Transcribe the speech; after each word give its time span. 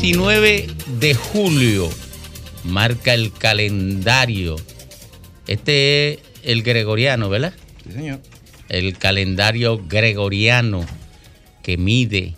...19 0.00 0.66
de 0.98 1.14
julio... 1.14 1.90
...marca 2.64 3.12
el 3.12 3.32
calendario... 3.34 4.56
...este 5.46 6.14
es 6.14 6.18
el 6.42 6.62
gregoriano, 6.62 7.28
¿verdad? 7.28 7.52
Sí, 7.84 7.92
señor. 7.92 8.20
El 8.70 8.96
calendario 8.96 9.78
gregoriano... 9.86 10.86
...que 11.62 11.76
mide... 11.76 12.34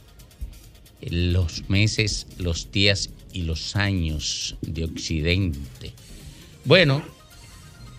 ...los 1.02 1.68
meses, 1.68 2.26
los 2.36 2.72
días 2.72 3.10
y 3.32 3.42
los 3.42 3.76
años 3.76 4.56
de 4.62 4.82
Occidente. 4.82 5.92
Bueno, 6.64 7.04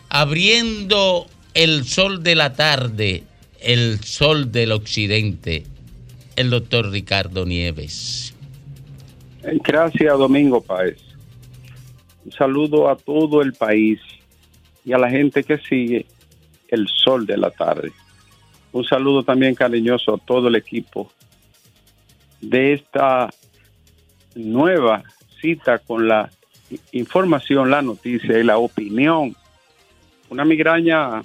abriendo 0.10 1.26
el 1.54 1.86
sol 1.88 2.22
de 2.22 2.36
la 2.36 2.52
tarde, 2.52 3.24
el 3.62 4.04
sol 4.04 4.52
del 4.52 4.74
Occidente, 4.74 5.64
el 6.36 6.50
doctor 6.50 6.92
Ricardo 6.92 7.46
Nieves. 7.46 8.33
Gracias, 9.44 10.18
Domingo 10.18 10.62
Páez. 10.62 10.98
Un 12.26 12.32
saludo 12.32 12.90
a 12.90 12.96
todo 12.96 13.42
el 13.42 13.54
país 13.54 14.00
y 14.86 14.94
a 14.94 14.98
la 14.98 15.10
gente 15.10 15.44
que 15.44 15.58
sigue 15.58 16.06
el 16.70 16.88
sol 16.88 17.26
de 17.26 17.38
la 17.38 17.52
tarde. 17.52 17.92
Un 18.72 18.86
saludo 18.86 19.24
también 19.24 19.54
cariñoso 19.54 20.16
a 20.16 20.18
todo 20.18 20.48
el 20.48 20.56
equipo 20.56 21.12
de 22.42 22.74
esta 22.74 23.30
nueva 24.36 25.04
cita 25.42 25.80
con 25.80 26.08
la 26.08 26.32
información, 26.92 27.70
la 27.70 27.82
noticia 27.82 28.40
y 28.40 28.44
la 28.44 28.58
opinión. 28.58 29.36
Una 30.30 30.46
migraña 30.46 31.22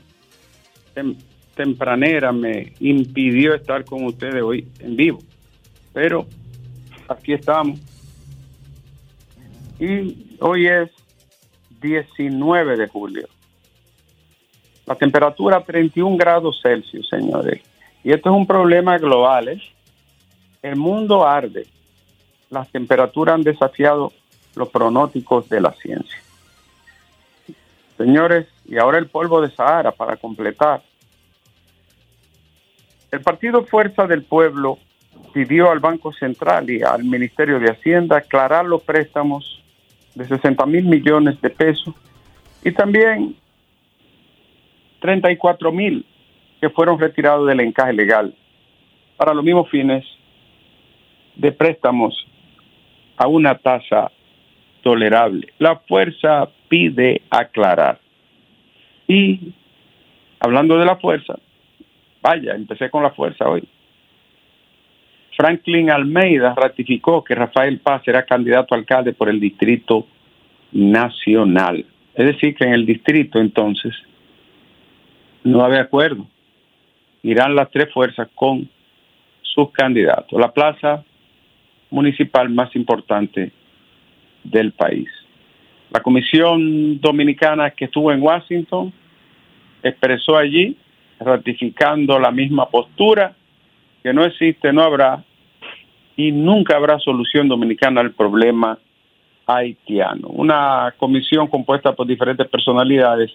tempranera 1.54 2.32
me 2.32 2.72
impidió 2.80 3.54
estar 3.54 3.84
con 3.84 4.04
ustedes 4.04 4.42
hoy 4.42 4.66
en 4.80 4.96
vivo, 4.96 5.20
pero 5.92 6.26
aquí 7.08 7.32
estamos. 7.32 7.80
Y 9.78 10.36
hoy 10.40 10.66
es 10.66 10.90
19 11.80 12.76
de 12.76 12.88
julio. 12.88 13.28
La 14.86 14.94
temperatura 14.94 15.62
31 15.62 16.16
grados 16.16 16.60
Celsius, 16.62 17.08
señores. 17.08 17.62
Y 18.02 18.12
esto 18.12 18.30
es 18.30 18.36
un 18.36 18.46
problema 18.46 18.98
global. 18.98 19.48
¿eh? 19.48 19.62
El 20.62 20.76
mundo 20.76 21.26
arde 21.26 21.66
las 22.50 22.70
temperaturas 22.70 23.34
han 23.34 23.42
desafiado 23.42 24.12
los 24.54 24.68
pronósticos 24.70 25.48
de 25.48 25.60
la 25.60 25.72
ciencia. 25.72 26.18
Señores, 27.96 28.46
y 28.64 28.78
ahora 28.78 28.98
el 28.98 29.08
polvo 29.08 29.40
de 29.40 29.50
Sahara 29.50 29.92
para 29.92 30.16
completar. 30.16 30.82
El 33.10 33.20
partido 33.20 33.64
Fuerza 33.64 34.06
del 34.06 34.22
Pueblo 34.22 34.78
pidió 35.32 35.70
al 35.70 35.80
Banco 35.80 36.12
Central 36.12 36.70
y 36.70 36.82
al 36.82 37.04
Ministerio 37.04 37.58
de 37.58 37.70
Hacienda 37.70 38.18
aclarar 38.18 38.64
los 38.64 38.82
préstamos 38.82 39.57
de 40.18 40.26
60 40.26 40.66
mil 40.66 40.84
millones 40.84 41.40
de 41.40 41.48
pesos 41.48 41.94
y 42.64 42.72
también 42.72 43.36
34 45.00 45.70
mil 45.70 46.04
que 46.60 46.70
fueron 46.70 46.98
retirados 46.98 47.46
del 47.46 47.60
encaje 47.60 47.92
legal 47.92 48.34
para 49.16 49.32
los 49.32 49.44
mismos 49.44 49.70
fines 49.70 50.04
de 51.36 51.52
préstamos 51.52 52.26
a 53.16 53.28
una 53.28 53.56
tasa 53.58 54.10
tolerable. 54.82 55.52
La 55.58 55.76
fuerza 55.76 56.48
pide 56.68 57.22
aclarar. 57.30 58.00
Y 59.06 59.52
hablando 60.40 60.78
de 60.78 60.84
la 60.84 60.96
fuerza, 60.96 61.38
vaya, 62.20 62.56
empecé 62.56 62.90
con 62.90 63.04
la 63.04 63.10
fuerza 63.10 63.48
hoy. 63.48 63.68
Franklin 65.38 65.88
Almeida 65.88 66.52
ratificó 66.56 67.22
que 67.22 67.36
Rafael 67.36 67.78
Paz 67.78 68.02
será 68.04 68.26
candidato 68.26 68.74
a 68.74 68.78
alcalde 68.78 69.12
por 69.12 69.28
el 69.28 69.38
Distrito 69.38 70.04
Nacional. 70.72 71.86
Es 72.16 72.26
decir, 72.26 72.56
que 72.56 72.64
en 72.64 72.72
el 72.72 72.84
distrito 72.84 73.38
entonces 73.38 73.94
no 75.44 75.62
había 75.62 75.82
acuerdo. 75.82 76.26
Irán 77.22 77.54
las 77.54 77.70
tres 77.70 77.92
fuerzas 77.94 78.28
con 78.34 78.68
sus 79.42 79.70
candidatos. 79.70 80.40
La 80.40 80.52
plaza 80.52 81.04
municipal 81.90 82.48
más 82.48 82.74
importante 82.74 83.52
del 84.42 84.72
país. 84.72 85.08
La 85.92 86.00
Comisión 86.00 87.00
Dominicana 87.00 87.70
que 87.70 87.84
estuvo 87.84 88.10
en 88.10 88.20
Washington 88.20 88.92
expresó 89.84 90.36
allí, 90.36 90.76
ratificando 91.20 92.18
la 92.18 92.32
misma 92.32 92.68
postura, 92.68 93.36
que 94.02 94.12
no 94.12 94.24
existe, 94.24 94.72
no 94.72 94.82
habrá 94.82 95.24
y 96.16 96.32
nunca 96.32 96.76
habrá 96.76 96.98
solución 96.98 97.48
dominicana 97.48 98.00
al 98.00 98.12
problema 98.12 98.78
haitiano. 99.46 100.28
Una 100.28 100.94
comisión 100.98 101.46
compuesta 101.46 101.92
por 101.92 102.06
diferentes 102.06 102.46
personalidades 102.48 103.30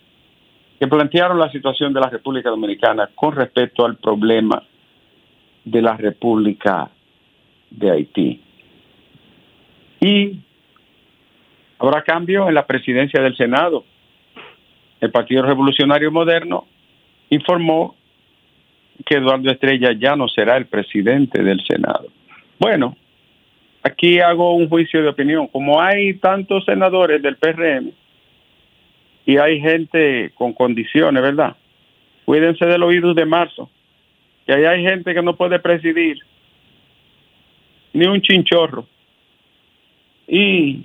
que 0.79 0.87
plantearon 0.87 1.39
la 1.39 1.49
situación 1.49 1.93
de 1.93 2.01
la 2.01 2.09
República 2.09 2.49
Dominicana 2.49 3.09
con 3.15 3.35
respecto 3.35 3.85
al 3.85 3.95
problema 3.95 4.61
de 5.63 5.81
la 5.81 5.95
República 5.95 6.89
de 7.69 7.91
Haití. 7.91 8.41
Y 10.01 10.39
habrá 11.79 12.03
cambio 12.03 12.49
en 12.49 12.55
la 12.55 12.67
presidencia 12.67 13.21
del 13.21 13.37
Senado. 13.37 13.85
El 14.99 15.11
Partido 15.11 15.43
Revolucionario 15.43 16.11
Moderno 16.11 16.65
informó 17.29 17.95
que 19.05 19.15
Eduardo 19.15 19.51
Estrella 19.51 19.91
ya 19.97 20.15
no 20.15 20.27
será 20.27 20.57
el 20.57 20.65
presidente 20.65 21.43
del 21.43 21.63
Senado. 21.65 22.07
Bueno, 22.59 22.95
aquí 23.81 24.19
hago 24.19 24.55
un 24.55 24.69
juicio 24.69 25.01
de 25.01 25.09
opinión. 25.09 25.47
Como 25.47 25.81
hay 25.81 26.13
tantos 26.15 26.65
senadores 26.65 27.21
del 27.21 27.37
PRM 27.37 27.91
y 29.25 29.37
hay 29.37 29.59
gente 29.59 30.31
con 30.35 30.53
condiciones, 30.53 31.21
¿verdad? 31.21 31.55
Cuídense 32.25 32.65
del 32.65 32.83
oído 32.83 33.13
de 33.13 33.25
marzo, 33.25 33.69
que 34.45 34.53
ahí 34.53 34.65
hay 34.65 34.83
gente 34.83 35.13
que 35.13 35.21
no 35.21 35.35
puede 35.35 35.59
presidir 35.59 36.17
ni 37.93 38.05
un 38.05 38.21
chinchorro. 38.21 38.87
Y 40.27 40.83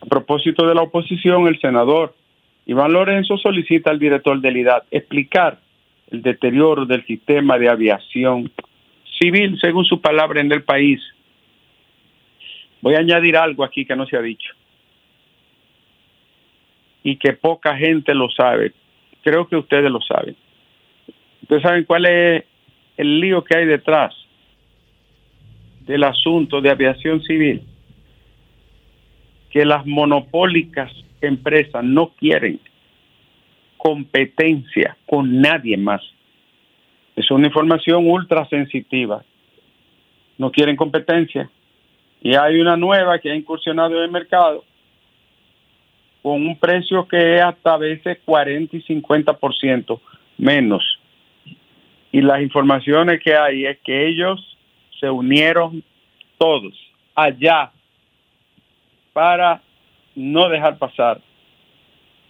a 0.00 0.06
propósito 0.06 0.66
de 0.66 0.74
la 0.74 0.82
oposición, 0.82 1.46
el 1.46 1.60
senador 1.60 2.14
Iván 2.66 2.92
Lorenzo 2.92 3.36
solicita 3.38 3.90
al 3.90 3.98
director 3.98 4.40
del 4.40 4.56
IDAD 4.56 4.84
explicar 4.90 5.58
el 6.12 6.20
deterioro 6.20 6.84
del 6.84 7.04
sistema 7.06 7.58
de 7.58 7.70
aviación 7.70 8.52
civil, 9.18 9.58
según 9.60 9.84
su 9.86 10.00
palabra, 10.00 10.40
en 10.40 10.52
el 10.52 10.62
país. 10.62 11.00
Voy 12.82 12.94
a 12.94 12.98
añadir 12.98 13.36
algo 13.36 13.64
aquí 13.64 13.86
que 13.86 13.96
no 13.96 14.06
se 14.06 14.16
ha 14.16 14.22
dicho 14.22 14.52
y 17.02 17.16
que 17.16 17.32
poca 17.32 17.76
gente 17.76 18.14
lo 18.14 18.30
sabe. 18.30 18.72
Creo 19.22 19.48
que 19.48 19.56
ustedes 19.56 19.90
lo 19.90 20.00
saben. 20.02 20.36
Ustedes 21.42 21.62
saben 21.62 21.84
cuál 21.84 22.06
es 22.06 22.44
el 22.96 23.20
lío 23.20 23.42
que 23.42 23.56
hay 23.56 23.66
detrás 23.66 24.14
del 25.80 26.04
asunto 26.04 26.60
de 26.60 26.70
aviación 26.70 27.22
civil, 27.22 27.62
que 29.50 29.64
las 29.64 29.84
monopólicas 29.86 30.92
empresas 31.20 31.82
no 31.82 32.08
quieren 32.18 32.60
competencia 33.82 34.96
con 35.06 35.40
nadie 35.40 35.76
más. 35.76 36.00
Es 37.16 37.28
una 37.32 37.48
información 37.48 38.08
ultra 38.08 38.46
sensitiva. 38.48 39.24
No 40.38 40.52
quieren 40.52 40.76
competencia. 40.76 41.50
Y 42.22 42.36
hay 42.36 42.60
una 42.60 42.76
nueva 42.76 43.18
que 43.18 43.32
ha 43.32 43.34
incursionado 43.34 43.96
en 43.96 44.04
el 44.04 44.10
mercado 44.12 44.64
con 46.22 46.46
un 46.46 46.56
precio 46.56 47.08
que 47.08 47.34
es 47.34 47.42
hasta 47.42 47.74
a 47.74 47.78
veces 47.78 48.18
40 48.24 48.76
y 48.76 48.82
50% 48.82 50.00
menos. 50.38 50.84
Y 52.12 52.20
las 52.20 52.40
informaciones 52.40 53.20
que 53.20 53.34
hay 53.34 53.66
es 53.66 53.80
que 53.80 54.06
ellos 54.06 54.56
se 55.00 55.10
unieron 55.10 55.82
todos 56.38 56.72
allá 57.16 57.72
para 59.12 59.60
no 60.14 60.48
dejar 60.48 60.78
pasar 60.78 61.20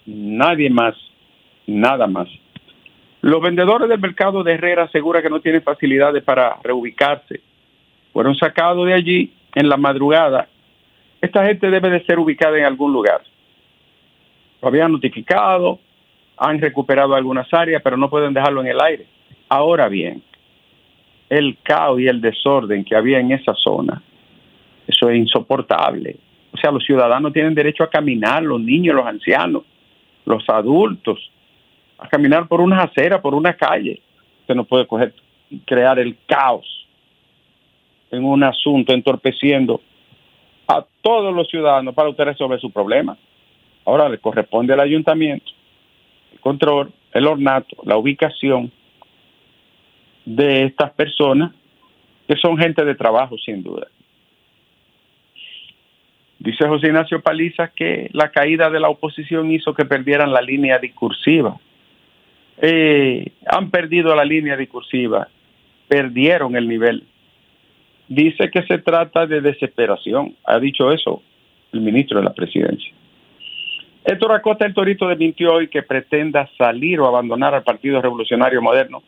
nadie 0.06 0.70
más, 0.70 0.96
nada 1.66 2.06
más. 2.06 2.28
Los 3.20 3.40
vendedores 3.40 3.88
del 3.88 4.00
mercado 4.00 4.42
de 4.42 4.54
Herrera 4.54 4.84
aseguran 4.84 5.22
que 5.22 5.30
no 5.30 5.40
tienen 5.40 5.62
facilidades 5.62 6.22
para 6.24 6.56
reubicarse. 6.62 7.40
Fueron 8.12 8.34
sacados 8.34 8.84
de 8.86 8.94
allí 8.94 9.32
en 9.54 9.68
la 9.68 9.76
madrugada. 9.76 10.48
Esta 11.20 11.46
gente 11.46 11.70
debe 11.70 11.88
de 11.88 12.04
ser 12.04 12.18
ubicada 12.18 12.58
en 12.58 12.64
algún 12.64 12.92
lugar. 12.92 13.22
Lo 14.60 14.68
habían 14.68 14.90
notificado, 14.90 15.78
han 16.36 16.60
recuperado 16.60 17.14
algunas 17.14 17.52
áreas, 17.54 17.80
pero 17.82 17.96
no 17.96 18.10
pueden 18.10 18.34
dejarlo 18.34 18.60
en 18.60 18.66
el 18.66 18.80
aire. 18.80 19.06
Ahora 19.48 19.88
bien, 19.88 20.22
el 21.28 21.56
caos 21.62 22.00
y 22.00 22.08
el 22.08 22.20
desorden 22.20 22.84
que 22.84 22.96
había 22.96 23.20
en 23.20 23.32
esa 23.32 23.54
zona. 23.54 24.02
Eso 24.86 25.08
es 25.08 25.16
insoportable. 25.16 26.16
O 26.52 26.56
sea, 26.56 26.70
los 26.70 26.84
ciudadanos 26.84 27.32
tienen 27.32 27.54
derecho 27.54 27.84
a 27.84 27.90
caminar, 27.90 28.42
los 28.42 28.60
niños, 28.60 28.96
los 28.96 29.06
ancianos, 29.06 29.62
los 30.26 30.48
adultos, 30.48 31.30
a 32.02 32.08
caminar 32.08 32.48
por 32.48 32.60
una 32.60 32.82
acera, 32.82 33.20
por 33.20 33.34
una 33.34 33.54
calle. 33.54 34.00
Usted 34.40 34.54
no 34.54 34.64
puede 34.64 34.86
coger 34.86 35.14
crear 35.64 35.98
el 35.98 36.16
caos 36.26 36.66
en 38.10 38.24
un 38.24 38.42
asunto 38.42 38.92
entorpeciendo 38.92 39.80
a 40.66 40.84
todos 41.00 41.34
los 41.34 41.48
ciudadanos 41.48 41.94
para 41.94 42.08
usted 42.08 42.24
resolver 42.24 42.60
su 42.60 42.70
problema. 42.70 43.16
Ahora 43.84 44.08
le 44.08 44.18
corresponde 44.18 44.72
al 44.72 44.80
ayuntamiento 44.80 45.50
el 46.32 46.40
control, 46.40 46.92
el 47.12 47.26
ornato, 47.26 47.76
la 47.84 47.96
ubicación 47.96 48.72
de 50.24 50.64
estas 50.64 50.92
personas 50.92 51.52
que 52.26 52.36
son 52.36 52.56
gente 52.56 52.84
de 52.84 52.94
trabajo 52.94 53.36
sin 53.38 53.62
duda. 53.62 53.88
Dice 56.38 56.66
José 56.66 56.88
Ignacio 56.88 57.22
Paliza 57.22 57.68
que 57.68 58.08
la 58.12 58.30
caída 58.30 58.68
de 58.68 58.80
la 58.80 58.88
oposición 58.88 59.52
hizo 59.52 59.74
que 59.74 59.84
perdieran 59.84 60.32
la 60.32 60.42
línea 60.42 60.78
discursiva. 60.78 61.56
Eh, 62.58 63.32
han 63.46 63.70
perdido 63.70 64.14
la 64.14 64.24
línea 64.24 64.56
discursiva, 64.56 65.28
perdieron 65.88 66.56
el 66.56 66.68
nivel. 66.68 67.04
Dice 68.08 68.50
que 68.50 68.62
se 68.64 68.78
trata 68.78 69.26
de 69.26 69.40
desesperación. 69.40 70.36
Ha 70.44 70.58
dicho 70.58 70.90
eso 70.90 71.22
el 71.72 71.80
ministro 71.80 72.18
de 72.18 72.24
la 72.24 72.34
presidencia. 72.34 72.92
Héctor 74.04 74.32
Acosta, 74.32 74.66
el 74.66 74.74
torito, 74.74 75.06
desmintió 75.06 75.54
hoy 75.54 75.68
que 75.68 75.82
pretenda 75.82 76.48
salir 76.58 77.00
o 77.00 77.06
abandonar 77.06 77.54
al 77.54 77.62
Partido 77.62 78.02
Revolucionario 78.02 78.60
Moderno. 78.60 79.02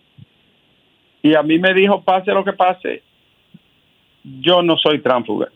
Y 1.23 1.35
a 1.35 1.43
mí 1.43 1.59
me 1.59 1.75
dijo, 1.75 2.03
pase 2.03 2.33
lo 2.33 2.45
que 2.45 2.53
pase, 2.53 3.03
yo 4.23 4.63
no 4.63 4.77
soy 4.77 5.01
tránfuga. 5.01 5.49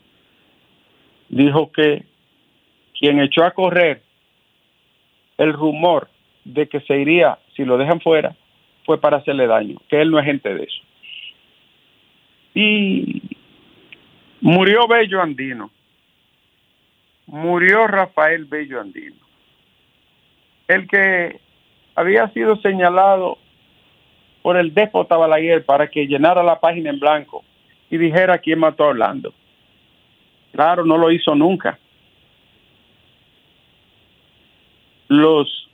Dijo 1.29 1.71
que 1.71 2.03
quien 2.99 3.21
echó 3.21 3.43
a 3.43 3.51
correr 3.51 4.01
el 5.37 5.53
rumor 5.53 6.09
de 6.43 6.67
que 6.67 6.81
se 6.81 6.97
iría 6.97 7.37
si 7.59 7.65
lo 7.65 7.77
dejan 7.77 7.99
fuera 7.99 8.37
fue 8.85 9.01
para 9.01 9.17
hacerle 9.17 9.45
daño, 9.45 9.79
que 9.89 10.01
él 10.01 10.11
no 10.11 10.17
es 10.17 10.25
gente 10.25 10.55
de 10.55 10.63
eso. 10.63 10.81
Y 12.53 13.21
murió 14.39 14.87
Bello 14.87 15.21
Andino, 15.21 15.69
murió 17.27 17.85
Rafael 17.85 18.45
Bello 18.45 18.79
Andino, 18.79 19.17
el 20.69 20.87
que 20.87 21.41
había 21.95 22.29
sido 22.29 22.55
señalado 22.61 23.37
por 24.41 24.55
el 24.55 24.73
déspota 24.73 25.17
Balaguer 25.17 25.65
para 25.65 25.89
que 25.89 26.07
llenara 26.07 26.41
la 26.43 26.61
página 26.61 26.91
en 26.91 26.99
blanco 27.01 27.43
y 27.89 27.97
dijera 27.97 28.37
quién 28.37 28.59
mató 28.59 28.85
a 28.85 28.87
Orlando. 28.87 29.33
Claro, 30.53 30.85
no 30.85 30.97
lo 30.97 31.11
hizo 31.11 31.35
nunca. 31.35 31.77
Los 35.09 35.69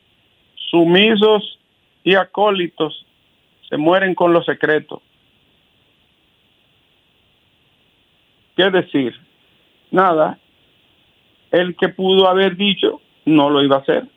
sumisos 0.72 1.60
y 2.06 2.16
acólitos 2.16 3.06
se 3.68 3.76
mueren 3.76 4.16
con 4.16 4.32
los 4.32 4.46
secretos. 4.46 5.02
¿Qué 8.56 8.70
decir? 8.70 9.14
Nada. 9.92 10.38
El 11.52 11.76
que 11.76 11.90
pudo 11.90 12.30
haber 12.30 12.56
dicho 12.56 13.02
no 13.26 13.50
lo 13.50 13.62
iba 13.64 13.78
a 13.78 13.80
hacer. 13.80 14.08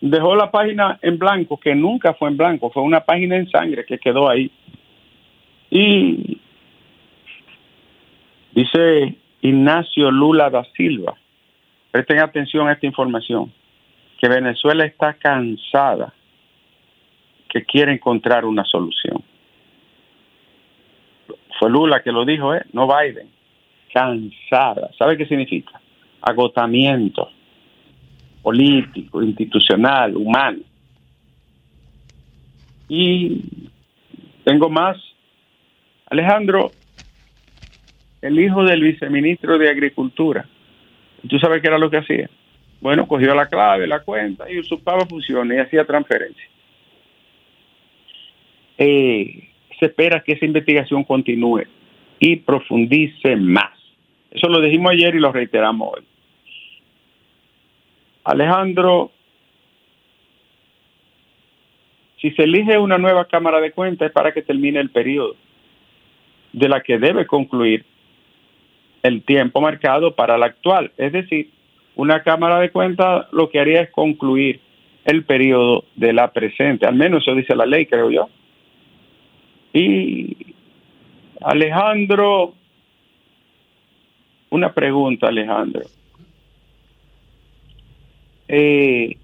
Dejó 0.00 0.36
la 0.36 0.50
página 0.50 0.98
en 1.02 1.18
blanco, 1.18 1.58
que 1.58 1.74
nunca 1.74 2.14
fue 2.14 2.28
en 2.28 2.36
blanco, 2.36 2.70
fue 2.70 2.82
una 2.82 3.00
página 3.00 3.36
en 3.36 3.50
sangre 3.50 3.84
que 3.84 3.98
quedó 3.98 4.28
ahí. 4.28 4.50
Y 5.70 6.38
dice 8.52 9.16
Ignacio 9.40 10.10
Lula 10.12 10.50
da 10.50 10.64
Silva, 10.76 11.14
presten 11.90 12.20
atención 12.20 12.68
a 12.68 12.72
esta 12.74 12.86
información, 12.86 13.52
que 14.18 14.28
Venezuela 14.28 14.84
está 14.84 15.14
cansada, 15.14 16.12
que 17.48 17.64
quiere 17.64 17.92
encontrar 17.92 18.44
una 18.44 18.64
solución. 18.64 19.22
Fue 21.58 21.70
Lula 21.70 22.02
que 22.02 22.12
lo 22.12 22.24
dijo, 22.24 22.54
¿eh? 22.54 22.62
no 22.72 22.86
Biden. 22.86 23.30
Cansada. 23.92 24.90
¿Sabe 24.98 25.16
qué 25.16 25.26
significa? 25.26 25.80
Agotamiento 26.20 27.30
político, 28.42 29.22
institucional, 29.22 30.16
humano. 30.16 30.60
Y 32.88 33.42
tengo 34.44 34.68
más 34.70 34.96
Alejandro, 36.08 36.70
el 38.22 38.38
hijo 38.38 38.62
del 38.64 38.80
viceministro 38.80 39.58
de 39.58 39.68
Agricultura, 39.68 40.46
¿tú 41.28 41.38
sabes 41.40 41.60
qué 41.60 41.66
era 41.66 41.78
lo 41.78 41.90
que 41.90 41.98
hacía? 41.98 42.30
Bueno, 42.80 43.06
cogió 43.08 43.34
la 43.34 43.48
clave, 43.48 43.86
la 43.86 44.00
cuenta 44.00 44.50
y 44.50 44.58
usurpaba 44.58 45.06
funciones 45.06 45.56
y 45.56 45.60
hacía 45.60 45.84
transferencia. 45.84 46.44
Eh, 48.78 49.48
se 49.78 49.86
espera 49.86 50.22
que 50.22 50.32
esa 50.32 50.44
investigación 50.44 51.04
continúe 51.04 51.64
y 52.18 52.36
profundice 52.36 53.36
más. 53.36 53.72
Eso 54.30 54.48
lo 54.48 54.60
dijimos 54.60 54.92
ayer 54.92 55.14
y 55.14 55.20
lo 55.20 55.32
reiteramos 55.32 55.94
hoy. 55.94 56.04
Alejandro, 58.24 59.12
si 62.20 62.30
se 62.32 62.42
elige 62.42 62.76
una 62.76 62.98
nueva 62.98 63.26
Cámara 63.26 63.60
de 63.60 63.72
Cuentas 63.72 64.08
es 64.08 64.12
para 64.12 64.32
que 64.32 64.42
termine 64.42 64.80
el 64.80 64.90
periodo 64.90 65.36
de 66.52 66.68
la 66.68 66.80
que 66.80 66.98
debe 66.98 67.26
concluir 67.26 67.84
el 69.02 69.22
tiempo 69.22 69.60
marcado 69.60 70.14
para 70.14 70.36
la 70.36 70.46
actual. 70.46 70.90
Es 70.96 71.12
decir, 71.12 71.50
una 71.96 72.22
Cámara 72.22 72.60
de 72.60 72.70
Cuentas 72.70 73.26
lo 73.32 73.50
que 73.50 73.58
haría 73.58 73.82
es 73.82 73.90
concluir 73.90 74.60
el 75.04 75.24
periodo 75.24 75.84
de 75.94 76.12
la 76.12 76.32
presente. 76.32 76.86
Al 76.86 76.94
menos 76.94 77.22
eso 77.22 77.34
dice 77.34 77.54
la 77.54 77.66
ley, 77.66 77.86
creo 77.86 78.10
yo. 78.10 78.28
Y 79.72 80.54
Alejandro, 81.40 82.54
una 84.50 84.72
pregunta, 84.72 85.28
Alejandro. 85.28 85.82
Eh, 88.48 89.16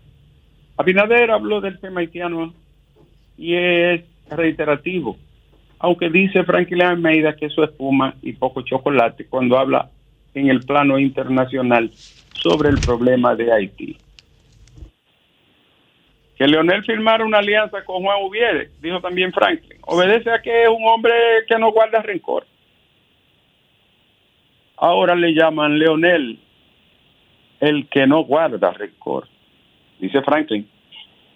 Abinader 0.77 1.31
habló 1.31 1.61
del 1.61 1.79
tema 1.79 2.01
haitiano 2.01 2.53
y 3.39 3.55
es 3.55 4.03
reiterativo 4.29 5.17
aunque 5.83 6.09
dice 6.11 6.45
Franklin 6.45 6.83
Almeida 6.83 7.35
que 7.35 7.47
eso 7.47 7.65
es 7.65 7.71
espuma 7.71 8.15
y 8.23 8.33
poco 8.35 8.63
chocolate 8.63 9.27
cuando 9.27 9.59
habla 9.59 9.91
en 10.35 10.49
el 10.49 10.65
plano 10.65 10.99
internacional 10.99 11.91
sobre 12.43 12.71
el 12.71 12.81
problema 12.81 13.35
de 13.35 13.53
Haití. 13.53 13.99
Que 16.37 16.47
Leonel 16.47 16.85
firmara 16.85 17.25
una 17.25 17.39
alianza 17.39 17.85
con 17.85 18.03
Juan 18.03 18.23
Ubiere, 18.23 18.71
dijo 18.81 19.01
también 19.01 19.33
Franklin, 19.33 19.79
obedece 19.83 20.31
a 20.31 20.41
que 20.41 20.65
es 20.65 20.69
un 20.69 20.85
hombre 20.89 21.13
que 21.47 21.59
no 21.59 21.71
guarda 21.71 22.03
rencor. 22.03 22.47
Ahora 24.77 25.15
le 25.15 25.35
llaman 25.35 25.79
Leonel 25.79 26.39
el 27.61 27.87
que 27.89 28.07
no 28.07 28.25
guarda 28.25 28.73
rencor, 28.73 29.29
dice 30.01 30.21
Franklin. 30.23 30.69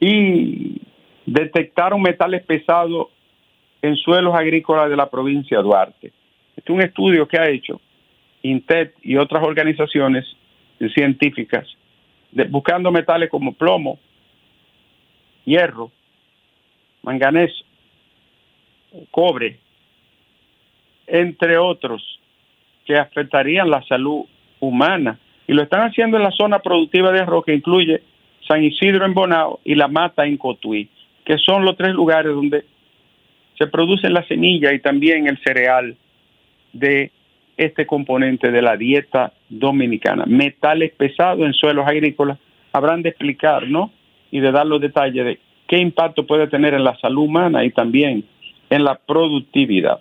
Y 0.01 0.81
detectaron 1.25 2.03
metales 2.03 2.45
pesados 2.45 3.09
en 3.83 3.95
suelos 3.97 4.35
agrícolas 4.35 4.91
de 4.91 4.97
la 4.97 5.09
provincia 5.09 5.59
de 5.59 5.63
Duarte. 5.63 6.13
Este 6.57 6.73
es 6.73 6.77
un 6.77 6.83
estudio 6.83 7.29
que 7.29 7.39
ha 7.39 7.49
hecho 7.49 7.81
INTET 8.51 8.95
y 9.03 9.17
otras 9.17 9.43
organizaciones 9.43 10.25
científicas 10.95 11.67
buscando 12.45 12.91
metales 12.91 13.31
como 13.31 13.53
plomo, 13.53 13.99
hierro, 15.45 15.91
manganeso, 17.03 17.65
cobre, 19.11 19.59
entre 21.07 21.57
otros, 21.57 22.21
que 22.85 22.97
afectarían 22.97 23.71
la 23.71 23.83
salud 23.85 24.25
humana. 24.61 25.19
Y 25.47 25.53
lo 25.53 25.63
están 25.63 25.83
haciendo 25.83 26.17
en 26.17 26.25
la 26.25 26.33
zona 26.33 26.59
productiva 26.59 27.13
de 27.13 27.21
arroz 27.21 27.45
que 27.45 27.55
incluye 27.55 28.03
San 28.47 28.63
Isidro 28.63 29.07
en 29.07 29.15
Bonao 29.15 29.61
y 29.65 29.75
La 29.75 29.89
Mata 29.89 30.27
en 30.27 30.37
Cotuí, 30.37 30.89
que 31.25 31.39
son 31.39 31.65
los 31.65 31.77
tres 31.77 31.95
lugares 31.95 32.35
donde 32.35 32.65
se 33.57 33.67
produce 33.69 34.09
la 34.11 34.27
semilla 34.27 34.73
y 34.73 34.81
también 34.81 35.27
el 35.27 35.39
cereal 35.43 35.97
de 36.73 37.11
este 37.57 37.87
componente 37.87 38.51
de 38.51 38.63
la 38.63 38.77
dieta 38.77 39.33
dominicana. 39.49 40.25
Metales 40.27 40.93
pesados 40.93 41.47
en 41.47 41.55
suelos 41.55 41.87
agrícolas 41.87 42.39
habrán 42.73 43.03
de 43.03 43.11
explicar, 43.11 43.69
¿no? 43.69 43.93
Y 44.31 44.41
de 44.41 44.53
dar 44.53 44.67
los 44.67 44.81
detalles 44.81 45.25
de 45.25 45.39
qué 45.67 45.79
impacto 45.79 46.27
puede 46.27 46.47
tener 46.49 46.75
en 46.75 46.85
la 46.85 46.97
salud 46.99 47.23
humana 47.25 47.65
y 47.65 47.71
también 47.71 48.25
en 48.71 48.85
la 48.85 48.97
productividad. 48.97 50.01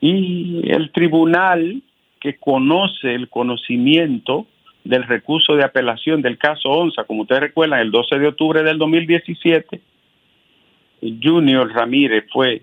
Y 0.00 0.62
el 0.70 0.90
tribunal 0.92 1.82
que 2.20 2.36
conoce 2.36 3.14
el 3.14 3.28
conocimiento 3.28 4.46
del 4.84 5.04
recurso 5.04 5.56
de 5.56 5.64
apelación 5.64 6.22
del 6.22 6.38
caso 6.38 6.70
ONSA, 6.70 7.04
como 7.04 7.22
ustedes 7.22 7.42
recuerdan, 7.42 7.80
el 7.80 7.90
12 7.90 8.18
de 8.18 8.28
octubre 8.28 8.62
del 8.62 8.78
2017, 8.78 9.80
Junior 11.22 11.70
Ramírez 11.72 12.24
fue 12.32 12.62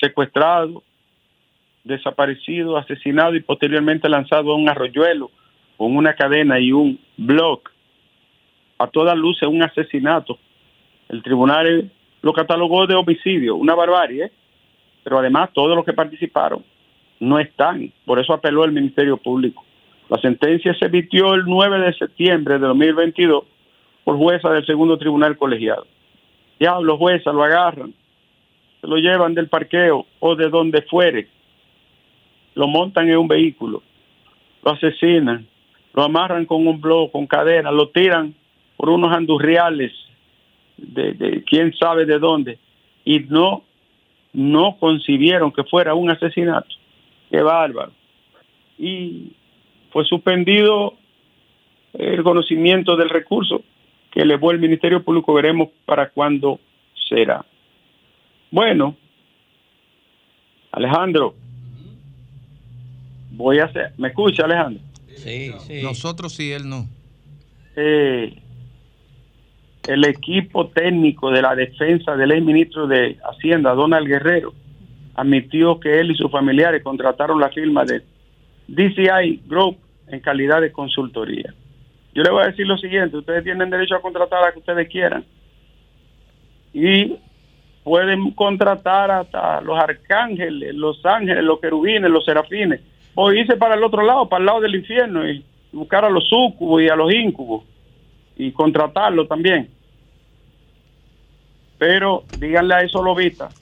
secuestrado, 0.00 0.82
desaparecido, 1.84 2.76
asesinado 2.76 3.34
y 3.34 3.40
posteriormente 3.40 4.08
lanzado 4.08 4.52
a 4.52 4.56
un 4.56 4.68
arroyuelo 4.68 5.30
con 5.76 5.96
una 5.96 6.14
cadena 6.14 6.58
y 6.60 6.72
un 6.72 6.98
blog. 7.16 7.60
A 8.78 8.86
todas 8.86 9.16
luces 9.16 9.48
un 9.48 9.62
asesinato. 9.62 10.38
El 11.08 11.22
tribunal 11.22 11.90
lo 12.20 12.32
catalogó 12.32 12.86
de 12.86 12.94
homicidio, 12.94 13.56
una 13.56 13.74
barbarie, 13.74 14.30
pero 15.02 15.18
además 15.18 15.50
todos 15.52 15.76
los 15.76 15.84
que 15.84 15.92
participaron 15.92 16.64
no 17.20 17.38
están. 17.38 17.92
Por 18.04 18.18
eso 18.18 18.32
apeló 18.32 18.64
el 18.64 18.72
Ministerio 18.72 19.16
Público. 19.16 19.64
La 20.08 20.18
sentencia 20.18 20.74
se 20.74 20.86
emitió 20.86 21.34
el 21.34 21.44
9 21.46 21.80
de 21.80 21.94
septiembre 21.94 22.58
de 22.58 22.66
2022 22.66 23.44
por 24.04 24.16
jueza 24.16 24.50
del 24.50 24.66
segundo 24.66 24.98
tribunal 24.98 25.36
colegiado. 25.36 25.86
Ya 26.60 26.78
los 26.80 26.98
jueces 26.98 27.32
lo 27.32 27.42
agarran, 27.42 27.94
se 28.80 28.86
lo 28.86 28.96
llevan 28.96 29.34
del 29.34 29.48
parqueo 29.48 30.06
o 30.20 30.36
de 30.36 30.48
donde 30.48 30.82
fuere, 30.82 31.28
lo 32.54 32.66
montan 32.66 33.08
en 33.08 33.18
un 33.18 33.28
vehículo, 33.28 33.82
lo 34.64 34.70
asesinan, 34.70 35.46
lo 35.94 36.02
amarran 36.02 36.46
con 36.46 36.66
un 36.66 36.80
blog, 36.80 37.10
con 37.10 37.26
cadena, 37.26 37.70
lo 37.70 37.88
tiran 37.88 38.34
por 38.76 38.90
unos 38.90 39.12
andurriales 39.12 39.92
de, 40.76 41.44
quién 41.46 41.74
sabe 41.74 42.04
de 42.06 42.18
dónde 42.18 42.58
y 43.04 43.20
no 43.20 43.64
no 44.32 44.76
concibieron 44.80 45.52
que 45.52 45.62
fuera 45.64 45.94
un 45.94 46.10
asesinato. 46.10 46.74
Qué 47.30 47.42
bárbaro. 47.42 47.92
Y 48.78 49.32
fue 49.90 50.06
suspendido 50.06 50.94
el 51.92 52.22
conocimiento 52.22 52.96
del 52.96 53.10
recurso 53.10 53.62
que 54.10 54.22
elevó 54.22 54.50
el 54.50 54.58
Ministerio 54.58 55.02
Público. 55.02 55.34
Veremos 55.34 55.68
para 55.84 56.08
cuándo 56.08 56.60
será. 57.08 57.44
Bueno, 58.50 58.96
Alejandro, 60.72 61.34
voy 63.32 63.58
a 63.58 63.64
hacer. 63.64 63.92
¿Me 63.98 64.08
escucha, 64.08 64.44
Alejandro? 64.44 64.82
Sí, 65.16 65.52
sí. 65.66 65.82
Nosotros 65.82 66.34
sí, 66.34 66.52
él 66.52 66.68
no. 66.68 66.86
Eh, 67.76 68.42
el 69.88 70.04
equipo 70.04 70.68
técnico 70.68 71.30
de 71.30 71.42
la 71.42 71.54
defensa 71.54 72.16
del 72.16 72.32
ex 72.32 72.44
ministro 72.44 72.86
de 72.86 73.18
Hacienda, 73.24 73.74
Donald 73.74 74.06
Guerrero, 74.06 74.52
admitió 75.14 75.78
que 75.80 76.00
él 76.00 76.10
y 76.10 76.16
sus 76.16 76.30
familiares 76.30 76.82
contrataron 76.82 77.40
la 77.40 77.50
firma 77.50 77.84
de 77.84 78.02
DCI 78.68 79.42
Group 79.46 79.78
en 80.08 80.20
calidad 80.20 80.60
de 80.60 80.72
consultoría. 80.72 81.52
Yo 82.14 82.22
le 82.22 82.30
voy 82.30 82.42
a 82.42 82.48
decir 82.48 82.66
lo 82.66 82.76
siguiente, 82.76 83.16
ustedes 83.16 83.42
tienen 83.44 83.70
derecho 83.70 83.96
a 83.96 84.02
contratar 84.02 84.44
a 84.44 84.52
que 84.52 84.58
ustedes 84.58 84.88
quieran 84.88 85.24
y 86.72 87.16
pueden 87.84 88.30
contratar 88.32 89.10
hasta 89.10 89.60
los 89.62 89.78
arcángeles, 89.78 90.74
los 90.74 91.04
ángeles, 91.04 91.42
los 91.42 91.60
querubines, 91.60 92.10
los 92.10 92.24
serafines, 92.24 92.80
o 93.14 93.32
irse 93.32 93.56
para 93.56 93.74
el 93.74 93.84
otro 93.84 94.02
lado, 94.02 94.28
para 94.28 94.40
el 94.40 94.46
lado 94.46 94.60
del 94.60 94.74
infierno 94.74 95.28
y 95.28 95.44
buscar 95.72 96.04
a 96.04 96.10
los 96.10 96.28
sucubos 96.28 96.82
y 96.82 96.88
a 96.88 96.96
los 96.96 97.12
íncubos 97.12 97.64
y 98.36 98.52
contratarlo 98.52 99.26
también. 99.26 99.70
Pero 101.78 102.24
díganle 102.32 102.74
a 102.74 102.82
eso 102.82 103.02
lo 103.02 103.14
vista 103.14 103.52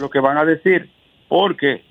lo 0.00 0.08
que 0.08 0.18
van 0.18 0.38
a 0.38 0.44
decir, 0.44 0.90
porque 1.28 1.84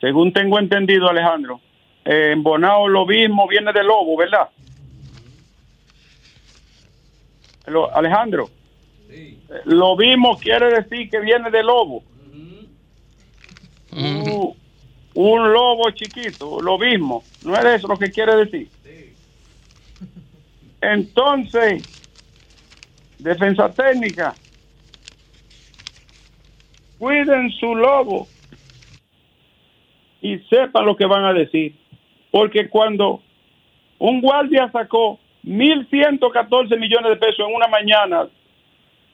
según 0.00 0.32
tengo 0.32 0.58
entendido, 0.58 1.08
Alejandro, 1.08 1.60
en 2.04 2.42
Bonao 2.42 2.88
lo 2.88 3.06
mismo 3.06 3.46
viene 3.46 3.72
de 3.72 3.84
lobo, 3.84 4.16
¿verdad? 4.16 4.48
Lo, 7.66 7.94
Alejandro, 7.94 8.50
lo 9.66 9.96
mismo 9.96 10.38
quiere 10.38 10.70
decir 10.70 11.10
que 11.10 11.20
viene 11.20 11.50
de 11.50 11.62
lobo. 11.62 12.02
Un 15.14 15.52
lobo 15.52 15.90
chiquito, 15.90 16.60
lo 16.60 16.78
mismo, 16.78 17.22
no 17.44 17.56
es 17.56 17.64
eso 17.64 17.88
lo 17.88 17.96
que 17.96 18.10
quiere 18.10 18.36
decir. 18.36 18.68
Entonces, 20.80 21.82
defensa 23.18 23.72
técnica, 23.72 24.34
cuiden 26.98 27.50
su 27.52 27.74
lobo 27.74 28.28
y 30.20 30.38
sepan 30.50 30.84
lo 30.84 30.96
que 30.96 31.06
van 31.06 31.24
a 31.24 31.32
decir. 31.32 31.74
Porque 32.30 32.68
cuando 32.68 33.22
un 33.98 34.20
guardia 34.20 34.70
sacó 34.72 35.18
1.114 35.44 36.78
millones 36.78 37.10
de 37.10 37.16
pesos 37.16 37.46
en 37.48 37.54
una 37.54 37.68
mañana 37.68 38.28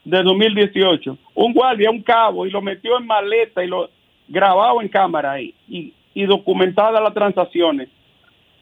de 0.04 0.23
2018, 0.23 1.19
un 1.35 1.52
guardia, 1.52 1.90
un 1.90 2.02
cabo, 2.02 2.47
y 2.47 2.50
lo 2.50 2.62
metió 2.62 2.99
en 2.99 3.07
maleta 3.07 3.62
y 3.62 3.69
lo 3.69 3.90
grabado 4.30 4.80
en 4.80 4.88
cámara 4.88 5.32
ahí, 5.32 5.54
y, 5.68 5.92
y 6.14 6.25
documentadas 6.25 7.02
las 7.02 7.12
transacciones. 7.12 7.88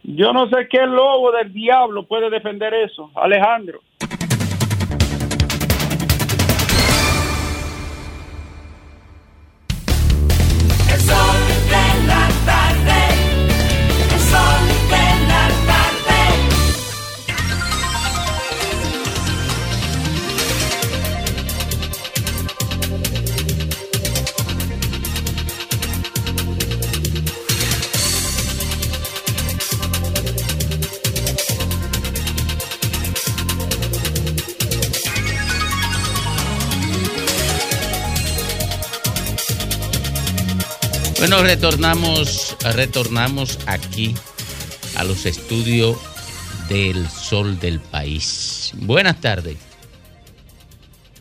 Yo 0.03 0.33
no 0.33 0.49
sé 0.49 0.67
qué 0.69 0.87
lobo 0.87 1.31
del 1.33 1.53
diablo 1.53 2.03
puede 2.05 2.31
defender 2.31 2.73
eso, 2.75 3.11
Alejandro. 3.15 3.81
Bueno, 41.31 41.43
retornamos, 41.45 42.57
retornamos 42.75 43.59
aquí 43.67 44.15
a 44.97 45.05
los 45.05 45.27
estudios 45.27 45.99
del 46.71 47.07
Sol 47.07 47.61
del 47.61 47.81
País. 47.81 48.73
Buenas 48.79 49.21
tardes. 49.21 49.59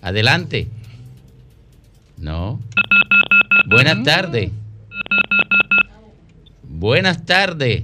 Adelante. 0.01 0.67
No. 2.15 2.61
Buenas 3.65 4.01
tardes. 4.05 4.49
Buenas 6.63 7.25
tardes. 7.25 7.83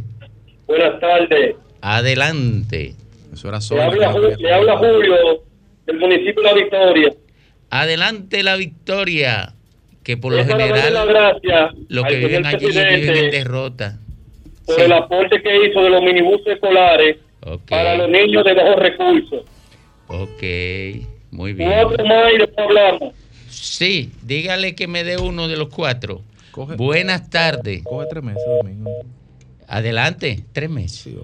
Buenas 0.65 1.01
tardes. 1.01 1.57
Adelante. 1.81 2.95
Eso 3.33 3.49
era 3.49 3.57
Le 3.57 3.61
solo. 3.63 3.83
habla, 3.83 4.13
Ju- 4.13 4.37
le 4.37 4.53
habla 4.53 4.77
Julio 4.77 5.43
del 5.85 5.99
municipio 5.99 6.41
de 6.41 6.43
La 6.43 6.53
Victoria. 6.53 7.13
Adelante 7.69 8.43
la 8.43 8.55
victoria. 8.55 9.52
Que 10.03 10.17
por 10.17 10.33
lo 10.33 10.43
general 10.43 10.93
los 11.89 12.05
que 12.05 12.15
viven 12.17 12.43
señor 12.43 12.55
allí 12.55 13.01
viven 13.01 13.17
en 13.25 13.31
derrota. 13.31 13.97
por 14.65 14.75
Sí. 14.75 14.81
el 14.81 14.91
aporte 14.93 15.41
que 15.41 15.65
hizo 15.67 15.81
de 15.83 15.89
los 15.89 16.01
minibuses 16.01 16.47
escolares 16.47 17.17
para 17.69 17.95
los 17.97 18.09
niños 18.09 18.43
de 18.45 18.53
bajos 18.53 18.75
recursos. 18.77 19.41
Ok. 20.07 20.43
Muy 21.31 21.53
bien. 21.53 21.71
Cuatro 21.83 22.05
más 22.05 22.31
y 22.33 22.37
después 22.37 22.67
hablamos. 22.67 23.13
Sí, 23.49 24.11
dígale 24.23 24.75
que 24.75 24.87
me 24.87 25.03
dé 25.03 25.17
uno 25.17 25.47
de 25.47 25.57
los 25.57 25.69
cuatro. 25.69 26.21
Coge- 26.51 26.75
Buenas 26.77 27.29
tardes. 27.29 27.83
Coge 27.83 28.07
tres 28.09 28.23
meses, 28.23 28.43
Domingo. 28.61 28.91
Adelante, 29.67 30.43
tres 30.53 30.69
meses. 30.69 30.99
Sí. 30.99 31.17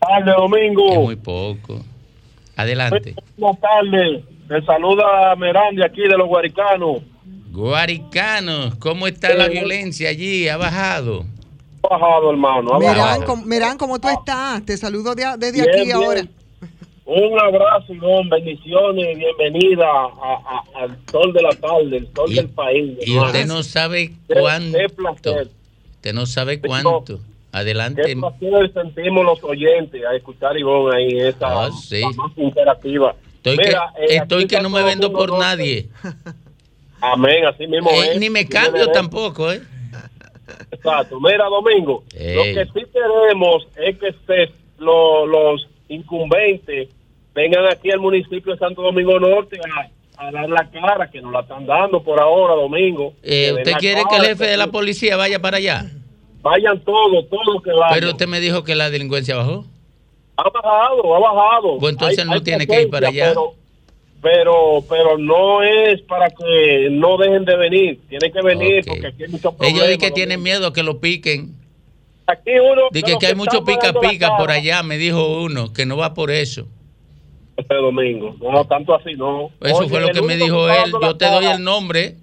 Tarde, 0.00 0.30
Es 0.30 0.36
Domingo. 0.36 1.02
muy 1.02 1.16
poco. 1.16 1.84
Adelante. 2.56 3.14
Buenas 3.36 3.60
tardes. 3.60 4.24
Me 4.48 4.62
saluda 4.64 5.34
Merán 5.36 5.74
de 5.74 5.84
aquí 5.84 6.02
de 6.02 6.16
los 6.16 6.28
Guaricanos. 6.28 7.02
Guaricanos, 7.56 8.74
¿cómo 8.74 9.06
está 9.06 9.32
la 9.34 9.48
violencia 9.48 10.10
allí? 10.10 10.46
¿Ha 10.46 10.58
bajado? 10.58 11.24
Bajado, 11.80 12.30
hermano. 12.30 12.74
ha 12.74 12.78
Merán, 12.78 12.96
bajado. 12.98 13.24
¿cómo, 13.24 13.46
Merán, 13.46 13.78
¿cómo 13.78 13.98
tú 13.98 14.08
estás? 14.10 14.62
Te 14.66 14.76
saludo 14.76 15.14
de- 15.14 15.24
desde 15.38 15.62
Bien, 15.62 15.70
aquí 15.70 15.84
bien. 15.84 15.96
ahora. 15.96 16.22
Un 17.06 17.40
abrazo, 17.40 17.94
don, 17.98 18.28
bendiciones, 18.28 19.16
bienvenida 19.16 19.86
a- 19.86 20.64
a- 20.76 20.82
al 20.82 20.98
sol 21.10 21.32
de 21.32 21.40
la 21.42 21.48
tarde, 21.52 21.96
el 21.96 22.08
sol 22.14 22.30
Y, 22.30 22.34
del 22.34 22.48
país. 22.50 22.98
y 23.00 23.12
hermano. 23.12 23.26
usted 23.28 23.46
no 23.46 23.62
sabe 23.62 24.08
Qué- 24.28 24.34
cuánto. 24.38 24.76
Qué 24.78 24.88
placer, 24.90 25.48
Usted 25.94 26.12
no 26.12 26.26
sabe 26.26 26.60
cuánto. 26.60 27.16
qué 27.16 27.22
Adelante. 27.52 28.16
placer 28.16 28.70
sentimos 28.74 29.24
los 29.24 29.42
oyentes 29.42 30.02
a 30.04 30.14
escuchar 30.14 30.56
a 30.56 30.58
Ivonne 30.60 30.94
ahí, 30.94 31.18
esa 31.20 31.46
Ah, 31.66 31.70
sí. 31.72 32.02
más 32.16 32.32
interactiva. 32.36 33.14
Estoy 33.36 33.56
Mira, 33.56 33.92
que, 33.96 34.02
eh, 34.14 34.18
estoy 34.18 34.46
que 34.46 34.60
no 34.60 34.68
me 34.68 34.82
vendo 34.82 35.10
por 35.10 35.38
nadie. 35.38 35.88
Amén, 37.12 37.46
así 37.46 37.66
mismo 37.66 37.90
Eh, 37.90 38.12
es. 38.14 38.20
ni 38.20 38.30
me 38.30 38.46
cambio 38.48 38.88
tampoco, 38.90 39.52
¿eh? 39.52 39.60
Exacto. 40.70 41.18
Mira, 41.20 41.44
Domingo, 41.46 42.04
Ey. 42.14 42.34
lo 42.36 42.42
que 42.44 42.64
sí 42.72 42.86
queremos 42.92 43.66
es 43.76 43.96
que 43.98 44.50
lo- 44.78 45.26
los 45.26 45.66
incumbentes 45.88 46.88
vengan 47.34 47.66
aquí 47.66 47.90
al 47.90 48.00
municipio 48.00 48.52
de 48.52 48.58
Santo 48.58 48.82
Domingo 48.82 49.18
Norte 49.18 49.58
a, 50.18 50.26
a 50.26 50.30
dar 50.30 50.48
la 50.48 50.68
cara, 50.70 51.10
que 51.10 51.20
nos 51.20 51.32
la 51.32 51.40
están 51.40 51.66
dando 51.66 52.02
por 52.02 52.20
ahora, 52.20 52.54
domingo. 52.54 53.12
Eh, 53.22 53.52
¿Usted 53.54 53.72
quiere 53.74 54.02
que 54.08 54.16
el 54.16 54.22
jefe 54.24 54.46
de 54.46 54.56
la 54.56 54.68
policía 54.68 55.16
vaya 55.16 55.40
para 55.40 55.58
allá? 55.58 55.84
Vayan 56.42 56.78
todos, 56.84 57.28
todos 57.28 57.62
que 57.62 57.70
vayan. 57.72 57.94
Pero 57.94 58.10
usted 58.10 58.26
me 58.28 58.40
dijo 58.40 58.62
que 58.64 58.74
la 58.74 58.88
delincuencia 58.90 59.36
bajó. 59.36 59.64
Ha 60.36 60.48
bajado, 60.50 61.14
ha 61.16 61.18
bajado. 61.18 61.78
Pues 61.78 61.92
entonces 61.92 62.18
Hay- 62.20 62.24
no 62.26 62.32
hay 62.34 62.40
tiene 62.42 62.66
que 62.66 62.82
ir 62.82 62.90
para 62.90 63.08
allá. 63.08 63.28
Pero, 63.30 63.54
pero, 64.26 64.82
pero 64.88 65.16
no 65.18 65.62
es 65.62 66.02
para 66.02 66.28
que 66.30 66.88
no 66.90 67.16
dejen 67.16 67.44
de 67.44 67.56
venir. 67.56 68.00
Tienen 68.08 68.32
que 68.32 68.42
venir 68.42 68.80
Ok. 68.80 68.86
porque 68.88 69.06
aquí 69.06 69.22
hay 69.22 69.28
muchos 69.28 69.54
problemas. 69.54 69.70
Ellos 69.80 69.86
dicen 69.86 70.00
que 70.00 70.10
tienen 70.10 70.42
miedo 70.42 70.72
que 70.72 70.82
lo 70.82 70.98
piquen. 71.00 71.54
Aquí 72.26 72.50
uno. 72.58 72.88
Dice 72.90 73.06
que, 73.12 73.18
que 73.18 73.26
hay 73.28 73.34
mucho 73.36 73.64
pica 73.64 73.92
pica 73.92 74.36
por 74.36 74.50
allá, 74.50 74.82
me 74.82 74.98
dijo 74.98 75.42
uno, 75.42 75.72
que 75.72 75.86
no 75.86 75.96
va 75.96 76.12
por 76.12 76.32
eso. 76.32 76.66
Este 77.56 77.74
domingo. 77.76 78.34
No, 78.40 78.64
tanto 78.64 78.96
así, 78.96 79.12
no. 79.14 79.50
Eso 79.60 79.76
Oye, 79.78 79.88
fue 79.88 80.00
lo 80.00 80.08
que 80.08 80.22
me 80.22 80.36
dijo 80.36 80.68
está 80.68 80.84
él. 80.86 80.92
Yo 81.00 81.16
te 81.16 81.26
doy 81.26 81.44
cara- 81.44 81.54
el 81.54 81.62
nombre. 81.62 82.16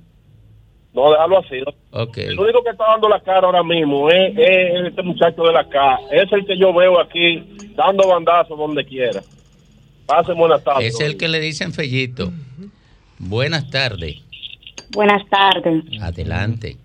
No, 0.94 1.10
déjalo 1.10 1.40
así. 1.40 1.56
¿no? 1.66 2.02
Ok. 2.04 2.18
El 2.18 2.38
único 2.38 2.64
que 2.66 2.72
está 2.72 2.84
dando 2.86 3.08
la 3.08 3.22
cara 3.22 3.48
ahora 3.48 3.64
mismo 3.64 4.10
es, 4.10 4.38
es 4.38 4.88
este 4.88 5.04
muchacho 5.04 5.42
de 5.44 5.54
la 5.54 5.68
cara. 5.70 6.00
Es 6.12 6.30
el 6.34 6.46
que 6.46 6.58
yo 6.58 6.74
veo 6.74 7.00
aquí 7.00 7.42
dando 7.78 8.06
bandazos 8.10 8.58
donde 8.58 8.84
quiera. 8.84 9.22
Pasen 10.16 10.38
buenas 10.38 10.64
tardes. 10.64 10.94
Es 10.94 11.00
el 11.00 11.18
que 11.18 11.28
le 11.28 11.40
dicen 11.40 11.74
Fellito. 11.74 12.32
Buenas 13.18 13.68
tardes. 13.72 14.18
Buenas 14.92 15.28
tardes. 15.28 15.84
Adelante. 16.00 16.78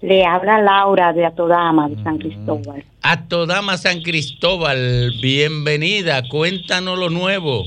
Le 0.00 0.24
habla 0.24 0.58
Laura 0.62 1.12
de 1.12 1.26
Atodama, 1.26 1.90
de 1.90 2.02
San 2.02 2.16
Cristóbal. 2.16 2.82
A 3.02 3.28
Todama 3.28 3.76
San 3.76 4.00
Cristóbal, 4.00 5.12
bienvenida. 5.20 6.26
Cuéntanos 6.26 6.98
lo 6.98 7.10
nuevo. 7.10 7.64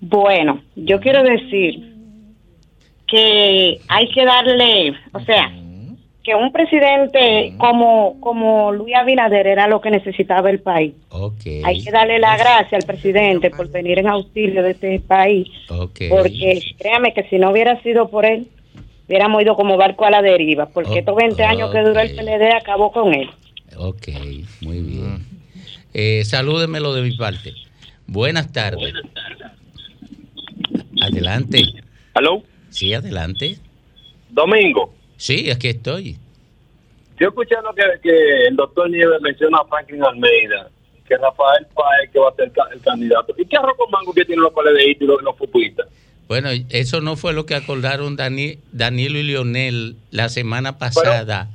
Bueno, 0.00 0.60
yo 0.76 1.00
quiero 1.00 1.22
decir 1.22 1.94
que 3.06 3.80
hay 3.88 4.10
que 4.10 4.24
darle, 4.26 4.94
o 5.12 5.20
sea, 5.20 5.50
que 6.28 6.34
un 6.34 6.52
presidente 6.52 7.54
como, 7.56 8.20
como 8.20 8.70
Luis 8.70 8.94
Abinader 8.94 9.46
era 9.46 9.66
lo 9.66 9.80
que 9.80 9.90
necesitaba 9.90 10.50
el 10.50 10.60
país. 10.60 10.92
Hay 11.64 11.82
que 11.82 11.90
darle 11.90 12.18
la 12.18 12.36
gracia 12.36 12.76
al 12.76 12.84
presidente 12.84 13.50
por 13.50 13.70
venir 13.70 13.98
en 13.98 14.08
auxilio 14.08 14.62
de 14.62 14.72
este 14.72 15.00
país, 15.00 15.48
porque 15.66 16.60
créame 16.78 17.14
que 17.14 17.22
si 17.30 17.38
no 17.38 17.50
hubiera 17.50 17.80
sido 17.82 18.10
por 18.10 18.26
él, 18.26 18.46
hubiéramos 19.08 19.40
ido 19.40 19.56
como 19.56 19.78
barco 19.78 20.04
a 20.04 20.10
la 20.10 20.20
deriva, 20.20 20.66
porque 20.66 20.90
Oh, 20.90 20.98
estos 20.98 21.16
20 21.16 21.42
años 21.44 21.70
que 21.72 21.80
duró 21.80 21.98
el. 22.00 22.14
PLD 22.14 22.52
acabó 22.54 22.92
con 22.92 23.14
él. 23.14 23.30
Ok, 23.78 24.08
muy 24.60 24.80
bien. 24.80 25.24
Eh, 25.94 26.24
salúdemelo 26.26 26.92
de 26.92 27.02
mi 27.02 27.16
parte. 27.16 27.54
Buenas 28.06 28.52
tardes. 28.52 28.92
Adelante. 31.00 31.62
¿Aló? 32.12 32.42
Sí, 32.68 32.92
adelante. 32.92 33.56
Domingo. 34.28 34.92
Sí, 35.18 35.50
aquí 35.50 35.68
estoy. 35.68 36.16
Yo 37.20 37.28
escuché 37.28 37.56
lo 37.62 37.74
que, 37.74 37.82
que 38.02 38.46
el 38.46 38.56
doctor 38.56 38.88
Nieves 38.88 39.20
menciona 39.20 39.58
a 39.58 39.64
Franklin 39.66 40.02
Almeida, 40.04 40.70
que 41.06 41.16
Rafael 41.16 41.66
Paez 41.74 42.10
que 42.12 42.18
va 42.20 42.28
a 42.30 42.34
ser 42.36 42.50
el 42.72 42.80
candidato. 42.80 43.34
¿Y 43.36 43.44
qué 43.44 43.56
arroz 43.56 43.76
con 43.76 43.90
mango 43.90 44.14
que 44.14 44.24
tienen 44.24 44.42
los 44.44 44.52
PLDistas 44.52 45.02
y 45.02 45.04
los, 45.06 45.22
los 45.22 45.36
futbolistas? 45.36 45.86
Bueno, 46.28 46.50
eso 46.70 47.00
no 47.00 47.16
fue 47.16 47.32
lo 47.32 47.44
que 47.46 47.54
acordaron 47.56 48.16
Dani- 48.16 48.58
Danilo 48.72 49.18
y 49.18 49.22
Lionel 49.24 49.96
la 50.10 50.28
semana 50.28 50.78
pasada 50.78 51.48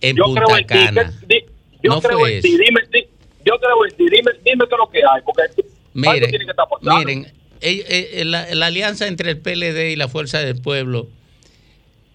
en 0.00 0.16
Yo 0.16 0.24
Punta 0.24 0.42
creo 0.44 0.56
en 0.58 0.66
ti. 0.66 0.74
Cana. 0.74 1.12
que- 1.20 1.34
di- 1.34 1.44
yo 1.82 1.90
No 1.94 2.00
creo 2.00 2.18
fue 2.20 2.36
en 2.36 2.42
ti. 2.42 2.48
eso. 2.54 2.62
Dime, 2.64 2.80
di- 2.92 3.06
yo 3.44 3.54
creo 3.58 3.84
en 3.84 3.96
ti. 3.96 4.04
Dime, 4.08 4.30
dime 4.44 4.64
qué 4.68 4.74
es 4.74 4.78
lo 4.78 4.90
que 4.90 4.98
hay. 4.98 5.22
Porque 5.24 5.42
algo 5.42 5.62
Miren, 5.94 6.30
tiene 6.30 6.44
que 6.44 6.50
estar 6.52 6.66
pasando. 6.68 6.96
miren 6.98 7.26
eh, 7.60 7.84
eh, 8.12 8.24
la, 8.24 8.54
la 8.54 8.66
alianza 8.66 9.06
entre 9.08 9.30
el 9.30 9.38
PLD 9.38 9.90
y 9.92 9.96
la 9.96 10.06
Fuerza 10.08 10.38
del 10.40 10.60
Pueblo 10.60 11.08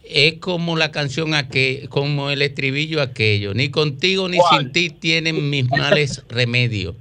es 0.09 0.35
como 0.39 0.75
la 0.77 0.91
canción 0.91 1.33
aquel, 1.33 1.89
como 1.89 2.29
el 2.29 2.41
estribillo 2.41 3.01
aquello. 3.01 3.53
Ni 3.53 3.69
contigo 3.69 4.27
ni 4.29 4.37
¿Cuál? 4.37 4.63
sin 4.63 4.71
ti 4.71 4.89
tienen 4.89 5.49
mis 5.49 5.69
males 5.69 6.23
remedio. 6.29 6.95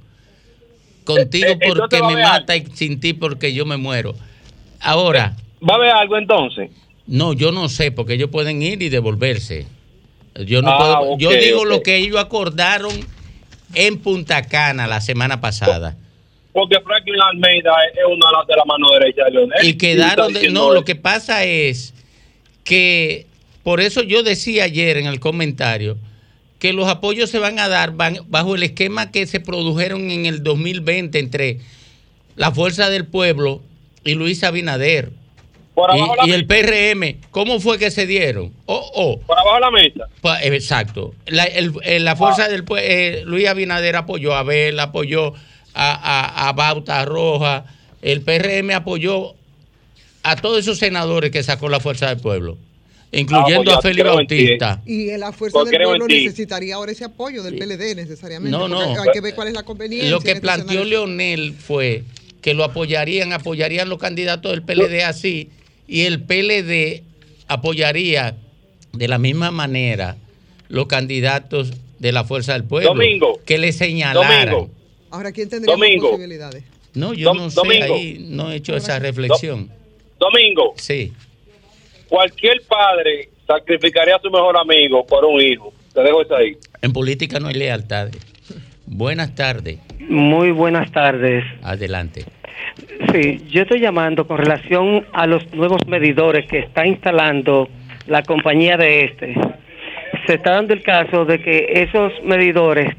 Contigo 1.03 1.47
Eh, 1.47 1.57
eh, 1.61 1.67
porque 1.67 2.01
me 2.03 2.15
mata 2.21 2.55
y 2.55 2.65
sin 2.73 2.99
ti 2.99 3.13
porque 3.13 3.53
yo 3.53 3.65
me 3.65 3.77
muero. 3.77 4.13
Ahora, 4.79 5.35
¿Va 5.67 5.73
a 5.73 5.77
haber 5.77 5.89
algo 5.91 6.17
entonces? 6.17 6.69
no, 7.07 7.33
yo 7.33 7.51
no 7.51 7.69
sé, 7.69 7.91
porque 7.91 8.13
ellos 8.15 8.29
pueden 8.29 8.61
ir 8.61 8.81
y 8.81 8.89
devolverse. 8.89 9.65
Yo 10.45 10.61
no 10.61 10.69
Ah, 10.69 10.99
puedo, 10.99 11.17
yo 11.17 11.31
digo 11.31 11.65
lo 11.65 11.81
que 11.81 11.95
ellos 11.95 12.17
acordaron 12.19 12.91
en 13.73 13.97
Punta 13.99 14.41
Cana 14.43 14.85
la 14.87 15.01
semana 15.01 15.41
pasada. 15.41 15.97
Porque 16.53 16.79
Franklin 16.81 17.21
Almeida 17.21 17.71
es 17.93 18.03
una 18.05 18.27
de 18.47 18.55
la 18.55 18.65
mano 18.65 18.87
derecha 18.99 19.23
de 19.25 19.31
Leonel. 19.31 19.65
Y 19.67 19.77
quedaron 19.77 20.33
de, 20.33 20.49
no, 20.49 20.73
lo 20.73 20.83
que 20.83 20.95
pasa 20.95 21.43
es 21.43 21.93
que 22.67 23.25
por 23.63 23.79
eso 23.79 24.03
yo 24.03 24.23
decía 24.23 24.65
ayer 24.65 24.97
en 24.97 25.07
el 25.07 25.19
comentario 25.21 25.97
que 26.59 26.73
los 26.73 26.87
apoyos 26.89 27.29
se 27.29 27.39
van 27.39 27.59
a 27.59 27.69
dar 27.69 27.93
van- 27.93 28.19
bajo 28.27 28.55
el 28.55 28.63
esquema 28.63 29.09
que 29.11 29.25
se 29.25 29.39
produjeron 29.39 30.11
en 30.11 30.25
el 30.25 30.43
2020 30.43 31.17
entre 31.17 31.59
la 32.35 32.51
Fuerza 32.51 32.89
del 32.89 33.05
Pueblo 33.05 33.61
y 34.03 34.15
Luis 34.15 34.43
Abinader 34.43 35.11
Por 35.75 35.91
abajo 35.91 36.15
y, 36.25 36.31
el 36.31 36.45
PRM. 36.45 37.17
¿Cómo 37.31 37.59
fue 37.59 37.77
que 37.77 37.89
se 37.91 38.05
dieron? 38.05 38.51
Oh, 38.65 38.91
oh. 38.95 39.19
Por 39.21 39.37
abajo 39.39 39.55
de 39.55 39.61
la 39.61 39.71
mesa. 39.71 40.09
Pa- 40.21 40.41
eh, 40.41 40.47
Exacto. 40.55 41.13
La, 41.27 41.43
el- 41.45 41.73
eh, 41.83 41.99
la 41.99 42.15
fuerza 42.15 42.49
del 42.49 42.65
pue- 42.65 42.81
eh, 42.83 43.21
Luis 43.25 43.47
Abinader 43.47 43.95
apoyó 43.95 44.33
a 44.35 44.39
Abel, 44.39 44.79
apoyó 44.79 45.33
a, 45.73 45.93
a, 45.93 46.49
a 46.49 46.53
Bauta 46.53 47.05
Roja, 47.05 47.65
el 48.01 48.21
PRM 48.23 48.71
apoyó 48.73 49.35
a 50.29 50.35
todos 50.35 50.59
esos 50.59 50.77
senadores 50.77 51.31
que 51.31 51.41
sacó 51.43 51.69
la 51.69 51.79
fuerza 51.79 52.09
del 52.09 52.19
pueblo, 52.19 52.57
incluyendo 53.11 53.71
Ah, 53.71 53.75
pues 53.75 53.77
a 53.77 53.81
Félix. 53.81 54.05
Bautista. 54.07 54.81
Y 54.85 55.09
en 55.09 55.19
la 55.21 55.31
fuerza 55.31 55.59
Pues 55.59 55.71
del 55.71 55.81
pueblo 55.83 56.07
necesitaría 56.07 56.75
ahora 56.75 56.91
ese 56.91 57.05
apoyo 57.05 57.43
del 57.43 57.55
PLD 57.57 57.95
necesariamente. 57.95 58.51
No, 58.57 58.67
no. 58.67 58.79
porque 58.79 58.99
Hay 59.09 59.13
que 59.13 59.21
ver 59.21 59.35
cuál 59.35 59.47
es 59.49 59.53
la 59.53 59.63
conveniencia. 59.63 60.09
Lo 60.09 60.19
que 60.19 60.29
este 60.31 60.41
planteó 60.41 60.65
escenario. 60.81 60.89
Leonel 60.89 61.53
fue 61.53 62.03
que 62.41 62.53
lo 62.53 62.63
apoyarían, 62.63 63.33
apoyarían 63.33 63.89
los 63.89 63.97
candidatos 63.99 64.51
del 64.51 64.63
PLD 64.63 65.03
así, 65.03 65.49
y 65.87 66.01
el 66.01 66.21
PLD 66.21 67.03
apoyaría 67.47 68.35
de 68.93 69.07
la 69.07 69.17
misma 69.17 69.51
manera 69.51 70.17
los 70.69 70.87
candidatos 70.87 71.71
de 71.99 72.11
la 72.11 72.23
Fuerza 72.25 72.53
del 72.53 72.63
Pueblo. 72.65 72.89
Domingo. 72.89 73.39
Que 73.45 73.57
le 73.57 73.71
señalaran. 73.71 74.49
Domingo. 74.51 74.71
Ahora, 75.11 75.31
¿quién 75.31 75.47
tendría 75.49 75.73
Domingo. 75.73 76.09
posibilidades? 76.11 76.63
No, 76.93 77.13
yo 77.13 77.31
Dom- 77.31 77.37
no 77.37 77.49
sé, 77.49 77.55
Domingo. 77.55 77.95
ahí 77.95 78.17
no 78.29 78.51
he 78.51 78.55
hecho 78.57 78.75
esa 78.75 78.99
reflexión. 78.99 79.69
Domingo, 80.19 80.73
Sí. 80.77 81.13
cualquier 82.07 82.61
padre 82.67 83.29
sacrificaría 83.45 84.15
a 84.15 84.19
su 84.19 84.29
mejor 84.29 84.57
amigo 84.57 85.05
por 85.05 85.25
un 85.25 85.39
hijo. 85.41 85.73
Te 85.93 86.01
dejo 86.01 86.21
eso 86.21 86.35
ahí. 86.35 86.57
En 86.81 86.93
política 86.93 87.39
no 87.39 87.47
hay 87.47 87.55
lealtades. 87.55 88.15
Buenas 88.85 89.35
tardes. 89.35 89.79
Muy 89.99 90.51
buenas 90.51 90.91
tardes. 90.91 91.43
Adelante. 91.63 92.25
Sí, 93.11 93.43
yo 93.49 93.63
estoy 93.63 93.79
llamando 93.79 94.27
con 94.27 94.37
relación 94.37 95.05
a 95.13 95.27
los 95.27 95.51
nuevos 95.53 95.85
medidores 95.87 96.45
que 96.47 96.59
está 96.59 96.85
instalando 96.85 97.69
la 98.07 98.23
compañía 98.23 98.77
de 98.77 99.05
este. 99.05 99.33
Se 100.25 100.35
está 100.35 100.51
dando 100.51 100.73
el 100.73 100.83
caso 100.83 101.25
de 101.25 101.39
que 101.41 101.67
esos 101.73 102.11
medidores 102.23 102.95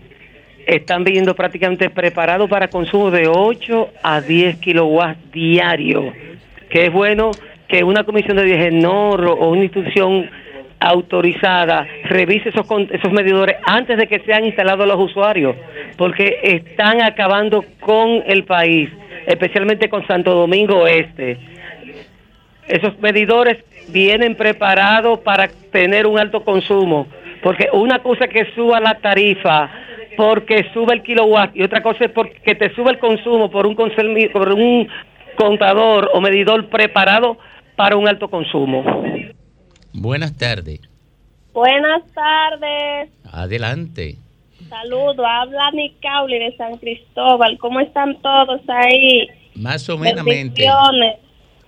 están 0.66 1.04
viniendo 1.04 1.34
prácticamente 1.34 1.88
preparados 1.90 2.48
para 2.50 2.68
consumo 2.68 3.10
de 3.10 3.26
8 3.26 3.88
a 4.02 4.20
10 4.20 4.56
kilowatts 4.58 5.32
diarios, 5.32 6.14
que 6.68 6.86
es 6.86 6.92
bueno 6.92 7.30
que 7.68 7.84
una 7.84 8.04
comisión 8.04 8.36
de 8.36 8.44
Digenor 8.44 9.24
o 9.26 9.50
una 9.50 9.64
institución 9.64 10.30
autorizada 10.80 11.86
revise 12.04 12.50
esos, 12.50 12.66
esos 12.90 13.12
medidores 13.12 13.56
antes 13.64 13.98
de 13.98 14.06
que 14.06 14.20
sean 14.20 14.44
instalados 14.44 14.86
los 14.86 14.98
usuarios, 14.98 15.56
porque 15.96 16.38
están 16.42 17.02
acabando 17.02 17.64
con 17.80 18.22
el 18.26 18.44
país, 18.44 18.88
especialmente 19.26 19.88
con 19.88 20.06
Santo 20.06 20.34
Domingo 20.34 20.86
Este. 20.86 21.38
Esos 22.68 22.98
medidores 23.00 23.58
vienen 23.88 24.34
preparados 24.36 25.20
para 25.20 25.48
tener 25.72 26.06
un 26.06 26.18
alto 26.18 26.44
consumo, 26.44 27.06
porque 27.42 27.68
una 27.72 27.98
cosa 28.00 28.26
es 28.26 28.30
que 28.30 28.54
suba 28.54 28.78
la 28.80 28.94
tarifa 28.94 29.70
porque 30.16 30.66
sube 30.74 30.94
el 30.94 31.02
kilowatt 31.04 31.54
y 31.54 31.62
otra 31.62 31.80
cosa 31.80 32.06
es 32.06 32.10
porque 32.10 32.56
te 32.56 32.74
sube 32.74 32.90
el 32.90 32.98
consumo 32.98 33.52
por 33.52 33.68
un, 33.68 33.76
por 33.76 34.52
un 34.52 34.88
contador 35.38 36.10
o 36.12 36.20
medidor 36.20 36.68
preparado 36.68 37.38
para 37.76 37.96
un 37.96 38.08
alto 38.08 38.28
consumo. 38.28 38.84
Buenas 39.92 40.36
tardes. 40.36 40.80
Buenas 41.52 42.02
tardes, 42.12 43.10
Adelante. 43.32 44.16
saludo, 44.68 45.26
habla 45.26 45.70
Nicauli 45.72 46.38
de 46.38 46.56
San 46.56 46.76
Cristóbal, 46.76 47.58
¿cómo 47.58 47.80
están 47.80 48.20
todos 48.20 48.60
ahí? 48.68 49.26
Más 49.54 49.88
o 49.88 49.98
menos. 49.98 50.24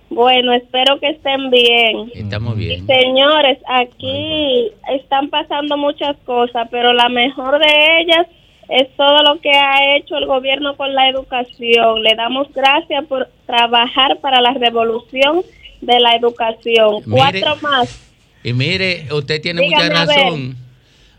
Bueno, 0.09 0.53
espero 0.53 0.99
que 0.99 1.09
estén 1.09 1.49
bien. 1.49 2.11
Estamos 2.13 2.57
bien. 2.57 2.85
Señores, 2.85 3.57
aquí 3.67 4.71
están 4.93 5.29
pasando 5.29 5.77
muchas 5.77 6.17
cosas, 6.25 6.67
pero 6.69 6.91
la 6.91 7.07
mejor 7.07 7.59
de 7.59 8.01
ellas 8.01 8.27
es 8.69 8.87
todo 8.95 9.23
lo 9.23 9.39
que 9.41 9.51
ha 9.51 9.97
hecho 9.97 10.15
el 10.17 10.25
gobierno 10.25 10.75
con 10.77 10.93
la 10.93 11.09
educación. 11.09 12.03
Le 12.03 12.15
damos 12.15 12.47
gracias 12.53 13.05
por 13.05 13.29
trabajar 13.45 14.19
para 14.21 14.41
la 14.41 14.53
revolución 14.53 15.41
de 15.81 15.99
la 15.99 16.15
educación. 16.15 17.03
Mire, 17.05 17.41
Cuatro 17.41 17.55
más. 17.61 17.99
Y 18.43 18.53
mire, 18.53 19.07
usted 19.11 19.41
tiene 19.41 19.61
Dígame, 19.61 19.83
mucha 19.89 20.05
razón. 20.05 20.55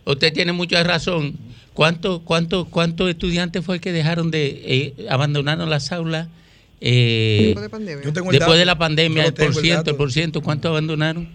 Usted 0.04 0.32
tiene 0.32 0.52
mucha 0.52 0.82
razón. 0.82 1.34
¿Cuántos 1.74 2.20
cuánto, 2.20 2.66
cuántos 2.66 3.08
estudiantes 3.08 3.64
fue 3.64 3.80
que 3.80 3.92
dejaron 3.92 4.30
de 4.30 4.62
eh, 4.64 5.06
abandonaron 5.08 5.70
las 5.70 5.92
aulas? 5.92 6.28
eh, 6.80 7.44
Después 7.46 7.62
de 7.62 7.70
pandemia. 7.70 8.04
Yo 8.04 8.12
tengo 8.12 8.30
el 8.30 8.38
después 8.38 8.58
de 8.58 8.64
la 8.64 8.76
pandemia, 8.76 9.22
Yo 9.22 9.28
el 9.28 9.34
por 9.34 9.54
ciento, 9.54 9.90
el 9.90 9.96
por 9.96 10.12
ciento, 10.12 10.42
¿cuántos 10.42 10.70
abandonaron? 10.70 11.28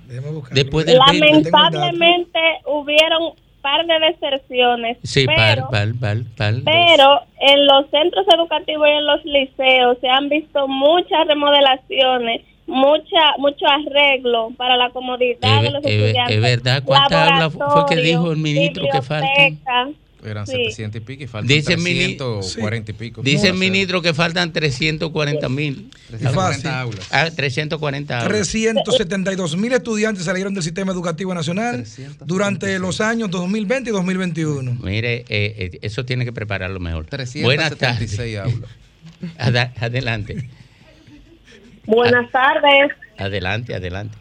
Después 0.51 0.85
del 0.85 0.99
20. 1.09 1.27
Lamentablemente 1.27 2.39
hubieron 2.65 3.33
par 3.67 3.85
de 3.85 3.99
deserciones, 4.07 4.97
Sí, 5.03 5.25
pero, 5.27 7.21
en 7.39 7.65
los 7.67 7.89
centros 7.89 8.25
educativos 8.33 8.87
y 8.87 8.91
en 8.91 9.05
los 9.05 9.25
liceos 9.25 9.97
se 9.99 10.07
han 10.07 10.29
visto 10.29 10.67
muchas 10.67 11.27
remodelaciones, 11.27 12.41
mucha 12.65 13.35
mucho 13.37 13.65
arreglo 13.67 14.49
para 14.57 14.77
la 14.77 14.89
comodidad 14.91 15.57
Es 15.57 15.61
de 15.63 15.69
los 15.71 15.85
es 15.85 15.91
estudiantes. 15.91 16.35
es 16.35 16.41
verdad. 16.41 16.83
¿Cuántas 16.85 17.29
aulas 17.31 17.53
fue- 17.53 17.69
fue 17.69 17.85
que 17.89 18.01
dijo 18.01 18.31
el 18.31 18.37
ministro 18.37 18.85
que 18.91 19.01
faltan? 19.01 19.95
Eran 20.23 20.47
Sí. 20.47 20.53
700 20.53 21.01
y 21.01 21.05
pico 21.05 21.23
y 21.23 21.27
faltan 21.27 21.47
Dice 21.47 21.73
el 21.73 21.79
mini- 21.79 22.17
340 22.17 22.91
y 22.91 22.93
pico. 22.95 23.21
Dice 23.21 23.47
el 23.49 23.53
ministro 23.53 24.01
que 24.01 24.13
faltan 24.13 24.51
340 24.51 25.47
mil. 25.47 25.89
340 26.07 26.81
aulas. 26.81 27.07
Ah, 27.11 27.29
340 27.29 28.17
aulas. 28.17 28.27
372 28.27 29.55
mil 29.57 29.73
estudiantes 29.73 30.25
salieron 30.25 30.53
del 30.55 30.63
sistema 30.63 30.91
educativo 30.91 31.33
nacional 31.35 31.85
durante 32.25 32.79
los 32.79 32.99
años 32.99 33.29
2020 33.29 33.89
y 33.91 33.93
2021. 33.93 34.73
Mire, 34.81 35.17
eh, 35.17 35.25
eh, 35.29 35.79
eso 35.83 36.03
tiene 36.03 36.25
que 36.25 36.33
prepararlo 36.33 36.79
mejor. 36.79 37.05
Buenas 37.09 37.77
tardes. 37.77 38.15
376 38.15 38.37
aulas. 38.39 38.69
Ada- 39.37 39.73
adelante, 39.79 40.49
Buenas 41.85 42.29
tardes. 42.31 42.91
adelante, 43.17 43.73
adelante. 43.75 44.17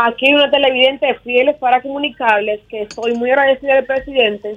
Aquí 0.00 0.32
una 0.32 0.48
televidente 0.48 1.12
fieles 1.24 1.56
para 1.56 1.82
comunicarles 1.82 2.60
que 2.68 2.82
estoy 2.82 3.14
muy 3.14 3.30
agradecida 3.30 3.74
del 3.74 3.84
presidente 3.84 4.56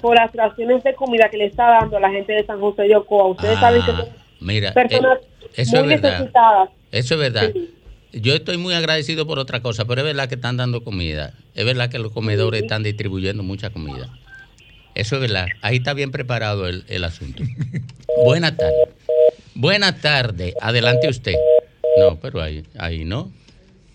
por 0.00 0.16
las 0.16 0.32
raciones 0.34 0.82
de 0.82 0.94
comida 0.94 1.28
que 1.30 1.36
le 1.36 1.44
está 1.44 1.64
dando 1.80 1.96
a 1.96 2.00
la 2.00 2.10
gente 2.10 2.32
de 2.32 2.44
San 2.44 2.58
José 2.58 2.82
de 2.82 2.96
Ocoa. 2.96 3.28
Ustedes 3.28 3.58
saben 3.60 3.82
que 3.82 3.90
Ah, 3.92 3.96
son 3.96 4.08
mira, 4.40 4.72
personas 4.72 5.18
eh, 5.42 5.46
eso 5.56 5.76
es 5.76 5.82
muy 5.84 5.88
verdad. 5.90 6.10
necesitadas. 6.12 6.70
Eso 6.90 7.14
es 7.14 7.20
verdad. 7.20 7.52
Yo 8.12 8.34
estoy 8.34 8.56
muy 8.56 8.74
agradecido 8.74 9.26
por 9.28 9.38
otra 9.38 9.60
cosa, 9.60 9.84
pero 9.84 10.00
es 10.00 10.06
verdad 10.08 10.28
que 10.28 10.34
están 10.34 10.56
dando 10.56 10.82
comida. 10.82 11.34
Es 11.54 11.64
verdad 11.64 11.88
que 11.88 12.00
los 12.00 12.10
comedores 12.10 12.62
están 12.62 12.82
distribuyendo 12.82 13.44
mucha 13.44 13.70
comida. 13.70 14.08
Eso 14.96 15.14
es 15.16 15.20
verdad. 15.20 15.46
Ahí 15.62 15.76
está 15.76 15.94
bien 15.94 16.10
preparado 16.10 16.66
el, 16.66 16.82
el 16.88 17.04
asunto. 17.04 17.44
Buenas 18.24 18.56
tardes. 18.56 18.88
Buenas 19.54 20.00
tardes. 20.00 20.54
Adelante 20.60 21.08
usted. 21.08 21.34
No, 21.98 22.18
pero 22.18 22.42
ahí, 22.42 22.64
ahí 22.76 23.04
no. 23.04 23.30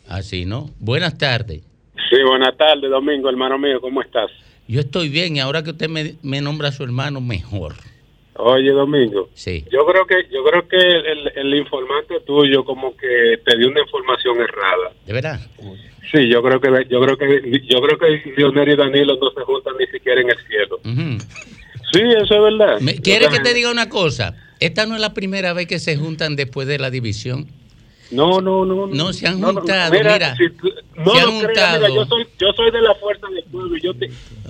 Así 0.07 0.45
no. 0.45 0.69
Buenas 0.79 1.17
tardes. 1.17 1.61
Sí, 2.09 2.17
buenas 2.27 2.55
tardes, 2.57 2.89
Domingo, 2.89 3.29
hermano 3.29 3.57
mío, 3.57 3.79
¿cómo 3.81 4.01
estás? 4.01 4.29
Yo 4.67 4.79
estoy 4.81 5.09
bien 5.09 5.35
y 5.35 5.39
ahora 5.39 5.63
que 5.63 5.71
usted 5.71 5.89
me, 5.89 6.15
me 6.23 6.41
nombra 6.41 6.69
a 6.69 6.71
su 6.71 6.83
hermano, 6.83 7.21
mejor. 7.21 7.73
Oye, 8.37 8.71
Domingo, 8.71 9.29
Sí. 9.33 9.63
yo 9.71 9.85
creo 9.85 10.05
que 10.05 10.15
yo 10.31 10.43
creo 10.43 10.67
que 10.67 10.75
el, 10.77 11.31
el 11.35 11.55
informante 11.55 12.15
tuyo 12.25 12.65
como 12.65 12.95
que 12.97 13.39
te 13.45 13.57
dio 13.57 13.69
una 13.69 13.79
información 13.81 14.37
errada. 14.41 14.91
¿De 15.05 15.13
verdad? 15.13 15.39
Sí, 16.11 16.27
yo 16.29 16.43
creo 16.43 16.59
que 16.59 16.67
yo 16.89 16.99
creo 17.01 17.17
que 17.17 17.61
yo 17.67 17.81
creo 17.81 17.97
que 17.97 18.33
Leonel 18.37 18.69
y 18.69 18.75
Danilo 18.75 19.17
no 19.19 19.31
se 19.31 19.41
juntan 19.41 19.73
ni 19.79 19.85
siquiera 19.87 20.19
en 20.21 20.29
el 20.29 20.37
cielo. 20.47 20.79
Sí, 21.93 22.01
eso 22.01 22.35
es 22.35 22.41
verdad. 22.57 22.79
Me- 22.81 22.95
¿Quiere 22.95 23.27
O 23.27 23.29
sea, 23.31 23.37
que 23.41 23.43
te 23.49 23.53
diga 23.53 23.71
una 23.71 23.87
cosa? 23.87 24.35
Esta 24.59 24.85
no 24.85 24.95
es 24.95 25.01
la 25.01 25.13
primera 25.13 25.53
vez 25.53 25.67
que 25.67 25.79
se 25.79 25.95
juntan 25.95 26.35
después 26.35 26.67
de 26.67 26.77
la 26.77 26.89
división. 26.91 27.47
No, 28.11 28.39
no, 28.39 28.65
no. 28.65 28.87
No, 28.87 29.13
se 29.13 29.27
han 29.27 29.39
No, 29.41 29.51
no, 29.51 29.59
juntado, 29.61 29.91
mira, 29.91 30.13
mira. 30.13 30.35
si 30.35 30.49
tú- 30.51 30.71
no 30.95 31.11
se 31.13 31.19
han 31.19 31.25
lo 31.25 31.47
creas, 31.47 31.73
mira, 31.77 31.89
juntado. 31.89 31.95
yo 31.95 32.05
soy 32.05 32.27
yo 32.39 32.47
soy 32.55 32.71
de 32.71 32.81
la 32.81 32.95
fuerza 32.95 33.27
del 33.33 33.43
pueblo 33.45 33.77
y 33.77 33.81
yo 33.81 33.93
te 33.95 34.05
y 34.05 34.09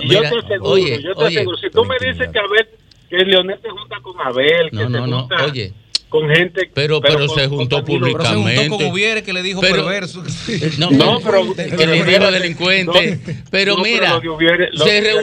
yo 0.10 0.20
Mira, 0.20 0.30
te 0.30 0.38
aseguro, 0.40 0.72
oye, 0.72 1.02
yo 1.02 1.16
te 1.16 1.24
oye. 1.24 1.36
aseguro, 1.38 1.58
si 1.58 1.70
tú 1.70 1.86
me 1.86 1.96
dices 2.06 2.30
que 2.32 2.40
a 2.40 2.48
ver 2.48 2.70
que 3.10 3.18
Leonel 3.18 3.60
se 3.62 3.70
junta 3.70 3.96
con 4.02 4.20
Abel, 4.20 4.70
que 4.72 4.76
No, 4.76 4.84
se 4.84 4.90
no, 4.90 5.08
no. 5.08 5.20
junta 5.22 5.46
Oye, 5.46 5.74
con 6.10 6.30
gente 6.30 6.70
pero, 6.74 7.00
pero, 7.02 7.28
con- 7.28 7.30
se 7.38 7.48
con 7.50 7.58
juntó 7.60 7.82
Danilo. 7.82 8.06
Pero 8.08 8.24
se 8.24 8.30
juntó 8.36 8.42
públicamente. 8.44 8.70
con 8.70 8.92
Ubiere 8.92 9.24
que 9.24 9.34
le 9.34 9.42
dijo 9.42 9.62
Pero- 9.62 9.76
perverso. 9.84 10.24
No, 10.78 10.92
No, 10.92 11.14
no, 11.14 11.20
pero- 11.22 11.56
que 11.56 11.64
pero 11.78 11.92
le 11.94 12.04
dijo 12.04 12.32
delincuente. 12.32 13.16
No, 13.16 13.34
pero 13.52 13.78
no, 13.78 13.84
pero 13.84 14.12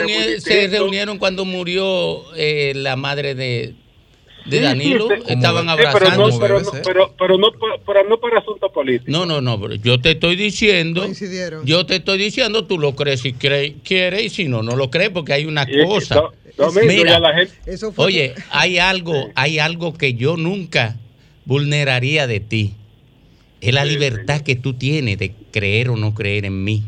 mira, 0.09 0.41
se, 0.41 0.69
reunieron 0.69 1.19
cuando 1.19 1.45
murió 1.45 2.23
eh, 2.35 2.73
la 2.77 2.97
madre 2.97 3.35
de, 3.35 3.75
de 4.47 4.61
Danilo. 4.61 5.09
sí, 5.09 5.15
sí. 5.27 5.33
Estaban 5.33 5.67
Sí, 5.67 5.73
pero 5.77 5.91
no, 5.91 5.97
abrazándose. 6.27 6.39
pero, 6.41 6.61
no, 6.61 6.71
pero, 6.85 7.15
pero 7.19 7.39
no, 7.39 7.49
pero 7.87 8.09
no 8.09 8.19
para 8.21 8.39
asuntos 8.39 8.71
políticos. 8.73 9.09
No, 9.09 9.27
no, 9.27 9.41
no, 9.41 9.61
pero 9.61 9.75
yo 9.77 10.01
te 10.01 10.13
estoy 10.13 10.37
diciendo, 10.37 11.03
Coincidieron. 11.03 11.65
yo 11.65 11.87
te 11.87 11.97
estoy 11.97 12.19
diciendo, 12.19 12.65
tú 12.65 12.79
lo 12.79 12.95
crees 12.95 13.21
si 13.21 13.33
cre- 13.35 13.75
quieres 13.85 14.23
y 14.25 14.29
si 14.31 14.45
no, 14.49 14.63
no 14.63 14.77
lo 14.77 14.91
crees 14.91 15.11
porque 15.11 15.33
hay 15.33 15.45
una 15.47 15.67
Y- 15.69 15.85
cosa. 15.87 16.23
Mira, 16.87 17.19
la 17.19 17.35
gente, 17.35 17.53
Eso 17.67 17.93
fue 17.93 18.05
Oye, 18.07 18.35
hay 18.51 18.79
algo, 18.79 19.31
hay 19.35 19.59
algo 19.59 19.95
que 19.95 20.15
yo 20.15 20.37
nunca 20.37 20.97
vulneraría 21.45 22.27
de 22.27 22.41
ti. 22.41 22.75
Es 23.61 23.73
la 23.73 23.85
libertad 23.85 24.41
que 24.43 24.57
tú 24.57 24.75
tienes 24.75 25.19
de 25.19 25.33
creer 25.53 25.89
o 25.91 25.97
no 25.97 26.15
creer 26.15 26.45
en 26.47 26.63
mí. 26.65 26.83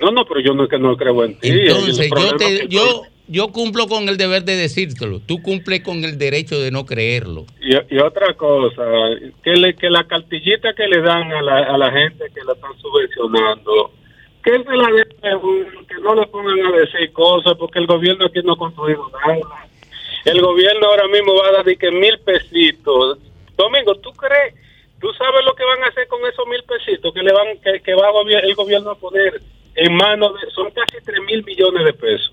no, 0.00 0.10
no, 0.10 0.24
pero 0.26 0.40
yo 0.40 0.54
no, 0.54 0.64
es 0.64 0.70
que 0.70 0.78
no 0.78 0.96
creo 0.96 1.24
en 1.24 1.38
ti. 1.38 1.48
Entonces, 1.48 2.08
yo 2.10 2.36
te, 2.36 2.68
yo, 2.68 3.02
yo 3.26 3.48
cumplo 3.48 3.86
con 3.86 4.08
el 4.08 4.16
deber 4.16 4.44
de 4.44 4.56
decírtelo. 4.56 5.20
Tú 5.20 5.42
cumples 5.42 5.82
con 5.82 6.04
el 6.04 6.18
derecho 6.18 6.60
de 6.60 6.70
no 6.70 6.84
creerlo. 6.84 7.46
Y, 7.60 7.98
otra 7.98 8.34
cosa, 8.34 8.84
que, 9.42 9.52
le, 9.52 9.74
que 9.74 9.88
la 9.88 10.04
cartillita 10.04 10.74
que 10.74 10.86
le 10.86 11.00
dan 11.00 11.32
a 11.32 11.42
la, 11.42 11.58
a 11.58 11.78
la 11.78 11.90
gente 11.90 12.26
que 12.34 12.44
la 12.44 12.52
están 12.52 12.72
subvencionando, 12.78 13.92
que 14.42 14.50
se 14.50 14.76
la 14.76 14.88
den, 14.88 15.86
que 15.88 15.94
no 16.02 16.14
le 16.14 16.26
pongan 16.26 16.66
a 16.66 16.76
decir 16.76 17.12
cosas, 17.12 17.54
porque 17.58 17.78
el 17.78 17.86
gobierno 17.86 18.26
aquí 18.26 18.40
no 18.44 18.52
ha 18.52 18.58
construido 18.58 19.10
nada. 19.26 19.66
El 20.24 20.40
gobierno 20.40 20.86
ahora 20.86 21.08
mismo 21.08 21.34
va 21.34 21.48
a 21.48 21.52
dar 21.52 21.64
de 21.64 21.76
que 21.76 21.90
mil 21.90 22.18
pesitos. 22.18 23.18
Domingo, 23.56 23.94
¿tú 23.96 24.10
crees? 24.12 24.54
¿Tú 25.00 25.12
sabes 25.18 25.44
lo 25.44 25.54
que 25.54 25.64
van 25.64 25.82
a 25.82 25.88
hacer 25.88 26.06
con 26.08 26.20
esos 26.26 26.46
mil 26.46 26.62
pesitos 26.62 27.12
que 27.12 27.22
le 27.22 27.32
van 27.32 27.58
que, 27.62 27.80
que 27.80 27.94
va 27.94 28.08
el 28.42 28.54
gobierno 28.54 28.90
a 28.90 28.94
poner 28.94 29.40
en 29.74 29.94
manos 29.94 30.32
de... 30.40 30.50
Son 30.50 30.70
casi 30.70 30.96
tres 31.04 31.20
mil 31.26 31.44
millones 31.44 31.84
de 31.84 31.92
pesos. 31.92 32.32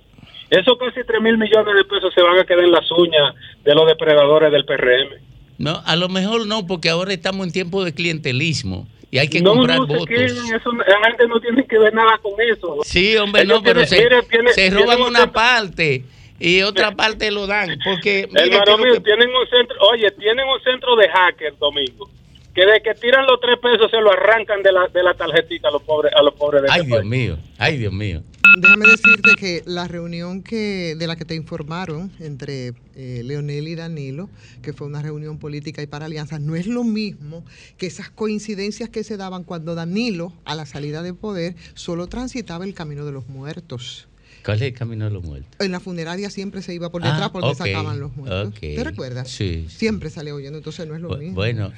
Esos 0.52 0.78
casi 0.78 1.00
tres 1.08 1.22
mil 1.22 1.38
millones 1.38 1.74
de 1.76 1.84
pesos 1.86 2.14
se 2.14 2.22
van 2.22 2.38
a 2.38 2.44
quedar 2.44 2.64
en 2.64 2.72
las 2.72 2.90
uñas 2.92 3.34
de 3.64 3.74
los 3.74 3.88
depredadores 3.88 4.52
del 4.52 4.64
PRM. 4.66 5.16
No, 5.58 5.82
a 5.86 5.96
lo 5.96 6.10
mejor 6.10 6.46
no, 6.46 6.68
porque 6.68 6.90
ahora 6.90 7.14
estamos 7.14 7.48
en 7.48 7.54
tiempo 7.54 7.84
de 7.84 7.94
clientelismo 7.94 8.88
y 9.12 9.18
hay 9.20 9.28
que 9.30 9.42
no, 9.42 9.54
comprar 9.54 9.78
no 9.80 9.88
votos. 9.88 10.06
queden, 10.08 10.30
eso, 10.54 10.72
la 10.74 11.08
gente 11.08 11.28
no 11.28 11.40
tiene 11.40 11.66
que 11.66 11.78
ver 11.80 11.94
nada 11.94 12.18
con 12.22 12.34
eso. 12.42 12.78
Sí, 12.84 13.16
hombre, 13.18 13.44
Ellos 13.44 13.58
no, 13.60 13.64
pero 13.64 13.82
tienen- 13.86 13.88
se, 13.90 14.04
mire, 14.04 14.24
tiene- 14.24 14.54
se 14.54 14.70
roban 14.72 15.02
un 15.02 15.08
una 15.08 15.20
centro- 15.20 15.34
parte 15.34 16.04
y 16.40 16.62
otra 16.64 16.92
parte 16.96 17.32
lo 17.32 17.48
dan. 17.48 17.78
Porque 17.84 18.28
mío, 18.32 18.94
que- 18.94 19.00
tienen 19.02 19.30
un 19.30 19.48
centro, 19.50 19.78
oye, 19.92 20.12
tienen 20.12 20.46
un 20.48 20.62
centro 20.64 20.96
de 20.98 21.08
hackers, 21.10 21.58
Domingo, 21.60 22.10
que 22.56 22.66
de 22.66 22.82
que 22.82 22.94
tiran 22.96 23.26
los 23.26 23.40
tres 23.40 23.58
pesos 23.60 23.90
se 23.92 24.02
lo 24.02 24.12
arrancan 24.12 24.62
de 24.64 24.72
la, 24.74 24.88
de 24.88 25.02
la 25.04 25.14
tarjetita 25.14 25.70
a 25.70 25.72
los 25.72 25.84
pobres, 25.84 26.12
a 26.14 26.22
los 26.24 26.34
pobres 26.34 26.64
de 26.64 26.68
Ay, 26.72 26.80
este 26.82 26.88
Dios 26.88 27.00
país. 27.00 27.10
mío, 27.10 27.38
ay, 27.58 27.78
Dios 27.78 27.94
mío. 27.94 28.22
Déjame 28.58 28.86
decirte 28.86 29.32
que 29.38 29.64
la 29.66 29.88
reunión 29.88 30.44
que 30.44 30.96
de 30.98 31.08
la 31.08 31.16
que 31.16 31.26
te 31.26 31.36
informaron 31.36 32.12
entre 32.20 32.74
eh, 32.96 33.22
Leonel 33.24 33.68
y 33.68 33.76
Danilo, 33.76 34.30
que 34.62 34.74
fue 34.74 34.88
una 34.88 35.02
reunión 35.02 35.38
política 35.38 35.82
y 35.82 35.88
para 35.88 36.06
alianzas, 36.06 36.42
no 36.42 36.56
es 36.56 36.68
lo 36.68 36.84
mismo 36.84 37.46
que 37.78 37.88
esas 37.88 38.10
coincidencias 38.10 38.90
que 38.90 39.04
se 39.04 39.18
daban 39.18 39.44
cuando 39.44 39.74
Danilo, 39.76 40.34
a 40.46 40.56
la 40.56 40.66
salida 40.66 41.02
de 41.02 41.14
poder, 41.14 41.56
solo 41.76 42.08
transitaba 42.08 42.66
el 42.66 42.74
camino 42.74 43.06
de 43.06 43.12
los 43.14 43.28
muertos. 43.30 44.08
¿Cuál 44.44 44.58
es 44.58 44.64
el 44.64 44.74
camino 44.74 45.06
de 45.06 45.12
los 45.12 45.24
muertos? 45.24 45.52
En 45.60 45.72
la 45.72 45.80
funeraria 45.80 46.30
siempre 46.30 46.62
se 46.62 46.74
iba 46.74 46.92
por 46.92 47.04
Ah, 47.06 47.12
detrás 47.12 47.30
porque 47.30 47.50
ok, 47.50 47.58
sacaban 47.58 48.00
los 48.00 48.16
muertos. 48.18 48.60
¿Te 48.60 48.84
recuerdas? 48.84 49.30
Sí. 49.30 49.66
Siempre 49.70 50.10
sale 50.10 50.32
oyendo, 50.32 50.58
entonces 50.58 50.88
no 50.88 50.96
es 50.96 51.02
lo 51.02 51.10
Bu- 51.12 51.20
mismo. 51.20 51.36
Bueno, 51.36 51.72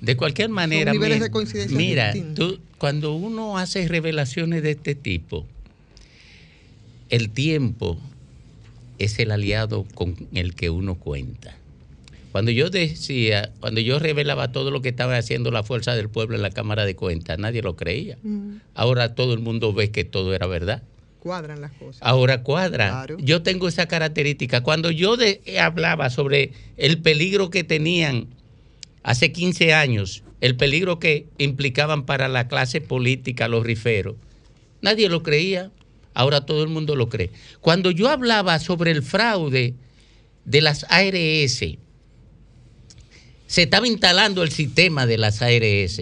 de 0.00 0.16
cualquier 0.16 0.48
manera, 0.50 0.92
niveles 0.92 1.18
mi- 1.18 1.24
de 1.24 1.30
coincidencia 1.30 1.76
mira, 1.76 2.12
tú, 2.34 2.58
cuando 2.78 3.14
uno 3.14 3.58
hace 3.58 3.86
revelaciones 3.86 4.62
de 4.62 4.72
este 4.72 4.94
tipo, 4.94 5.46
el 7.10 7.30
tiempo 7.30 7.98
es 8.98 9.18
el 9.18 9.30
aliado 9.30 9.84
con 9.94 10.14
el 10.34 10.54
que 10.54 10.70
uno 10.70 10.94
cuenta. 10.96 11.56
Cuando 12.32 12.50
yo 12.50 12.68
decía, 12.68 13.50
cuando 13.60 13.80
yo 13.80 13.98
revelaba 13.98 14.52
todo 14.52 14.70
lo 14.70 14.82
que 14.82 14.90
estaba 14.90 15.16
haciendo 15.16 15.50
la 15.50 15.62
fuerza 15.62 15.94
del 15.94 16.08
pueblo 16.10 16.36
en 16.36 16.42
la 16.42 16.50
Cámara 16.50 16.84
de 16.84 16.94
Cuentas, 16.94 17.38
nadie 17.38 17.62
lo 17.62 17.76
creía. 17.76 18.18
Mm, 18.22 18.56
Ahora 18.74 19.14
todo 19.14 19.32
el 19.32 19.40
mundo 19.40 19.72
ve 19.72 19.90
que 19.90 20.04
todo 20.04 20.34
era 20.34 20.46
verdad. 20.46 20.82
cuadran 21.20 21.60
las 21.60 21.72
cosas. 21.72 22.00
Ahora 22.02 22.42
cuadra. 22.44 22.88
Claro. 22.90 23.16
Yo 23.18 23.42
tengo 23.42 23.66
esa 23.66 23.86
característica. 23.88 24.62
Cuando 24.62 24.92
yo 24.92 25.16
de- 25.16 25.40
hablaba 25.60 26.08
sobre 26.08 26.52
el 26.76 26.98
peligro 26.98 27.50
que 27.50 27.64
tenían 27.64 28.28
hace 29.02 29.32
15 29.32 29.74
años, 29.74 30.22
el 30.40 30.56
peligro 30.56 31.00
que 31.00 31.26
implicaban 31.38 32.06
para 32.06 32.28
la 32.28 32.46
clase 32.46 32.80
política 32.80 33.48
los 33.48 33.64
riferos, 33.64 34.14
nadie 34.82 35.08
lo 35.08 35.24
creía. 35.24 35.72
Ahora 36.16 36.46
todo 36.46 36.62
el 36.62 36.68
mundo 36.70 36.96
lo 36.96 37.08
cree. 37.08 37.30
Cuando 37.60 37.90
yo 37.90 38.08
hablaba 38.08 38.58
sobre 38.58 38.90
el 38.90 39.02
fraude 39.02 39.74
de 40.44 40.60
las 40.62 40.84
ARS, 40.88 41.76
se 43.46 43.62
estaba 43.62 43.86
instalando 43.86 44.42
el 44.42 44.50
sistema 44.50 45.06
de 45.06 45.18
las 45.18 45.42
ARS. 45.42 46.00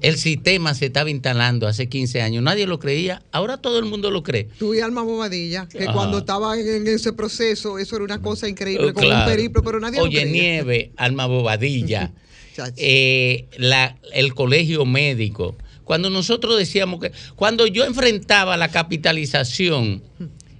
El 0.00 0.16
sistema 0.16 0.72
se 0.74 0.86
estaba 0.86 1.10
instalando 1.10 1.66
hace 1.66 1.88
15 1.90 2.22
años. 2.22 2.42
Nadie 2.42 2.66
lo 2.66 2.78
creía. 2.78 3.22
Ahora 3.32 3.58
todo 3.58 3.78
el 3.78 3.84
mundo 3.84 4.10
lo 4.10 4.22
cree. 4.22 4.44
Tú 4.58 4.74
y 4.74 4.80
Alma 4.80 5.02
Bobadilla, 5.02 5.68
que 5.68 5.84
cuando 5.86 6.18
estaba 6.18 6.58
en, 6.58 6.86
ese 6.86 7.12
proceso, 7.12 7.78
eso 7.78 7.96
era 7.96 8.04
una 8.06 8.22
cosa 8.22 8.48
increíble, 8.48 8.90
Oh, 8.90 8.94
como 8.94 9.08
un 9.08 9.24
periplo, 9.26 9.62
pero 9.62 9.78
nadie 9.78 10.00
Oye, 10.00 10.24
lo 10.24 10.30
creía. 10.30 10.42
Nieve, 10.42 10.92
Alma 10.96 11.26
Bobadilla, 11.26 12.12
eh, 12.76 13.46
la- 13.58 13.98
el 14.14 14.32
colegio 14.32 14.86
médico. 14.86 15.54
Cuando 15.90 16.08
nosotros 16.08 16.56
decíamos 16.56 17.00
que, 17.00 17.10
cuando 17.34 17.66
yo 17.66 17.84
enfrentaba 17.84 18.56
la 18.56 18.68
capitalización 18.68 20.04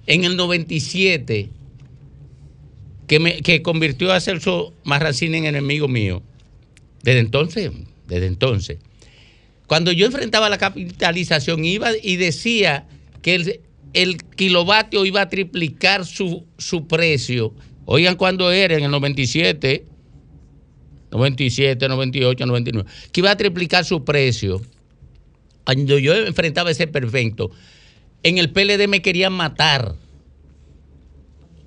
en 0.05 0.25
el 0.25 0.35
97, 0.35 1.49
que, 3.07 3.19
me, 3.21 3.41
que 3.41 3.61
convirtió 3.61 4.11
a 4.11 4.19
Celso 4.19 4.73
Marracín 4.83 5.33
en 5.33 5.45
enemigo 5.45 5.87
mío, 5.87 6.21
desde 7.03 7.21
entonces, 7.21 7.71
desde 8.07 8.25
entonces, 8.25 8.79
cuando 9.67 9.93
yo 9.93 10.07
enfrentaba 10.07 10.49
la 10.49 10.57
capitalización 10.57 11.63
iba 11.63 11.91
y 12.03 12.17
decía 12.17 12.85
que 13.21 13.61
el, 13.93 14.17
kilovatio 14.35 15.05
iba 15.05 15.21
a 15.21 15.29
triplicar 15.29 16.05
su, 16.05 16.45
su 16.57 16.87
precio. 16.87 17.53
Oigan 17.85 18.17
cuando 18.17 18.51
era 18.51 18.75
en 18.75 18.83
el 18.83 18.91
97, 18.91 19.85
97, 21.09 21.87
98, 21.87 22.45
99, 22.45 22.89
que 23.13 23.21
iba 23.21 23.31
a 23.31 23.37
triplicar 23.37 23.85
su 23.85 24.03
precio. 24.03 24.61
Cuando 25.65 25.97
yo 25.97 26.13
enfrentaba 26.15 26.71
ese 26.71 26.87
perfecto, 26.87 27.51
en 28.23 28.37
el 28.37 28.51
PLD 28.51 28.87
me 28.87 29.01
querían 29.01 29.33
matar. 29.33 29.95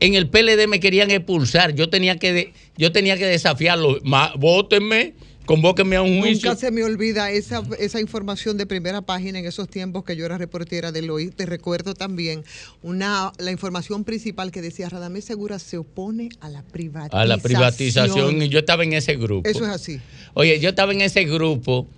En 0.01 0.15
el 0.15 0.29
PLD 0.29 0.67
me 0.69 0.81
querían 0.81 1.11
expulsar. 1.11 1.75
Yo 1.75 1.89
tenía 1.89 2.17
que, 2.19 2.33
de- 2.33 2.53
yo 2.77 2.93
tenía 2.93 3.17
que 3.17 3.27
desafiarlo. 3.27 3.99
Ma- 4.03 4.33
Vótenme, 4.37 5.15
convóquenme 5.47 5.97
a 5.97 6.03
un 6.03 6.21
juicio. 6.21 6.51
Nunca 6.51 6.61
se 6.61 6.71
me 6.71 6.83
olvida 6.85 7.31
esa, 7.31 7.63
esa 7.79 8.01
información 8.01 8.59
de 8.59 8.67
primera 8.67 9.01
página 9.03 9.39
en 9.39 9.47
esos 9.47 9.69
tiempos 9.69 10.05
que 10.05 10.15
yo 10.17 10.27
era 10.27 10.37
reportera 10.37 10.93
del 10.93 11.09
OI. 11.11 11.31
Te 11.31 11.47
recuerdo 11.47 11.95
también 11.95 12.45
una, 12.83 13.33
la 13.39 13.51
información 13.51 14.05
principal 14.05 14.51
que 14.51 14.61
decía 14.61 14.89
Radamés 14.91 15.25
Segura 15.25 15.59
se 15.59 15.79
opone 15.79 16.29
a 16.41 16.51
la 16.51 16.63
privatización. 16.63 17.21
A 17.23 17.25
la 17.25 17.39
privatización. 17.39 18.43
Y 18.43 18.49
yo 18.49 18.59
estaba 18.59 18.85
en 18.85 18.93
ese 18.93 19.15
grupo. 19.17 19.49
Eso 19.49 19.65
es 19.65 19.71
así. 19.71 20.01
Oye, 20.35 20.61
yo 20.61 20.69
estaba 20.71 20.93
en 20.93 21.01
ese 21.01 21.25
grupo. 21.25 21.89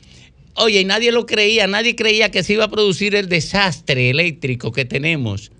Oye, 0.57 0.81
y 0.81 0.85
nadie 0.85 1.12
lo 1.12 1.27
creía, 1.27 1.66
nadie 1.66 1.95
creía 1.95 2.31
que 2.31 2.42
se 2.42 2.55
iba 2.55 2.64
a 2.64 2.71
producir 2.71 3.14
el 3.14 3.29
desastre 3.29 4.11
eléctrico 4.11 4.73
que 4.73 4.85
tenemos. 4.85 5.53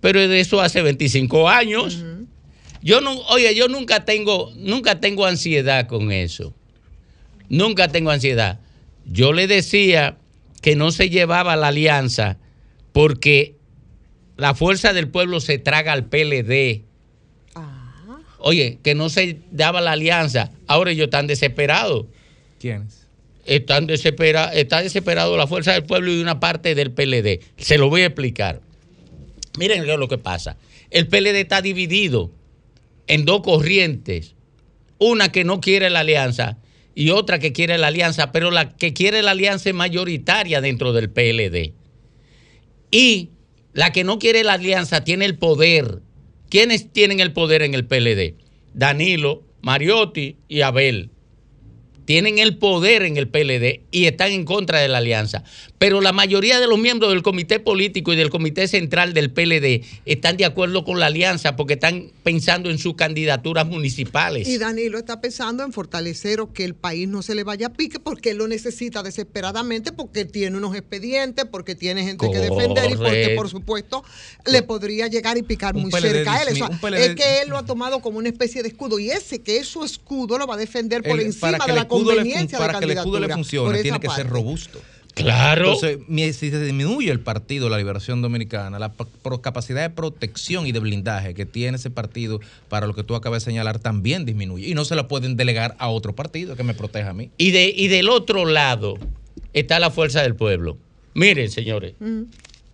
Pero 0.00 0.26
de 0.28 0.40
eso 0.40 0.60
hace 0.60 0.82
25 0.82 1.48
años. 1.48 2.04
Yo 2.82 3.00
no, 3.00 3.18
oye, 3.28 3.54
yo 3.54 3.68
nunca 3.68 4.04
tengo, 4.04 4.52
nunca 4.56 5.00
tengo 5.00 5.24
ansiedad 5.24 5.86
con 5.86 6.12
eso. 6.12 6.54
Nunca 7.48 7.88
tengo 7.88 8.10
ansiedad. 8.10 8.60
Yo 9.06 9.32
le 9.32 9.46
decía 9.46 10.18
que 10.60 10.76
no 10.76 10.90
se 10.90 11.08
llevaba 11.08 11.56
la 11.56 11.68
alianza 11.68 12.36
porque 12.92 13.56
la 14.36 14.54
fuerza 14.54 14.92
del 14.92 15.08
pueblo 15.08 15.40
se 15.40 15.58
traga 15.58 15.92
al 15.92 16.06
PLD. 16.06 16.82
Oye, 18.38 18.78
que 18.82 18.94
no 18.94 19.08
se 19.08 19.38
daba 19.50 19.80
la 19.80 19.92
alianza. 19.92 20.52
Ahora 20.66 20.90
ellos 20.90 21.04
están 21.04 21.26
desesperados. 21.26 22.06
¿Quiénes? 22.60 23.03
Están 23.44 23.86
desespera, 23.86 24.52
está 24.54 24.82
desesperado 24.82 25.36
la 25.36 25.46
fuerza 25.46 25.72
del 25.72 25.84
pueblo 25.84 26.12
y 26.12 26.20
una 26.20 26.40
parte 26.40 26.74
del 26.74 26.92
PLD. 26.92 27.40
Se 27.58 27.78
lo 27.78 27.90
voy 27.90 28.02
a 28.02 28.06
explicar. 28.06 28.60
Miren 29.58 29.86
lo 29.86 30.08
que 30.08 30.18
pasa. 30.18 30.56
El 30.90 31.08
PLD 31.08 31.40
está 31.40 31.60
dividido 31.62 32.32
en 33.06 33.24
dos 33.24 33.42
corrientes. 33.42 34.34
Una 34.98 35.30
que 35.30 35.44
no 35.44 35.60
quiere 35.60 35.90
la 35.90 36.00
alianza 36.00 36.58
y 36.94 37.10
otra 37.10 37.38
que 37.38 37.52
quiere 37.52 37.76
la 37.78 37.88
alianza, 37.88 38.32
pero 38.32 38.50
la 38.50 38.76
que 38.76 38.92
quiere 38.92 39.22
la 39.22 39.32
alianza 39.32 39.68
es 39.68 39.74
mayoritaria 39.74 40.60
dentro 40.60 40.92
del 40.92 41.10
PLD. 41.10 41.74
Y 42.90 43.30
la 43.72 43.92
que 43.92 44.04
no 44.04 44.18
quiere 44.18 44.44
la 44.44 44.54
alianza 44.54 45.04
tiene 45.04 45.24
el 45.24 45.36
poder. 45.36 46.00
¿Quiénes 46.48 46.92
tienen 46.92 47.20
el 47.20 47.32
poder 47.32 47.62
en 47.62 47.74
el 47.74 47.86
PLD? 47.86 48.36
Danilo, 48.72 49.42
Mariotti 49.60 50.36
y 50.48 50.60
Abel 50.62 51.10
tienen 52.04 52.38
el 52.38 52.56
poder 52.58 53.02
en 53.02 53.16
el 53.16 53.28
PLD 53.28 53.82
y 53.90 54.06
están 54.06 54.32
en 54.32 54.44
contra 54.44 54.80
de 54.80 54.88
la 54.88 54.98
alianza. 54.98 55.44
Pero 55.84 56.00
la 56.00 56.12
mayoría 56.12 56.60
de 56.60 56.66
los 56.66 56.78
miembros 56.78 57.10
del 57.12 57.22
comité 57.22 57.60
político 57.60 58.14
y 58.14 58.16
del 58.16 58.30
comité 58.30 58.68
central 58.68 59.12
del 59.12 59.30
PLD 59.30 59.82
están 60.06 60.38
de 60.38 60.46
acuerdo 60.46 60.82
con 60.82 60.98
la 60.98 61.06
alianza 61.06 61.56
porque 61.56 61.74
están 61.74 62.10
pensando 62.22 62.70
en 62.70 62.78
sus 62.78 62.94
candidaturas 62.94 63.66
municipales. 63.66 64.48
Y 64.48 64.56
Danilo 64.56 64.96
está 64.96 65.20
pensando 65.20 65.62
en 65.62 65.74
fortalecer 65.74 66.40
o 66.40 66.54
que 66.54 66.64
el 66.64 66.74
país 66.74 67.06
no 67.06 67.20
se 67.20 67.34
le 67.34 67.44
vaya 67.44 67.66
a 67.66 67.72
pique 67.74 68.00
porque 68.00 68.30
él 68.30 68.38
lo 68.38 68.48
necesita 68.48 69.02
desesperadamente, 69.02 69.92
porque 69.92 70.24
tiene 70.24 70.56
unos 70.56 70.74
expedientes, 70.74 71.44
porque 71.44 71.74
tiene 71.74 72.02
gente 72.02 72.30
que 72.32 72.38
defender 72.38 72.90
y 72.90 72.96
porque, 72.96 73.34
por 73.36 73.50
supuesto, 73.50 74.02
le 74.46 74.62
podría 74.62 75.08
llegar 75.08 75.36
y 75.36 75.42
picar 75.42 75.76
Un 75.76 75.82
muy 75.82 75.90
PLD 75.90 76.00
cerca 76.00 76.34
a 76.36 76.42
él. 76.44 76.48
O 76.52 76.56
sea, 76.56 76.70
es 76.96 77.14
que 77.14 77.42
él 77.42 77.50
lo 77.50 77.58
ha 77.58 77.66
tomado 77.66 78.00
como 78.00 78.16
una 78.16 78.30
especie 78.30 78.62
de 78.62 78.68
escudo 78.68 78.98
y 78.98 79.10
ese 79.10 79.42
que 79.42 79.58
es 79.58 79.68
su 79.68 79.84
escudo 79.84 80.38
lo 80.38 80.46
va 80.46 80.54
a 80.54 80.56
defender 80.56 81.02
por 81.02 81.20
El- 81.20 81.26
encima 81.26 81.58
para 81.58 81.66
de 81.66 81.72
la 81.74 81.82
escudo 81.82 82.10
le 82.12 82.16
conveniencia 82.16 82.58
de 82.58 82.64
la 82.64 82.72
para 82.72 82.78
que 82.78 82.84
el 82.86 82.90
escudo 82.92 83.20
le 83.20 83.28
candidatura. 83.28 83.34
funcione, 83.34 83.82
tiene 83.82 84.00
que 84.00 84.08
ser 84.08 84.26
robusto. 84.28 84.80
Claro. 85.14 85.74
Entonces, 85.74 86.36
si 86.36 86.50
se 86.50 86.60
disminuye 86.60 87.10
el 87.10 87.20
partido, 87.20 87.68
la 87.68 87.78
Liberación 87.78 88.20
Dominicana, 88.20 88.78
la 88.78 88.92
capacidad 89.40 89.82
de 89.82 89.90
protección 89.90 90.66
y 90.66 90.72
de 90.72 90.80
blindaje 90.80 91.34
que 91.34 91.46
tiene 91.46 91.76
ese 91.76 91.90
partido 91.90 92.40
para 92.68 92.86
lo 92.86 92.94
que 92.94 93.04
tú 93.04 93.14
acabas 93.14 93.44
de 93.44 93.50
señalar 93.50 93.78
también 93.78 94.24
disminuye. 94.24 94.68
Y 94.68 94.74
no 94.74 94.84
se 94.84 94.96
la 94.96 95.06
pueden 95.06 95.36
delegar 95.36 95.76
a 95.78 95.88
otro 95.88 96.14
partido 96.14 96.56
que 96.56 96.64
me 96.64 96.74
proteja 96.74 97.10
a 97.10 97.14
mí. 97.14 97.30
Y, 97.38 97.52
de, 97.52 97.72
y 97.74 97.88
del 97.88 98.08
otro 98.08 98.44
lado 98.44 98.98
está 99.52 99.78
la 99.78 99.90
fuerza 99.90 100.22
del 100.22 100.34
pueblo. 100.34 100.78
Miren, 101.14 101.48
señores, 101.48 101.94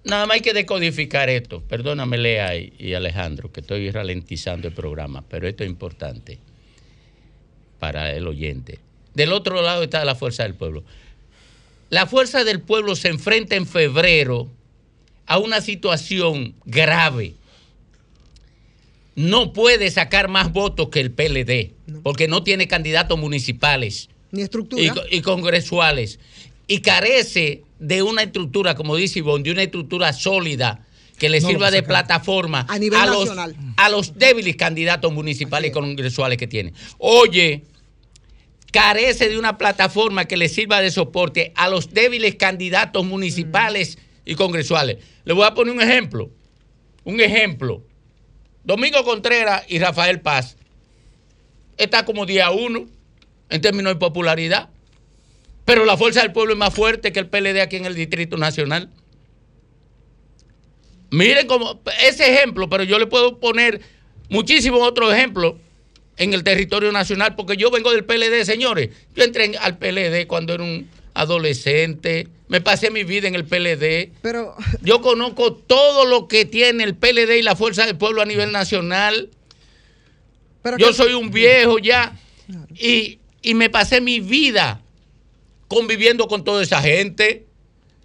nada 0.05 0.27
más 0.27 0.37
hay 0.37 0.41
que 0.41 0.55
decodificar 0.55 1.29
esto. 1.29 1.63
Perdóname, 1.69 2.17
Lea 2.17 2.57
y, 2.57 2.73
y 2.79 2.95
Alejandro, 2.95 3.53
que 3.53 3.61
estoy 3.61 3.91
ralentizando 3.91 4.67
el 4.67 4.73
programa, 4.73 5.25
pero 5.29 5.47
esto 5.47 5.63
es 5.63 5.69
importante 5.69 6.39
para 7.79 8.15
el 8.15 8.27
oyente. 8.27 8.79
Del 9.15 9.33
otro 9.33 9.61
lado 9.61 9.83
está 9.83 10.05
la 10.07 10.15
fuerza 10.15 10.45
del 10.45 10.55
pueblo. 10.55 10.85
La 11.91 12.07
fuerza 12.07 12.45
del 12.45 12.61
pueblo 12.61 12.97
se 12.97 13.09
enfrenta 13.09 13.57
en 13.57 13.67
febrero 13.67 14.49
a 15.27 15.39
una 15.39 15.61
situación 15.61 16.55
grave. 16.65 17.35
No 19.17 19.53
puede 19.53 19.91
sacar 19.91 20.29
más 20.29 20.53
votos 20.53 20.89
que 20.89 21.01
el 21.01 21.11
PLD, 21.11 21.73
porque 22.03 22.29
no 22.29 22.43
tiene 22.43 22.69
candidatos 22.69 23.19
municipales 23.19 24.09
Ni 24.31 24.43
estructura. 24.43 24.83
y, 24.83 24.89
co- 24.91 25.03
y 25.11 25.21
congresuales. 25.21 26.19
Y 26.69 26.81
carece 26.81 27.65
de 27.81 28.03
una 28.03 28.23
estructura, 28.23 28.75
como 28.77 28.95
dice 28.97 29.19
Ivonne, 29.19 29.43
de 29.45 29.51
una 29.51 29.63
estructura 29.65 30.13
sólida 30.13 30.87
que 31.19 31.29
le 31.29 31.41
No 31.41 31.49
sirva 31.49 31.67
va 31.67 31.71
de 31.71 31.83
plataforma 31.83 32.65
A 32.69 32.79
nivel 32.79 32.99
los, 33.11 33.29
a 33.77 33.89
los 33.91 34.17
débiles 34.17 34.57
candidatos 34.57 35.13
municipales 35.13 35.71
y 35.71 35.73
congresuales 35.73 36.39
que 36.39 36.47
tiene. 36.47 36.73
Oye, 36.99 37.65
carece 38.71 39.29
de 39.29 39.39
una 39.39 39.59
plataforma 39.59 40.27
que 40.27 40.37
le 40.37 40.49
sirva 40.49 40.81
de 40.81 40.91
soporte 40.91 41.53
a 41.57 41.69
los 41.69 41.93
débiles 41.93 42.37
candidatos 42.37 43.05
municipales 43.05 43.99
y 44.25 44.35
congresuales. 44.35 44.99
Le 45.25 45.33
voy 45.33 45.45
a 45.45 45.55
poner 45.55 45.75
un 45.75 45.83
ejemplo. 45.83 46.31
Un 47.05 47.21
ejemplo. 47.21 47.83
Domingo 48.65 49.05
Contreras 49.05 49.65
y 49.69 49.79
Rafael 49.79 50.21
Paz 50.21 50.57
está 51.77 52.05
como 52.05 52.27
día 52.27 52.51
uno 52.51 52.87
en 53.49 53.61
términos 53.61 53.95
de 53.95 53.99
popularidad. 53.99 54.69
Pero 55.65 55.85
la 55.85 55.97
fuerza 55.97 56.23
del 56.23 56.33
pueblo 56.33 56.53
es 56.53 56.59
más 56.59 56.75
fuerte 56.75 57.13
que 57.13 57.21
el 57.21 57.29
PLD 57.29 57.61
aquí 57.61 57.77
en 57.77 57.87
el 57.87 57.95
Distrito 57.95 58.37
Nacional. 58.37 58.91
Miren 61.11 61.47
cómo 61.47 61.81
ese 62.03 62.33
ejemplo, 62.33 62.69
pero 62.69 62.85
yo 62.85 62.99
le 62.99 63.07
puedo 63.07 63.41
poner 63.41 63.81
muchísimos 64.29 64.81
otros 64.83 65.13
ejemplos 65.13 65.55
en 66.21 66.35
el 66.35 66.45
territorio 66.45 66.93
nacional, 66.93 67.35
porque 67.35 67.57
yo 67.57 67.71
vengo 67.71 67.91
del 67.91 68.05
PLD, 68.05 68.45
señores. 68.45 68.91
Yo 69.17 69.25
entré 69.25 69.47
en- 69.47 69.57
al 69.57 69.79
PLD 69.79 70.27
cuando 70.27 70.53
era 70.55 70.63
un 70.63 70.87
adolescente, 71.15 72.29
me 72.49 72.61
pasé 72.61 72.91
mi 72.91 73.05
vida 73.05 73.27
en 73.27 73.35
el 73.35 73.45
PLD. 73.47 74.13
Pero 74.23 74.55
yo 74.83 75.01
conozco 75.01 75.55
todo 75.55 76.05
lo 76.05 76.29
que 76.29 76.45
tiene 76.45 76.85
el 76.85 76.95
PLD 76.95 77.39
y 77.39 77.43
la 77.43 77.57
fuerza 77.57 77.87
del 77.87 77.97
pueblo 77.97 78.21
a 78.23 78.27
nivel 78.27 78.53
nacional. 78.53 79.31
yo 80.79 80.89
que- 80.89 80.95
soy 80.95 81.15
un 81.15 81.31
viejo 81.31 81.79
ya 81.79 82.13
y, 82.79 83.19
y 83.43 83.55
me 83.55 83.71
pasé 83.71 84.01
mi 84.03 84.21
vida 84.21 84.83
conviviendo 85.69 86.29
con 86.29 86.45
toda 86.45 86.63
esa 86.63 86.83
gente. 86.83 87.47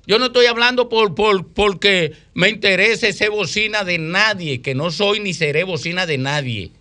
Yo 0.08 0.20
no 0.20 0.28
estoy 0.28 0.46
hablando 0.46 0.88
por, 0.88 1.16
por, 1.16 1.48
porque 1.48 2.14
me 2.34 2.48
interese 2.48 3.12
ser 3.12 3.32
bocina 3.32 3.84
de 3.84 3.98
nadie, 3.98 4.62
que 4.62 4.74
no 4.76 4.90
soy 4.92 5.20
ni 5.20 5.34
seré 5.34 5.64
bocina 5.66 6.06
de 6.06 6.18
nadie. 6.18 6.72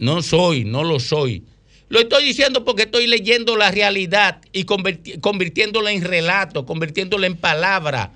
No 0.00 0.22
soy, 0.22 0.64
no 0.64 0.82
lo 0.82 0.98
soy. 0.98 1.44
Lo 1.90 2.00
estoy 2.00 2.24
diciendo 2.24 2.64
porque 2.64 2.84
estoy 2.84 3.06
leyendo 3.06 3.54
la 3.54 3.70
realidad 3.70 4.40
y 4.50 4.64
convirtiéndola 4.64 5.92
en 5.92 6.02
relato, 6.02 6.64
convirtiéndola 6.64 7.26
en 7.26 7.36
palabra. 7.36 8.12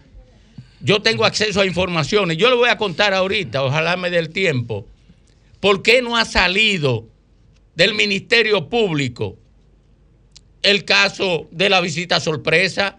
yo 0.81 1.03
tengo 1.03 1.27
acceso 1.27 1.61
a 1.61 1.67
informaciones. 1.67 2.39
Yo 2.39 2.49
le 2.49 2.57
voy 2.57 2.71
a 2.71 2.79
contar 2.79 3.13
ahorita, 3.13 3.63
ojalá 3.63 3.99
me 3.99 4.09
dé 4.09 4.19
el 4.19 4.31
tiempo, 4.31 4.87
por 5.61 5.83
qué 5.83 6.01
no 6.01 6.17
ha 6.17 6.25
salido 6.25 7.07
del 7.75 7.95
Ministerio 7.95 8.71
Público 8.71 9.37
el 10.63 10.87
caso 10.87 11.49
de 11.51 11.69
la 11.69 11.83
visita 11.83 12.19
sorpresa, 12.19 12.99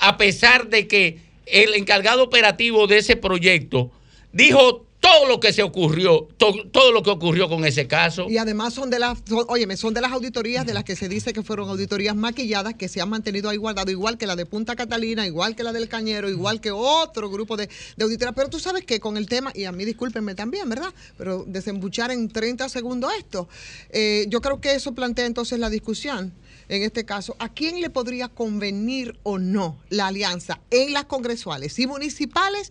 a 0.00 0.16
pesar 0.16 0.68
de 0.68 0.88
que 0.88 1.20
el 1.46 1.74
encargado 1.74 2.24
operativo 2.24 2.88
de 2.88 2.98
ese 2.98 3.14
proyecto 3.14 3.92
dijo 4.32 4.86
todo 5.00 5.26
lo 5.26 5.40
que 5.40 5.52
se 5.52 5.62
ocurrió, 5.62 6.28
to- 6.36 6.68
todo 6.70 6.92
lo 6.92 7.02
que 7.02 7.08
ocurrió 7.10 7.48
con 7.48 7.64
ese 7.64 7.86
caso. 7.86 8.26
Y 8.28 8.36
además 8.36 8.74
son 8.74 8.90
de 8.90 8.98
las, 8.98 9.18
son- 9.26 9.46
óyeme, 9.48 9.76
son 9.78 9.94
de 9.94 10.02
las 10.02 10.12
auditorías 10.12 10.66
de 10.66 10.74
las 10.74 10.84
que 10.84 10.94
se 10.94 11.08
dice 11.08 11.32
que 11.32 11.42
fueron 11.42 11.68
auditorías 11.70 12.14
maquilladas 12.14 12.74
que 12.74 12.86
se 12.88 13.00
han 13.00 13.08
mantenido 13.08 13.48
ahí 13.48 13.56
guardado, 13.56 13.90
igual 13.90 14.18
que 14.18 14.26
la 14.26 14.36
de 14.36 14.44
Punta 14.46 14.76
Catalina, 14.76 15.26
igual 15.26 15.56
que 15.56 15.62
la 15.62 15.72
del 15.72 15.88
Cañero, 15.88 16.28
igual 16.28 16.60
que 16.60 16.70
otro 16.70 17.30
grupo 17.30 17.56
de, 17.56 17.68
de 17.96 18.04
auditorías. 18.04 18.34
Pero 18.36 18.50
tú 18.50 18.60
sabes 18.60 18.84
que 18.84 19.00
con 19.00 19.16
el 19.16 19.26
tema, 19.26 19.52
y 19.54 19.64
a 19.64 19.72
mí 19.72 19.84
discúlpenme 19.86 20.34
también, 20.34 20.68
¿verdad? 20.68 20.92
Pero 21.16 21.44
desembuchar 21.46 22.10
en 22.10 22.28
30 22.28 22.68
segundos 22.68 23.10
esto, 23.18 23.48
eh, 23.90 24.26
yo 24.28 24.40
creo 24.42 24.60
que 24.60 24.74
eso 24.74 24.92
plantea 24.94 25.24
entonces 25.26 25.58
la 25.58 25.70
discusión. 25.70 26.32
En 26.68 26.82
este 26.82 27.04
caso, 27.04 27.34
¿a 27.38 27.48
quién 27.48 27.80
le 27.80 27.90
podría 27.90 28.28
convenir 28.28 29.18
o 29.24 29.38
no 29.38 29.78
la 29.88 30.06
alianza 30.08 30.60
en 30.70 30.92
las 30.92 31.06
congresuales 31.06 31.76
y 31.78 31.86
municipales? 31.86 32.70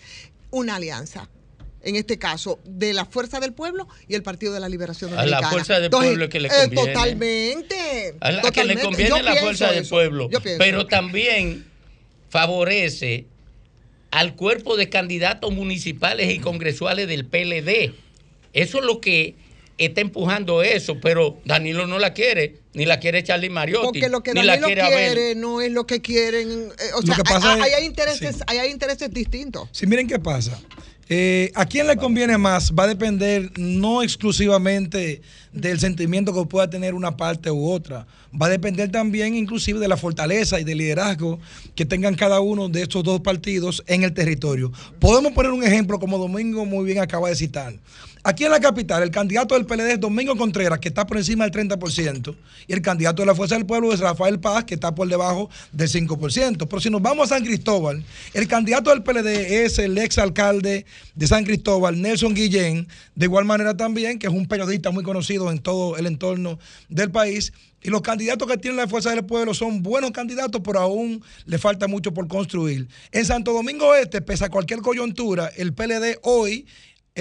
Una 0.51 0.75
alianza 0.75 1.27
en 1.83 1.95
este 1.95 2.17
caso, 2.19 2.59
de 2.65 2.93
la 2.93 3.05
Fuerza 3.05 3.39
del 3.39 3.53
Pueblo 3.53 3.87
y 4.07 4.15
el 4.15 4.23
Partido 4.23 4.53
de 4.53 4.59
la 4.59 4.67
Liberación 4.69 5.11
A 5.13 5.15
la 5.15 5.21
Dominicana. 5.23 5.49
Fuerza 5.49 5.73
del 5.75 5.85
Entonces, 5.85 6.09
Pueblo 6.09 6.25
es 6.25 6.29
que 6.31 6.39
le 6.39 6.47
eh, 6.47 6.51
conviene. 6.63 6.93
totalmente. 6.93 8.15
A, 8.19 8.31
la- 8.31 8.39
a 8.39 8.41
que 8.41 8.63
le 8.63 8.75
totalmente. 8.75 8.83
conviene 8.83 9.09
Yo 9.09 9.15
la 9.17 9.31
pienso 9.31 9.43
fuerza 9.45 9.67
del 9.71 9.81
eso. 9.83 9.89
pueblo, 9.89 10.29
Yo 10.29 10.39
pero 10.57 10.87
también 10.87 11.65
favorece 12.29 13.25
al 14.11 14.35
cuerpo 14.35 14.75
de 14.75 14.89
candidatos 14.89 15.53
municipales 15.53 16.33
y 16.33 16.39
congresuales 16.39 17.07
del 17.07 17.25
PLD. 17.25 17.93
Eso 18.53 18.79
es 18.79 18.85
lo 18.85 18.99
que 19.01 19.35
está 19.77 20.01
empujando 20.01 20.61
eso, 20.63 20.97
pero 20.99 21.39
Danilo 21.45 21.87
no 21.87 21.99
la 21.99 22.13
quiere, 22.13 22.57
ni 22.73 22.85
la 22.85 22.99
quiere 22.99 23.23
Charlie 23.23 23.49
Mariotti, 23.49 23.85
Porque 23.85 24.09
lo 24.09 24.21
que 24.23 24.33
ni 24.33 24.41
la 24.43 24.53
Danilo 24.57 24.67
quiere 24.67 24.81
quiere 24.81 25.35
no 25.35 25.61
es 25.61 25.71
lo 25.71 25.85
que 25.87 26.01
quieren. 26.01 26.49
eh, 26.49 26.91
o 26.95 27.01
Lo 27.01 27.07
sea, 27.07 27.15
que 27.15 27.23
pasa 27.23 27.53
hay, 27.53 27.59
es- 27.59 27.65
hay- 27.65 27.71
hay 27.73 27.85
intereses, 27.85 28.37
hay 28.47 28.69
intereses 28.71 29.13
distintos. 29.13 29.69
Sí, 29.71 29.85
miren 29.87 30.07
qué 30.07 30.19
pasa. 30.19 30.59
Eh, 31.11 31.51
¿A 31.55 31.65
quién 31.65 31.87
le 31.87 31.97
conviene 31.97 32.37
más? 32.37 32.71
Va 32.71 32.83
a 32.83 32.87
depender 32.87 33.51
no 33.57 34.03
exclusivamente 34.03 35.23
del 35.51 35.79
sentimiento 35.79 36.31
que 36.35 36.47
pueda 36.47 36.69
tener 36.69 36.93
una 36.93 37.17
parte 37.17 37.49
u 37.49 37.67
otra. 37.67 38.05
Va 38.39 38.45
a 38.45 38.49
depender 38.49 38.91
también 38.91 39.35
inclusive 39.35 39.79
de 39.79 39.87
la 39.87 39.97
fortaleza 39.97 40.59
y 40.59 40.63
del 40.63 40.77
liderazgo 40.77 41.39
que 41.73 41.83
tengan 41.83 42.13
cada 42.13 42.41
uno 42.41 42.69
de 42.69 42.83
estos 42.83 43.03
dos 43.03 43.21
partidos 43.21 43.83
en 43.87 44.03
el 44.03 44.13
territorio. 44.13 44.71
Podemos 44.99 45.31
poner 45.31 45.51
un 45.51 45.63
ejemplo 45.63 45.99
como 45.99 46.19
Domingo 46.19 46.63
muy 46.67 46.85
bien 46.85 46.99
acaba 46.99 47.29
de 47.29 47.35
citar. 47.35 47.73
Aquí 48.21 48.43
en 48.43 48.51
la 48.51 48.59
capital, 48.59 49.01
el 49.01 49.11
candidato 49.11 49.55
del 49.55 49.65
PLD 49.65 49.93
es 49.93 49.99
Domingo 49.99 50.35
Contreras, 50.35 50.79
que 50.79 50.89
está 50.89 51.07
por 51.07 51.15
encima 51.15 51.47
del 51.47 51.53
30%, 51.53 52.35
y 52.67 52.73
el 52.73 52.81
candidato 52.81 53.21
de 53.21 53.25
la 53.25 53.33
Fuerza 53.33 53.55
del 53.55 53.65
Pueblo 53.65 53.93
es 53.93 54.01
Rafael 54.01 54.41
Paz, 54.41 54.65
que 54.65 54.73
está 54.73 54.93
por 54.93 55.07
debajo 55.07 55.49
del 55.71 55.87
5%. 55.87 56.67
Pero 56.67 56.81
si 56.81 56.89
nos 56.89 57.01
vamos 57.01 57.31
a 57.31 57.35
San 57.35 57.45
Cristóbal, 57.45 58.03
el 58.33 58.47
candidato 58.49 58.89
del 58.89 59.03
PLD 59.03 59.63
es 59.63 59.79
el 59.79 59.97
ex 59.97 60.17
alcalde 60.17 60.85
de 61.15 61.27
San 61.27 61.45
Cristóbal, 61.45 62.01
Nelson 62.01 62.33
Guillén, 62.33 62.89
de 63.15 63.25
igual 63.25 63.45
manera 63.45 63.77
también, 63.77 64.19
que 64.19 64.27
es 64.27 64.33
un 64.33 64.47
periodista 64.47 64.91
muy 64.91 65.03
conocido 65.03 65.49
en 65.49 65.59
todo 65.59 65.95
el 65.95 66.05
entorno 66.05 66.59
del 66.89 67.11
país. 67.11 67.53
Y 67.81 67.89
los 67.89 68.01
candidatos 68.01 68.45
que 68.49 68.57
tiene 68.57 68.75
la 68.75 68.89
Fuerza 68.89 69.11
del 69.11 69.23
Pueblo 69.23 69.53
son 69.53 69.81
buenos 69.81 70.11
candidatos, 70.11 70.61
pero 70.63 70.81
aún 70.81 71.23
le 71.45 71.57
falta 71.57 71.87
mucho 71.87 72.13
por 72.13 72.27
construir. 72.27 72.89
En 73.13 73.25
Santo 73.25 73.53
Domingo 73.53 73.95
Este, 73.95 74.21
pese 74.21 74.43
a 74.43 74.49
cualquier 74.49 74.81
coyuntura, 74.81 75.49
el 75.55 75.73
PLD 75.73 76.19
hoy 76.23 76.65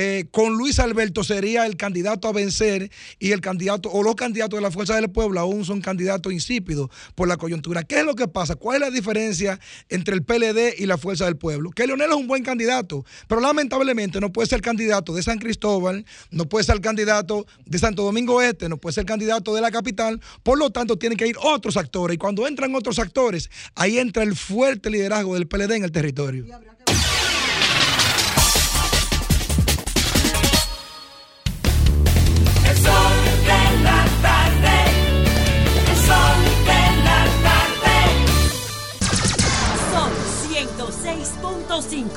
eh, 0.01 0.27
con 0.31 0.57
Luis 0.57 0.79
Alberto 0.79 1.25
sería 1.25 1.67
el 1.67 1.77
candidato 1.77 2.29
a 2.29 2.33
vencer 2.33 2.89
y 3.19 3.33
el 3.33 3.41
candidato 3.41 3.91
o 3.91 4.05
los 4.05 4.15
candidatos 4.15 4.57
de 4.57 4.63
la 4.63 4.71
Fuerza 4.71 4.95
del 4.95 5.11
Pueblo 5.11 5.41
aún 5.41 5.65
son 5.65 5.81
candidatos 5.81 6.33
insípidos 6.33 6.89
por 7.17 7.27
la 7.27 7.37
coyuntura. 7.37 7.83
¿Qué 7.83 7.99
es 7.99 8.05
lo 8.05 8.15
que 8.15 8.29
pasa? 8.29 8.55
¿Cuál 8.55 8.77
es 8.77 8.81
la 8.83 8.91
diferencia 8.93 9.59
entre 9.89 10.15
el 10.15 10.23
PLD 10.23 10.79
y 10.79 10.87
la 10.87 10.99
Fuerza 10.99 11.25
del 11.25 11.37
Pueblo? 11.37 11.73
Que 11.73 11.85
Leonel 11.85 12.11
es 12.11 12.17
un 12.17 12.29
buen 12.29 12.45
candidato, 12.45 13.05
pero 13.27 13.41
lamentablemente 13.41 14.21
no 14.21 14.33
puede 14.33 14.47
ser 14.47 14.61
candidato 14.61 15.13
de 15.13 15.23
San 15.25 15.41
Cristóbal, 15.41 16.07
no 16.31 16.49
puede 16.49 16.65
ser 16.65 16.81
candidato 16.81 17.45
de 17.67 17.79
Santo 17.81 18.05
Domingo 18.05 18.41
Este, 18.41 18.69
no 18.69 18.77
puede 18.77 18.95
ser 18.95 19.05
candidato 19.05 19.53
de 19.53 19.63
la 19.63 19.73
capital, 19.73 20.21
por 20.45 20.61
lo 20.61 20.71
tanto 20.71 20.97
tienen 20.97 21.19
que 21.19 21.27
ir 21.27 21.35
otros 21.43 21.77
actores 21.77 22.15
y 22.15 22.19
cuando 22.19 22.47
entran 22.47 22.73
otros 22.77 23.01
actores, 23.01 23.51
ahí 23.75 23.99
entra 23.99 24.23
el 24.23 24.37
fuerte 24.37 24.91
liderazgo 24.91 25.35
del 25.35 25.49
PLD 25.49 25.73
en 25.73 25.83
el 25.83 25.91
territorio. 25.91 26.45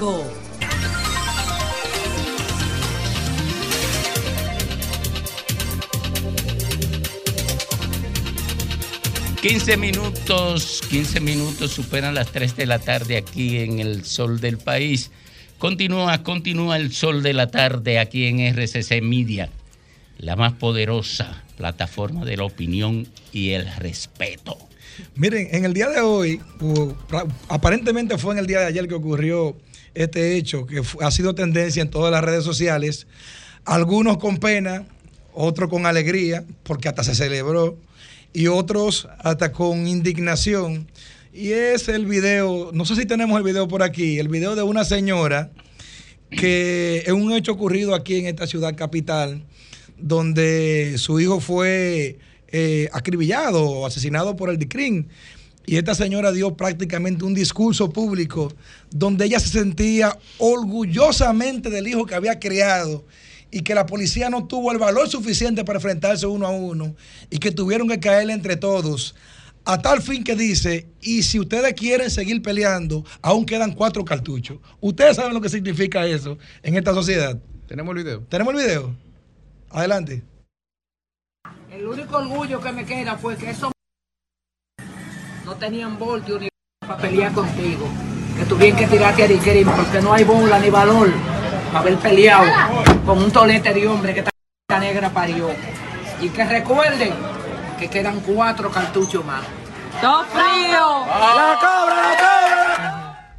106.5. 0.01 0.41
15 9.41 9.77
minutos, 9.77 10.81
15 10.89 11.19
minutos 11.19 11.71
superan 11.71 12.13
las 12.13 12.31
3 12.31 12.55
de 12.57 12.65
la 12.67 12.79
tarde 12.79 13.17
aquí 13.17 13.57
en 13.59 13.79
el 13.79 14.05
sol 14.05 14.39
del 14.39 14.57
país. 14.57 15.11
Continúa, 15.57 16.23
continúa 16.23 16.77
el 16.77 16.91
sol 16.91 17.23
de 17.23 17.33
la 17.33 17.49
tarde 17.49 17.99
aquí 17.99 18.25
en 18.25 18.39
RCC 18.39 19.01
Media, 19.01 19.49
la 20.17 20.35
más 20.35 20.53
poderosa 20.53 21.43
plataforma 21.57 22.25
de 22.25 22.37
la 22.37 22.43
opinión 22.43 23.07
y 23.31 23.51
el 23.51 23.67
respeto. 23.77 24.57
Miren, 25.15 25.47
en 25.51 25.65
el 25.65 25.73
día 25.73 25.89
de 25.89 26.01
hoy, 26.01 26.39
aparentemente 27.47 28.17
fue 28.17 28.33
en 28.33 28.39
el 28.39 28.47
día 28.47 28.59
de 28.59 28.65
ayer 28.65 28.87
que 28.87 28.95
ocurrió 28.95 29.55
este 29.93 30.35
hecho, 30.35 30.65
que 30.65 30.81
ha 31.01 31.11
sido 31.11 31.35
tendencia 31.35 31.81
en 31.81 31.89
todas 31.89 32.11
las 32.11 32.23
redes 32.23 32.43
sociales, 32.43 33.07
algunos 33.65 34.17
con 34.17 34.37
pena, 34.37 34.85
otros 35.33 35.69
con 35.69 35.85
alegría, 35.85 36.43
porque 36.63 36.89
hasta 36.89 37.03
se 37.03 37.15
celebró, 37.15 37.77
y 38.33 38.47
otros 38.47 39.07
hasta 39.19 39.51
con 39.51 39.87
indignación. 39.87 40.87
Y 41.33 41.51
es 41.51 41.87
el 41.87 42.05
video, 42.05 42.71
no 42.73 42.85
sé 42.85 42.95
si 42.95 43.05
tenemos 43.05 43.37
el 43.37 43.43
video 43.43 43.67
por 43.67 43.83
aquí, 43.83 44.19
el 44.19 44.27
video 44.27 44.55
de 44.55 44.63
una 44.63 44.83
señora 44.83 45.51
que 46.29 47.03
es 47.05 47.11
un 47.11 47.33
hecho 47.33 47.51
ocurrido 47.51 47.93
aquí 47.93 48.15
en 48.15 48.27
esta 48.27 48.47
ciudad 48.47 48.75
capital, 48.75 49.43
donde 49.97 50.95
su 50.97 51.19
hijo 51.19 51.39
fue 51.41 52.17
eh, 52.47 52.89
acribillado 52.93 53.63
o 53.63 53.85
asesinado 53.85 54.35
por 54.35 54.49
el 54.49 54.57
DICRIN. 54.57 55.07
Y 55.65 55.77
esta 55.77 55.93
señora 55.95 56.31
dio 56.31 56.55
prácticamente 56.55 57.23
un 57.23 57.33
discurso 57.33 57.91
público 57.91 58.51
donde 58.89 59.25
ella 59.25 59.39
se 59.39 59.49
sentía 59.49 60.17
orgullosamente 60.37 61.69
del 61.69 61.87
hijo 61.87 62.05
que 62.05 62.15
había 62.15 62.39
criado 62.39 63.05
y 63.51 63.61
que 63.61 63.75
la 63.75 63.85
policía 63.85 64.29
no 64.29 64.47
tuvo 64.47 64.71
el 64.71 64.79
valor 64.79 65.09
suficiente 65.09 65.63
para 65.63 65.77
enfrentarse 65.77 66.25
uno 66.25 66.47
a 66.47 66.51
uno 66.51 66.95
y 67.29 67.37
que 67.37 67.51
tuvieron 67.51 67.87
que 67.87 67.99
caerle 67.99 68.33
entre 68.33 68.55
todos. 68.55 69.13
A 69.63 69.79
tal 69.79 70.01
fin 70.01 70.23
que 70.23 70.35
dice, 70.35 70.87
y 71.01 71.21
si 71.21 71.39
ustedes 71.39 71.73
quieren 71.73 72.09
seguir 72.09 72.41
peleando, 72.41 73.05
aún 73.21 73.45
quedan 73.45 73.73
cuatro 73.73 74.03
cartuchos. 74.03 74.57
Ustedes 74.79 75.17
saben 75.17 75.35
lo 75.35 75.41
que 75.41 75.49
significa 75.49 76.07
eso 76.07 76.37
en 76.63 76.75
esta 76.75 76.93
sociedad. 76.95 77.39
Tenemos 77.67 77.95
el 77.95 78.03
video. 78.03 78.21
¿Tenemos 78.21 78.55
el 78.55 78.59
video? 78.59 78.95
Adelante. 79.69 80.23
El 81.69 81.85
único 81.85 82.17
orgullo 82.17 82.59
que 82.59 82.71
me 82.71 82.85
queda 82.85 83.17
fue 83.17 83.37
que 83.37 83.51
esos 83.51 83.71
no 85.45 85.55
tenían 85.55 85.97
voltio 85.97 86.39
ni 86.39 86.47
para 86.79 86.97
pelear 86.97 87.31
contigo. 87.31 87.87
Que 88.37 88.45
tuvieron 88.45 88.77
que 88.77 88.87
tirarte 88.87 89.23
a 89.23 89.27
Diquerín 89.27 89.67
porque 89.67 90.01
no 90.01 90.13
hay 90.13 90.23
bola 90.23 90.59
ni 90.59 90.69
valor 90.69 91.11
para 91.67 91.79
haber 91.79 91.97
peleado 91.97 92.45
con 93.05 93.17
un 93.19 93.31
tolete 93.31 93.73
de 93.73 93.87
hombre 93.87 94.13
que 94.13 94.19
esta 94.21 94.79
negra 94.79 95.09
parió. 95.09 95.49
Y 96.19 96.29
que 96.29 96.45
recuerden 96.45 97.13
que 97.79 97.87
quedan 97.89 98.19
cuatro 98.21 98.71
cartuchos 98.71 99.25
más. 99.25 99.43
¡Todo 99.99 100.23
frío! 100.25 101.05
¡La 101.07 101.57
cabra, 101.61 101.95
la 101.95 102.17
cabra! 102.17 103.37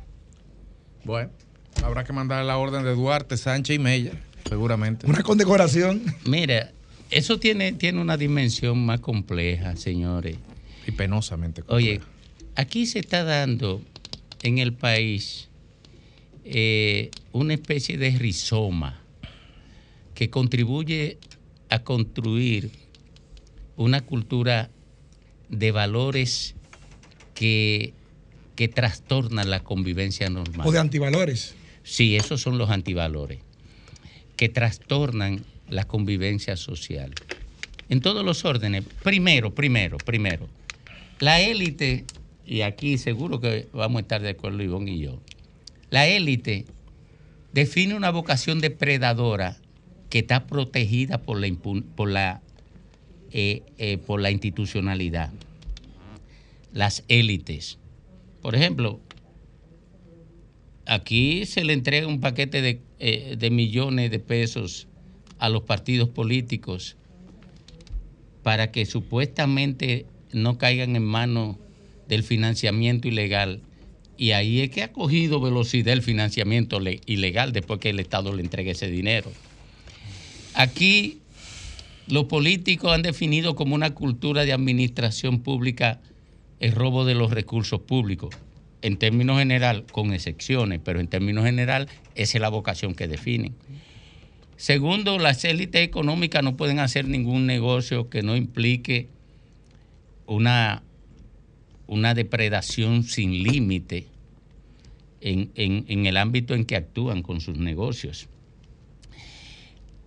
Bueno, 1.04 1.30
habrá 1.84 2.04
que 2.04 2.12
mandar 2.12 2.44
la 2.44 2.58
orden 2.58 2.84
de 2.84 2.94
Duarte, 2.94 3.36
Sánchez 3.36 3.76
y 3.76 3.78
Mella, 3.78 4.12
seguramente. 4.48 5.06
Una 5.06 5.22
condecoración. 5.22 6.02
Mira, 6.24 6.70
eso 7.10 7.38
tiene, 7.38 7.72
tiene 7.72 8.00
una 8.00 8.16
dimensión 8.16 8.84
más 8.84 9.00
compleja, 9.00 9.74
señores. 9.76 10.38
Y 10.86 10.92
penosamente. 10.92 11.62
Oye, 11.68 12.00
aquí 12.54 12.86
se 12.86 12.98
está 12.98 13.24
dando 13.24 13.82
en 14.42 14.58
el 14.58 14.72
país 14.72 15.48
eh, 16.44 17.10
una 17.32 17.54
especie 17.54 17.98
de 17.98 18.10
rizoma 18.18 19.00
que 20.14 20.30
contribuye 20.30 21.18
a 21.68 21.80
construir 21.80 22.70
una 23.76 24.00
cultura 24.00 24.70
de 25.48 25.70
valores 25.70 26.54
que 27.34 27.94
que 28.56 28.68
trastornan 28.68 29.50
la 29.50 29.60
convivencia 29.60 30.28
normal. 30.28 30.66
O 30.66 30.72
de 30.72 30.78
antivalores. 30.78 31.54
Sí, 31.82 32.16
esos 32.16 32.40
son 32.40 32.58
los 32.58 32.70
antivalores, 32.70 33.40
que 34.36 34.48
trastornan 34.48 35.44
la 35.68 35.84
convivencia 35.84 36.56
social. 36.56 37.12
En 37.88 38.00
todos 38.00 38.24
los 38.24 38.44
órdenes, 38.44 38.84
primero, 39.02 39.54
primero, 39.54 39.98
primero, 39.98 40.48
la 41.22 41.40
élite, 41.40 42.04
y 42.44 42.62
aquí 42.62 42.98
seguro 42.98 43.38
que 43.38 43.68
vamos 43.72 43.98
a 43.98 44.00
estar 44.00 44.22
de 44.22 44.30
acuerdo 44.30 44.60
Ivonne 44.60 44.90
y 44.90 44.98
yo, 44.98 45.20
la 45.88 46.08
élite 46.08 46.64
define 47.52 47.94
una 47.94 48.10
vocación 48.10 48.58
depredadora 48.58 49.56
que 50.10 50.18
está 50.18 50.48
protegida 50.48 51.22
por 51.22 51.38
la, 51.38 51.54
por 51.94 52.10
la, 52.10 52.42
eh, 53.30 53.62
eh, 53.78 53.98
por 53.98 54.20
la 54.20 54.32
institucionalidad. 54.32 55.30
Las 56.72 57.04
élites. 57.06 57.78
Por 58.40 58.56
ejemplo, 58.56 58.98
aquí 60.86 61.46
se 61.46 61.62
le 61.62 61.72
entrega 61.72 62.08
un 62.08 62.18
paquete 62.18 62.62
de, 62.62 62.80
eh, 62.98 63.36
de 63.38 63.50
millones 63.52 64.10
de 64.10 64.18
pesos 64.18 64.88
a 65.38 65.48
los 65.48 65.62
partidos 65.62 66.08
políticos 66.08 66.96
para 68.42 68.72
que 68.72 68.86
supuestamente 68.86 70.06
no 70.32 70.58
caigan 70.58 70.96
en 70.96 71.04
manos 71.04 71.56
del 72.08 72.22
financiamiento 72.22 73.08
ilegal. 73.08 73.60
Y 74.16 74.32
ahí 74.32 74.60
es 74.60 74.70
que 74.70 74.82
ha 74.82 74.92
cogido 74.92 75.40
velocidad 75.40 75.92
el 75.92 76.02
financiamiento 76.02 76.80
le- 76.80 77.00
ilegal 77.06 77.52
después 77.52 77.80
que 77.80 77.90
el 77.90 78.00
Estado 78.00 78.34
le 78.34 78.42
entregue 78.42 78.72
ese 78.72 78.88
dinero. 78.90 79.30
Aquí 80.54 81.18
los 82.06 82.24
políticos 82.24 82.92
han 82.92 83.02
definido 83.02 83.54
como 83.54 83.74
una 83.74 83.94
cultura 83.94 84.44
de 84.44 84.52
administración 84.52 85.40
pública 85.40 86.00
el 86.60 86.72
robo 86.72 87.04
de 87.04 87.14
los 87.14 87.30
recursos 87.30 87.80
públicos. 87.80 88.34
En 88.82 88.96
términos 88.96 89.38
general, 89.38 89.84
con 89.90 90.12
excepciones, 90.12 90.80
pero 90.84 91.00
en 91.00 91.06
términos 91.08 91.44
general, 91.44 91.88
esa 92.14 92.38
es 92.38 92.42
la 92.42 92.48
vocación 92.48 92.94
que 92.94 93.08
definen. 93.08 93.54
Segundo, 94.56 95.18
las 95.18 95.44
élites 95.44 95.82
económicas 95.82 96.42
no 96.44 96.56
pueden 96.56 96.78
hacer 96.78 97.08
ningún 97.08 97.46
negocio 97.46 98.08
que 98.10 98.22
no 98.22 98.36
implique 98.36 99.08
una, 100.26 100.82
una 101.86 102.14
depredación 102.14 103.02
sin 103.04 103.42
límite 103.42 104.06
en, 105.20 105.50
en- 105.54 105.84
en 105.88 106.06
el 106.06 106.16
ámbito 106.16 106.54
en 106.54 106.64
que 106.64 106.76
actúan 106.76 107.22
con 107.22 107.40
sus 107.40 107.58
negocios. 107.58 108.28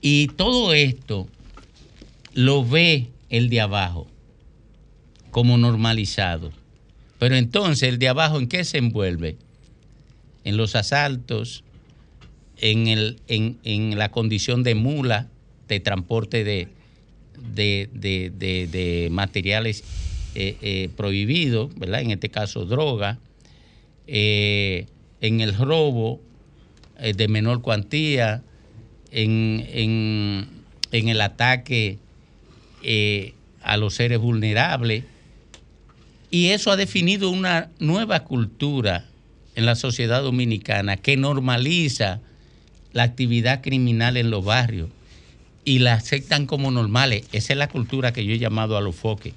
Y 0.01 0.28
todo 0.30 0.74
esto 0.74 1.28
lo 2.34 2.66
ve 2.66 3.07
el 3.30 3.49
de 3.49 3.61
abajo 3.61 4.07
como 5.32 5.57
normalizado. 5.57 6.51
Pero 7.18 7.36
entonces 7.36 7.89
el 7.89 7.97
de 7.97 8.09
abajo, 8.09 8.39
¿en 8.39 8.47
qué 8.47 8.63
se 8.66 8.78
envuelve? 8.78 9.38
En 10.43 10.57
los 10.57 10.76
asaltos, 10.76 11.63
en, 12.57 12.88
el, 12.88 13.20
en, 13.28 13.57
en 13.63 13.97
la 13.97 14.11
condición 14.11 14.63
de 14.63 14.76
mula 14.76 15.30
de 15.68 15.80
transporte 15.80 16.43
de, 16.43 16.68
de, 17.55 17.89
de- 17.93 18.32
de- 18.38 18.68
de 18.68 19.09
materiales 19.11 19.84
eh, 20.36 20.57
eh, 20.61 20.89
prohibidos, 20.95 21.73
¿verdad? 21.75 22.01
En 22.01 22.11
este 22.11 22.29
caso 22.29 22.65
droga, 22.65 23.17
eh, 24.07 24.86
en 25.21 25.41
el 25.41 25.55
robo 25.55 26.21
de 27.01 27.27
menor 27.27 27.61
cuantía, 27.61 28.43
en, 29.11 29.65
en- 29.71 30.47
en 30.91 31.09
el 31.09 31.19
ataque 31.21 31.97
a 33.61 33.77
los 33.77 33.95
seres 33.95 34.19
vulnerables. 34.19 35.03
Y 36.31 36.47
eso 36.47 36.71
ha 36.71 36.75
definido 36.77 37.29
una 37.29 37.69
nueva 37.79 38.21
cultura 38.23 39.05
en 39.55 39.65
la 39.65 39.75
sociedad 39.75 40.21
dominicana 40.21 40.97
que 40.97 41.17
normaliza 41.17 42.19
la 42.93 43.03
actividad 43.03 43.61
criminal 43.61 44.17
en 44.17 44.29
los 44.29 44.43
barrios 44.45 44.89
y 45.65 45.79
la 45.79 45.93
aceptan 45.93 46.45
como 46.45 46.71
normales. 46.71 47.25
Esa 47.31 47.53
es 47.53 47.59
la 47.59 47.67
cultura 47.69 48.13
que 48.13 48.25
yo 48.25 48.33
he 48.33 48.39
llamado 48.39 48.77
a 48.77 48.81
los 48.81 48.95
foques. 48.95 49.33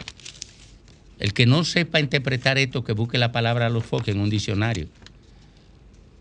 El 1.19 1.33
que 1.33 1.47
no 1.47 1.65
sepa 1.65 2.01
interpretar 2.01 2.59
esto, 2.59 2.85
que 2.85 2.93
busque 2.93 3.19
la 3.19 3.33
palabra 3.33 3.67
a 3.67 3.71
los 3.71 3.85
foques 3.85 4.15
en 4.15 4.21
un 4.21 4.31
diccionario. 4.31 4.87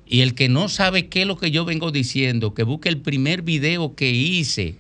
Y 0.07 0.21
el 0.21 0.33
que 0.35 0.49
no 0.49 0.69
sabe 0.69 1.07
qué 1.07 1.21
es 1.21 1.27
lo 1.27 1.37
que 1.37 1.51
yo 1.51 1.65
vengo 1.65 1.91
diciendo, 1.91 2.53
que 2.53 2.63
busque 2.63 2.89
el 2.89 2.97
primer 2.97 3.41
video 3.41 3.93
que 3.95 4.09
hice 4.09 4.75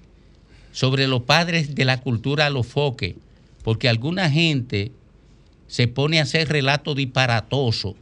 sobre 0.71 1.07
los 1.07 1.23
padres 1.23 1.75
de 1.75 1.85
la 1.85 1.99
cultura 2.01 2.45
a 2.45 2.49
los 2.49 2.65
foques, 2.67 3.15
porque 3.63 3.89
alguna 3.89 4.29
gente 4.31 4.91
se 5.67 5.87
pone 5.87 6.19
a 6.19 6.23
hacer 6.23 6.47
relatos 6.47 6.95
disparatosos, 6.95 7.95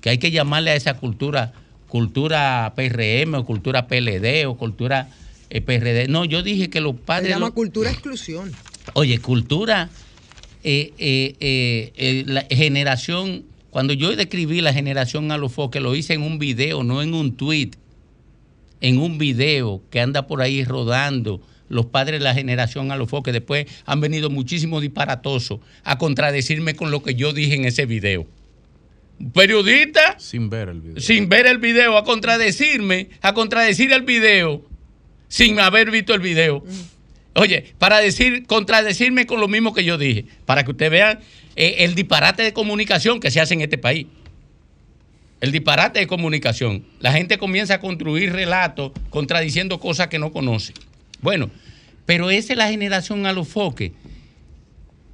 que 0.00 0.10
hay 0.10 0.18
que 0.18 0.30
llamarle 0.30 0.70
a 0.70 0.74
esa 0.76 0.94
cultura 0.94 1.52
cultura 1.88 2.72
PRM 2.76 3.34
o 3.34 3.44
cultura 3.44 3.88
PLD 3.88 4.46
o 4.46 4.56
cultura 4.56 5.08
eh, 5.50 5.60
PRD. 5.60 6.06
No, 6.06 6.24
yo 6.24 6.44
dije 6.44 6.70
que 6.70 6.80
los 6.80 6.94
Se 6.94 7.00
padres... 7.02 7.30
llama 7.30 7.46
los- 7.46 7.54
cultura 7.54 7.90
exclusión. 7.90 8.52
Oye, 8.94 9.18
cultura, 9.18 9.90
eh, 10.62 10.92
eh, 10.98 11.92
eh, 11.96 12.24
la 12.26 12.46
generación, 12.50 13.44
cuando 13.70 13.92
yo 13.92 14.14
describí 14.14 14.60
la 14.60 14.72
generación 14.72 15.32
a 15.32 15.38
los 15.38 15.52
foques, 15.52 15.80
lo 15.82 15.94
hice 15.94 16.14
en 16.14 16.22
un 16.22 16.38
video, 16.38 16.82
no 16.82 17.02
en 17.02 17.14
un 17.14 17.36
tweet, 17.36 17.70
en 18.80 18.98
un 18.98 19.18
video 19.18 19.82
que 19.90 20.00
anda 20.00 20.26
por 20.26 20.42
ahí 20.42 20.64
rodando. 20.64 21.40
Los 21.68 21.86
padres 21.86 22.18
de 22.18 22.24
la 22.24 22.34
generación 22.34 22.90
a 22.90 22.96
los 22.96 23.08
foques, 23.08 23.32
después 23.32 23.66
han 23.86 24.00
venido 24.00 24.28
muchísimos 24.28 24.82
disparatosos 24.82 25.60
a 25.84 25.98
contradecirme 25.98 26.74
con 26.74 26.90
lo 26.90 27.02
que 27.02 27.14
yo 27.14 27.32
dije 27.32 27.54
en 27.54 27.64
ese 27.64 27.86
video. 27.86 28.26
Periodista 29.32 30.18
Sin 30.18 30.50
ver 30.50 30.70
el 30.70 30.80
video. 30.80 31.00
sin 31.00 31.28
ver 31.28 31.46
el 31.46 31.58
video, 31.58 31.96
a 31.96 32.04
contradecirme, 32.04 33.10
a 33.20 33.34
contradecir 33.34 33.92
el 33.92 34.02
video, 34.02 34.64
sin 35.28 35.60
haber 35.60 35.90
visto 35.92 36.12
el 36.12 36.20
video. 36.20 36.64
Oye, 37.34 37.74
para 37.78 37.98
decir, 37.98 38.46
contradecirme 38.46 39.26
con 39.26 39.40
lo 39.40 39.48
mismo 39.48 39.72
que 39.72 39.84
yo 39.84 39.98
dije, 39.98 40.24
para 40.46 40.64
que 40.64 40.72
ustedes 40.72 40.90
vean 40.90 41.20
eh, 41.56 41.76
el 41.78 41.94
disparate 41.94 42.42
de 42.42 42.52
comunicación 42.52 43.20
que 43.20 43.30
se 43.30 43.40
hace 43.40 43.54
en 43.54 43.60
este 43.60 43.78
país. 43.78 44.06
El 45.40 45.52
disparate 45.52 46.00
de 46.00 46.06
comunicación. 46.06 46.84
La 46.98 47.12
gente 47.12 47.38
comienza 47.38 47.74
a 47.74 47.80
construir 47.80 48.32
relatos 48.32 48.92
contradiciendo 49.10 49.80
cosas 49.80 50.08
que 50.08 50.18
no 50.18 50.32
conoce. 50.32 50.74
Bueno, 51.22 51.50
pero 52.04 52.30
esa 52.30 52.52
es 52.52 52.58
la 52.58 52.68
generación 52.68 53.24
a 53.26 53.32
los 53.32 53.48
foques. 53.48 53.92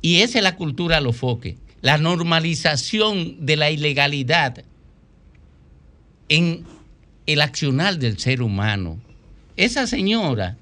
Y 0.01 0.23
esa 0.23 0.39
es 0.39 0.45
la 0.45 0.57
cultura 0.57 0.97
a 0.97 1.01
los 1.01 1.17
foques. 1.17 1.57
La 1.81 1.99
normalización 1.99 3.45
de 3.45 3.57
la 3.57 3.71
ilegalidad 3.71 4.65
en 6.29 6.65
el 7.27 7.41
accionar 7.41 7.99
del 7.99 8.19
ser 8.19 8.43
humano. 8.43 8.99
Esa 9.57 9.87
señora 9.87 10.57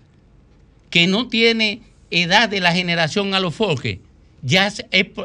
que 0.94 1.08
no 1.08 1.26
tiene 1.26 1.80
edad 2.12 2.48
de 2.48 2.60
la 2.60 2.72
generación 2.72 3.34
a 3.34 3.40
los 3.40 3.56
foques, 3.56 3.98
ya, 4.42 4.72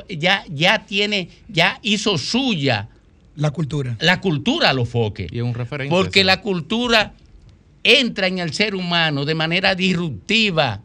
ya, 0.10 0.44
ya 0.50 0.84
tiene, 0.88 1.30
ya 1.48 1.78
hizo 1.84 2.18
suya 2.18 2.90
La 3.36 3.52
cultura. 3.52 3.96
la 4.00 4.20
cultura 4.20 4.72
a 4.72 4.74
los 4.74 4.90
foques. 4.90 5.32
Y 5.32 5.38
es 5.38 5.44
un 5.44 5.54
referente. 5.54 5.92
Porque 5.92 6.24
la 6.24 6.42
cultura 6.42 7.14
entra 7.84 8.26
en 8.26 8.40
el 8.40 8.52
ser 8.52 8.74
humano 8.74 9.26
de 9.26 9.36
manera 9.36 9.76
disruptiva. 9.76 10.82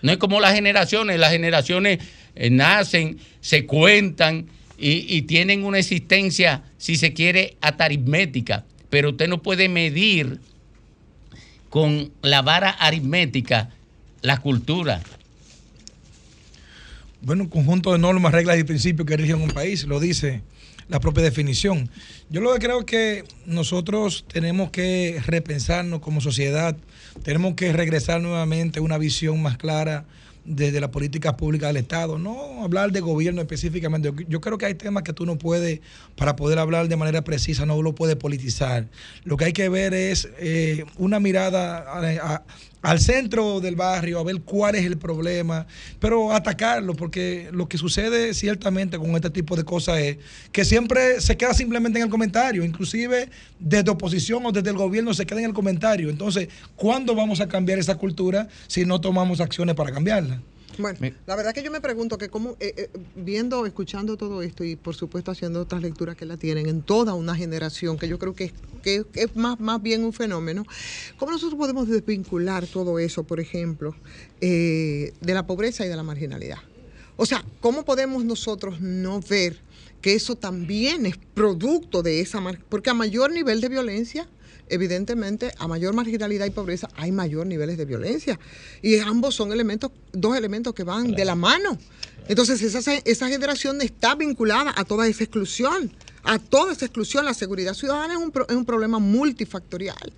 No 0.00 0.12
es 0.12 0.16
como 0.16 0.40
las 0.40 0.54
generaciones. 0.54 1.20
Las 1.20 1.32
generaciones 1.32 1.98
eh, 2.34 2.48
nacen, 2.48 3.18
se 3.42 3.66
cuentan 3.66 4.46
y, 4.78 5.14
y 5.14 5.22
tienen 5.22 5.62
una 5.62 5.78
existencia, 5.78 6.62
si 6.78 6.96
se 6.96 7.12
quiere, 7.12 7.58
ataritmética. 7.60 8.64
Pero 8.88 9.10
usted 9.10 9.28
no 9.28 9.42
puede 9.42 9.68
medir 9.68 10.40
con 11.68 12.12
la 12.22 12.40
vara 12.40 12.70
aritmética 12.70 13.68
la 14.22 14.38
cultura. 14.40 15.02
Bueno, 17.20 17.44
un 17.44 17.48
conjunto 17.50 17.92
de 17.92 17.98
normas, 17.98 18.32
reglas 18.32 18.58
y 18.58 18.64
principios 18.64 19.06
que 19.06 19.16
rigen 19.16 19.40
un 19.40 19.50
país, 19.50 19.84
lo 19.84 20.00
dice 20.00 20.42
la 20.88 20.98
propia 20.98 21.22
definición. 21.22 21.88
Yo 22.30 22.40
lo 22.40 22.52
que 22.52 22.58
creo 22.58 22.80
es 22.80 22.84
que 22.86 23.24
nosotros 23.46 24.24
tenemos 24.32 24.70
que 24.70 25.20
repensarnos 25.24 26.00
como 26.00 26.20
sociedad, 26.20 26.76
tenemos 27.22 27.54
que 27.54 27.72
regresar 27.72 28.20
nuevamente 28.20 28.80
a 28.80 28.82
una 28.82 28.98
visión 28.98 29.40
más 29.40 29.56
clara 29.56 30.04
desde 30.44 30.80
la 30.80 30.90
política 30.90 31.36
pública 31.36 31.68
del 31.68 31.76
Estado, 31.76 32.18
no 32.18 32.64
hablar 32.64 32.90
de 32.90 32.98
gobierno 32.98 33.40
específicamente. 33.40 34.10
Yo, 34.28 34.40
creo 34.40 34.58
que 34.58 34.66
hay 34.66 34.74
temas 34.74 35.04
que 35.04 35.12
tú 35.12 35.24
no 35.24 35.38
puedes, 35.38 35.78
para 36.16 36.34
poder 36.34 36.58
hablar 36.58 36.88
de 36.88 36.96
manera 36.96 37.22
precisa, 37.22 37.64
no 37.64 37.80
lo 37.80 37.94
puedes 37.94 38.16
politizar. 38.16 38.86
Lo 39.24 39.36
que 39.36 39.44
hay 39.44 39.52
que 39.52 39.68
ver 39.68 39.94
es 39.94 40.28
eh, 40.40 40.84
una 40.98 41.20
mirada 41.20 41.78
a- 41.78 42.34
a- 42.34 42.42
al 42.82 42.98
centro 42.98 43.60
del 43.60 43.76
barrio, 43.76 44.18
a 44.18 44.24
ver 44.24 44.42
cuál 44.42 44.74
es 44.74 44.84
el 44.84 44.98
problema, 44.98 45.66
pero 46.00 46.32
atacarlo, 46.32 46.94
porque 46.94 47.48
lo 47.52 47.68
que 47.68 47.78
sucede 47.78 48.34
ciertamente 48.34 48.98
con 48.98 49.14
este 49.14 49.30
tipo 49.30 49.56
de 49.56 49.64
cosas 49.64 49.98
es 49.98 50.18
que 50.50 50.64
siempre 50.64 51.20
se 51.20 51.36
queda 51.36 51.54
simplemente 51.54 52.00
en 52.00 52.04
el 52.04 52.10
comentario, 52.10 52.64
inclusive 52.64 53.30
desde 53.58 53.90
oposición 53.90 54.44
o 54.44 54.52
desde 54.52 54.70
el 54.70 54.76
gobierno 54.76 55.14
se 55.14 55.24
queda 55.24 55.38
en 55.38 55.46
el 55.46 55.54
comentario. 55.54 56.10
Entonces, 56.10 56.48
¿cuándo 56.76 57.14
vamos 57.14 57.40
a 57.40 57.48
cambiar 57.48 57.78
esa 57.78 57.94
cultura 57.94 58.48
si 58.66 58.84
no 58.84 59.00
tomamos 59.00 59.40
acciones 59.40 59.76
para 59.76 59.92
cambiarla? 59.92 60.40
Bueno, 60.78 60.98
la 61.26 61.36
verdad 61.36 61.54
que 61.54 61.62
yo 61.62 61.70
me 61.70 61.80
pregunto 61.80 62.18
que 62.18 62.28
cómo, 62.28 62.56
eh, 62.60 62.74
eh, 62.76 62.90
viendo, 63.14 63.66
escuchando 63.66 64.16
todo 64.16 64.42
esto 64.42 64.64
y 64.64 64.76
por 64.76 64.94
supuesto 64.94 65.30
haciendo 65.30 65.60
otras 65.60 65.82
lecturas 65.82 66.16
que 66.16 66.24
la 66.24 66.36
tienen 66.36 66.68
en 66.68 66.82
toda 66.82 67.14
una 67.14 67.34
generación, 67.36 67.98
que 67.98 68.08
yo 68.08 68.18
creo 68.18 68.34
que, 68.34 68.44
es- 68.44 68.52
que 68.82 69.04
es 69.14 69.36
más, 69.36 69.60
más 69.60 69.80
bien 69.82 70.04
un 70.04 70.12
fenómeno, 70.12 70.64
¿cómo 71.16 71.32
nosotros 71.32 71.58
podemos 71.58 71.88
desvincular 71.88 72.66
todo 72.66 72.98
eso, 72.98 73.24
por 73.24 73.38
ejemplo, 73.40 73.94
eh, 74.40 75.12
de 75.20 75.34
la 75.34 75.46
pobreza 75.46 75.84
y 75.84 75.88
de 75.88 75.96
la 75.96 76.02
marginalidad? 76.02 76.58
O 77.16 77.26
sea, 77.26 77.44
¿cómo 77.60 77.84
podemos 77.84 78.24
nosotros 78.24 78.80
no 78.80 79.20
ver 79.20 79.62
que 80.00 80.14
eso 80.14 80.34
también 80.36 81.06
es 81.06 81.16
producto 81.34 82.02
de 82.02 82.20
esa... 82.20 82.40
mar- 82.40 82.58
Porque 82.68 82.90
a 82.90 82.94
mayor 82.94 83.30
nivel 83.30 83.60
de 83.60 83.68
violencia, 83.68 84.28
evidentemente, 84.68 85.52
a 85.58 85.68
mayor 85.68 85.94
marginalidad 85.94 86.46
y 86.46 86.50
pobreza, 86.50 86.88
hay 86.96 87.12
mayor 87.12 87.46
niveles 87.46 87.76
de 87.76 87.84
violencia. 87.84 88.38
Y 88.82 88.98
ambos 88.98 89.34
son 89.34 89.52
elementos, 89.52 89.90
dos 90.12 90.36
elementos 90.36 90.74
que 90.74 90.84
van 90.84 91.12
de 91.12 91.24
la 91.24 91.34
mano. 91.34 91.78
Entonces, 92.28 92.62
esa, 92.62 92.94
esa 92.94 93.28
generación 93.28 93.80
está 93.82 94.14
vinculada 94.14 94.72
a 94.76 94.84
toda 94.84 95.08
esa 95.08 95.24
exclusión, 95.24 95.92
a 96.22 96.38
toda 96.38 96.72
esa 96.72 96.86
exclusión. 96.86 97.24
La 97.24 97.34
seguridad 97.34 97.74
ciudadana 97.74 98.14
es 98.14 98.20
un, 98.20 98.30
pro- 98.30 98.46
es 98.48 98.56
un 98.56 98.64
problema 98.64 98.98
multifactorial 98.98 100.12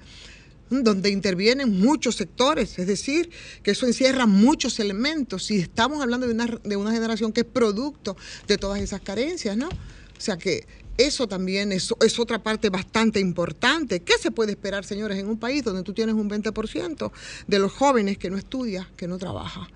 donde 0.70 1.11
intervienen 1.11 1.78
muchos 1.78 2.16
sectores, 2.16 2.78
es 2.78 2.86
decir, 2.86 3.30
que 3.62 3.72
eso 3.72 3.86
encierra 3.86 4.26
muchos 4.26 4.80
elementos 4.80 5.51
y 5.51 5.59
estamos 5.59 6.03
hablando 6.03 6.26
de 6.26 6.32
una, 6.32 6.47
de 6.47 6.76
una 6.76 6.90
generación 6.90 7.32
que 7.32 7.42
es 7.42 7.47
producto 7.47 8.16
de 8.49 8.59
todas 8.59 8.80
esas 8.80 9.01
carencias, 9.01 9.57
¿no? 9.57 9.68
O 9.68 10.20
sea 10.20 10.36
que 10.36 10.66
eso 10.99 11.26
también 11.26 11.72
es, 11.72 11.92
es 12.05 12.18
otra 12.18 12.42
parte 12.42 12.70
bastante 12.70 13.20
importante. 13.20 14.01
¿Qué 14.01 14.14
se 14.20 14.30
puede 14.30 14.53
esperar, 14.53 14.84
señores, 14.84 15.18
en 15.18 15.28
un 15.28 15.38
país 15.38 15.64
donde 15.64 15.82
tú 15.82 15.92
tienes 15.92 16.14
un 16.14 16.28
20% 16.30 17.11
de 17.47 17.59
los 17.59 17.72
jóvenes 17.72 18.18
que 18.18 18.30
no 18.30 18.36
estudia, 18.38 18.88
que 18.97 19.09
no 19.09 19.18
trabaja? 19.18 19.68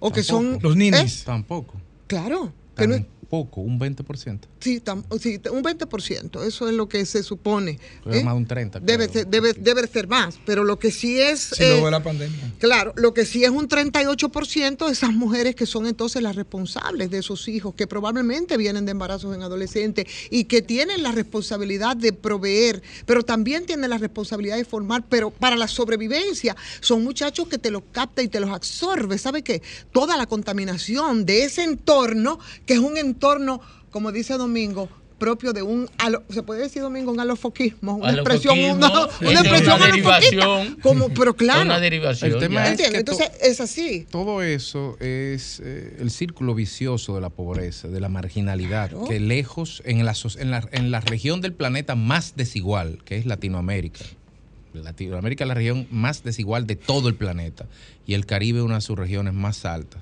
O 0.00 0.10
que 0.12 0.22
son... 0.22 0.58
¿eh? 1.22 1.24
Tampoco. 1.24 1.80
Claro. 2.06 2.52
Que 2.76 2.86
no 2.86 2.94
es- 2.94 3.06
un 3.62 3.78
20%. 3.80 4.40
Sí, 4.62 4.80
tam- 4.80 5.04
sí, 5.18 5.40
un 5.50 5.62
20%, 5.62 6.44
eso 6.44 6.68
es 6.68 6.74
lo 6.74 6.88
que 6.88 7.04
se 7.06 7.22
supone. 7.22 7.78
¿eh? 8.06 8.22
más 8.22 8.34
un 8.34 8.46
30. 8.46 8.80
Debe 8.80 9.08
ser, 9.08 9.26
debe, 9.26 9.52
debe 9.54 9.86
ser 9.86 10.08
más, 10.08 10.38
pero 10.46 10.64
lo 10.64 10.78
que 10.78 10.90
sí 10.90 11.20
es... 11.20 11.40
Sí, 11.56 11.62
eh, 11.62 11.68
luego 11.70 11.86
de 11.86 11.90
la 11.92 12.02
pandemia. 12.02 12.52
Claro, 12.58 12.92
lo 12.96 13.12
que 13.14 13.24
sí 13.26 13.44
es 13.44 13.50
un 13.50 13.68
38% 13.68 14.86
de 14.86 14.92
esas 14.92 15.12
mujeres 15.12 15.54
que 15.54 15.66
son 15.66 15.86
entonces 15.86 16.22
las 16.22 16.36
responsables 16.36 17.10
de 17.10 17.18
esos 17.18 17.48
hijos, 17.48 17.74
que 17.74 17.86
probablemente 17.86 18.56
vienen 18.56 18.84
de 18.84 18.92
embarazos 18.92 19.34
en 19.34 19.42
adolescentes 19.42 20.06
y 20.30 20.44
que 20.44 20.62
tienen 20.62 21.02
la 21.02 21.12
responsabilidad 21.12 21.96
de 21.96 22.12
proveer, 22.12 22.82
pero 23.06 23.22
también 23.22 23.66
tienen 23.66 23.90
la 23.90 23.98
responsabilidad 23.98 24.56
de 24.56 24.64
formar, 24.64 25.04
pero 25.08 25.30
para 25.30 25.56
la 25.56 25.68
sobrevivencia 25.68 26.56
son 26.80 27.02
muchachos 27.04 27.48
que 27.48 27.58
te 27.58 27.70
los 27.70 27.82
capta 27.92 28.22
y 28.22 28.28
te 28.28 28.40
los 28.40 28.50
absorbe. 28.50 29.18
¿Sabe 29.18 29.42
qué? 29.42 29.62
Toda 29.92 30.16
la 30.16 30.26
contaminación 30.26 31.26
de 31.26 31.44
ese 31.44 31.64
entorno, 31.64 32.38
que 32.66 32.74
es 32.74 32.80
un 32.80 32.96
entorno, 32.96 33.60
como 33.92 34.10
dice 34.10 34.36
Domingo, 34.36 34.88
propio 35.18 35.52
de 35.52 35.62
un, 35.62 35.88
alo- 35.98 36.24
se 36.30 36.42
puede 36.42 36.62
decir 36.62 36.82
Domingo, 36.82 37.12
un 37.12 37.20
alofoquismo, 37.20 37.94
una 37.98 38.10
expresión, 38.10 38.58
una, 38.58 38.88
una 39.20 39.40
expresión 39.40 39.76
una 39.76 39.86
derivación. 39.86 40.78
Como, 40.82 41.10
pero 41.10 41.36
claro. 41.36 41.62
Una 41.62 41.78
derivación, 41.78 42.32
El 42.32 42.38
tema 42.40 42.66
es 42.66 42.76
que 42.76 42.88
to- 42.90 42.96
Entonces 42.96 43.30
es 43.40 43.60
así. 43.60 44.04
Todo 44.10 44.42
eso 44.42 44.96
es 44.98 45.60
eh, 45.64 45.96
el 46.00 46.10
círculo 46.10 46.56
vicioso 46.56 47.14
de 47.14 47.20
la 47.20 47.30
pobreza, 47.30 47.86
de 47.86 48.00
la 48.00 48.08
marginalidad, 48.08 48.90
Claro. 48.90 49.04
que 49.04 49.20
lejos, 49.20 49.80
en 49.84 50.04
la, 50.04 50.12
en, 50.38 50.50
la, 50.50 50.68
en 50.72 50.90
la 50.90 50.98
región 51.00 51.40
del 51.40 51.52
planeta 51.52 51.94
más 51.94 52.34
desigual, 52.34 52.98
que 53.04 53.16
es 53.16 53.24
Latinoamérica. 53.26 54.00
Latinoamérica 54.74 55.44
es 55.44 55.48
la 55.48 55.54
región 55.54 55.86
más 55.92 56.24
desigual 56.24 56.66
de 56.66 56.74
todo 56.76 57.08
el 57.08 57.14
planeta 57.14 57.66
y 58.06 58.14
el 58.14 58.24
Caribe 58.26 58.58
es 58.60 58.64
una 58.64 58.76
de 58.76 58.80
sus 58.80 58.98
regiones 58.98 59.34
más 59.34 59.64
altas. 59.66 60.00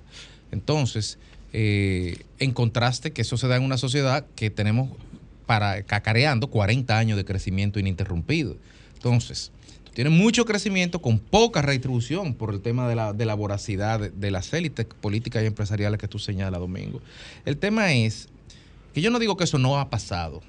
Entonces, 0.53 1.19
eh, 1.53 2.19
en 2.39 2.53
contraste, 2.53 3.13
que 3.13 3.23
eso 3.23 3.37
se 3.37 3.49
da 3.49 3.57
en 3.57 3.63
una 3.63 3.77
sociedad 3.77 4.27
que 4.37 4.51
tenemos 4.51 4.91
para 5.47 5.83
cacareando 5.83 6.47
40 6.49 6.97
años 6.97 7.17
de 7.17 7.25
crecimiento 7.25 7.81
ininterrumpido. 7.81 8.57
Entonces, 8.95 9.51
tú 9.85 9.91
tienes 9.93 10.13
mucho 10.13 10.45
crecimiento 10.45 11.01
con 11.03 11.19
poca 11.19 11.61
retribución 11.63 12.35
por 12.35 12.55
el 12.55 12.61
tema 12.61 12.89
de 12.89 12.95
la, 12.95 13.13
de 13.13 13.25
la 13.27 13.35
voracidad 13.35 13.99
de, 13.99 14.11
de 14.11 14.31
las 14.31 14.53
élites 14.53 14.87
políticas 15.01 15.43
y 15.43 15.47
empresariales 15.47 15.99
que 15.99 16.07
tú 16.09 16.19
señalas, 16.19 16.61
Domingo. 16.61 17.01
El 17.45 17.57
tema 17.57 17.93
es 17.93 18.29
que 18.95 19.01
yo 19.01 19.11
no 19.11 19.19
digo 19.19 19.37
que 19.37 19.45
eso 19.45 19.59
no 19.59 19.79
ha 19.81 19.91
pasado. 19.91 20.43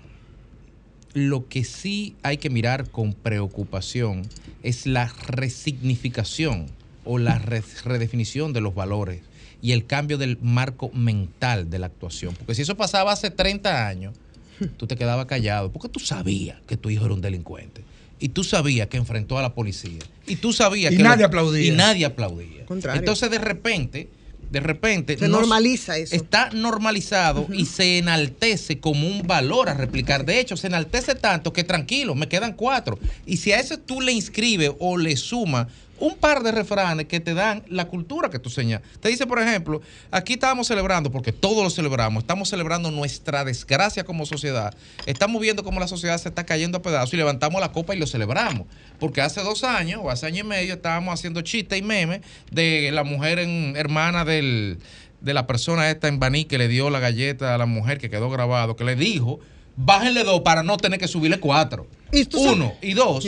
Lo 1.14 1.48
que 1.50 1.64
sí 1.66 2.16
hay 2.24 2.38
que 2.38 2.50
mirar 2.50 2.90
con 2.90 3.14
preocupación 3.14 4.22
es 4.64 4.86
la 4.86 5.12
resignificación 5.28 6.68
o 7.04 7.18
la 7.18 7.38
re- 7.40 7.64
redefinición 7.84 8.54
de 8.54 8.62
los 8.62 8.76
valores 8.76 9.22
y 9.62 9.72
el 9.74 9.86
cambio 9.86 10.18
del 10.18 10.38
marco 10.42 10.90
mental 10.94 11.70
de 11.70 11.80
la 11.80 11.88
actuación. 11.88 12.34
Porque 12.36 12.56
si 12.56 12.62
eso 12.64 12.76
pasaba 12.76 13.12
hace 13.12 13.30
30 13.30 13.88
años, 13.88 14.14
tú 14.78 14.88
te 14.88 14.96
quedabas 14.96 15.26
callado 15.28 15.72
porque 15.72 15.90
tú 15.90 16.00
sabías 16.00 16.58
que 16.68 16.78
tu 16.78 16.90
hijo 16.90 17.06
era 17.06 17.14
un 17.14 17.22
delincuente. 17.22 17.84
Y 18.20 18.30
tú 18.30 18.44
sabías 18.44 18.88
que 18.88 18.98
enfrentó 18.98 19.40
a 19.40 19.42
la 19.42 19.54
policía. 19.56 20.00
Y 20.28 20.36
tú 20.36 20.54
sabías 20.54 20.94
Y 20.94 20.98
que... 20.98 21.04
nadie 21.04 21.26
aplaudía. 21.26 21.66
Y 21.66 21.72
nadie 21.76 22.06
aplaudía. 22.06 22.66
Contrario. 22.68 23.00
Entonces, 23.00 23.32
de 23.32 23.40
repente, 23.40 24.10
de 24.52 24.60
repente... 24.60 25.18
Se 25.18 25.28
no- 25.28 25.40
normaliza 25.40 25.98
eso. 25.98 26.16
Está 26.16 26.52
normalizado 26.52 27.48
y 27.52 27.66
se 27.66 27.98
enaltece 27.98 28.80
como 28.80 29.08
un 29.08 29.24
valor 29.26 29.70
a 29.70 29.74
replicar. 29.74 30.24
De 30.24 30.40
hecho, 30.40 30.56
se 30.56 30.68
enaltece 30.68 31.16
tanto 31.16 31.52
que 31.52 31.64
tranquilo, 31.64 32.14
me 32.14 32.28
quedan 32.28 32.54
cuatro. 32.54 33.00
Y 33.26 33.38
si 33.38 33.54
a 33.54 33.60
eso 33.60 33.80
tú 33.80 34.02
le 34.02 34.12
inscribes 34.12 34.72
o 34.78 34.98
le 34.98 35.18
sumas 35.18 35.66
un 36.02 36.16
par 36.18 36.44
de 36.44 36.52
refranes 36.52 37.06
que 37.06 37.20
te 37.22 37.34
dan 37.34 37.64
la 37.70 37.86
cultura 37.88 38.30
que 38.30 38.40
tú 38.40 38.50
señalas. 38.50 38.86
Te 39.00 39.08
dice, 39.08 39.26
por 39.26 39.40
ejemplo, 39.40 39.82
aquí 40.12 40.34
estábamos 40.34 40.68
celebrando, 40.68 41.12
porque 41.12 41.32
todos 41.32 41.64
lo 41.64 41.70
celebramos, 41.70 42.24
estamos 42.24 42.50
celebrando 42.50 42.92
nuestra 42.92 43.46
desgracia 43.46 44.04
como 44.04 44.26
sociedad. 44.26 44.74
Estamos 45.06 45.42
viendo 45.42 45.64
cómo 45.64 45.80
la 45.80 45.88
sociedad 45.88 46.18
se 46.18 46.28
está 46.30 46.46
cayendo 46.46 46.80
a 46.80 46.82
pedazos 46.82 47.14
y 47.14 47.18
levantamos 47.18 47.62
la 47.62 47.72
copa 47.72 47.96
y 47.96 48.00
lo 48.00 48.08
celebramos. 48.08 48.68
Porque 49.00 49.22
hace 49.22 49.42
dos 49.42 49.64
años 49.64 50.02
o 50.04 50.10
hace 50.10 50.26
año 50.26 50.40
y 50.44 50.48
medio 50.48 50.74
estábamos 50.74 51.14
haciendo 51.14 51.42
chistes 51.42 51.80
y 51.80 51.82
memes 51.82 52.22
de 52.52 52.90
la 52.92 53.04
mujer 53.04 53.40
en- 53.40 53.76
hermana 53.78 54.26
del, 54.26 54.80
de 55.22 55.34
la 55.34 55.48
persona 55.48 55.90
esta 55.90 56.08
en 56.08 56.20
Baní 56.20 56.46
que 56.46 56.58
le 56.58 56.68
dio 56.68 56.90
la 56.90 57.00
galleta 57.00 57.56
a 57.56 57.58
la 57.58 57.66
mujer 57.68 58.00
que 58.00 58.10
quedó 58.10 58.30
grabado, 58.30 58.76
que 58.76 58.84
le 58.84 58.96
dijo, 58.96 59.40
bájenle 59.78 60.24
dos 60.24 60.42
para 60.42 60.64
no 60.64 60.78
tener 60.78 61.00
que 61.00 61.08
subirle 61.08 61.40
cuatro. 61.40 61.88
Uno. 62.54 62.74
Y 62.82 62.94
dos, 62.94 63.24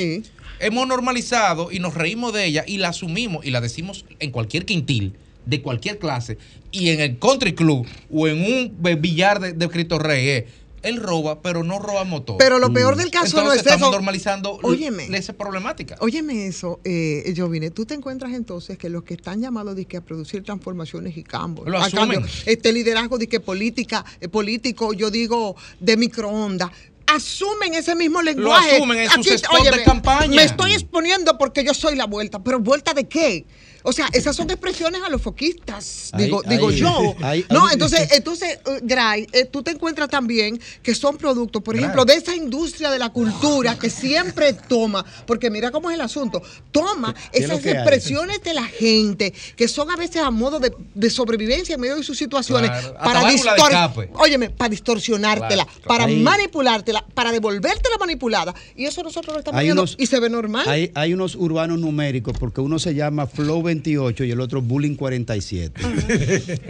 hemos 0.66 0.88
normalizado 0.88 1.72
y 1.72 1.80
nos 1.80 1.94
reímos 1.94 2.34
de 2.34 2.46
ella 2.46 2.64
y 2.68 2.78
la 2.78 2.90
asumimos 2.90 3.46
y 3.46 3.52
la 3.52 3.62
decimos 3.62 4.06
en 4.20 4.32
cualquier 4.32 4.66
quintil 4.66 5.14
de 5.46 5.62
cualquier 5.62 6.00
clase 6.00 6.38
y 6.72 6.90
en 6.90 7.00
el 7.02 7.20
country 7.20 7.54
club 7.54 7.86
o 8.12 8.28
en 8.28 8.42
un 8.42 9.02
billar 9.02 9.40
de, 9.40 9.54
de 9.54 9.68
Cristo 9.70 10.00
Rey 10.00 10.30
es, 10.30 10.44
él 10.84 10.98
roba, 10.98 11.42
pero 11.42 11.64
no 11.64 11.80
roba 11.80 12.04
motor. 12.04 12.36
Pero 12.38 12.60
lo 12.60 12.74
peor 12.74 12.98
del 12.98 13.10
caso 13.10 13.42
no 13.42 13.54
es 13.54 13.60
estamos 13.60 13.84
eso. 13.84 13.92
normalizando 13.92 14.60
l- 14.62 14.68
Óyeme. 14.70 15.06
esa 15.18 15.32
problemática. 15.32 15.96
Óyeme 16.02 16.46
eso, 16.48 16.82
eh, 16.84 17.34
Jovine, 17.38 17.72
tú 17.72 17.86
te 17.86 17.94
encuentras 17.94 18.34
entonces 18.34 18.78
que 18.78 18.90
los 18.90 19.04
que 19.04 19.14
están 19.14 19.40
llamados 19.42 19.78
a 19.96 20.02
producir 20.02 20.44
transformaciones 20.44 21.16
y 21.16 21.24
cambios, 21.24 21.70
Lo 21.70 21.78
a 21.80 21.86
asumen. 21.86 22.20
cambio, 22.22 22.32
este 22.46 22.74
liderazgo 22.74 23.18
de 23.18 23.28
que 23.30 23.40
política, 23.40 24.04
eh, 24.20 24.28
político, 24.28 24.92
yo 24.94 25.10
digo, 25.10 25.56
de 25.80 25.96
microondas, 25.96 26.72
asumen 27.16 27.74
ese 27.74 27.96
mismo 27.96 28.22
lenguaje. 28.22 28.78
asumen 28.78 29.00
en 29.00 29.10
sus 29.10 29.28
spots 29.28 29.72
de 29.72 29.84
campaña. 29.84 30.28
Me 30.28 30.44
estoy 30.44 30.74
exponiendo 30.74 31.38
porque 31.38 31.64
yo 31.64 31.74
soy 31.74 31.96
la 31.96 32.06
vuelta, 32.06 32.44
pero 32.44 32.60
¿vuelta 32.60 32.94
de 32.94 33.08
qué? 33.08 33.46
O 33.84 33.92
sea, 33.94 34.08
esas 34.14 34.36
son 34.36 34.50
expresiones 34.50 35.02
a 35.04 35.10
los 35.10 35.22
foquistas, 35.22 36.10
Ahí- 36.14 36.26
digo, 36.26 36.42
digo 36.48 36.72
yo. 36.72 37.16
ahí- 37.22 37.46
no, 37.50 37.70
entonces, 37.70 38.12
entonces, 38.14 38.60
eh, 38.66 38.80
Gray, 38.82 39.28
eh, 39.34 39.46
tú 39.46 39.62
te 39.62 39.72
encuentras 39.72 40.10
también 40.10 40.60
que 40.82 40.96
son 40.96 41.18
productos, 41.18 41.62
por 41.62 41.76
Gray. 41.76 41.84
ejemplo, 41.84 42.06
de 42.06 42.14
esa 42.16 42.36
industria 42.36 42.90
de 42.92 43.00
la 43.00 43.10
cultura 43.10 43.78
que 43.78 43.90
siempre 43.90 44.54
toma, 44.54 45.04
porque 45.28 45.50
mira 45.50 45.70
cómo 45.72 45.90
es 45.90 45.96
el 45.96 46.02
asunto, 46.02 46.42
toma 46.72 47.14
¿Qué 47.32 47.40
es 47.40 47.48
lo 47.48 47.56
esas 47.56 47.66
hay? 47.66 47.72
expresiones 47.74 48.42
de 48.44 48.54
la 48.54 48.64
gente 48.66 49.34
que 49.56 49.68
son 49.68 49.92
a 49.92 49.96
veces 49.98 50.22
a 50.22 50.32
modo 50.32 50.60
de, 50.60 50.74
de 50.96 51.10
sobrevivencia 51.10 51.76
en 51.76 51.82
medio 51.82 51.98
de 51.98 52.04
sus 52.04 52.18
situaciones 52.18 52.70
Claro, 52.70 52.94
para 53.04 53.22
válvula 53.22 53.54
de 53.54 53.60
distor- 53.60 53.72
escape. 53.72 54.10
óyeme, 54.16 54.50
para 54.50 54.70
distorsionártela, 54.70 55.66
Claro, 55.66 55.82
para 55.88 56.08
manipulártela, 56.08 57.06
para 57.14 57.32
devolvértela 57.32 57.98
manipulada. 58.00 58.54
Y 58.76 58.86
eso 58.86 59.04
nosotros 59.04 59.34
lo 59.34 59.40
estamos 59.40 59.62
viendo 59.62 59.82
unos- 59.84 59.96
y 60.00 60.06
se 60.06 60.20
ve 60.20 60.30
normal. 60.30 60.68
Hay, 60.70 60.92
hay 60.96 61.14
unos 61.14 61.36
urbanos 61.36 61.80
numéricos 61.80 62.36
porque 62.40 62.62
uno 62.62 62.80
se 62.80 62.94
llama 62.96 63.28
Flow 63.28 63.62
28 63.74 64.24
y 64.26 64.32
el 64.32 64.40
otro 64.40 64.62
Bullying 64.62 64.96
47. 64.96 65.82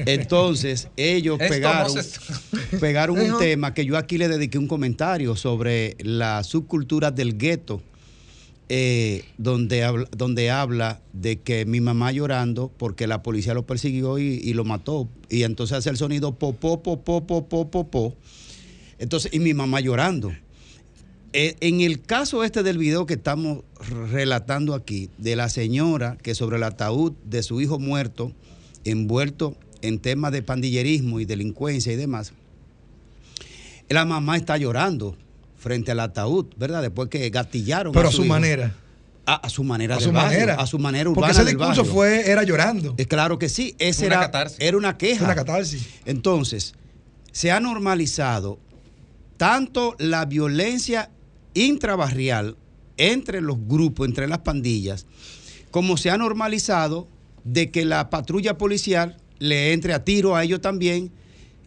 Entonces, 0.06 0.88
ellos 0.96 1.38
pegaron, 1.38 1.96
pegaron 2.80 3.20
un 3.20 3.38
tema 3.40 3.74
que 3.74 3.86
yo 3.86 3.98
aquí 3.98 4.18
le 4.18 4.28
dediqué 4.28 4.58
un 4.58 4.68
comentario 4.68 5.36
sobre 5.36 5.96
la 6.00 6.44
subcultura 6.44 7.12
del 7.12 7.38
gueto. 7.38 7.82
eh, 8.70 9.26
donde, 9.38 9.84
habla, 9.84 10.08
donde 10.18 10.50
habla 10.50 11.02
de 11.12 11.42
que 11.42 11.66
mi 11.66 11.80
mamá 11.82 12.12
llorando 12.12 12.72
porque 12.78 13.06
la 13.08 13.22
policía 13.22 13.54
lo 13.54 13.66
persiguió 13.66 14.18
y, 14.18 14.40
y 14.42 14.54
lo 14.54 14.64
mató. 14.64 15.10
Y 15.30 15.44
entonces 15.44 15.78
hace 15.78 15.90
el 15.90 15.98
sonido 15.98 16.34
po, 16.34 16.54
po, 16.54 16.82
po, 16.82 17.04
po, 17.04 17.28
po, 17.28 17.48
po, 17.48 17.70
po, 17.70 17.88
po. 17.90 18.16
Entonces, 19.00 19.32
y 19.34 19.40
mi 19.40 19.54
mamá 19.54 19.80
llorando. 19.82 20.32
Eh, 21.36 21.56
en 21.62 21.82
el 21.82 22.02
caso 22.02 22.44
este 22.44 22.62
del 22.62 22.78
video 22.78 23.06
que 23.08 23.16
estamos 23.16 23.60
relatando 24.12 24.76
aquí, 24.76 25.10
de 25.18 25.36
la 25.36 25.50
señora 25.50 26.16
que 26.22 26.36
sobre 26.36 26.58
el 26.58 26.64
ataúd 26.64 27.14
de 27.26 27.42
su 27.42 27.60
hijo 27.60 27.80
muerto 27.80 28.32
envueltos 28.86 29.56
en 29.82 30.00
temas 30.00 30.32
de 30.32 30.44
pandillerismo 30.44 31.20
y 31.20 31.26
delincuencia 31.26 31.92
y 31.92 31.96
demás, 31.96 32.34
la 33.90 34.06
mamá 34.06 34.38
está 34.38 34.58
llorando 34.58 35.18
frente 35.58 35.92
al 35.92 36.02
ataúd, 36.02 36.46
¿verdad? 36.58 36.82
Después 36.84 37.10
que 37.10 37.28
gatillaron. 37.30 37.94
Pero 37.94 38.10
a 38.10 38.12
su 38.12 38.24
hijo. 38.24 38.30
manera. 38.34 38.76
A, 39.26 39.36
a 39.36 39.50
su 39.50 39.64
manera 39.64 39.96
A 39.96 40.00
su 40.02 40.12
barrio, 40.12 40.32
manera. 40.32 40.56
A 40.56 40.68
su 40.68 40.78
manera 40.80 41.06
Porque 41.06 41.20
urbana 41.20 41.32
ese 41.32 41.46
del 41.46 41.56
discurso 41.58 41.86
fue, 41.86 42.30
era 42.30 42.44
llorando. 42.44 42.94
Eh, 42.98 43.06
Claro 43.06 43.40
que 43.40 43.48
sí, 43.50 43.74
ese 43.80 44.06
Una 44.06 44.16
era, 44.16 44.26
catarsis. 44.26 44.58
era 44.60 44.78
una 44.78 44.98
queja. 44.98 45.24
Una 45.24 45.36
catarsis. 45.36 45.88
Entonces, 46.06 46.74
se 47.32 47.50
ha 47.52 47.60
normalizado 47.62 48.60
tanto 49.38 49.96
la 49.98 50.26
violencia 50.26 51.10
intrabarrial 51.54 52.56
entre 52.98 53.42
los 53.42 53.58
grupos, 53.68 54.08
entre 54.08 54.28
las 54.28 54.40
pandillas, 54.40 55.06
como 55.72 55.98
se 55.98 56.10
ha 56.10 56.18
normalizado 56.18 57.08
de 57.44 57.72
que 57.72 57.86
la 57.86 58.10
patrulla 58.10 58.58
policial 58.58 59.18
le 59.40 59.74
entre 59.74 59.94
a 59.94 60.04
tiro 60.04 60.36
a 60.36 60.44
ellos 60.44 60.62
también. 60.62 61.12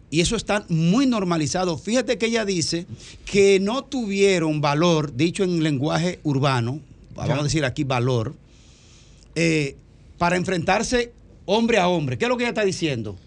Y 0.09 0.21
eso 0.21 0.37
está 0.37 0.65
muy 0.69 1.05
normalizado. 1.05 1.77
Fíjate 1.77 2.17
que 2.17 2.27
ella 2.27 2.45
dice 2.45 2.85
que 3.25 3.59
no 3.59 3.83
tuvieron 3.83 4.61
valor, 4.61 5.13
dicho 5.15 5.43
en 5.43 5.61
lenguaje 5.63 6.19
urbano, 6.23 6.79
vamos 7.13 7.29
Ya. 7.35 7.39
a 7.39 7.43
decir 7.43 7.65
aquí 7.65 7.83
valor, 7.83 8.33
eh, 9.35 9.75
para 10.17 10.37
enfrentarse 10.37 11.11
hombre 11.45 11.77
a 11.77 11.89
hombre. 11.89 12.17
¿Qué 12.17 12.25
es 12.25 12.29
lo 12.29 12.37
que 12.37 12.43
ella 12.45 12.49
está 12.51 12.63
diciendo? 12.63 13.17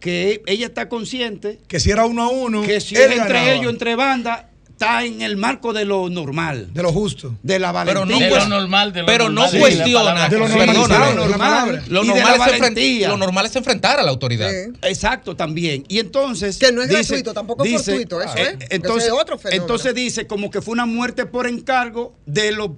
Que 0.00 0.42
ella 0.46 0.66
está 0.66 0.88
consciente 0.88 1.58
Que 1.68 1.78
si 1.78 1.90
era 1.90 2.06
uno 2.06 2.22
a 2.22 2.28
uno, 2.30 2.62
que 2.62 2.80
si 2.80 2.94
es 2.94 3.02
entre 3.02 3.16
ganaba. 3.18 3.52
ellos, 3.52 3.70
entre 3.72 3.94
bandas, 3.94 4.44
está 4.80 5.04
en 5.04 5.20
el 5.20 5.36
marco 5.36 5.74
de 5.74 5.84
lo 5.84 6.08
normal. 6.08 6.72
De 6.72 6.82
lo 6.82 6.90
justo. 6.90 7.36
De 7.42 7.58
la 7.58 7.68
Pero 7.84 8.00
valentía. 8.00 8.28
no, 8.30 8.34
De 8.34 8.40
lo 8.40 8.48
normal, 8.48 8.92
de 8.94 9.00
lo 9.00 9.06
pero 9.06 9.28
normal, 9.28 9.52
no 9.52 9.58
cuestiona. 9.60 10.28
De 10.30 10.38
lo 10.38 10.48
normal. 10.48 11.82
Lo 11.88 12.02
normal, 12.02 12.34
es 12.34 12.40
enfren- 12.40 12.58
valentía. 12.60 13.08
lo 13.08 13.16
normal 13.18 13.44
es 13.46 13.56
enfrentar 13.56 14.00
a 14.00 14.02
la 14.02 14.10
autoridad. 14.10 14.48
Sí. 14.50 14.72
Exacto, 14.82 15.36
también. 15.36 15.84
Y 15.88 15.98
entonces. 15.98 16.56
Que 16.56 16.72
no 16.72 16.80
es 16.80 16.88
gratuito, 16.88 17.34
tampoco 17.34 17.62
es 17.64 17.72
fortuito, 17.84 18.22
eso 18.22 18.34
eh, 18.38 18.56
es, 18.58 18.68
que 18.68 18.74
Entonces, 18.76 19.04
ese 19.08 19.14
es 19.14 19.20
otro 19.20 19.38
fenómeno. 19.38 19.62
entonces 19.64 19.94
dice 19.94 20.26
como 20.26 20.50
que 20.50 20.62
fue 20.62 20.72
una 20.72 20.86
muerte 20.86 21.26
por 21.26 21.46
encargo 21.46 22.14
de 22.24 22.52
los 22.52 22.70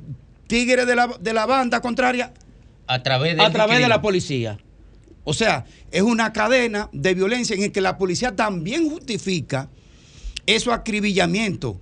tigres 0.48 0.88
de 0.88 0.96
la, 0.96 1.06
de 1.20 1.32
la 1.32 1.46
banda 1.46 1.80
contraria 1.80 2.32
A 2.88 3.00
través 3.04 3.36
de 3.36 3.44
a 3.44 3.52
través 3.52 3.78
de 3.78 3.88
la 3.88 4.02
policía. 4.02 4.58
O 5.22 5.34
sea, 5.34 5.66
es 5.92 6.02
una 6.02 6.32
cadena 6.32 6.88
de 6.92 7.14
violencia 7.14 7.54
en 7.54 7.62
el 7.62 7.70
que 7.70 7.80
la 7.80 7.96
policía 7.96 8.34
también 8.34 8.90
justifica 8.90 9.68
esos 10.46 10.74
acribillamientos 10.74 11.76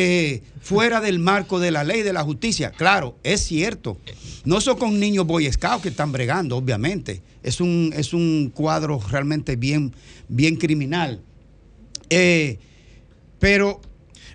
eh, 0.00 0.42
fuera 0.60 1.00
del 1.00 1.18
marco 1.18 1.58
de 1.58 1.72
la 1.72 1.82
ley 1.82 2.02
de 2.02 2.12
la 2.12 2.22
justicia. 2.22 2.70
Claro, 2.70 3.18
es 3.24 3.40
cierto. 3.40 3.98
No 4.44 4.60
son 4.60 4.78
con 4.78 5.00
niños 5.00 5.26
boy 5.26 5.50
que 5.82 5.88
están 5.88 6.12
bregando, 6.12 6.56
obviamente. 6.56 7.20
Es 7.42 7.60
un, 7.60 7.92
es 7.96 8.12
un 8.12 8.52
cuadro 8.54 9.00
realmente 9.10 9.56
bien, 9.56 9.92
bien 10.28 10.54
criminal. 10.54 11.20
Eh, 12.10 12.58
pero 13.40 13.80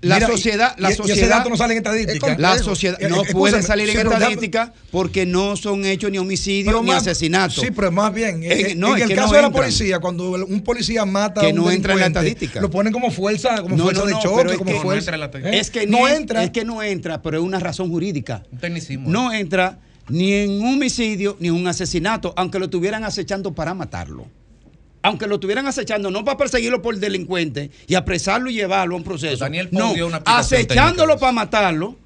la 0.04 0.16
Mira, 0.16 0.28
sociedad, 0.28 0.76
la 0.78 0.90
y- 0.90 0.92
y 0.92 0.94
ese 0.94 1.02
sociedad, 1.04 1.38
dato 1.38 1.50
no 1.50 1.58
sale 1.58 1.74
en 1.74 1.78
estadística. 1.80 2.36
la 2.38 2.58
sociedad 2.60 2.98
Eh, 3.02 3.08
no 3.10 3.24
eh, 3.24 3.28
puede 3.32 3.58
escúchame, 3.58 3.64
salir 3.64 3.90
en 3.90 4.08
estadística 4.08 4.74
porque 4.92 5.26
no 5.26 5.56
son 5.56 5.86
hechos 5.86 6.12
ni 6.12 6.18
homicidios 6.18 6.84
ni 6.84 6.92
asesinatos. 6.92 7.56
Sí, 7.64 7.72
pero 7.76 7.92
más 7.92 8.14
bien, 8.14 8.44
Eh, 8.44 8.72
en, 8.72 8.80
no, 8.80 8.96
en 8.96 9.02
el 9.04 9.08
que 9.08 9.16
caso 9.16 9.30
no 9.30 9.36
de 9.38 9.42
la 9.42 9.50
policía, 9.52 10.00
cuando 10.00 10.32
un 10.32 10.62
policía 10.62 11.06
mata 11.06 11.42
Que 11.42 11.48
a 11.48 11.50
un 11.52 11.56
no 11.56 11.72
entra 11.72 11.94
en 11.94 12.00
la 12.02 12.08
estadística. 12.08 12.62
Lo 12.62 12.70
ponen 12.70 12.92
como 12.94 13.12
fuerza, 13.12 13.62
como 13.62 13.76
No, 13.78 13.84
fuerza 13.86 14.02
no, 14.02 14.08
de 14.08 14.14
choque, 14.22 14.58
como 14.58 14.72
que- 14.72 14.80
fuerza. 14.80 15.16
¿eh? 15.16 15.60
Es 15.60 15.72
que 15.72 15.88
no 15.88 16.06
ni- 16.08 16.14
entra. 16.14 16.44
Es 16.44 16.52
que 16.52 16.64
no 16.66 16.84
entra, 16.84 17.22
pero 17.22 17.38
es 17.38 17.44
una 17.44 17.60
razón 17.60 17.90
jurídica. 17.90 18.44
Un 18.52 18.60
tecnicismo. 18.60 19.10
No 19.10 19.32
entra 19.34 19.80
ni 20.10 20.34
en 20.34 20.52
un 20.62 20.74
homicidio 20.74 21.38
ni 21.40 21.48
en 21.48 21.54
un 21.56 21.66
asesinato, 21.68 22.34
aunque 22.36 22.60
lo 22.60 22.66
estuvieran 22.66 23.06
acechando 23.06 23.54
para 23.56 23.74
matarlo. 23.74 24.28
Aunque 25.04 25.28
lo 25.28 25.36
estuvieran 25.36 25.68
acechando, 25.68 26.10
no 26.10 26.24
para 26.24 26.38
perseguirlo 26.38 26.82
por 26.82 26.98
delincuente 26.98 27.70
y 27.88 27.96
apresarlo 27.96 28.50
y 28.50 28.54
llevarlo 28.54 28.96
a 28.96 28.98
un 28.98 29.04
proceso. 29.04 29.38
Daniel 29.38 29.68
no, 29.72 29.94
acechándolo 30.26 31.14
técnica. 31.14 31.20
para 31.20 31.32
matarlo. 31.34 31.98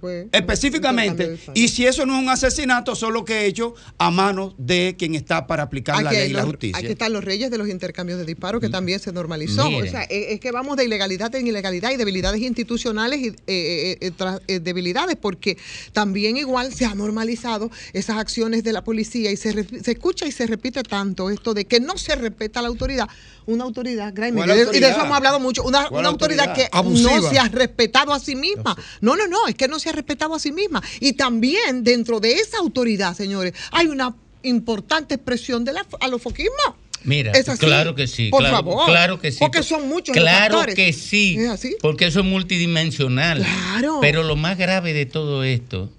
Pues, 0.00 0.26
Específicamente, 0.32 1.38
y 1.54 1.68
si 1.68 1.86
eso 1.86 2.06
no 2.06 2.16
es 2.16 2.22
un 2.22 2.28
asesinato, 2.28 2.94
solo 2.94 3.24
que 3.24 3.46
hecho 3.46 3.74
a 3.98 4.10
manos 4.10 4.54
de 4.58 4.94
quien 4.98 5.14
está 5.14 5.46
para 5.46 5.64
aplicar 5.64 6.02
la 6.02 6.10
ley 6.12 6.20
hay 6.22 6.30
y 6.30 6.32
la 6.34 6.44
justicia. 6.44 6.78
aquí 6.78 6.86
están 6.88 7.12
los 7.12 7.24
reyes 7.24 7.50
de 7.50 7.58
los 7.58 7.68
intercambios 7.68 8.18
de 8.18 8.24
disparos 8.24 8.60
que 8.60 8.68
también 8.68 9.00
se 9.00 9.12
normalizó. 9.12 9.68
Miren. 9.70 9.88
O 9.88 9.90
sea, 9.90 10.02
es, 10.04 10.32
es 10.34 10.40
que 10.40 10.52
vamos 10.52 10.76
de 10.76 10.84
ilegalidad 10.84 11.34
en 11.34 11.46
ilegalidad 11.46 11.90
y 11.90 11.96
debilidades 11.96 12.40
institucionales 12.40 13.20
y 13.20 13.26
eh, 13.28 13.34
eh, 13.46 13.98
eh, 14.00 14.10
tras- 14.16 14.40
eh, 14.46 14.60
debilidades, 14.60 15.16
porque 15.16 15.56
también 15.92 16.36
igual 16.36 16.72
se 16.72 16.84
ha 16.84 16.94
normalizado 16.94 17.70
esas 17.92 18.18
acciones 18.18 18.62
de 18.64 18.72
la 18.72 18.84
policía 18.84 19.30
y 19.30 19.36
se, 19.36 19.52
se 19.82 19.90
escucha 19.92 20.26
y 20.26 20.32
se 20.32 20.46
repite 20.46 20.82
tanto 20.82 21.30
esto 21.30 21.54
de 21.54 21.64
que 21.64 21.80
no 21.80 21.96
se 21.98 22.14
respeta 22.16 22.62
la 22.62 22.68
autoridad. 22.68 23.08
Una 23.46 23.64
autoridad, 23.64 24.12
Graeme, 24.14 24.36
¿Cuál 24.44 24.50
y 24.50 24.52
de- 24.52 24.56
y 24.56 24.58
de 24.58 24.64
autoridad? 24.66 24.90
eso 24.90 25.00
hemos 25.06 25.16
hablado 25.16 25.40
mucho, 25.40 25.62
una, 25.64 25.88
¿Cuál 25.88 26.00
una 26.00 26.08
autoridad, 26.10 26.48
autoridad? 26.50 26.68
que 26.70 26.76
Abusiva. 26.76 27.16
no 27.16 27.30
se 27.30 27.38
ha 27.38 27.48
respetado 27.48 28.12
a 28.12 28.20
sí 28.20 28.36
misma. 28.36 28.76
No, 29.00 29.16
no, 29.16 29.26
no, 29.26 29.46
es 29.48 29.54
que 29.54 29.68
no 29.68 29.78
se 29.78 29.87
ha 29.88 29.92
respetado 29.92 30.34
a 30.34 30.38
sí 30.38 30.52
misma. 30.52 30.82
Y 31.00 31.14
también 31.14 31.84
dentro 31.84 32.20
de 32.20 32.32
esa 32.34 32.58
autoridad, 32.58 33.14
señores, 33.14 33.54
hay 33.72 33.86
una 33.86 34.14
importante 34.42 35.14
expresión 35.14 35.64
de 35.64 35.72
la 35.72 35.86
alofosquismo. 36.00 36.76
Mira, 37.04 37.32
¿Es 37.32 37.48
así? 37.48 37.64
claro 37.64 37.94
que 37.94 38.06
sí. 38.06 38.28
Por 38.30 38.40
claro, 38.40 38.56
favor. 38.56 38.86
Claro 38.86 39.20
que 39.20 39.30
sí. 39.30 39.38
Porque 39.38 39.62
son 39.62 39.88
muchos 39.88 40.14
los 40.16 40.22
Claro 40.24 40.56
factores. 40.56 40.74
que 40.74 40.92
sí. 40.92 41.36
¿Es 41.38 41.48
así? 41.48 41.76
Porque 41.80 42.06
eso 42.06 42.20
es 42.20 42.26
multidimensional. 42.26 43.38
Claro. 43.38 43.98
Pero 44.00 44.24
lo 44.24 44.36
más 44.36 44.58
grave 44.58 44.92
de 44.92 45.06
todo 45.06 45.44
esto, 45.44 45.90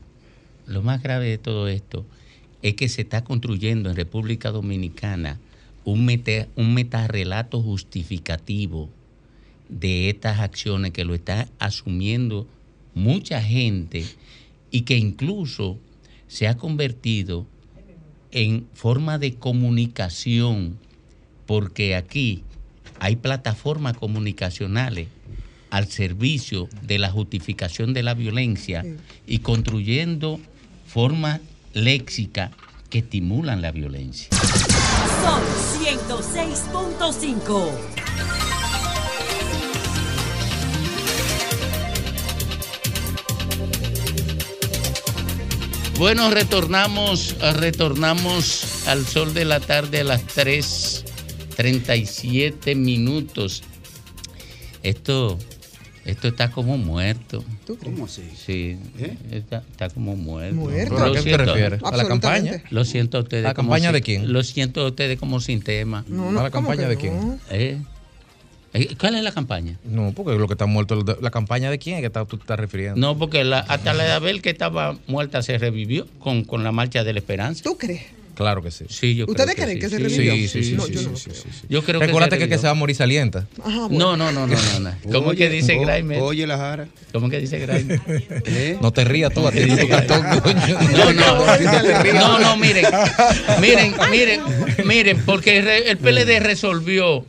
lo 0.68 0.82
más 0.82 1.02
grave 1.02 1.30
de 1.30 1.38
todo 1.38 1.68
esto, 1.68 2.06
es 2.62 2.76
que 2.76 2.90
se 2.90 3.02
está 3.02 3.24
construyendo 3.24 3.90
en 3.90 3.96
República 3.96 4.52
Dominicana 4.52 5.40
un, 5.86 6.06
meta, 6.06 6.48
un 6.56 6.74
metarrelato 6.74 7.62
justificativo 7.62 8.90
de 9.70 10.10
estas 10.10 10.40
acciones 10.40 10.92
que 10.92 11.06
lo 11.06 11.16
está 11.16 11.48
asumiendo 11.60 12.48
mucha 13.00 13.42
gente 13.42 14.06
y 14.72 14.82
que 14.82 14.98
incluso 14.98 15.80
se 16.28 16.48
ha 16.48 16.58
convertido 16.58 17.48
en 18.32 18.68
forma 18.74 19.18
de 19.18 19.34
comunicación, 19.36 20.78
porque 21.48 21.96
aquí 21.96 22.44
hay 23.00 23.16
plataformas 23.16 23.98
comunicacionales 23.98 25.08
al 25.72 25.88
servicio 25.88 26.70
de 26.84 27.00
la 27.00 27.10
justificación 27.12 27.94
de 27.94 28.04
la 28.04 28.14
violencia 28.14 28.86
y 29.26 29.40
construyendo 29.40 30.40
formas 30.86 31.42
léxicas 31.74 32.52
que 32.90 33.00
estimulan 33.00 33.62
la 33.62 33.72
violencia. 33.72 34.30
Sol 35.24 35.42
106.5. 35.82 38.39
Bueno, 46.00 46.32
retornamos, 46.32 47.36
retornamos 47.58 48.88
al 48.88 49.06
sol 49.06 49.34
de 49.34 49.44
la 49.44 49.60
tarde 49.60 50.00
a 50.00 50.06
las 50.06 50.26
3:37 50.28 52.74
minutos. 52.74 53.64
Esto, 54.82 55.38
esto 56.06 56.30
está 56.30 56.52
como 56.52 56.78
muerto. 56.78 57.44
¿Cómo 57.84 58.06
así? 58.06 58.24
Sí, 58.34 58.78
¿Eh? 58.98 59.18
está, 59.30 59.62
está 59.70 59.90
como 59.90 60.16
muerto. 60.16 60.56
¿Muerto? 60.56 60.98
Lo 60.98 61.04
¿A 61.04 61.08
qué 61.12 61.18
te 61.18 61.24
siento. 61.24 61.44
refieres? 61.44 61.82
¿A 61.84 61.98
la 61.98 62.08
campaña? 62.08 62.64
Lo 62.70 62.86
siento 62.86 63.18
a 63.18 63.22
ustedes. 63.22 63.44
¿La 63.44 63.54
como 63.54 63.72
campaña 63.72 63.92
de 63.92 64.02
quién? 64.02 64.32
Lo 64.32 64.42
siento 64.44 64.80
a 64.80 64.88
ustedes 64.88 65.20
como 65.20 65.42
sin 65.42 65.62
tema. 65.62 66.06
No, 66.08 66.32
no, 66.32 66.40
¿A 66.40 66.44
la 66.44 66.50
¿cómo 66.50 66.70
campaña 66.70 66.88
de 66.88 66.96
quién? 66.96 67.42
¿Eh? 67.50 67.78
Eh, 68.74 68.96
¿Cuál 69.00 69.16
es 69.16 69.24
la 69.24 69.32
campaña? 69.32 69.78
No, 69.84 70.12
porque 70.16 70.38
lo 70.38 70.48
que 70.48 70.54
está 70.54 70.66
muerto, 70.68 71.04
la 71.22 71.32
campaña 71.32 71.72
de 71.72 71.80
quién 71.80 71.96
es 71.98 72.02
que 72.02 72.08
está- 72.08 72.26
tú 72.26 72.38
te 72.38 72.44
estás 72.44 72.60
refiriendo. 72.60 73.00
No, 73.00 73.18
porque 73.18 73.44
la- 73.44 73.60
hasta 73.60 73.94
la 73.94 74.04
de 74.04 74.12
Abel 74.12 74.42
que 74.42 74.50
estaba 74.52 74.98
muerta 75.08 75.42
se 75.42 75.58
revivió 75.58 76.08
con, 76.20 76.44
con 76.44 76.64
la 76.64 76.72
marcha 76.72 77.04
de 77.04 77.14
la 77.14 77.20
esperanza. 77.20 77.64
¿Tú 77.64 77.78
crees? 77.78 78.04
Claro 78.36 78.62
que 78.64 78.72
sí. 78.72 78.86
Sí, 78.88 79.16
yo 79.16 79.26
¿Ustedes 79.28 79.54
creen 79.56 79.80
que 79.82 79.90
se 79.90 79.98
sí. 79.98 80.04
revivió? 80.04 80.34
Sí, 80.34 80.48
sí, 80.48 80.64
sí. 80.64 80.72
No, 80.74 80.84
sí, 80.86 80.94
yo 80.94 81.00
sí, 81.02 81.08
no 81.10 81.16
sí, 81.18 81.30
sí, 81.34 81.42
sí. 81.52 81.68
Yo 81.68 81.84
creo 81.84 82.00
que 82.00 82.06
Recuérdate 82.06 82.38
se 82.38 82.44
que, 82.44 82.48
que 82.48 82.58
se 82.58 82.64
va 82.68 82.70
a 82.72 82.74
morir 82.74 82.96
salienta. 82.96 83.46
Ajá, 83.62 83.88
bueno. 83.88 84.16
No, 84.16 84.18
no, 84.18 84.32
no, 84.32 84.48
no, 84.48 84.56
no. 84.56 84.80
no. 84.80 84.92
¿Cómo 85.12 85.30
Oye, 85.32 85.38
que 85.40 85.50
dice 85.50 85.76
Grimer? 85.78 86.22
Oye, 86.22 86.48
la 86.48 86.58
jara. 86.58 86.88
¿Cómo 87.12 87.30
que 87.30 87.38
dice 87.40 87.60
Grimer? 87.60 88.00
¿Eh? 88.46 88.78
No 88.82 88.94
te 88.94 89.04
rías 89.04 89.34
tú, 89.34 89.46
a 89.46 89.52
ti 89.52 89.66
tu 89.66 89.88
cartón, 89.90 90.22
coño. 90.42 90.56
No, 90.96 91.12
no, 91.12 91.46
no, 92.14 92.40
no, 92.40 92.56
miren, 92.58 92.86
miren, 93.60 93.94
miren, 94.10 94.42
miren, 94.86 95.22
porque 95.26 95.58
el 95.90 95.98
PLD 95.98 96.40
resolvió, 96.40 97.26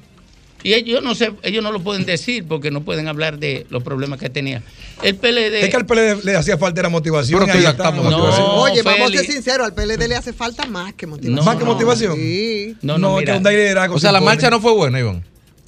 y 0.63 0.75
ellos 0.75 1.03
no 1.03 1.15
sé, 1.15 1.33
ellos 1.43 1.63
no 1.63 1.73
lo 1.73 1.81
pueden 1.81 2.05
decir 2.05 2.45
porque 2.47 2.71
no 2.71 2.83
pueden 2.83 3.09
hablar 3.09 3.39
de 3.39 3.67
los 3.71 3.83
problemas 3.83 4.19
que 4.19 4.31
tenía. 4.31 4.63
El 5.03 5.17
PLD. 5.17 5.63
Es 5.65 5.71
que 5.71 5.77
al 5.77 5.87
PLD 5.87 6.25
le 6.25 6.37
hacía 6.37 6.59
falta 6.59 6.81
era 6.81 6.89
motivación. 6.89 7.41
Pero 7.41 7.53
ahí 7.53 7.93
motivación. 7.93 8.47
No, 8.47 8.63
Oye, 8.63 8.83
vamos 8.83 9.11
a 9.11 9.17
ser 9.17 9.27
sinceros, 9.27 9.67
al 9.67 9.75
PLD 9.75 10.09
le 10.09 10.17
hace 10.17 10.33
falta 10.33 10.67
más 10.67 10.95
que 10.95 11.07
motivación. 11.07 11.45
¿Más 11.45 11.57
que 11.57 11.65
motivación? 11.65 12.17
Sí. 12.17 12.77
No, 12.83 12.99
no, 12.99 13.19
es 13.19 13.27
mira. 13.27 13.41
que 13.41 13.89
un 13.89 13.95
O 13.95 13.99
sea, 13.99 14.11
se 14.11 14.13
la 14.13 14.21
marcha 14.21 14.51
no 14.51 14.61
fue 14.61 14.73
buena, 14.73 15.01
Iván. 15.01 15.25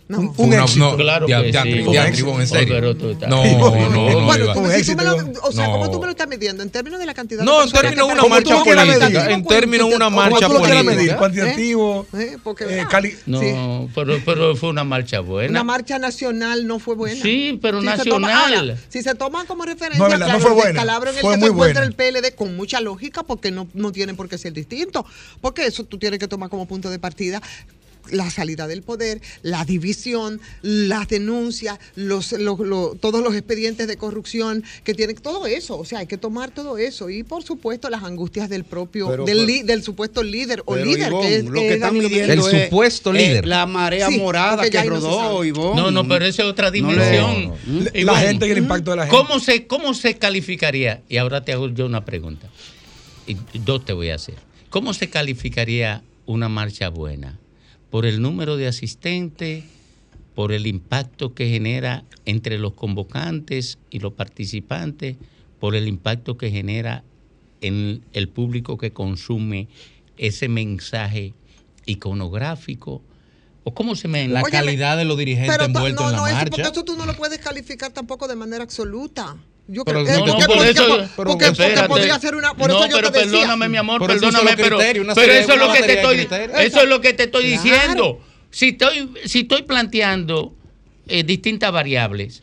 No. 0.08 0.18
Un 0.18 0.34
Una- 0.36 0.64
éxito. 0.64 0.90
no, 0.90 0.96
Claro 0.96 1.26
ya- 1.28 1.42
que 1.42 1.52
ya- 1.52 1.62
sí. 1.62 1.84
ya, 1.90 2.04
Un 2.06 2.12
Tribón, 2.12 2.40
en 2.42 2.46
serio. 2.46 2.80
No, 2.80 3.44
no, 3.44 3.88
no, 3.90 4.26
Bueno, 4.26 4.52
Un 4.52 4.70
si 4.72 4.90
tú 4.92 4.96
me 4.96 5.04
lo- 5.04 5.14
éxito. 5.20 5.40
o 5.42 5.52
sea, 5.52 5.66
¿cómo 5.66 5.84
No. 5.86 5.90
tú 5.90 6.00
me 6.00 6.06
lo 6.06 6.10
estás 6.10 6.28
midiendo? 6.28 6.62
En 6.62 6.70
términos 6.70 6.98
de 7.00 7.06
la 7.06 7.14
cantidad 7.14 7.42
No, 7.44 7.58
de 7.58 7.64
en 7.64 7.70
personas 7.70 7.82
términos 7.94 8.08
de 8.08 8.14
que 8.14 8.20
una 8.20 8.28
marcha 8.28 8.64
política. 8.64 9.30
En 9.32 9.44
términos 9.46 9.88
de 9.90 9.96
una 9.96 10.10
marcha 10.10 10.48
política. 10.48 11.16
cuantitativo, 11.16 12.06
¿Eh? 12.14 12.36
Eh, 12.68 12.84
ah, 12.90 13.00
No, 13.26 13.88
pero, 13.94 14.18
pero 14.24 14.56
fue 14.56 14.68
una 14.68 14.84
marcha 14.84 15.20
buena. 15.20 15.50
Una 15.50 15.64
marcha 15.64 15.98
nacional 15.98 16.66
no 16.66 16.78
fue 16.78 16.94
buena. 16.94 17.20
Sí, 17.22 17.58
pero 17.62 17.80
Si 17.80 17.86
se 17.88 18.04
toma- 18.04 18.28
nacional. 18.28 18.70
ahora, 18.70 18.80
si 18.88 19.02
se 19.02 19.14
toman 19.14 19.46
como 19.46 19.64
referencia, 19.64 19.98
No, 19.98 20.06
es 20.06 20.10
verdad, 20.18 20.26
no 20.26 20.38
claro, 20.38 20.40
fue 20.40 20.50
el 20.50 20.54
buena. 20.56 20.70
descalabro 20.72 21.10
en 21.10 21.16
el 21.16 21.22
Fue 21.22 21.30
que 21.30 21.34
se 21.34 21.40
muy 21.40 21.50
encuentra 21.50 21.80
buena. 21.82 21.88
el 21.90 21.94
PLD 21.94 22.34
con 22.34 22.56
mucha 22.56 22.80
lógica 22.80 23.22
porque 23.22 23.50
no, 23.50 23.68
no 23.74 23.92
tienen 23.92 24.16
por 24.16 24.28
qué 24.28 24.36
ser 24.38 24.52
distintos. 24.52 25.04
Porque 25.40 25.66
eso 25.66 25.84
tú 25.84 25.98
tienes 25.98 26.18
que 26.18 26.28
tomar 26.28 26.50
como 26.50 26.66
punto 26.66 26.90
de 26.90 26.98
partida 26.98 27.40
la 28.10 28.30
salida 28.30 28.66
del 28.66 28.82
poder, 28.82 29.20
la 29.42 29.64
división, 29.64 30.40
las 30.62 31.08
denuncias, 31.08 31.78
los, 31.94 32.32
los- 32.32 32.58
los- 32.60 32.98
todos 33.00 33.22
los 33.22 33.34
expedientes 33.34 33.86
de 33.88 33.96
corrupción 33.96 34.64
que 34.84 34.94
tienen, 34.94 35.16
todo 35.16 35.46
eso, 35.46 35.78
o 35.78 35.84
sea, 35.84 36.00
hay 36.00 36.06
que 36.06 36.18
tomar 36.18 36.50
todo 36.50 36.78
eso 36.78 37.10
y 37.10 37.22
por 37.22 37.42
supuesto 37.42 37.88
las 37.90 38.02
angustias 38.02 38.48
del 38.48 38.64
propio, 38.64 39.08
Pero- 39.08 39.24
del, 39.24 39.36
pero- 39.38 39.46
li- 39.46 39.62
del 39.62 39.82
supuesto 39.82 40.22
líder 40.22 40.62
o 40.66 40.76
líder 40.76 41.10
que 41.20 41.36
es 41.36 41.44
lo 41.44 41.52
que 41.60 41.68
es 41.68 41.74
están 41.74 41.94
midiendo 41.98 42.32
El 42.32 42.38
es- 42.54 42.64
supuesto 42.64 43.10
es 43.14 43.16
líder. 43.28 43.46
la 43.46 43.66
marea 43.66 44.08
Sí, 44.08 44.18
morada 44.18 44.68
que 44.68 44.78
no 44.84 44.90
rodó. 45.00 45.44
No, 45.74 45.90
no, 45.90 46.06
pero 46.08 46.24
esa 46.26 46.42
es 46.42 46.48
otra 46.48 46.66
No 46.66 46.72
dimensión. 46.72 47.52
la 47.94 48.16
gente 48.18 48.48
y 48.48 48.50
el 48.50 48.58
impacto 48.58 48.90
de 48.92 48.96
la 48.98 49.06
gente. 49.06 49.16
¿Cómo 49.16 49.40
se, 49.40 49.66
¿Cómo 49.66 49.94
se 49.94 50.18
calificaría? 50.18 51.02
Y 51.08 51.16
ahora 51.18 51.44
te 51.44 51.52
hago 51.52 51.68
yo 51.68 51.86
una 51.86 52.04
pregunta. 52.04 52.48
Y 53.26 53.36
dos 53.60 53.84
te 53.84 53.92
voy 53.92 54.10
a 54.10 54.16
hacer. 54.16 54.34
¿Cómo 54.70 54.94
se 54.94 55.08
calificaría 55.10 56.02
una 56.26 56.48
marcha 56.48 56.88
buena? 56.88 57.38
¿Por 57.92 58.06
el 58.06 58.22
número 58.22 58.56
de 58.56 58.66
asistentes? 58.66 59.64
¿Por 60.34 60.52
el 60.52 60.66
impacto 60.66 61.34
que 61.34 61.50
genera 61.50 62.04
entre 62.24 62.56
los 62.58 62.72
convocantes 62.72 63.76
y 63.90 63.98
los 63.98 64.14
participantes? 64.14 65.18
¿Por 65.60 65.74
el 65.76 65.86
impacto 65.86 66.38
que 66.38 66.50
genera 66.50 67.04
en 67.60 68.02
el 68.14 68.30
público 68.30 68.78
que 68.78 68.92
consume 68.94 69.68
ese 70.16 70.48
mensaje 70.48 71.34
iconográfico? 71.84 73.02
¿O 73.64 73.74
cómo 73.74 73.94
se 73.94 74.08
me... 74.08 74.26
La 74.26 74.40
Óyeme, 74.42 74.50
calidad 74.58 74.96
de 74.96 75.04
los 75.04 75.18
dirigentes 75.18 75.58
envueltos 75.60 76.02
no, 76.02 76.08
en 76.08 76.12
la 76.16 76.18
no, 76.22 76.26
eso- 76.28 76.36
marcha. 76.36 76.50
porque 76.50 76.62
eso 76.62 76.84
tú 76.84 76.96
no 76.96 77.04
lo 77.04 77.14
puedes 77.14 77.40
calificar 77.40 77.92
tampoco 77.92 78.26
de 78.26 78.36
manera 78.36 78.64
absoluta. 78.64 79.36
Yo 79.68 79.84
creo 79.84 80.02
no, 80.02 80.08
eh, 80.10 80.12
no, 80.18 80.24
porque, 80.26 80.44
por 80.46 80.66
eso- 80.66 80.86
porque- 80.86 81.08
pero 81.16 81.30
porque- 81.30 81.46
porque 81.46 81.88
podría 81.88 82.18
ser 82.18 82.34
una. 82.34 82.52
Por 82.54 82.68
no, 82.70 82.78
eso 82.78 82.88
yo 82.90 82.96
pero 82.96 83.12
te 83.12 83.18
decía. 83.20 83.32
perdóname, 83.32 83.68
mi 83.68 83.76
amor, 83.78 84.04
perdóname, 84.06 84.56
pero, 84.56 84.78
pero 84.78 85.32
eso 85.32 85.52
es 85.52 85.58
lo 85.58 85.72
que 85.72 85.82
te 85.82 85.92
estoy, 85.94 86.28
eso 86.64 86.80
es 86.82 86.88
lo 86.88 87.00
que 87.00 87.12
te 87.12 87.22
estoy 87.24 87.44
Claro. 87.44 87.62
diciendo. 87.62 88.20
Si 88.50 88.68
estoy, 88.70 89.10
si 89.24 89.40
estoy 89.40 89.62
planteando 89.62 90.54
eh, 91.08 91.22
distintas 91.24 91.72
variables, 91.72 92.42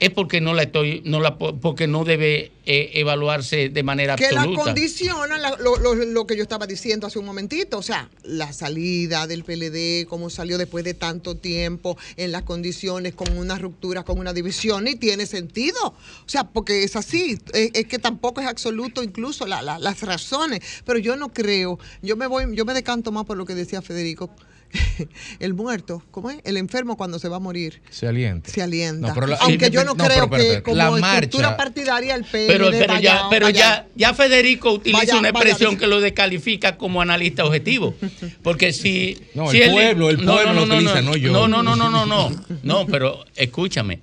es 0.00 0.10
porque 0.10 0.40
no 0.40 0.54
la 0.54 0.62
estoy, 0.62 1.02
no 1.04 1.20
la, 1.20 1.36
po- 1.38 1.54
porque 1.60 1.86
no 1.86 2.04
debe 2.04 2.50
eh, 2.64 2.90
evaluarse 2.94 3.68
de 3.68 3.82
manera 3.82 4.16
que 4.16 4.30
la 4.32 4.40
absoluta. 4.42 4.62
condiciona 4.64 5.36
la- 5.38 5.56
lo, 5.58 5.76
lo- 5.76 5.94
lo 5.94 6.26
que 6.26 6.36
yo 6.36 6.42
estaba 6.42 6.66
diciendo 6.66 7.06
hace 7.06 7.18
un 7.18 7.26
momentito, 7.26 7.76
o 7.78 7.82
sea, 7.82 8.08
la 8.24 8.52
salida 8.54 9.26
del 9.26 9.44
PLD, 9.44 10.06
cómo 10.08 10.30
salió 10.30 10.56
después 10.56 10.84
de 10.84 10.94
tanto 10.94 11.36
tiempo, 11.36 11.98
en 12.16 12.32
las 12.32 12.42
condiciones, 12.44 13.14
con 13.14 13.36
una 13.36 13.58
ruptura, 13.58 14.02
con 14.02 14.18
una 14.18 14.32
división, 14.32 14.88
y 14.88 14.96
tiene 14.96 15.26
sentido. 15.26 15.78
O 15.84 16.28
sea, 16.28 16.44
porque 16.44 16.82
es 16.82 16.96
así, 16.96 17.38
es, 17.52 17.70
es 17.74 17.86
que 17.86 17.98
tampoco 17.98 18.40
es 18.40 18.46
absoluto 18.46 19.02
incluso 19.02 19.46
la- 19.46 19.60
la- 19.62 19.78
las 19.78 20.00
razones, 20.00 20.60
pero 20.86 20.98
yo 20.98 21.14
no 21.16 21.28
creo, 21.32 21.78
yo 22.02 22.16
me 22.16 22.26
voy, 22.26 22.44
yo 22.56 22.64
me 22.64 22.72
decanto 22.72 23.12
más 23.12 23.26
por 23.26 23.36
lo 23.36 23.44
que 23.44 23.54
decía 23.54 23.82
Federico. 23.82 24.30
El 25.40 25.54
muerto, 25.54 26.02
¿cómo 26.10 26.30
es? 26.30 26.38
El 26.44 26.56
enfermo 26.56 26.96
cuando 26.96 27.18
se 27.18 27.28
va 27.28 27.36
a 27.36 27.40
morir 27.40 27.80
Se 27.90 28.06
alienta. 28.06 28.50
se 28.50 28.62
alienta. 28.62 29.08
No, 29.08 29.14
pero 29.14 29.26
la- 29.26 29.36
Aunque 29.36 29.66
sí, 29.66 29.70
yo 29.72 29.84
no, 29.84 29.94
no, 29.94 30.04
creo 30.04 30.30
pero 30.30 30.42
que 30.42 30.62
como 30.62 30.76
la 30.76 30.88
estructura 31.14 31.48
marcha- 31.50 31.56
partidaria 31.56 32.14
el 32.14 32.24
PLD 32.24 32.46
Pero, 32.46 32.70
pero 32.70 32.86
vaya- 32.94 33.00
ya, 33.00 33.26
pero 33.30 33.46
vaya- 33.46 33.58
ya, 33.58 33.86
ya 33.96 34.14
Federico 34.14 34.72
utiliza 34.72 34.98
Vaya- 34.98 35.18
una 35.18 35.32
vaya- 35.32 35.44
expresión 35.50 35.76
que 35.76 35.86
lo 35.86 36.00
descalifica 36.00 36.76
como 36.76 37.02
analista 37.02 37.44
objetivo. 37.44 37.94
Porque 38.42 38.72
si. 38.72 39.18
No, 39.34 39.50
si 39.50 39.60
el 39.60 39.70
pueblo, 39.72 40.10
el 40.10 40.16
pueblo 40.24 40.52
lo 40.52 40.62
utiliza, 40.62 41.02
no 41.02 41.16
yo. 41.16 41.32
No, 41.32 41.48
no, 41.48 41.62
no, 41.62 41.74
no, 41.76 41.90
no, 41.90 42.06
no. 42.06 42.30
No, 42.62 42.86
pero 42.86 43.24
escúchame. 43.36 44.00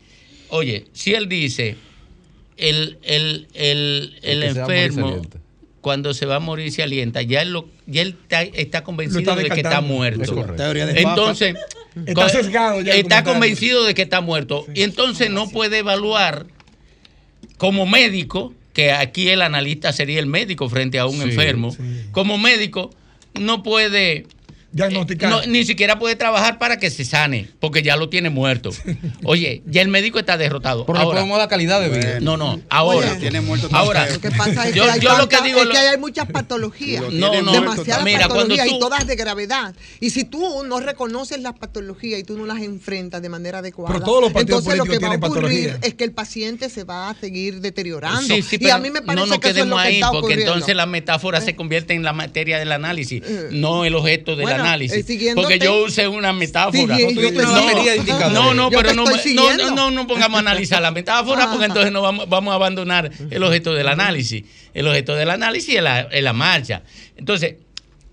Oye, 0.49 0.87
si 0.93 1.13
él 1.13 1.27
dice 1.29 1.75
el, 2.57 2.97
el, 3.03 3.47
el, 3.53 4.15
el 4.21 4.43
El 4.43 4.47
que 4.49 4.53
se 4.53 4.59
va 4.59 4.65
a 4.65 4.67
morir 4.67 4.93
se 4.93 4.99
enfermo. 4.99 5.21
Cuando 5.87 6.13
se 6.13 6.25
va 6.25 6.35
a 6.35 6.39
morir 6.41 6.69
se 6.73 6.83
alienta, 6.83 7.21
ya 7.21 7.41
él, 7.41 7.53
lo, 7.53 7.69
ya 7.85 8.01
él 8.01 8.17
está, 8.23 8.41
está 8.41 8.83
convencido 8.83 9.21
está 9.21 9.35
de 9.37 9.49
que 9.49 9.61
está 9.61 9.79
muerto. 9.79 10.21
Es 10.21 10.31
correcto. 10.31 10.55
Teoría 10.61 10.85
de 10.85 10.95
Papa. 10.95 11.09
Entonces, 11.11 11.55
Está 12.05 12.27
sesgado 12.27 12.81
ya 12.81 12.93
Está 12.93 13.23
convencido 13.23 13.85
de 13.85 13.93
que 13.93 14.01
está 14.01 14.19
muerto. 14.19 14.65
Y 14.75 14.81
entonces 14.81 15.29
no 15.31 15.49
puede 15.49 15.77
evaluar 15.77 16.47
como 17.57 17.85
médico, 17.85 18.53
que 18.73 18.91
aquí 18.91 19.29
el 19.29 19.41
analista 19.41 19.93
sería 19.93 20.19
el 20.19 20.25
médico 20.25 20.67
frente 20.67 20.99
a 20.99 21.05
un 21.05 21.15
Sí, 21.15 21.23
enfermo, 21.23 21.71
sí. 21.71 21.77
como 22.11 22.37
médico 22.37 22.89
no 23.39 23.63
puede 23.63 24.25
Diagnosticar. 24.71 25.29
no, 25.29 25.45
ni 25.45 25.63
siquiera 25.65 25.97
puede 25.97 26.15
trabajar 26.15 26.57
para 26.59 26.77
que 26.77 26.89
se 26.89 27.05
sane, 27.05 27.49
porque 27.59 27.81
ya 27.83 27.95
lo 27.95 28.09
tiene 28.09 28.29
muerto. 28.29 28.69
Oye, 29.23 29.61
ya 29.65 29.81
el 29.81 29.87
médico 29.87 30.19
está 30.19 30.37
derrotado. 30.37 30.85
Pero 30.85 30.99
Ahora, 30.99 31.19
podemos 31.19 31.37
dar 31.37 31.47
calidad 31.47 31.81
de 31.81 31.89
vida. 31.89 32.19
no, 32.19 32.37
no, 32.37 32.59
ahora. 32.69 33.11
Oye, 33.11 33.19
Tiene 33.19 33.41
muerto 33.41 33.69
Ahora. 33.71 34.07
Lo 34.09 34.19
que 34.19 34.31
pasa 34.31 34.67
es 34.67 34.75
Yo- 34.75 34.83
que, 34.83 34.89
hay, 34.91 34.99
yo 34.99 35.17
lo 35.17 35.29
que 35.29 35.41
digo 35.41 35.61
es 35.61 35.69
que 35.69 35.77
hay 35.77 35.97
muchas 35.97 36.27
patologías. 36.27 37.01
Lo 37.01 37.11
No, 37.11 37.41
no. 37.41 37.51
demasiadas 37.51 38.03
Mira, 38.03 38.27
patologías 38.27 38.67
tú- 38.67 38.75
y 38.75 38.79
todas 38.79 39.07
de 39.07 39.15
gravedad. 39.15 39.75
Y 39.99 40.09
si 40.11 40.23
tú 40.23 40.63
no 40.63 40.79
reconoces 40.79 41.39
las 41.41 41.53
patologías 41.57 42.19
y 42.19 42.23
tú 42.23 42.37
no 42.37 42.45
las 42.45 42.61
enfrentas 42.61 43.21
de 43.21 43.29
manera 43.29 43.59
adecuada, 43.59 43.93
Pero 43.93 44.05
todos 44.05 44.21
los 44.21 44.33
partidos 44.33 44.59
entonces 44.65 44.77
lo 44.77 44.85
que 44.85 44.99
va 44.99 45.13
a 45.13 45.15
ocurrir 45.17 45.31
patología. 45.33 45.79
es 45.81 45.93
que 45.95 46.03
el 46.03 46.11
paciente 46.11 46.69
se 46.69 46.83
va 46.83 47.09
a 47.09 47.13
seguir 47.15 47.61
deteriorando. 47.61 48.21
Sí, 48.35 48.41
sí, 48.41 48.57
y 48.59 48.69
a 48.69 48.77
mí 48.77 48.89
me 48.91 49.01
parece 49.01 49.25
no 49.25 49.27
nos 49.27 49.39
que 49.39 49.49
eso 49.49 49.59
es 49.61 49.65
lo 49.67 49.75
quedemos 49.77 49.81
que 49.81 49.87
ahí, 49.87 49.95
está 49.95 50.07
porque 50.11 50.19
ocurriendo. 50.19 50.53
entonces 50.53 50.75
la 50.75 50.85
metáfora 50.85 51.41
se 51.41 51.55
convierte 51.55 51.93
en 51.93 52.03
la 52.03 52.13
materia 52.13 52.59
del 52.59 52.71
análisis, 52.71 53.21
Eh. 53.25 53.47
no 53.51 53.85
el 53.85 53.95
objeto 53.95 54.35
del 54.35 54.43
Bueno, 54.43 54.56
análisis. 54.59 55.05
porque 55.35 55.59
yo 55.59 55.83
usé 55.85 56.07
una 56.07 56.33
metáfora. 56.33 56.97
No, 58.31 58.53
no, 58.53 58.69
pero 58.69 58.93
no, 58.93 59.05
no, 59.05 59.71
no, 59.75 59.91
no 59.91 60.07
pongamos 60.07 60.37
a 60.37 60.39
analizar 60.39 60.81
la 60.81 60.91
metáfora, 60.91 61.49
porque 61.49 61.65
entonces 61.65 61.91
no 61.91 62.01
vamos, 62.01 62.27
vamos 62.29 62.51
a 62.51 62.55
abandonar 62.55 63.11
el 63.29 63.43
objeto 63.43 63.73
del 63.73 63.87
análisis. 63.87 64.43
El 64.73 64.87
objeto 64.87 65.15
del 65.15 65.29
análisis 65.29 65.75
es 65.75 65.83
la, 65.83 66.01
es 66.01 66.23
la 66.23 66.33
marcha. 66.33 66.83
Entonces, 67.15 67.55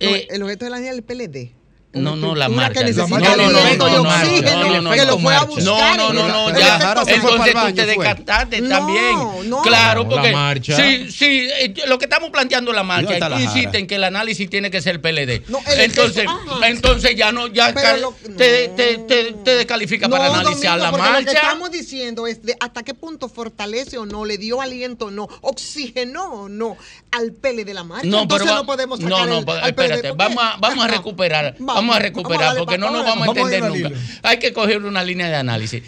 eh, 0.01 0.27
el 0.31 0.43
objeto 0.43 0.65
de 0.65 0.71
la 0.71 0.79
niña 0.79 0.91
es 0.91 0.97
el 0.97 1.03
PLD. 1.03 1.53
No, 1.95 2.17
no, 2.17 2.35
la 2.35 2.49
marcha. 2.49 2.85
que 2.85 2.93
marcha, 2.93 3.37
no, 3.37 3.51
no, 3.51 3.51
no, 3.51 3.77
no, 3.77 3.89
no, 3.89 4.03
no, 4.03 4.81
no, 4.83 4.91
que 4.93 5.05
lo 5.05 5.13
no, 5.13 5.19
fue 5.19 5.35
a 5.35 5.39
marcha. 5.41 5.45
buscar. 5.47 5.97
No, 5.97 6.13
no, 6.13 6.13
no, 6.13 6.29
no, 6.51 6.59
ya. 6.59 6.77
Entonces 6.77 7.21
tú 7.23 7.75
te 7.75 7.87
descartaste 7.87 8.61
No, 8.61 8.69
también. 8.69 9.19
no. 9.51 9.63
Claro, 9.63 10.03
La 10.03 10.09
porque 10.09 10.33
marcha. 10.33 10.77
sí, 10.77 11.11
sí, 11.11 11.49
eh, 11.61 11.75
lo 11.87 11.99
que 11.99 12.05
estamos 12.07 12.31
planteando 12.31 12.73
la 12.73 12.83
marcha, 12.83 13.03
¿Dónde 13.05 13.15
está 13.17 13.29
tú 13.29 13.35
la 13.35 13.41
insistes 13.41 13.65
Jara? 13.67 13.79
en 13.79 13.87
que 13.87 13.95
el 13.97 14.05
análisis 14.05 14.51
tiene 14.51 14.71
que 14.71 14.81
ser 14.83 15.01
PLD. 15.01 15.43
No, 15.49 15.61
entonces, 15.79 16.27
entonces 16.67 17.17
ya 17.17 17.33
no, 17.33 17.47
ya 17.49 17.73
te, 17.73 18.01
no. 18.01 18.15
te, 18.37 18.69
te, 18.69 18.99
te 19.45 19.55
descalifica 19.57 20.09
para 20.09 20.29
No, 20.29 20.35
analizar 20.35 20.79
la 20.79 20.91
porque 20.91 21.07
Lo 21.07 21.19
que 21.19 21.25
marcha. 21.25 21.41
estamos 21.41 21.71
diciendo 21.71 22.27
es 22.27 22.43
de 22.43 22.57
hasta 22.61 22.83
qué 22.83 22.95
punto 22.95 23.29
fortalece 23.29 23.99
o 23.99 24.07
no, 24.07 24.25
le 24.25 24.39
dio 24.39 24.61
aliento 24.61 25.07
o 25.07 25.11
no, 25.11 25.29
oxigenó 25.43 26.25
o 26.33 26.49
no 26.49 26.77
al 27.11 27.33
pele 27.33 27.65
de 27.65 27.75
la 27.75 27.85
marcha. 27.85 28.07
No, 28.07 28.23
Entonces 28.23 28.47
pero 28.47 28.59
no 28.61 28.67
podemos 28.67 29.01
no, 29.01 29.17
sacar 29.17 29.29
no, 29.29 29.45
PLD, 29.45 29.67
espérate, 29.69 30.13
vamos 30.13 30.43
a, 30.43 30.57
vamos 30.59 30.85
a 30.85 30.89
Ajá. 30.89 30.97
recuperar, 30.97 31.55
Vamos, 31.59 31.84
vamos 31.87 31.97
a 31.97 31.99
vamos 31.99 32.03
recuperar, 32.03 32.57
porque 32.57 32.79
no 32.79 32.91
nos 32.91 33.05
vamos 33.05 33.25
a 33.29 33.33
Vamos 33.33 33.37
a 33.53 33.55
entender 33.57 33.91
nunca. 33.91 34.01
Hay 34.23 34.39
que 34.39 34.53
coger 34.53 34.83
una 34.85 35.03
línea 35.05 35.29
de 35.29 35.37
análisis. 35.37 35.83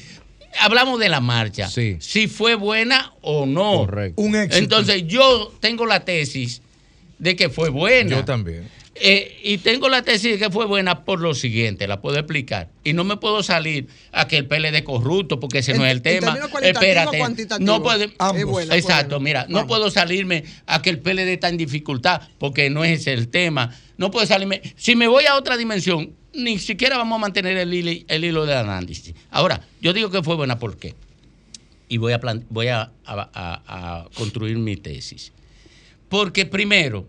Hablamos 0.60 0.98
de 0.98 1.08
la 1.08 1.20
marcha, 1.20 1.68
Sí. 1.68 1.96
si 2.00 2.28
fue 2.28 2.54
buena 2.54 3.12
o 3.20 3.44
no. 3.46 3.78
Correcto. 3.78 4.22
Un 4.22 4.36
éxito. 4.36 4.56
Entonces 4.56 5.06
yo 5.06 5.52
tengo 5.60 5.84
la 5.86 6.04
tesis 6.04 6.62
de 7.18 7.36
que 7.36 7.48
fue 7.50 7.68
buena. 7.68 8.10
Yo 8.16 8.24
también. 8.24 8.68
Eh, 9.00 9.40
y 9.42 9.58
tengo 9.58 9.88
la 9.88 10.02
tesis 10.02 10.32
de 10.32 10.38
que 10.38 10.50
fue 10.50 10.64
buena 10.66 11.04
por 11.04 11.20
lo 11.20 11.34
siguiente, 11.34 11.86
la 11.86 12.00
puedo 12.00 12.16
explicar. 12.18 12.70
Y 12.82 12.92
no 12.94 13.04
me 13.04 13.16
puedo 13.18 13.42
salir 13.42 13.88
a 14.12 14.26
que 14.26 14.38
el 14.38 14.46
PLD 14.46 14.74
es 14.78 14.82
corrupto, 14.82 15.38
porque 15.38 15.58
ese 15.58 15.72
En- 15.72 15.78
no 15.78 15.84
es 15.86 15.92
el 15.92 16.02
tema. 16.02 16.34
Espérate. 16.62 17.18
No 17.60 17.82
puede. 17.82 18.14
Ambos. 18.18 18.44
Buena, 18.44 18.74
Exacto, 18.74 19.16
buena. 19.20 19.24
mira, 19.24 19.46
no 19.48 19.66
puedo 19.66 19.90
salirme 19.90 20.44
a 20.66 20.80
que 20.80 20.90
el 20.90 21.00
PLD 21.00 21.34
está 21.34 21.48
en 21.48 21.56
dificultad, 21.58 22.22
porque 22.38 22.70
no 22.70 22.84
es 22.84 23.06
el 23.06 23.28
tema. 23.28 23.74
No 23.98 24.10
puedo 24.10 24.26
salirme. 24.26 24.62
Si 24.76 24.96
me 24.96 25.08
voy 25.08 25.24
a 25.26 25.36
otra 25.36 25.56
dimensión, 25.56 26.12
ni 26.32 26.58
siquiera 26.58 26.96
vamos 26.96 27.16
a 27.16 27.20
mantener 27.20 27.56
el 27.58 27.72
hilo, 27.74 28.04
el 28.08 28.24
hilo 28.24 28.46
del 28.46 28.56
análisis. 28.58 29.14
Ahora, 29.30 29.60
yo 29.80 29.92
digo 29.92 30.10
que 30.10 30.22
fue 30.22 30.36
buena, 30.36 30.58
¿por 30.58 30.76
qué? 30.78 30.94
Y 31.88 31.98
voy 31.98 32.12
a, 32.14 32.20
voy 32.50 32.68
a, 32.68 32.90
a- 33.04 33.30
a- 33.34 34.00
a 34.04 34.08
construir 34.14 34.56
mi 34.58 34.76
tesis. 34.76 35.32
Porque 36.08 36.46
primero, 36.46 37.06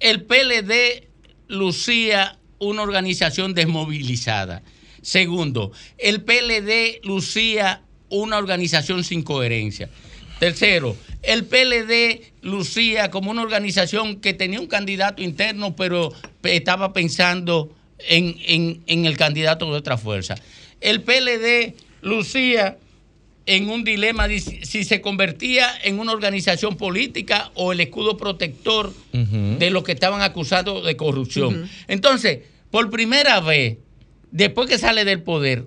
el 0.00 0.24
PLD 0.24 1.08
lucía 1.48 2.38
una 2.58 2.82
organización 2.82 3.54
desmovilizada. 3.54 4.62
Segundo, 5.02 5.72
el 5.96 6.22
PLD 6.22 7.00
lucía 7.04 7.82
una 8.10 8.36
organización 8.38 9.04
sin 9.04 9.22
coherencia. 9.22 9.88
Tercero, 10.40 10.96
el 11.22 11.44
PLD 11.46 12.32
lucía 12.42 13.10
como 13.10 13.30
una 13.30 13.42
organización 13.42 14.20
que 14.20 14.34
tenía 14.34 14.60
un 14.60 14.66
candidato 14.66 15.22
interno, 15.22 15.74
pero 15.76 16.12
pe- 16.40 16.56
estaba 16.56 16.92
pensando 16.92 17.74
en, 18.08 18.36
en- 18.46 18.82
en 18.86 19.04
el 19.06 19.16
candidato 19.16 19.66
de 19.70 19.76
otra 19.78 19.98
fuerza. 19.98 20.36
el 20.80 21.02
PLD 21.02 21.74
lucía 22.02 22.78
en 23.50 23.70
un 23.70 23.82
dilema 23.82 24.28
de 24.28 24.40
si 24.40 24.84
se 24.84 25.00
convertía 25.00 25.70
en 25.82 25.98
una 25.98 26.12
organización 26.12 26.76
política 26.76 27.50
o 27.54 27.72
el 27.72 27.80
escudo 27.80 28.16
protector 28.18 28.92
de 29.12 29.70
los 29.70 29.82
que 29.84 29.92
estaban 29.92 30.20
acusados 30.20 30.84
de 30.84 30.96
corrupción. 30.96 31.68
Entonces, 31.88 32.40
por 32.70 32.90
primera 32.90 33.40
vez, 33.40 33.78
después 34.30 34.68
que 34.68 34.76
sale 34.78 35.04
del 35.06 35.22
poder, 35.22 35.66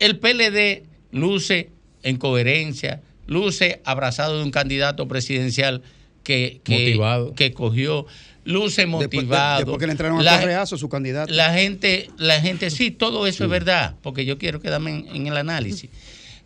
el 0.00 0.18
PLD 0.18 0.82
luce 1.12 1.70
en 2.02 2.16
coherencia, 2.16 3.00
luce 3.26 3.80
abrazado 3.84 4.38
de 4.38 4.42
un 4.44 4.50
candidato 4.50 5.06
presidencial 5.06 5.82
que, 6.24 6.60
que, 6.64 6.72
Motivado. 6.72 7.34
que 7.34 7.52
cogió, 7.52 8.06
luce 8.44 8.82
Después, 8.86 9.04
motivado. 9.06 9.58
después 9.58 9.78
que 9.78 9.86
le 9.86 9.92
entraron 9.92 10.18
a 10.18 10.22
La- 10.24 10.40
correazo 10.40 10.76
su 10.76 10.88
candidato. 10.88 11.32
la 11.32 11.52
gente, 11.54 12.10
la 12.18 12.40
gente, 12.40 12.70
sí, 12.70 12.90
todo 12.90 13.26
eso 13.28 13.44
es 13.44 13.50
verdad, 13.50 13.94
porque 14.02 14.24
yo 14.24 14.36
quiero 14.36 14.58
quedarme 14.60 14.90
en, 14.90 15.08
en 15.14 15.26
el 15.28 15.36
análisis. 15.36 15.90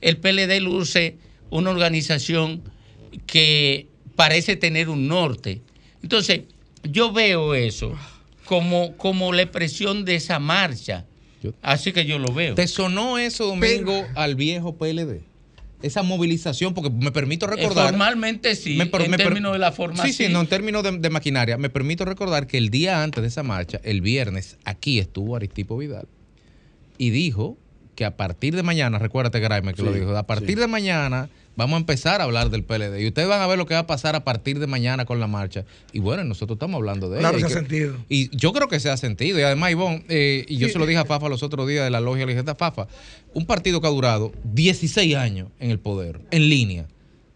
El 0.05 0.19
PLD 0.19 0.61
luce 0.61 1.17
una 1.49 1.71
organización 1.71 2.63
que 3.27 3.89
parece 4.17 4.55
tener 4.55 4.91
un 4.91 5.09
norte. 5.09 5.63
Entonces, 6.03 6.43
yo 6.83 7.11
veo 7.11 7.55
eso 7.55 7.97
como, 8.45 8.99
como 8.99 9.33
la 9.33 9.43
expresión 9.43 10.05
de 10.05 10.17
esa 10.17 10.39
marcha. 10.39 11.07
Así 11.63 11.93
que 11.93 12.05
yo 12.05 12.19
lo 12.19 12.35
veo. 12.35 12.55
¿Te 12.55 12.67
sonó 12.67 13.17
eso, 13.17 13.47
Domingo, 13.47 14.05
al 14.15 14.35
viejo 14.35 14.77
PLD? 14.77 15.23
Esa 15.81 16.03
movilización, 16.03 16.75
porque 16.75 16.91
me 16.91 17.11
permito 17.11 17.47
recordar. 17.47 17.89
Formalmente 17.89 18.57
sí, 18.57 18.77
Me 18.77 18.85
en 18.85 19.11
me 19.11 19.17
términos 19.17 19.55
de 19.55 19.59
la 19.59 19.73
forma 19.73 20.03
Sí, 20.03 20.13
sí, 20.13 20.27
sí. 20.27 20.33
no, 20.33 20.43
en 20.43 20.47
términos 20.49 20.83
de, 20.83 20.99
de 20.99 21.11
maquinaria. 21.11 21.57
Me 21.57 21.71
permito 21.71 22.05
recordar 22.05 22.47
que 22.47 22.59
el 22.59 22.69
día 22.69 23.03
antes 23.03 23.23
de 23.23 23.29
esa 23.29 23.43
marcha, 23.43 23.81
el 23.85 24.03
viernes, 24.03 24.59
aquí 24.67 24.99
estuvo 24.99 25.35
Aristipo 25.35 25.79
Vidal 25.79 26.09
y 26.99 27.09
dijo 27.09 27.57
que 27.95 28.05
a 28.05 28.17
partir 28.17 28.55
de 28.57 28.63
mañana, 28.63 28.99
recuérdate, 28.99 29.41
Graeme, 29.41 29.75
que 29.75 29.83
lo 29.83 29.93
dijo, 29.93 30.17
a 30.17 30.23
partir 30.27 30.59
de 30.59 30.67
mañana 30.67 31.29
vamos 31.57 31.75
a 31.77 31.79
empezar 31.79 32.21
a 32.21 32.25
hablar 32.25 32.51
del 32.51 32.65
PLD 32.65 33.01
y 33.01 33.07
ustedes 33.07 33.29
van 33.29 33.41
a 33.41 33.47
ver 33.47 33.57
lo 33.59 33.67
que 33.67 33.75
va 33.75 33.81
a 33.81 33.87
pasar 33.87 34.17
a 34.17 34.25
partir 34.25 34.59
de 34.59 34.67
mañana 34.67 35.05
con 35.05 35.21
la 35.21 35.27
marcha. 35.29 35.65
Y 35.93 36.01
bueno, 36.01 36.25
nosotros 36.25 36.57
estamos 36.57 36.77
hablando 36.79 37.09
de 37.09 37.21
Claro, 37.21 37.39
ella. 37.39 37.49
se 37.49 37.55
ha 37.55 37.59
sentido. 37.59 37.97
Y 38.09 38.37
yo 38.37 38.53
creo 38.53 38.67
que 38.69 38.81
se 38.81 38.91
ha 38.91 38.97
sentido. 38.97 39.39
Y 39.39 39.43
además, 39.43 39.71
Ivonne, 39.71 40.05
eh, 40.09 40.45
y 40.49 40.57
yo 40.57 40.69
se 40.69 40.79
lo 40.81 40.87
dije 40.87 40.99
a 40.99 41.05
Fafa 41.05 41.29
los 41.29 41.43
otros 41.45 41.69
días 41.69 41.85
de 41.85 41.91
la 41.91 42.01
logia, 42.01 42.27
le 42.27 42.35
dije, 42.35 42.55
Fafa, 42.57 42.89
un 43.35 43.47
partido 43.47 43.81
que 43.81 43.87
ha 43.87 43.91
durado 43.91 44.33
16 44.45 45.15
años 45.15 45.49
en 45.61 45.71
el 45.71 45.79
poder, 45.79 46.21
en 46.33 46.49
línea, 46.49 46.87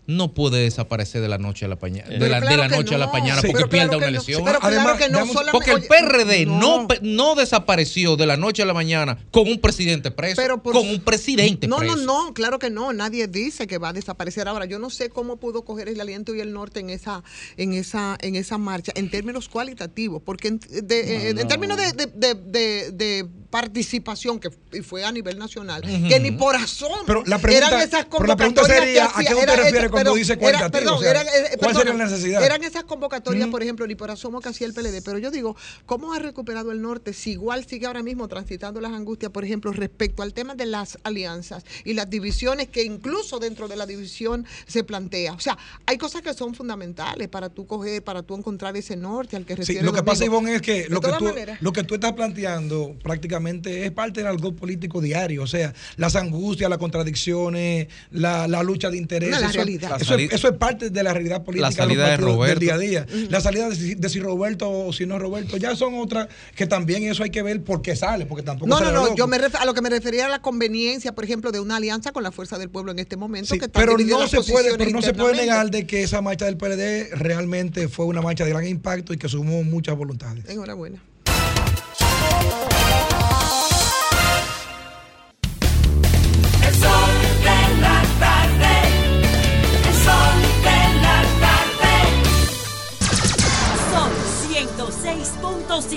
no 0.08 0.32
puede 0.32 0.60
desaparecer 0.62 1.20
de 1.20 1.28
la 1.28 1.36
noche 1.36 1.66
a 1.66 1.68
la, 1.68 1.76
paña- 1.78 2.02
de 2.04 2.18
la, 2.18 2.40
de 2.40 2.46
claro 2.46 2.56
la 2.62 2.68
que 2.70 2.76
noche 2.78 2.94
a 2.94 2.98
la 2.98 3.06
no. 3.06 3.12
mañana 3.12 3.42
Sí. 3.42 3.48
porque 3.48 3.66
Pero 3.66 3.68
claro 3.68 3.90
pierda 3.90 3.96
una 3.98 4.06
no. 4.06 4.08
elección. 4.08 4.42
Pero 4.42 4.58
claro 4.58 4.96
que 4.98 5.08
no, 5.10 5.26
solamente- 5.26 5.52
porque 5.52 5.70
el 5.70 5.76
oye, 5.76 5.86
PRD 5.86 6.46
no. 6.46 6.58
no. 6.82 6.88
pe- 6.88 6.98
no 7.02 7.34
desapareció 7.34 8.16
de 8.16 8.24
la 8.26 8.38
noche 8.38 8.62
a 8.62 8.64
la 8.64 8.72
mañana 8.72 9.18
con 9.30 9.46
un 9.46 9.60
presidente 9.60 10.10
preso, 10.10 10.40
Pero 10.40 10.62
por- 10.62 10.72
con 10.72 10.88
un 10.88 11.00
presidente 11.00 11.66
No, 11.68 11.76
preso. 11.76 11.96
no, 11.96 12.26
no, 12.28 12.32
claro 12.34 12.58
que 12.58 12.70
no. 12.70 12.92
Nadie 12.94 13.28
dice 13.28 13.66
que 13.66 13.76
va 13.76 13.90
a 13.90 13.92
desaparecer. 13.92 14.48
Ahora, 14.48 14.64
yo 14.64 14.78
no 14.78 14.88
sé 14.88 15.10
cómo 15.10 15.36
pudo 15.36 15.62
coger 15.66 15.88
el 15.90 16.00
aliento 16.00 16.34
y 16.34 16.40
el 16.40 16.54
norte 16.54 16.80
en 16.80 16.88
esa, 16.88 17.22
en 17.58 17.74
esa, 17.74 18.16
en 18.22 18.34
esa 18.34 18.56
marcha, 18.56 18.92
en 18.94 19.10
términos 19.10 19.50
cualitativos, 19.50 20.22
porque 20.24 20.48
en, 20.48 20.58
de- 20.70 21.28
eh, 21.28 21.30
en 21.38 21.48
términos 21.48 21.76
de, 21.76 21.92
de- 21.92 22.06
de- 22.14 22.34
de- 22.34 22.90
de 22.92 23.28
participación, 23.50 24.38
que 24.40 24.50
fue 24.82 25.04
a 25.04 25.12
nivel 25.12 25.38
nacional, 25.38 25.82
que 25.82 26.20
ni 26.20 26.30
por 26.32 26.54
asomo 26.56 26.96
Pero 27.06 27.22
la 27.26 27.38
pregunta- 27.38 27.68
eran 27.68 27.80
esas 27.88 28.04
pero 28.06 28.26
la 28.26 28.36
pregunta 28.36 28.60
convocatorias 28.62 28.84
sería, 28.84 29.02
que 29.02 29.08
¿a 29.08 29.12
qué 29.12 29.20
hacía- 29.28 29.36
usted 29.36 29.42
era 29.42 29.56
refiere 29.56 29.78
esa- 29.78 29.88
cuando 29.90 30.14
dice 30.14 30.36
cualitativo? 30.36 30.70
perdón, 30.72 30.94
O 30.94 31.00
sea, 31.00 31.10
eran, 31.10 31.26
eh, 31.26 31.56
¿cuál 31.58 31.74
sería 31.76 31.94
la 31.94 32.04
necesidad? 32.04 32.42
Eran 32.44 32.62
esas 32.64 32.84
convocatorias, 32.84 33.48
por 33.48 33.62
ejemplo, 33.62 33.86
ni 33.86 33.94
por 33.94 34.10
asomo 34.10 34.40
que 34.40 34.50
hacía 34.50 34.66
el 34.66 34.74
PLD, 34.74 35.00
pero 35.02 35.18
yo 35.18 35.30
digo, 35.30 35.56
¿cómo 35.86 36.12
ha 36.12 36.18
recuperado 36.18 36.72
el 36.72 36.82
norte 36.82 37.12
si 37.14 37.30
igual 37.32 37.64
sigue 37.66 37.86
ahora 37.86 38.02
mismo 38.02 38.28
transitando 38.28 38.80
las 38.80 38.92
angustias, 38.92 39.32
por 39.32 39.44
ejemplo, 39.44 39.72
respecto 39.72 40.22
al 40.22 40.34
tema 40.34 40.54
de 40.54 40.66
las 40.66 40.98
alianzas 41.04 41.64
y 41.84 41.94
las 41.94 42.10
divisiones 42.10 42.68
que 42.68 42.82
incluso 42.84 43.38
dentro 43.38 43.66
de 43.68 43.76
la 43.76 43.86
división 43.86 44.44
se 44.66 44.84
plantea? 44.84 45.32
O 45.32 45.40
sea, 45.40 45.56
hay 45.86 45.96
cosas 45.96 46.20
que 46.22 46.34
son 46.34 46.54
fundamentales 46.54 47.28
para 47.28 47.48
tú 47.48 47.66
coger, 47.66 48.02
para 48.04 48.22
tú 48.22 48.34
encontrar 48.34 48.76
ese 48.76 48.94
norte 48.96 49.36
al 49.36 49.46
que 49.46 49.54
Sí, 49.54 49.60
refiere 49.60 49.82
lo 49.82 49.92
que 49.92 50.02
pasa. 50.02 50.24
Ivonne, 50.24 50.54
es 50.56 50.62
que 50.62 50.86
lo 50.90 51.00
que, 51.00 51.12
tú, 51.18 51.24
maneras. 51.24 51.62
lo 51.62 51.72
que 51.72 51.82
tú 51.84 51.94
estás 51.94 52.12
planteando 52.12 52.94
prácticamente 53.02 53.37
es 53.46 53.90
parte 53.92 54.20
del 54.20 54.26
algo 54.28 54.54
político 54.54 55.00
diario. 55.00 55.42
O 55.42 55.46
sea, 55.46 55.72
las 55.96 56.16
angustias, 56.16 56.68
las 56.70 56.78
contradicciones, 56.78 57.88
la, 58.10 58.48
la 58.48 58.62
lucha 58.62 58.90
de 58.90 58.96
intereses. 58.96 59.34
No, 59.34 59.40
la 59.40 59.46
eso, 59.48 59.56
realidad. 59.56 59.82
eso 59.84 59.94
La 59.96 59.96
es, 60.02 60.06
sali- 60.08 60.28
eso 60.32 60.48
es 60.48 60.54
parte 60.56 60.90
de 60.90 61.02
la 61.02 61.12
realidad 61.12 61.44
política 61.44 61.70
salida 61.72 62.02
los 62.02 62.04
de 62.04 62.10
partidos 62.16 62.34
Roberto. 62.34 62.60
del 62.60 62.60
día 62.60 62.74
a 62.74 62.78
día. 62.78 63.06
La 63.30 63.40
salida 63.40 63.68
de 63.68 63.76
si, 63.76 63.94
de 63.94 64.08
si 64.08 64.20
Roberto 64.20 64.70
o 64.70 64.92
si 64.92 65.06
no 65.06 65.18
Roberto, 65.18 65.56
ya 65.56 65.74
son 65.76 65.94
otras 65.98 66.28
que 66.54 66.66
también 66.66 67.04
eso 67.04 67.22
hay 67.22 67.30
que 67.30 67.42
ver 67.42 67.62
por 67.62 67.82
qué 67.82 67.96
sale, 67.96 68.26
porque 68.26 68.42
tampoco 68.42 68.68
No, 68.68 68.78
sale 68.78 68.90
no, 68.92 68.96
no, 68.98 69.02
loco. 69.04 69.16
yo 69.16 69.26
me 69.26 69.38
ref- 69.38 69.56
a 69.58 69.64
lo 69.64 69.74
que 69.74 69.82
me 69.82 69.90
refería 69.90 70.26
a 70.26 70.28
la 70.28 70.40
conveniencia, 70.42 71.14
por 71.14 71.24
ejemplo, 71.24 71.52
de 71.52 71.60
una 71.60 71.76
alianza 71.76 72.12
con 72.12 72.22
la 72.22 72.32
fuerza 72.32 72.58
del 72.58 72.68
pueblo 72.70 72.92
en 72.92 72.98
este 72.98 73.16
momento. 73.16 73.52
Sí, 73.54 73.58
que 73.58 73.66
están 73.66 73.82
pero 73.82 73.96
no 73.98 74.26
se 74.28 74.40
puede, 74.42 74.76
pero 74.76 74.90
no 74.90 75.02
se 75.02 75.14
puede 75.14 75.36
negar 75.36 75.70
de 75.70 75.86
que 75.86 76.02
esa 76.02 76.20
marcha 76.22 76.44
del 76.46 76.56
PLD 76.56 77.14
realmente 77.16 77.88
fue 77.88 78.06
una 78.06 78.22
marcha 78.22 78.44
de 78.44 78.50
gran 78.50 78.66
impacto 78.66 79.12
y 79.12 79.18
que 79.18 79.28
sumó 79.28 79.62
muchas 79.62 79.96
voluntades. 79.96 80.44
Enhorabuena. 80.48 81.00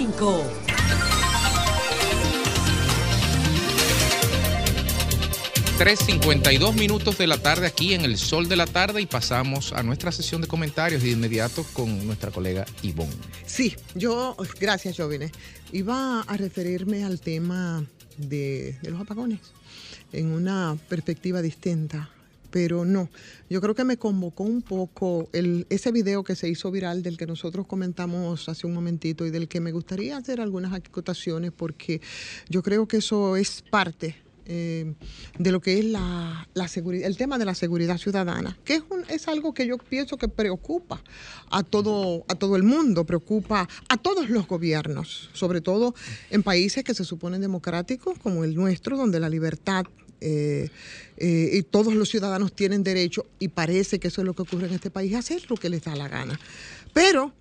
5. 0.02 0.44
...3.52 5.78 6.74
minutos 6.74 7.20
de 7.20 7.28
la 7.28 7.38
tarde 7.38 7.68
aquí 7.68 7.94
en 7.94 8.02
el 8.02 8.18
sol 8.18 8.50
de 8.50 8.56
la 8.56 8.66
tarde 8.66 9.02
y 9.02 9.06
pasamos 9.06 9.74
a 9.74 9.84
nuestra 9.84 10.12
sesión 10.12 10.42
de 10.42 10.48
comentarios 10.48 11.04
de 11.04 11.12
inmediato 11.12 11.64
con 11.74 12.08
nuestra 12.08 12.32
colega 12.32 12.66
Ivonne. 12.82 13.14
Sí, 13.46 13.76
yo, 13.94 14.36
gracias 14.60 14.98
Jovine, 14.98 15.32
iba 15.72 16.22
a 16.22 16.38
referirme 16.38 17.04
al 17.04 17.20
tema 17.20 17.86
de 18.18 18.80
los 18.82 19.00
apagones 19.02 19.40
en 20.12 20.32
una 20.32 20.78
perspectiva 20.90 21.44
distinta 21.44 22.10
pero 22.52 22.86
no. 22.86 23.10
Yo 23.50 23.62
creo 23.62 23.74
que 23.74 23.84
me 23.84 23.98
convocó 23.98 24.44
un 24.44 24.62
poco 24.62 25.30
el, 25.34 25.66
ese 25.70 25.92
video 25.92 26.24
que 26.24 26.36
se 26.36 26.48
hizo 26.50 26.70
viral 26.70 27.02
del 27.02 27.18
que 27.18 27.26
nosotros 27.26 27.66
comentamos 27.66 28.48
hace 28.50 28.68
un 28.68 28.74
momentito 28.74 29.26
y 29.26 29.32
del 29.32 29.48
que 29.48 29.60
me 29.62 29.72
gustaría 29.72 30.18
hacer 30.18 30.40
algunas 30.42 30.74
acotaciones 30.74 31.52
porque 31.52 32.02
yo 32.50 32.62
creo 32.62 32.88
que 32.88 32.98
eso 32.98 33.36
es 33.38 33.64
parte 33.70 34.16
eh, 34.48 34.94
de 35.38 35.52
lo 35.52 35.62
que 35.62 35.80
es 35.80 35.86
la, 35.86 36.48
la 36.56 36.68
seguridad, 36.68 37.08
el 37.08 37.16
tema 37.16 37.38
de 37.38 37.46
la 37.46 37.54
seguridad 37.56 37.98
ciudadana, 37.98 38.58
que 38.66 38.74
es, 38.76 38.84
un- 38.90 39.06
es 39.08 39.28
algo 39.28 39.54
que 39.54 39.66
yo 39.68 39.78
pienso 39.78 40.18
que 40.18 40.28
preocupa 40.28 41.02
a 41.52 41.64
todo, 41.64 42.26
a 42.28 42.36
todo 42.36 42.56
el 42.58 42.64
mundo, 42.64 43.06
preocupa 43.06 43.70
a 43.88 43.98
todos 43.98 44.30
los 44.30 44.48
gobiernos, 44.48 45.30
sobre 45.34 45.62
todo 45.62 45.94
en 46.32 46.42
países 46.44 46.84
que 46.84 46.94
se 46.96 47.06
suponen 47.06 47.40
democráticos 47.40 48.18
como 48.20 48.44
el 48.44 48.56
nuestro, 48.56 48.98
donde 48.98 49.20
la 49.20 49.30
libertad 49.30 49.86
eh, 50.22 50.70
eh, 51.18 51.50
y 51.54 51.64
todos 51.64 51.94
los 51.94 52.10
ciudadanos 52.10 52.54
tienen 52.54 52.84
derecho, 52.84 53.26
y 53.40 53.50
parece 53.50 54.00
que 54.00 54.08
eso 54.08 54.22
es 54.22 54.26
lo 54.26 54.34
que 54.34 54.44
ocurre 54.44 54.68
en 54.68 54.74
este 54.74 54.90
país, 54.90 55.14
hacer 55.16 55.50
lo 55.50 55.58
que 55.58 55.70
les 55.70 55.84
da 55.84 55.96
la 55.96 56.08
gana. 56.08 56.40
Pero 56.94 57.34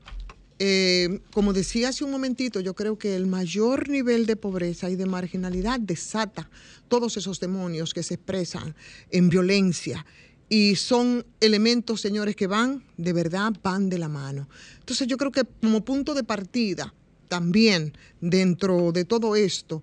eh, 0.62 1.20
como 1.32 1.54
decía 1.54 1.88
hace 1.88 2.04
un 2.04 2.10
momentito, 2.10 2.60
yo 2.60 2.74
creo 2.74 2.98
que 2.98 3.16
el 3.16 3.26
mayor 3.26 3.88
nivel 3.88 4.26
de 4.26 4.36
pobreza 4.36 4.90
y 4.90 4.96
de 4.96 5.06
marginalidad 5.06 5.80
desata 5.80 6.50
todos 6.88 7.16
esos 7.16 7.40
demonios 7.40 7.94
que 7.94 8.02
se 8.02 8.14
expresan 8.14 8.74
en 9.10 9.30
violencia. 9.30 10.04
Y 10.50 10.76
son 10.76 11.24
elementos, 11.40 12.02
señores, 12.02 12.36
que 12.36 12.46
van, 12.46 12.84
de 12.98 13.14
verdad, 13.14 13.54
van 13.62 13.88
de 13.88 13.96
la 13.96 14.08
mano. 14.08 14.50
Entonces 14.80 15.06
yo 15.06 15.16
creo 15.16 15.32
que 15.32 15.44
como 15.44 15.82
punto 15.82 16.12
de 16.12 16.24
partida, 16.24 16.92
también 17.28 17.94
dentro 18.20 18.92
de 18.92 19.06
todo 19.06 19.36
esto, 19.36 19.82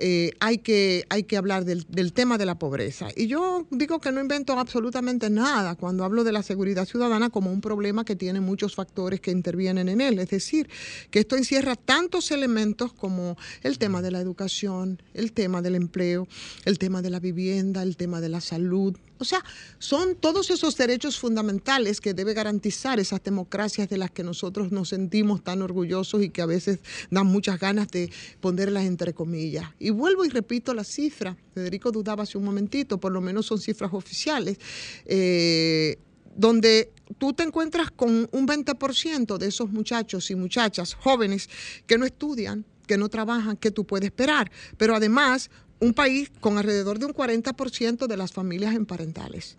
eh, 0.00 0.32
hay, 0.40 0.58
que, 0.58 1.04
hay 1.10 1.24
que 1.24 1.36
hablar 1.36 1.64
del, 1.64 1.86
del 1.88 2.12
tema 2.12 2.38
de 2.38 2.46
la 2.46 2.58
pobreza. 2.58 3.08
Y 3.14 3.26
yo 3.26 3.66
digo 3.70 4.00
que 4.00 4.12
no 4.12 4.20
invento 4.20 4.58
absolutamente 4.58 5.28
nada 5.28 5.74
cuando 5.74 6.04
hablo 6.04 6.24
de 6.24 6.32
la 6.32 6.42
seguridad 6.42 6.86
ciudadana 6.86 7.28
como 7.28 7.52
un 7.52 7.60
problema 7.60 8.04
que 8.04 8.16
tiene 8.16 8.40
muchos 8.40 8.74
factores 8.74 9.20
que 9.20 9.30
intervienen 9.30 9.88
en 9.88 10.00
él. 10.00 10.18
Es 10.18 10.30
decir, 10.30 10.68
que 11.10 11.20
esto 11.20 11.36
encierra 11.36 11.76
tantos 11.76 12.30
elementos 12.30 12.92
como 12.92 13.36
el 13.62 13.78
tema 13.78 14.00
de 14.00 14.10
la 14.10 14.20
educación, 14.20 15.02
el 15.12 15.32
tema 15.32 15.60
del 15.60 15.74
empleo, 15.74 16.26
el 16.64 16.78
tema 16.78 17.02
de 17.02 17.10
la 17.10 17.20
vivienda, 17.20 17.82
el 17.82 17.96
tema 17.96 18.20
de 18.20 18.30
la 18.30 18.40
salud. 18.40 18.96
O 19.20 19.24
sea, 19.24 19.44
son 19.78 20.16
todos 20.16 20.50
esos 20.50 20.76
derechos 20.76 21.18
fundamentales 21.18 22.00
que 22.00 22.14
debe 22.14 22.32
garantizar 22.32 22.98
esas 22.98 23.22
democracias 23.22 23.88
de 23.90 23.98
las 23.98 24.10
que 24.10 24.24
nosotros 24.24 24.72
nos 24.72 24.88
sentimos 24.88 25.44
tan 25.44 25.60
orgullosos 25.60 26.22
y 26.22 26.30
que 26.30 26.40
a 26.40 26.46
veces 26.46 26.80
dan 27.10 27.26
muchas 27.26 27.60
ganas 27.60 27.88
de 27.88 28.10
ponerlas 28.40 28.84
entre 28.84 29.12
comillas. 29.12 29.68
Y 29.78 29.90
vuelvo 29.90 30.24
y 30.24 30.30
repito 30.30 30.72
la 30.72 30.84
cifra. 30.84 31.36
Federico 31.54 31.92
dudaba 31.92 32.22
hace 32.22 32.38
un 32.38 32.44
momentito, 32.44 32.98
por 32.98 33.12
lo 33.12 33.20
menos 33.20 33.44
son 33.44 33.60
cifras 33.60 33.92
oficiales. 33.92 34.58
eh, 35.04 35.98
donde 36.36 36.92
tú 37.18 37.32
te 37.32 37.42
encuentras 37.42 37.90
con 37.90 38.28
un 38.30 38.46
20% 38.46 39.36
de 39.36 39.48
esos 39.48 39.68
muchachos 39.70 40.30
y 40.30 40.36
muchachas 40.36 40.94
jóvenes 40.94 41.50
que 41.86 41.98
no 41.98 42.06
estudian, 42.06 42.64
que 42.86 42.96
no 42.96 43.08
trabajan, 43.08 43.56
que 43.56 43.70
tú 43.70 43.84
puedes 43.84 44.06
esperar. 44.06 44.50
Pero 44.78 44.94
además, 44.94 45.50
un 45.80 45.94
país 45.94 46.30
con 46.40 46.58
alrededor 46.58 46.98
de 46.98 47.06
un 47.06 47.14
40% 47.14 48.06
de 48.06 48.16
las 48.16 48.32
familias 48.32 48.74
emparentales. 48.74 49.56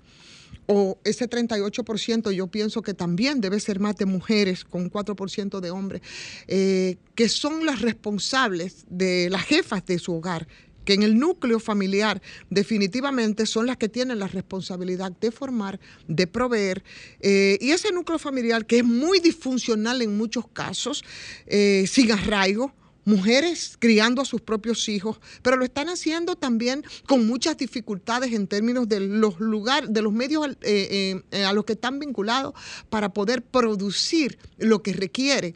O 0.68 1.00
ese 1.04 1.30
38% 1.30 2.32
yo 2.32 2.48
pienso 2.48 2.82
que 2.82 2.94
también 2.94 3.42
debe 3.42 3.60
ser 3.60 3.80
más 3.80 3.98
de 3.98 4.06
mujeres 4.06 4.64
con 4.64 4.84
un 4.84 4.92
4% 4.92 5.60
de 5.60 5.72
hombres, 5.72 6.02
eh, 6.48 6.98
que 7.16 7.28
son 7.30 7.66
las 7.66 7.82
responsables 7.82 8.86
de 8.90 9.30
las 9.30 9.44
jefas 9.44 9.86
de 9.86 10.00
su 10.00 10.14
hogar 10.14 10.48
que 10.86 10.94
en 10.94 11.04
el 11.04 11.20
núcleo 11.20 11.60
familiar 11.60 12.22
definitivamente 12.50 13.46
son 13.46 13.68
las 13.68 13.78
que 13.78 13.90
tienen 13.90 14.20
la 14.20 14.28
responsabilidad 14.28 15.12
de 15.12 15.32
formar, 15.32 15.80
de 16.08 16.28
proveer, 16.28 16.84
eh, 17.20 17.58
y 17.62 17.72
ese 17.72 17.92
núcleo 17.92 18.18
familiar 18.18 18.66
que 18.66 18.80
es 18.80 18.84
muy 18.84 19.20
disfuncional 19.20 20.02
en 20.02 20.18
muchos 20.18 20.48
casos, 20.48 21.04
eh, 21.46 21.86
sin 21.88 22.12
arraigo, 22.12 22.74
mujeres 23.06 23.78
criando 23.80 24.22
a 24.22 24.26
sus 24.26 24.42
propios 24.42 24.88
hijos, 24.90 25.20
pero 25.42 25.58
lo 25.58 25.66
están 25.66 25.90
haciendo 25.90 26.36
también 26.36 26.84
con 27.08 27.26
muchas 27.26 27.58
dificultades 27.58 28.34
en 28.34 28.48
términos 28.48 28.88
de 28.88 29.00
los 29.00 29.40
lugares, 29.40 29.92
de 29.92 30.02
los 30.02 30.14
medios 30.14 30.48
eh, 30.48 30.56
eh, 30.62 31.22
eh, 31.32 31.44
a 31.44 31.54
los 31.54 31.66
que 31.66 31.74
están 31.74 32.00
vinculados 32.00 32.54
para 32.90 33.10
poder 33.10 33.42
producir 33.42 34.38
lo 34.58 34.82
que 34.84 34.94
requiere 34.94 35.56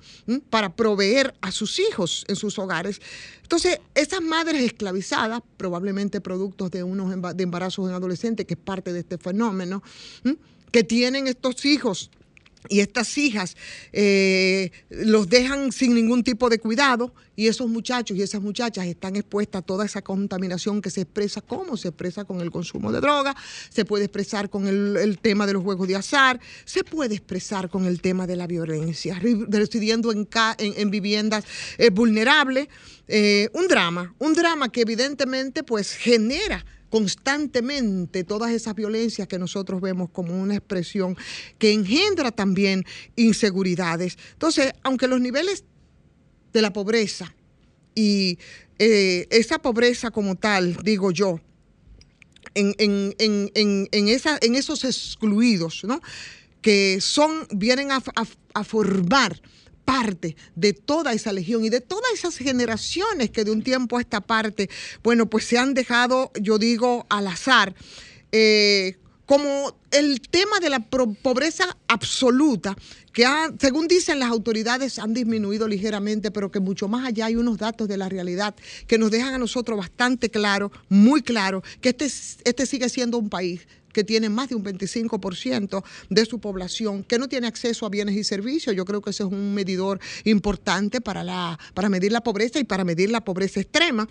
para 0.50 0.76
proveer 0.76 1.36
a 1.41 1.52
sus 1.52 1.80
hijos 1.80 2.26
en 2.28 2.36
sus 2.36 2.58
hogares. 2.60 3.02
Entonces, 3.41 3.80
esas 3.93 4.22
madres 4.22 4.64
esclavizadas, 4.64 5.41
probablemente 5.58 6.22
productos 6.22 6.72
de 6.72 6.84
unos 6.84 7.14
embarazos 7.14 7.88
en 7.88 7.96
adolescentes, 7.96 8.46
que 8.46 8.56
es 8.56 8.60
parte 8.60 8.91
de 8.91 9.02
este 9.02 9.18
fenómeno, 9.18 9.84
que 10.72 10.84
tienen 10.84 11.28
estos 11.28 11.64
hijos 11.66 12.10
y 12.70 12.80
estas 12.80 13.18
hijas 13.18 13.55
eh, 13.93 14.72
los 14.89 15.30
dejan 15.30 15.72
sin 15.72 15.93
ningún 15.93 16.24
tipo 16.24 16.49
de 16.49 16.59
cuidado 16.59 17.13
y 17.36 17.47
esos 17.47 17.68
muchachos 17.68 18.18
y 18.18 18.22
esas 18.22 18.41
muchachas 18.41 18.86
están 18.86 19.16
expuestas 19.16 19.59
a 19.59 19.66
toda 19.66 19.86
esa 19.86 20.01
contaminación 20.01 20.82
que 20.82 20.89
se 20.89 21.01
expresa, 21.01 21.41
¿cómo? 21.41 21.78
Se 21.78 21.89
expresa 21.89 22.26
con 22.26 22.41
el 22.41 22.51
consumo 22.51 22.91
de 22.91 23.01
droga, 23.01 23.36
se 23.70 23.86
puede 23.86 24.05
expresar 24.05 24.49
con 24.49 24.68
el, 24.68 25.20
tema 25.20 25.45
de 25.45 25.53
los 25.53 25.63
juegos 25.63 25.88
de 25.88 25.95
azar, 25.95 26.39
se 26.66 26.84
puede 26.84 27.16
expresar 27.16 27.70
con 27.70 27.86
el 27.86 28.01
tema 28.01 28.28
de 28.28 28.36
la 28.36 28.47
violencia, 28.47 29.20
residiendo 29.49 30.11
en, 30.11 30.28
en 30.57 30.91
viviendas 30.91 31.45
eh, 31.78 31.89
vulnerables. 31.89 32.68
Eh, 33.07 33.49
un 33.53 33.68
drama, 33.68 34.16
un 34.18 34.34
drama 34.34 34.72
que 34.72 34.82
evidentemente 34.82 35.63
pues 35.63 35.93
genera 35.93 36.66
constantemente 36.96 38.24
todas 38.24 38.52
esas 38.54 38.74
violencias 38.74 39.28
que 39.28 39.38
nosotros 39.38 39.82
vemos 39.82 40.10
como 40.12 40.41
una 40.41 40.56
expresión 40.56 41.18
que 41.58 41.74
engendra 41.74 42.32
también 42.32 42.86
inseguridades. 43.18 44.18
Entonces, 44.32 44.72
aunque 44.82 45.06
los 45.10 45.20
niveles 45.20 45.66
de 46.54 46.62
la 46.62 46.72
pobreza 46.72 47.36
y 47.96 48.39
eh, 48.80 49.28
esa 49.30 49.60
pobreza 49.60 50.10
como 50.10 50.36
tal, 50.36 50.78
digo 50.84 51.12
yo, 51.12 51.41
en, 52.54 52.74
en- 52.78 53.14
en- 53.20 53.89
en- 53.91 54.08
esa- 54.08 54.39
en 54.41 54.56
esos 54.56 54.86
excluidos, 54.86 55.84
¿no? 55.84 56.00
que 56.62 57.00
son, 57.02 57.46
vienen 57.52 57.91
a- 57.91 58.02
a 58.54 58.64
formar 58.64 59.41
parte 59.86 60.36
de 60.56 60.74
toda 60.74 61.14
esa 61.14 61.32
legión 61.32 61.64
y 61.64 61.70
de 61.70 61.80
todas 61.82 62.12
esas 62.14 62.36
generaciones 62.38 63.30
que 63.30 63.44
de 63.46 63.52
un 63.52 63.62
tiempo 63.64 63.98
a 63.98 64.02
esta 64.02 64.20
parte, 64.22 64.70
bueno, 65.04 65.30
pues 65.30 65.46
se 65.46 65.58
han 65.58 65.74
dejado, 65.74 66.32
yo 66.42 66.58
digo, 66.58 67.06
al 67.10 67.28
azar. 67.28 67.74
eh, 68.32 68.98
como 69.26 69.76
el 69.90 70.22
tema 70.22 70.60
de 70.60 70.70
la 70.70 70.80
pobreza 70.80 71.78
absoluta, 71.88 72.76
que 73.12 73.26
ha- 73.26 73.52
según 73.60 73.88
dicen 73.88 74.20
las 74.20 74.30
autoridades 74.30 75.00
han 75.00 75.16
disminuido 75.16 75.68
ligeramente, 75.68 76.30
pero 76.30 76.52
que 76.52 76.60
mucho 76.60 76.88
más 76.88 77.06
allá 77.08 77.26
hay 77.26 77.36
unos 77.36 77.58
datos 77.58 77.88
de 77.88 77.98
la 77.98 78.08
realidad 78.08 78.54
que 78.88 79.00
nos 79.00 79.10
dejan 79.10 79.34
a 79.34 79.38
nosotros 79.40 79.80
bastante 79.80 80.30
claro, 80.30 80.72
muy 80.90 81.24
claro, 81.24 81.64
que 81.82 81.90
este, 81.90 82.06
es- 82.06 82.38
este 82.44 82.68
sigue 82.68 82.88
siendo 82.90 83.18
un 83.18 83.30
país 83.30 83.68
que 83.96 84.04
tiene 84.04 84.28
más 84.30 84.50
de 84.50 84.56
un 84.56 84.64
25% 84.66 85.82
de 86.10 86.26
su 86.26 86.39
población 86.39 87.02
que 87.06 87.18
no 87.18 87.30
tiene 87.30 87.48
acceso 87.48 87.86
a 87.86 87.89
bienes 87.89 88.16
y 88.18 88.26
servicios. 88.26 88.76
Yo 88.76 88.84
creo 88.84 89.02
que 89.02 89.12
ese 89.12 89.24
es 89.24 89.30
un 89.30 89.54
medidor 89.54 90.02
importante 90.26 91.00
para, 91.00 91.24
la, 91.24 91.58
para 91.74 91.88
medir 91.88 92.12
la 92.12 92.22
pobreza 92.22 92.60
y 92.60 92.66
para 92.66 92.84
medir 92.84 93.10
la 93.10 93.24
pobreza 93.24 93.62
extrema, 93.62 94.06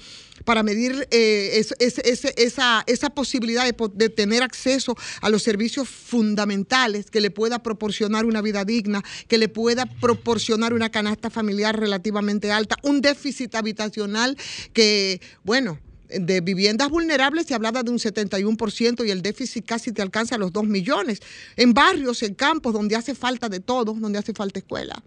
para 0.46 0.62
medir 0.62 1.06
eh, 1.10 1.62
esa, 1.80 2.82
esa 2.86 3.10
posibilidad 3.10 3.66
de, 3.66 3.74
po- 3.74 3.88
de 3.88 4.08
tener 4.08 4.42
acceso 4.42 4.96
a 5.20 5.28
los 5.28 5.42
servicios 5.42 5.86
fundamentales 5.86 7.10
que 7.10 7.20
le 7.20 7.30
pueda 7.30 7.62
proporcionar 7.62 8.24
una 8.24 8.40
vida 8.40 8.64
digna, 8.64 9.02
que 9.28 9.36
le 9.36 9.50
pueda 9.50 9.84
proporcionar 10.00 10.72
una 10.72 10.88
canasta 10.90 11.28
familiar 11.28 11.78
relativamente 11.78 12.50
alta, 12.50 12.76
un 12.82 13.02
déficit 13.02 13.54
habitacional 13.54 14.38
que, 14.72 15.20
bueno, 15.44 15.78
de 16.08 16.40
viviendas 16.40 16.90
vulnerables 16.90 17.46
se 17.46 17.54
hablaba 17.54 17.82
de 17.82 17.90
un 17.90 17.98
71% 17.98 19.06
y 19.06 19.10
el 19.10 19.22
déficit 19.22 19.64
casi 19.66 19.92
te 19.92 20.02
alcanza 20.02 20.38
los 20.38 20.52
2 20.52 20.64
millones. 20.66 21.20
En 21.56 21.74
barrios, 21.74 22.22
en 22.22 22.34
campos 22.34 22.72
donde 22.72 22.96
hace 22.96 23.14
falta 23.14 23.48
de 23.48 23.60
todo, 23.60 23.94
donde 23.94 24.18
hace 24.18 24.32
falta 24.32 24.58
escuela 24.58 25.02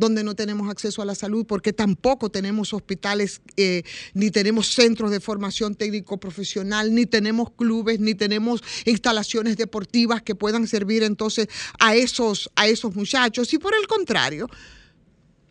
donde 0.00 0.24
no 0.24 0.34
tenemos 0.34 0.68
acceso 0.70 1.02
a 1.02 1.04
la 1.04 1.14
salud, 1.14 1.46
porque 1.46 1.72
tampoco 1.72 2.30
tenemos 2.30 2.72
hospitales, 2.72 3.42
eh, 3.56 3.82
ni 4.14 4.30
tenemos 4.30 4.68
centros 4.68 5.10
de 5.10 5.20
formación 5.20 5.74
técnico 5.74 6.18
profesional, 6.18 6.94
ni 6.94 7.04
tenemos 7.04 7.50
clubes, 7.50 8.00
ni 8.00 8.14
tenemos 8.14 8.62
instalaciones 8.86 9.58
deportivas 9.58 10.22
que 10.22 10.34
puedan 10.34 10.66
servir 10.66 11.02
entonces 11.02 11.48
a 11.78 11.94
esos, 11.94 12.50
a 12.56 12.66
esos 12.66 12.96
muchachos. 12.96 13.52
Y 13.52 13.58
por 13.58 13.74
el 13.78 13.86
contrario, 13.86 14.48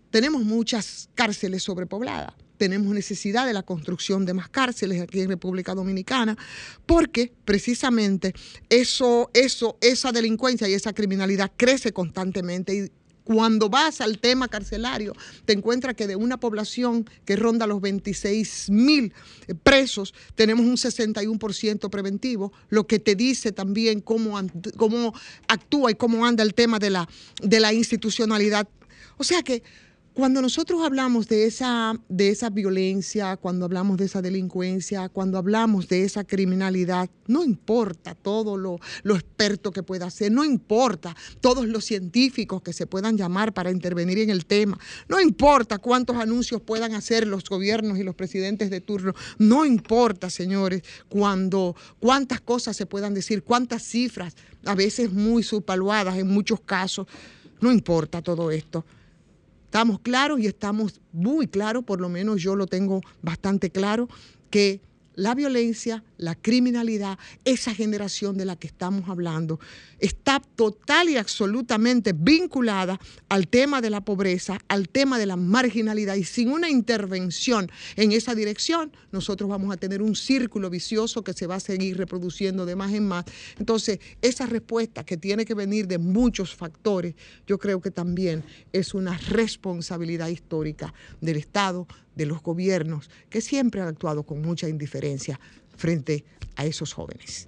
tenemos 0.10 0.44
muchas 0.44 1.10
cárceles 1.14 1.64
sobrepobladas. 1.64 2.34
Tenemos 2.60 2.94
necesidad 2.94 3.48
de 3.48 3.54
la 3.54 3.64
construcción 3.64 4.26
de 4.26 4.34
más 4.34 4.50
cárceles 4.50 5.02
aquí 5.02 5.22
en 5.22 5.30
República 5.30 5.74
Dominicana, 5.74 6.38
porque 6.86 7.32
precisamente 7.46 8.34
eso, 8.68 9.32
eso, 9.34 9.78
esa 9.80 10.12
delincuencia 10.12 10.68
y 10.68 10.74
esa 10.74 10.92
criminalidad 10.92 11.54
crece 11.56 11.94
constantemente. 11.94 12.76
Y 12.76 12.92
cuando 13.24 13.70
vas 13.70 14.02
al 14.02 14.20
tema 14.20 14.50
carcelario, 14.50 15.14
te 15.46 15.54
encuentras 15.54 15.96
que 15.96 16.06
de 16.06 16.18
una 16.18 16.38
población 16.38 17.10
que 17.24 17.38
ronda 17.38 17.66
los 17.66 17.80
26 17.80 18.72
mil 18.72 19.14
presos, 19.64 20.14
tenemos 20.36 20.66
un 20.66 20.76
61% 20.76 21.90
preventivo, 21.90 22.52
lo 22.68 22.88
que 22.88 23.00
te 23.00 23.16
dice 23.16 23.54
también 23.54 24.02
cómo, 24.02 24.38
cómo 24.76 25.14
actúa 25.48 25.92
y 25.92 25.96
cómo 25.96 26.26
anda 26.26 26.44
el 26.44 26.54
tema 26.54 26.78
de 26.78 26.90
la, 26.90 27.08
de 27.42 27.62
la 27.62 27.72
institucionalidad. 27.72 28.68
O 29.18 29.24
sea 29.24 29.44
que 29.44 29.64
cuando 30.14 30.42
nosotros 30.42 30.82
hablamos 30.84 31.28
de 31.28 31.46
esa, 31.46 31.94
de 32.10 32.30
esa 32.30 32.50
violencia, 32.50 33.38
cuando 33.38 33.66
hablamos 33.66 33.98
de 33.98 34.06
esa 34.06 34.22
delincuencia, 34.22 35.08
cuando 35.08 35.38
hablamos 35.38 35.88
de 35.88 36.04
esa 36.04 36.24
criminalidad, 36.24 37.10
no 37.28 37.44
importa 37.44 38.16
todo 38.16 38.58
lo, 38.58 38.80
experto 39.04 39.72
que 39.72 39.84
pueda 39.84 40.10
ser, 40.10 40.32
no 40.32 40.44
importa 40.44 41.16
todos 41.42 41.68
los 41.68 41.86
científicos 41.86 42.62
que 42.62 42.74
se 42.74 42.88
puedan 42.88 43.18
llamar 43.18 43.54
para 43.54 43.72
intervenir 43.72 44.20
en 44.20 44.30
el 44.30 44.46
tema, 44.46 44.78
no 45.08 45.22
importa 45.22 45.78
cuántos 45.78 46.18
anuncios 46.18 46.62
puedan 46.62 46.94
hacer 46.96 47.28
los 47.28 47.44
gobiernos 47.46 47.98
y 47.98 48.04
los 48.04 48.16
presidentes 48.16 48.70
de 48.70 48.82
turno, 48.82 49.14
no 49.38 49.66
importa, 49.66 50.30
señores, 50.30 50.84
cuando 51.08 51.76
cuántas 52.00 52.42
cosas 52.42 52.76
se 52.76 52.86
puedan 52.86 53.14
decir, 53.14 53.44
cuántas 53.44 53.84
cifras, 53.84 54.36
a 54.66 54.76
veces 54.76 55.12
muy 55.14 55.44
subvaluadas 55.44 56.18
en 56.18 56.28
muchos 56.28 56.60
casos, 56.62 57.08
no 57.62 57.72
importa 57.72 58.22
todo 58.22 58.52
esto. 58.52 58.84
Estamos 59.70 60.00
claros 60.00 60.40
y 60.40 60.48
estamos 60.48 61.00
muy 61.12 61.46
claros, 61.46 61.84
por 61.84 62.02
lo 62.02 62.10
menos 62.10 62.42
yo 62.42 62.56
lo 62.56 62.66
tengo 62.66 63.02
bastante 63.22 63.70
claro, 63.70 64.10
que 64.50 64.82
la 65.20 65.36
violencia, 65.36 66.04
la 66.18 66.34
criminalidad, 66.34 67.20
esa 67.44 67.74
generación 67.74 68.38
de 68.38 68.46
la 68.46 68.56
que 68.56 68.68
estamos 68.68 69.10
hablando, 69.10 69.60
está 70.00 70.40
total 70.40 71.10
y 71.10 71.18
absolutamente 71.18 72.14
vinculada 72.14 72.98
al 73.28 73.50
tema 73.50 73.82
de 73.82 73.90
la 73.90 74.00
pobreza, 74.00 74.60
al 74.70 74.88
tema 74.88 75.20
de 75.20 75.26
la 75.26 75.36
marginalidad 75.36 76.16
y 76.16 76.24
sin 76.24 76.52
una 76.52 76.70
intervención 76.70 77.70
en 77.98 78.14
esa 78.14 78.34
dirección, 78.34 78.94
nosotros 79.12 79.50
vamos 79.50 79.74
a 79.74 79.78
tener 79.78 80.02
un 80.02 80.16
círculo 80.16 80.70
vicioso 80.70 81.22
que 81.22 81.34
se 81.34 81.48
va 81.48 81.56
a 81.56 81.60
seguir 81.60 81.98
reproduciendo 81.98 82.66
de 82.66 82.78
más 82.78 82.94
en 82.94 83.06
más. 83.06 83.26
Entonces, 83.58 84.00
esa 84.22 84.46
respuesta 84.46 85.04
que 85.04 85.18
tiene 85.18 85.44
que 85.44 85.54
venir 85.54 85.86
de 85.88 85.98
muchos 85.98 86.56
factores, 86.56 87.16
yo 87.46 87.58
creo 87.58 87.82
que 87.82 87.92
también 87.92 88.42
es 88.72 88.94
una 88.94 89.18
responsabilidad 89.18 90.30
histórica 90.30 90.94
del 91.20 91.36
Estado, 91.36 91.88
de 92.20 92.26
los 92.26 92.44
gobiernos, 92.44 93.10
que 93.30 93.40
siempre 93.42 93.82
han 93.82 93.88
actuado 93.88 94.24
con 94.24 94.42
mucha 94.42 94.68
indiferencia 94.68 95.40
frente 95.78 96.26
a 96.58 96.66
esos 96.66 96.92
jóvenes. 96.94 97.48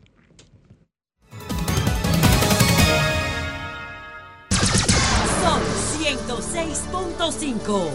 Son 5.41 5.61
106.5. 5.99 7.89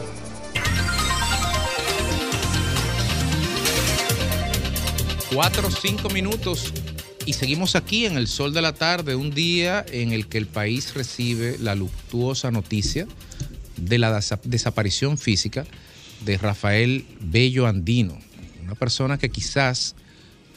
Cuatro 5.33 5.69
o 5.69 5.71
cinco 5.71 6.09
minutos 6.09 6.73
y 7.27 7.33
seguimos 7.33 7.75
aquí 7.75 8.07
en 8.07 8.17
el 8.17 8.29
sol 8.29 8.55
de 8.55 8.63
la 8.63 8.73
tarde, 8.73 9.17
un 9.17 9.33
día 9.33 9.85
en 9.91 10.13
el 10.13 10.29
que 10.29 10.39
el 10.39 10.47
país 10.47 10.95
recibe 10.95 11.57
la 11.59 11.75
luctuosa 11.75 12.51
noticia 12.51 13.07
de 13.77 13.99
la 13.99 14.17
desa- 14.17 14.41
desaparición 14.45 15.19
física 15.19 15.67
de 16.25 16.39
Rafael 16.39 17.05
Bello 17.21 17.67
Andino, 17.67 18.19
Una 18.63 18.75
persona 18.75 19.19
que 19.19 19.29
quizás 19.31 19.95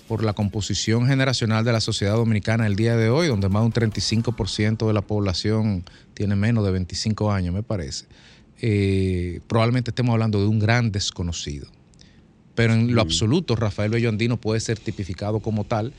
por 0.08 0.24
la 0.24 0.34
composición 0.34 1.06
generacional 1.06 1.64
de 1.64 1.72
la 1.72 1.82
sociedad 1.82 2.16
dominicana 2.16 2.66
el 2.66 2.76
día 2.76 2.98
de 2.98 3.10
hoy, 3.10 3.28
donde 3.28 3.48
más 3.48 3.62
de 3.62 3.66
un 3.68 3.74
35% 3.92 4.88
de 4.88 4.94
la 4.94 5.04
población 5.04 5.84
tiene 6.16 6.36
menos 6.36 6.66
de 6.66 6.72
25 6.72 7.32
años, 7.32 7.54
me 7.54 7.62
parece, 7.62 8.06
eh, 8.62 9.42
probablemente 9.48 9.92
estemos 9.92 10.14
hablando 10.14 10.42
de 10.42 10.48
un 10.48 10.58
gran 10.58 10.92
desconocido. 10.92 11.68
Pero 12.56 12.74
en 12.74 12.96
lo 12.96 13.02
absoluto, 13.02 13.56
Rafael 13.56 13.92
Bello 13.92 14.10
Andino 14.10 14.38
puede 14.38 14.60
ser 14.60 14.80
tipificado 14.80 15.40
como 15.40 15.64
tal 15.64 15.94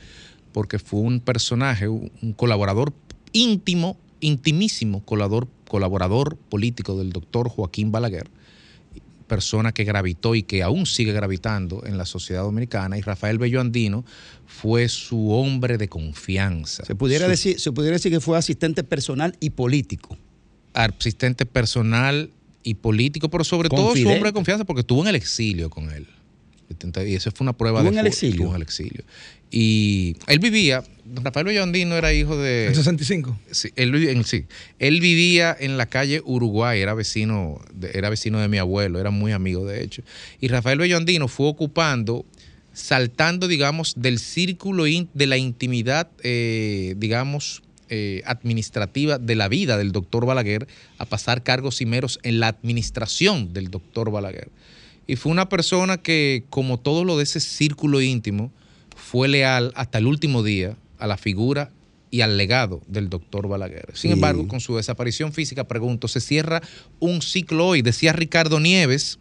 porque 0.51 0.77
fue 0.77 0.99
un 0.99 1.21
personaje, 1.21 1.87
un 1.87 2.33
colaborador 2.35 2.93
íntimo, 3.31 3.97
intimísimo 4.19 5.03
colaborador, 5.05 5.47
colaborador 5.67 6.35
político 6.35 6.97
del 6.97 7.13
doctor 7.13 7.47
Joaquín 7.47 7.93
Balaguer, 7.93 8.29
persona 9.35 9.71
que 9.71 9.85
gravitó 9.85 10.35
y 10.35 10.43
que 10.43 10.61
aún 10.61 10.85
sigue 10.85 11.13
gravitando 11.13 11.83
en 11.85 11.97
la 11.97 12.05
sociedad 12.05 12.41
dominicana, 12.43 12.97
y 12.97 13.01
Rafael 13.01 13.37
Bello 13.37 13.61
Andino 13.61 14.03
fue 14.45 14.89
su 14.89 15.31
hombre 15.31 15.77
de 15.77 15.87
confianza. 15.87 16.83
Se 16.83 16.95
pudiera, 16.95 17.25
Su 17.25 17.31
decir, 17.31 17.57
se 17.57 17.71
pudiera 17.71 17.95
decir 17.95 18.11
que 18.11 18.19
fue 18.19 18.37
asistente 18.37 18.83
personal 18.83 19.37
y 19.39 19.51
político. 19.51 20.17
asistente 20.73 21.45
personal 21.45 22.29
y 22.63 22.73
político, 22.75 23.29
pero 23.29 23.45
sobre 23.45 23.69
todo 23.69 23.95
su 23.95 24.07
hombre 24.09 24.29
de 24.29 24.33
confianza 24.33 24.65
porque 24.65 24.81
estuvo 24.81 25.01
en 25.01 25.07
el 25.07 25.15
exilio 25.15 25.69
con 25.69 25.89
él. 25.91 26.05
Y 27.05 27.15
eso 27.15 27.31
fue 27.31 27.45
una 27.45 27.53
prueba 27.53 27.79
¿Estuvo 27.79 27.91
de 27.93 27.99
en 27.99 28.05
el 28.05 28.11
fu- 28.11 28.15
exilio? 28.15 28.33
estuvo 28.35 28.49
en 28.49 28.55
el 28.57 28.61
exilio. 28.61 29.03
Y 29.49 30.15
él 30.27 30.39
vivía, 30.39 30.83
Rafael 31.13 31.45
Bello 31.45 31.63
Andino 31.63 31.95
era 31.95 32.13
hijo 32.13 32.37
de... 32.37 32.67
¿En 32.67 32.75
65? 32.75 33.37
Sí, 33.51 33.71
él, 33.75 34.23
sí. 34.25 34.45
él 34.79 35.01
vivía 35.01 35.55
en 35.59 35.77
la 35.77 35.85
calle 35.85 36.21
Uruguay, 36.23 36.79
era 36.79 36.93
vecino, 36.93 37.59
de, 37.73 37.91
era 37.93 38.09
vecino 38.09 38.39
de 38.39 38.47
mi 38.47 38.57
abuelo, 38.57 38.99
era 38.99 39.11
muy 39.11 39.31
amigo 39.31 39.65
de 39.65 39.83
hecho. 39.83 40.03
Y 40.39 40.47
Rafael 40.47 40.79
Bello 40.79 40.97
Andino 40.97 41.27
fue 41.27 41.47
ocupando, 41.47 42.25
saltando, 42.73 43.47
digamos, 43.47 43.95
del 43.97 44.19
círculo 44.19 44.85
de 44.85 45.27
la 45.27 45.37
intimidad, 45.37 46.09
eh, 46.23 46.95
digamos, 46.97 47.63
eh, 47.89 48.21
administrativa 48.25 49.17
de 49.17 49.35
la 49.35 49.49
vida 49.49 49.77
del 49.77 49.91
doctor 49.91 50.25
Balaguer 50.25 50.65
a 50.97 51.05
pasar 51.05 51.43
cargos 51.43 51.77
cimeros 51.77 52.19
en 52.23 52.39
la 52.39 52.47
administración 52.47 53.51
del 53.51 53.69
doctor 53.69 54.11
Balaguer. 54.11 54.49
Y 55.07 55.17
fue 55.17 55.31
una 55.31 55.49
persona 55.49 55.97
que, 55.97 56.45
como 56.49 56.79
todo 56.79 57.03
lo 57.03 57.17
de 57.17 57.23
ese 57.23 57.41
círculo 57.41 57.99
íntimo, 57.99 58.49
fue 58.95 59.27
leal 59.27 59.73
hasta 59.75 59.97
el 59.97 60.07
último 60.07 60.41
día 60.41 60.77
a 61.01 61.07
la 61.07 61.17
figura 61.17 61.71
y 62.09 62.21
al 62.21 62.37
legado 62.37 62.81
del 62.87 63.09
doctor 63.09 63.47
Balaguer. 63.47 63.87
Sin 63.93 64.09
Sí. 64.09 64.13
embargo, 64.13 64.47
con 64.47 64.59
su 64.59 64.75
desaparición 64.75 65.31
física, 65.33 65.65
pregunto, 65.65 66.07
se 66.07 66.19
cierra 66.21 66.61
un 66.99 67.21
ciclo 67.21 67.67
hoy. 67.67 67.81
Decía 67.81 68.11
Ricardo 68.13 68.59
Nieves, 68.59 69.19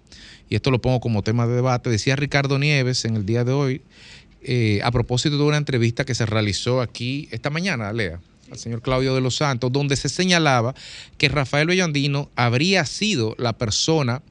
y 0.49 0.57
esto 0.57 0.71
lo 0.71 0.81
pongo 0.81 1.01
como 1.01 1.23
tema 1.23 1.47
de 1.47 1.55
debate, 1.55 1.89
decía 1.91 2.17
Ricardo 2.17 2.59
Nieves 2.59 3.05
en 3.05 3.15
el 3.17 3.25
día 3.27 3.45
de 3.45 3.53
hoy, 3.53 3.83
eh, 4.43 4.81
a 4.83 4.91
propósito 4.91 5.37
de 5.37 5.43
una 5.45 5.57
entrevista 5.57 6.05
que 6.05 6.15
se 6.15 6.27
realizó 6.27 6.81
aquí 6.81 7.29
esta 7.31 7.51
mañana, 7.51 7.93
Lea, 7.93 8.21
al 8.51 8.59
señor 8.59 8.83
Claudio 8.83 9.15
de 9.15 9.21
los 9.21 9.37
Santos, 9.37 9.71
donde 9.71 9.95
se 9.95 10.09
señalaba 10.09 10.75
que 11.19 11.29
Rafael 11.29 11.69
Bellandino 11.69 12.31
habría 12.35 12.85
sido 12.87 13.37
la 13.39 13.53
persona 13.53 14.23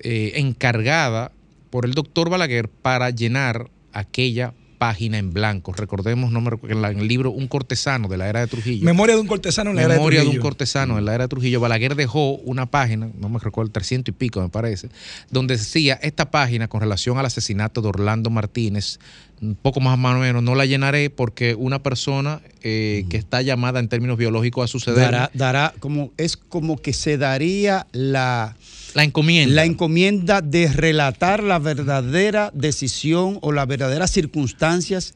eh, 0.00 0.32
encargada 0.34 1.32
por 1.70 1.86
el 1.86 1.94
doctor 1.94 2.28
Balaguer 2.28 2.68
para 2.68 3.08
llenar 3.10 3.70
aquella 3.94 4.52
página 4.84 5.16
en 5.16 5.32
blanco. 5.32 5.72
Recordemos, 5.72 6.30
no 6.30 6.42
me 6.42 6.50
recuerdo, 6.50 6.86
en 6.88 6.98
el 6.98 7.08
libro 7.08 7.30
Un 7.30 7.48
cortesano 7.48 8.06
de 8.06 8.18
la 8.18 8.28
era 8.28 8.40
de 8.40 8.48
Trujillo. 8.48 8.84
Memoria 8.84 9.14
de 9.14 9.22
un 9.22 9.26
cortesano 9.26 9.70
en 9.70 9.76
la 9.76 9.82
era 9.82 9.94
de 9.94 9.98
Memoria 9.98 10.20
de 10.20 10.26
un 10.26 10.32
Trujillo. 10.32 10.42
cortesano 10.42 10.98
en 10.98 11.06
la 11.06 11.14
era 11.14 11.24
de 11.24 11.28
Trujillo. 11.28 11.58
Balaguer 11.58 11.94
dejó 11.94 12.34
una 12.34 12.66
página, 12.66 13.08
no 13.18 13.30
me 13.30 13.38
recuerdo, 13.38 13.72
300 13.72 14.14
y 14.14 14.16
pico 14.16 14.42
me 14.42 14.50
parece, 14.50 14.90
donde 15.30 15.56
decía 15.56 15.98
esta 16.02 16.30
página 16.30 16.68
con 16.68 16.82
relación 16.82 17.16
al 17.16 17.24
asesinato 17.24 17.80
de 17.80 17.88
Orlando 17.88 18.28
Martínez, 18.28 18.98
un 19.40 19.54
poco 19.54 19.80
más 19.80 19.94
o 19.94 20.18
menos, 20.18 20.42
no 20.42 20.54
la 20.54 20.66
llenaré 20.66 21.08
porque 21.08 21.54
una 21.54 21.82
persona 21.82 22.42
eh, 22.62 23.06
que 23.08 23.16
está 23.16 23.40
llamada 23.40 23.80
en 23.80 23.88
términos 23.88 24.18
biológicos 24.18 24.64
a 24.64 24.68
suceder. 24.68 25.10
Dará, 25.10 25.30
dará 25.32 25.72
como, 25.80 26.12
es 26.18 26.36
como 26.36 26.76
que 26.76 26.92
se 26.92 27.16
daría 27.16 27.86
la, 27.92 28.54
la 28.94 29.04
encomienda. 29.04 29.54
La 29.54 29.64
encomienda 29.64 30.40
de 30.40 30.68
relatar 30.68 31.42
la 31.42 31.58
verdadera 31.58 32.50
decisión 32.54 33.38
o 33.42 33.52
las 33.52 33.66
verdaderas 33.66 34.10
circunstancias 34.10 35.14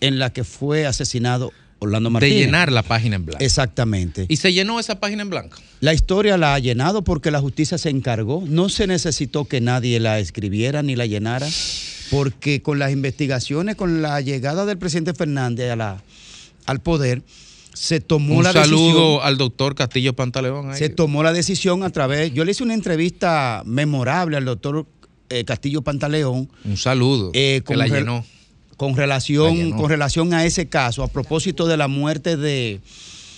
en 0.00 0.18
las 0.18 0.32
que 0.32 0.44
fue 0.44 0.86
asesinado 0.86 1.52
Orlando 1.80 2.08
de 2.08 2.12
Martínez. 2.14 2.38
llenar 2.38 2.72
la 2.72 2.82
página 2.82 3.16
en 3.16 3.26
blanco. 3.26 3.44
Exactamente. 3.44 4.26
Y 4.28 4.36
se 4.36 4.52
llenó 4.52 4.80
esa 4.80 4.98
página 4.98 5.22
en 5.22 5.30
blanco. 5.30 5.58
La 5.80 5.94
historia 5.94 6.36
la 6.36 6.54
ha 6.54 6.58
llenado 6.58 7.04
porque 7.04 7.30
la 7.30 7.40
justicia 7.40 7.78
se 7.78 7.90
encargó. 7.90 8.42
No 8.46 8.68
se 8.68 8.86
necesitó 8.86 9.44
que 9.44 9.60
nadie 9.60 10.00
la 10.00 10.18
escribiera 10.18 10.82
ni 10.82 10.96
la 10.96 11.06
llenara, 11.06 11.46
porque 12.10 12.62
con 12.62 12.78
las 12.78 12.90
investigaciones, 12.90 13.76
con 13.76 14.02
la 14.02 14.20
llegada 14.20 14.66
del 14.66 14.78
presidente 14.78 15.14
Fernández 15.14 15.70
a 15.70 15.76
la, 15.76 16.02
al 16.66 16.80
poder, 16.80 17.22
se 17.78 18.00
tomó 18.00 18.36
Un 18.38 18.44
la 18.44 18.52
saludo 18.52 18.86
decisión. 18.86 19.18
al 19.22 19.38
doctor 19.38 19.74
Castillo 19.74 20.12
Pantaleón. 20.14 20.70
ahí. 20.70 20.78
Se 20.78 20.88
tomó 20.88 21.22
la 21.22 21.32
decisión 21.32 21.82
a 21.84 21.90
través. 21.90 22.32
Yo 22.34 22.44
le 22.44 22.50
hice 22.50 22.62
una 22.64 22.74
entrevista 22.74 23.62
memorable 23.64 24.36
al 24.36 24.44
doctor 24.44 24.86
eh, 25.30 25.44
Castillo 25.44 25.82
Pantaleón. 25.82 26.48
Un 26.64 26.76
saludo. 26.76 27.30
eh, 27.34 27.62
que 27.66 27.76
la 27.76 27.86
llenó. 27.86 28.24
Con 28.76 28.92
La 28.92 28.98
relación, 28.98 29.56
llenó. 29.56 29.76
con 29.76 29.88
relación 29.90 30.32
a 30.34 30.44
ese 30.44 30.68
caso, 30.68 31.02
a 31.02 31.08
propósito 31.08 31.66
de 31.66 31.76
la 31.76 31.88
muerte 31.88 32.36
de, 32.36 32.80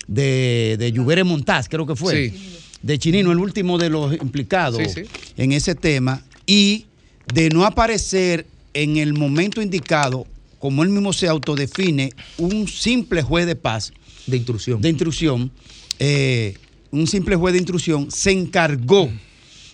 de, 0.06 0.76
de 0.78 0.92
Lluvere 0.92 1.24
Montaz, 1.24 1.68
creo 1.68 1.86
que 1.86 1.96
fue. 1.96 2.30
Sí. 2.30 2.56
De 2.82 2.98
Chinino, 2.98 3.32
el 3.32 3.38
último 3.38 3.76
de 3.78 3.90
los 3.90 4.14
implicados 4.14 4.78
Sí, 4.78 5.02
sí. 5.04 5.10
en 5.36 5.52
ese 5.52 5.74
tema. 5.74 6.22
Y 6.46 6.86
de 7.34 7.50
no 7.50 7.64
aparecer 7.66 8.46
en 8.74 8.96
el 8.96 9.12
momento 9.14 9.60
indicado, 9.60 10.26
como 10.58 10.82
él 10.82 10.88
mismo 10.90 11.12
se 11.12 11.28
autodefine, 11.28 12.10
un 12.38 12.68
simple 12.68 13.22
juez 13.22 13.46
de 13.46 13.56
paz. 13.56 13.92
De 14.26 14.36
intrusión. 14.36 14.80
De 14.80 14.88
intrusión. 14.88 15.50
eh, 15.98 16.54
un 16.90 17.06
simple 17.06 17.36
juez 17.36 17.52
de 17.52 17.60
intrusión 17.60 18.10
se 18.10 18.32
encargó 18.32 19.10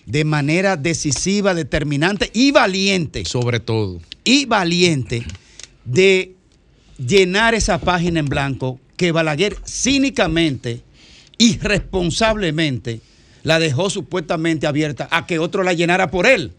de 0.05 0.23
manera 0.23 0.77
decisiva, 0.77 1.53
determinante 1.53 2.29
y 2.33 2.51
valiente. 2.51 3.25
Sobre 3.25 3.59
todo. 3.59 3.99
Y 4.23 4.45
valiente 4.45 5.25
de 5.83 6.35
llenar 6.97 7.55
esa 7.55 7.79
página 7.79 8.19
en 8.19 8.27
blanco 8.27 8.79
que 8.95 9.11
Balaguer 9.11 9.57
cínicamente, 9.65 10.81
irresponsablemente, 11.37 13.01
la 13.43 13.59
dejó 13.59 13.89
supuestamente 13.89 14.67
abierta 14.67 15.07
a 15.11 15.25
que 15.25 15.39
otro 15.39 15.63
la 15.63 15.73
llenara 15.73 16.09
por 16.11 16.25
él. 16.25 16.51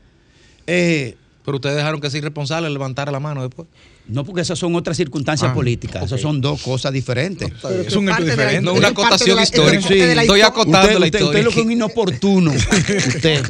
Eh, 0.66 1.16
Pero 1.44 1.56
ustedes 1.56 1.76
dejaron 1.76 2.00
que 2.00 2.06
ese 2.06 2.18
irresponsable 2.18 2.70
levantara 2.70 3.10
la 3.12 3.20
mano 3.20 3.42
después. 3.42 3.68
No, 4.08 4.24
porque 4.24 4.40
esas 4.40 4.58
son 4.58 4.74
otras 4.74 4.96
circunstancias 4.96 5.50
Ah, 5.50 5.54
políticas, 5.54 6.04
esas 6.04 6.20
son 6.20 6.40
dos 6.40 6.62
cosas 6.62 6.92
diferentes. 6.92 7.52
Es 7.86 7.94
un 7.94 8.08
hecho 8.08 8.24
diferente. 8.24 8.62
No, 8.62 8.72
una 8.74 8.88
acotación 8.88 9.40
histórica. 9.40 9.88
Estoy 10.22 10.40
acotando 10.40 10.88
usted, 10.88 10.98
la 10.98 11.06
usted, 11.06 11.18
historia. 11.18 11.26
usted 11.26 11.38
es 11.38 11.44
lo 11.44 11.50
que 11.50 11.60
es 11.60 11.66
un 11.66 11.72
inoportuno. 11.72 12.50
usted. 13.06 13.42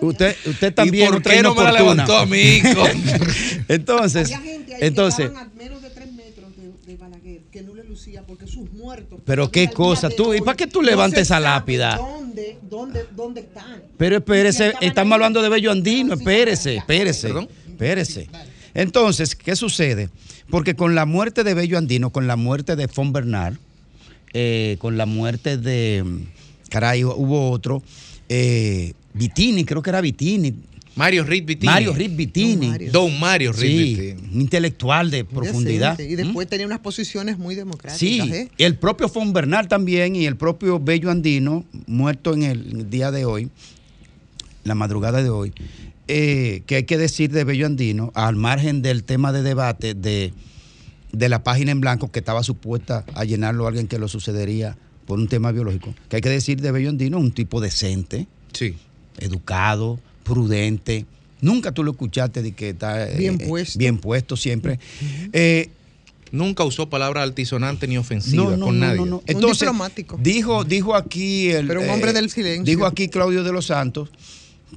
usted, 0.00 0.36
usted 0.46 0.74
también 0.74 1.08
¿Y 1.08 1.12
por 1.12 1.22
qué 1.22 1.42
no 1.42 1.54
me 1.54 1.64
la 1.64 1.72
levantó 1.72 2.16
a 2.16 2.26
mí, 2.26 2.40
hijo? 2.40 2.84
entonces, 3.68 4.32
entonces, 4.80 5.30
porque 8.26 8.46
sus 8.46 8.70
muertos. 8.72 9.20
pero 9.24 9.50
qué 9.50 9.68
cosa, 9.68 10.08
tú, 10.08 10.34
¿y 10.34 10.40
para 10.40 10.56
qué 10.56 10.66
tú 10.66 10.82
levantes 10.82 11.22
esa 11.22 11.38
lápida? 11.38 11.96
¿Dónde, 11.96 12.58
dónde, 12.62 13.06
dónde 13.14 13.40
están? 13.42 13.82
Pero 13.96 14.16
espérese, 14.16 14.74
estamos 14.80 15.12
hablando 15.12 15.42
de 15.42 15.48
Bello 15.48 15.70
Andino, 15.70 16.14
espérese, 16.14 16.76
espérese, 16.76 17.32
espérese. 17.68 18.28
Entonces, 18.74 19.34
¿qué 19.34 19.56
sucede? 19.56 20.08
Porque 20.50 20.74
con 20.74 20.94
la 20.94 21.06
muerte 21.06 21.44
de 21.44 21.54
Bello 21.54 21.78
Andino, 21.78 22.10
con 22.10 22.26
la 22.26 22.36
muerte 22.36 22.76
de 22.76 22.88
Fon 22.88 23.12
Bernard, 23.12 23.56
eh, 24.32 24.76
con 24.78 24.96
la 24.96 25.06
muerte 25.06 25.58
de, 25.58 26.04
caray, 26.70 27.04
hubo 27.04 27.50
otro, 27.50 27.82
eh, 28.28 28.94
Vitini, 29.14 29.64
creo 29.64 29.82
que 29.82 29.90
era 29.90 30.00
Vitini. 30.00 30.54
Mario 30.94 31.24
Reed 31.24 31.44
Vitini. 31.46 31.72
Mario 31.72 31.94
Reed 31.94 32.14
Vitini. 32.14 32.70
Don 32.90 33.18
Mario 33.18 33.52
Reed 33.52 33.70
Sí, 33.70 33.94
Vitini. 33.94 34.34
un 34.34 34.40
intelectual 34.42 35.10
de 35.10 35.24
profundidad. 35.24 35.98
Y 35.98 36.16
después 36.16 36.48
tenía 36.48 36.66
unas 36.66 36.80
posiciones 36.80 37.38
muy 37.38 37.54
democráticas. 37.54 37.98
Sí, 37.98 38.20
¿eh? 38.20 38.48
el 38.58 38.76
propio 38.76 39.08
Fon 39.08 39.32
Bernal 39.32 39.68
también 39.68 40.16
y 40.16 40.26
el 40.26 40.36
propio 40.36 40.78
Bello 40.78 41.10
Andino, 41.10 41.64
muerto 41.86 42.34
en 42.34 42.42
el, 42.42 42.70
en 42.72 42.80
el 42.80 42.90
día 42.90 43.10
de 43.10 43.24
hoy, 43.24 43.50
la 44.64 44.74
madrugada 44.74 45.22
de 45.22 45.30
hoy, 45.30 45.52
eh, 46.14 46.62
que 46.66 46.76
hay 46.76 46.84
que 46.84 46.98
decir 46.98 47.30
de 47.32 47.44
Bello 47.44 47.66
Andino, 47.66 48.12
al 48.14 48.36
margen 48.36 48.82
del 48.82 49.04
tema 49.04 49.32
de 49.32 49.42
debate 49.42 49.94
de, 49.94 50.32
de 51.12 51.28
la 51.28 51.42
página 51.42 51.72
en 51.72 51.80
blanco 51.80 52.10
que 52.12 52.18
estaba 52.18 52.42
supuesta 52.42 53.04
a 53.14 53.24
llenarlo 53.24 53.66
alguien 53.66 53.86
que 53.88 53.98
lo 53.98 54.08
sucedería 54.08 54.76
por 55.06 55.18
un 55.18 55.28
tema 55.28 55.50
biológico, 55.52 55.94
que 56.08 56.16
hay 56.16 56.22
que 56.22 56.28
decir 56.28 56.60
de 56.60 56.70
Bello 56.70 56.90
Andino, 56.90 57.18
un 57.18 57.32
tipo 57.32 57.60
decente, 57.60 58.26
Sí. 58.52 58.74
educado, 59.18 59.98
prudente. 60.24 61.06
Nunca 61.40 61.72
tú 61.72 61.82
lo 61.82 61.92
escuchaste 61.92 62.42
de 62.42 62.52
que 62.52 62.68
está 62.70 63.08
eh, 63.10 63.16
Bien 63.18 63.38
eh, 63.40 63.46
puesto. 63.48 63.78
bien 63.78 63.98
puesto 63.98 64.36
siempre. 64.36 64.78
Eh, 65.32 65.70
Nunca 66.30 66.64
usó 66.64 66.88
palabras 66.88 67.24
altisonantes 67.24 67.86
ni 67.90 67.98
ofensivas 67.98 68.58
con 68.58 68.78
nadie. 68.80 69.02
entonces, 69.26 69.58
diplomático. 69.60 70.18
Dijo, 70.22 70.64
dijo 70.64 70.94
aquí 70.94 71.50
el. 71.50 71.64
eh, 71.64 71.68
Pero 71.68 71.82
un 71.82 71.90
hombre 71.90 72.14
del 72.14 72.30
silencio. 72.30 72.64
Dijo 72.64 72.86
aquí 72.86 73.08
Claudio 73.08 73.44
de 73.44 73.52
los 73.52 73.66
Santos 73.66 74.08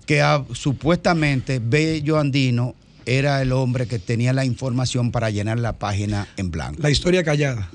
que 0.06 0.22
ah, 0.22 0.44
supuestamente 0.54 1.60
Bello 1.64 2.20
Andino 2.20 2.76
era 3.06 3.42
el 3.42 3.52
hombre 3.52 3.88
que 3.88 4.00
tenía 4.00 4.34
la 4.34 4.46
información 4.46 5.12
para 5.12 5.30
llenar 5.30 5.60
la 5.60 5.74
página 5.74 6.28
en 6.38 6.52
blanco. 6.52 6.82
La 6.82 6.90
historia 6.90 7.24
callada. 7.24 7.70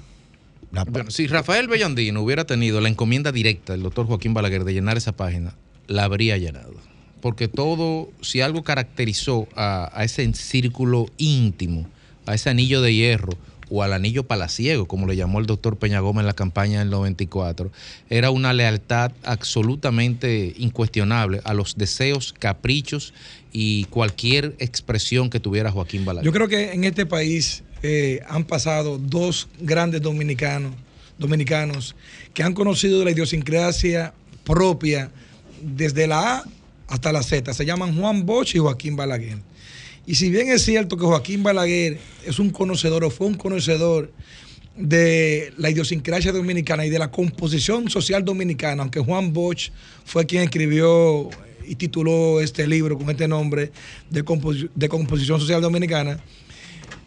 Bueno, 0.89 1.11
si 1.11 1.27
Rafael 1.27 1.67
Bellandino 1.67 2.23
hubiera 2.23 2.45
tenido 2.45 2.81
la 2.81 2.89
encomienda 2.89 3.33
directa 3.33 3.73
del 3.73 3.83
doctor 3.83 4.07
Joaquín 4.07 4.35
Balaguer 4.35 4.65
de 4.65 4.73
llenar 4.73 4.97
esa 4.97 5.13
página, 5.13 5.55
la 5.89 6.05
habría 6.05 6.37
llenado. 6.37 6.75
Porque 7.21 7.49
todo, 7.49 8.11
si 8.21 8.41
algo 8.41 8.63
caracterizó 8.63 9.49
a, 9.57 9.91
a 9.93 10.05
ese 10.05 10.33
círculo 10.35 11.07
íntimo, 11.19 11.89
a 12.27 12.35
ese 12.35 12.51
anillo 12.51 12.83
de 12.83 12.95
hierro 12.95 13.37
o 13.71 13.83
al 13.83 13.93
anillo 13.93 14.25
palaciego, 14.25 14.87
como 14.87 15.07
le 15.07 15.17
llamó 15.17 15.39
el 15.39 15.47
doctor 15.47 15.77
Peña 15.77 16.01
Gómez 16.01 16.23
en 16.23 16.27
la 16.27 16.35
campaña 16.35 16.81
del 16.81 16.91
94, 16.91 17.71
era 18.11 18.31
una 18.31 18.53
lealtad 18.53 19.13
absolutamente 19.23 20.55
incuestionable 20.59 21.41
a 21.45 21.55
los 21.55 21.77
deseos, 21.77 22.35
caprichos 22.39 23.15
y 23.53 23.85
cualquier 23.85 24.55
expresión 24.59 25.31
que 25.31 25.41
tuviera 25.41 25.71
Joaquín 25.71 26.05
Balaguer. 26.05 26.27
Yo 26.27 26.33
creo 26.33 26.49
que 26.49 26.73
en 26.73 26.85
este 26.85 27.07
país 27.07 27.63
eh, 27.83 28.21
han 28.29 28.45
pasado 28.45 28.99
dos 28.99 29.49
grandes 29.61 30.03
dominicanos, 30.03 30.73
dominicanos 31.19 31.95
que 32.35 32.43
han 32.43 32.55
conocido 32.55 33.05
la 33.05 33.13
idiosincrasia 33.13 34.13
propia 34.45 35.11
desde 35.63 36.07
la 36.07 36.39
A 36.39 36.45
hasta 36.89 37.13
la 37.13 37.23
Z. 37.23 37.55
Se 37.55 37.65
llaman 37.65 37.97
Juan 37.97 38.27
Bosch 38.27 38.55
y 38.57 38.59
Joaquín 38.59 38.97
Balaguer. 38.97 39.39
Y 40.07 40.15
si 40.15 40.31
bien 40.31 40.49
es 40.51 40.63
cierto 40.63 40.97
que 40.97 41.05
Joaquín 41.05 41.43
Balaguer 41.43 41.99
es 42.27 42.39
un 42.39 42.51
conocedor 42.51 43.05
o 43.05 43.11
fue 43.11 43.27
un 43.27 43.35
conocedor 43.35 44.13
de 44.77 45.53
la 45.59 45.71
idiosincrasia 45.71 46.33
dominicana 46.33 46.87
y 46.87 46.91
de 46.91 46.99
la 46.99 47.11
composición 47.11 47.91
social 47.91 48.25
dominicana, 48.25 48.83
aunque 48.83 49.01
Juan 49.01 49.33
Bosch 49.33 49.71
fue 50.05 50.27
quien 50.27 50.43
escribió 50.43 51.29
y 51.67 51.75
tituló 51.77 52.41
este 52.41 52.67
libro 52.67 52.97
con 52.99 53.11
este 53.11 53.29
nombre 53.29 53.71
de, 54.09 54.25
compos- 54.25 54.69
de 54.75 54.89
composición 54.89 55.39
social 55.39 55.61
dominicana, 55.61 56.19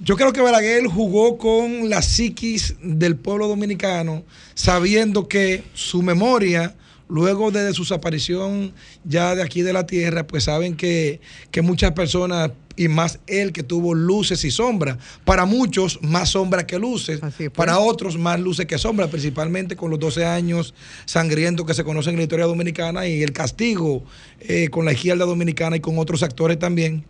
yo 0.04 0.16
creo 0.16 0.32
que 0.32 0.42
Balaguer 0.42 0.86
jugó 0.88 1.38
con 1.38 1.90
la 1.90 2.02
psiquis 2.02 2.76
del 2.82 3.16
pueblo 3.16 3.48
dominicano, 3.48 4.24
sabiendo 4.54 5.28
que 5.28 5.64
su 5.74 6.02
memoria, 6.02 6.76
luego 7.10 7.52
de 7.52 7.74
su 7.74 7.84
desaparición 7.84 8.74
ya 9.04 9.36
de 9.36 9.44
aquí 9.44 9.62
de 9.62 9.74
la 9.74 9.86
tierra, 9.86 10.26
pues 10.26 10.46
saben 10.46 10.76
que, 10.76 11.20
que 11.52 11.62
muchas 11.62 11.92
personas, 11.92 12.52
y 12.76 12.88
más 12.88 13.20
él 13.28 13.52
que 13.52 13.64
tuvo 13.64 13.94
luces 13.94 14.44
y 14.44 14.52
sombras, 14.52 14.98
para 15.26 15.46
muchos 15.46 16.00
más 16.02 16.30
sombras 16.30 16.66
que 16.66 16.80
luces, 16.80 17.22
para 17.56 17.80
otros 17.80 18.18
más 18.18 18.40
luces 18.40 18.66
que 18.66 18.78
sombras, 18.78 19.10
principalmente 19.10 19.76
con 19.76 19.90
los 19.90 20.00
12 20.00 20.26
años 20.26 20.74
sangrientos 21.06 21.66
que 21.66 21.74
se 21.74 21.84
conocen 21.84 22.12
en 22.12 22.18
la 22.18 22.24
historia 22.24 22.46
dominicana 22.46 23.08
y 23.08 23.22
el 23.22 23.32
castigo 23.34 24.04
eh, 24.40 24.70
con 24.70 24.86
la 24.86 24.94
izquierda 24.94 25.26
dominicana 25.26 25.78
y 25.78 25.80
con 25.80 26.00
otros 26.00 26.24
actores 26.24 26.60
también. 26.60 27.06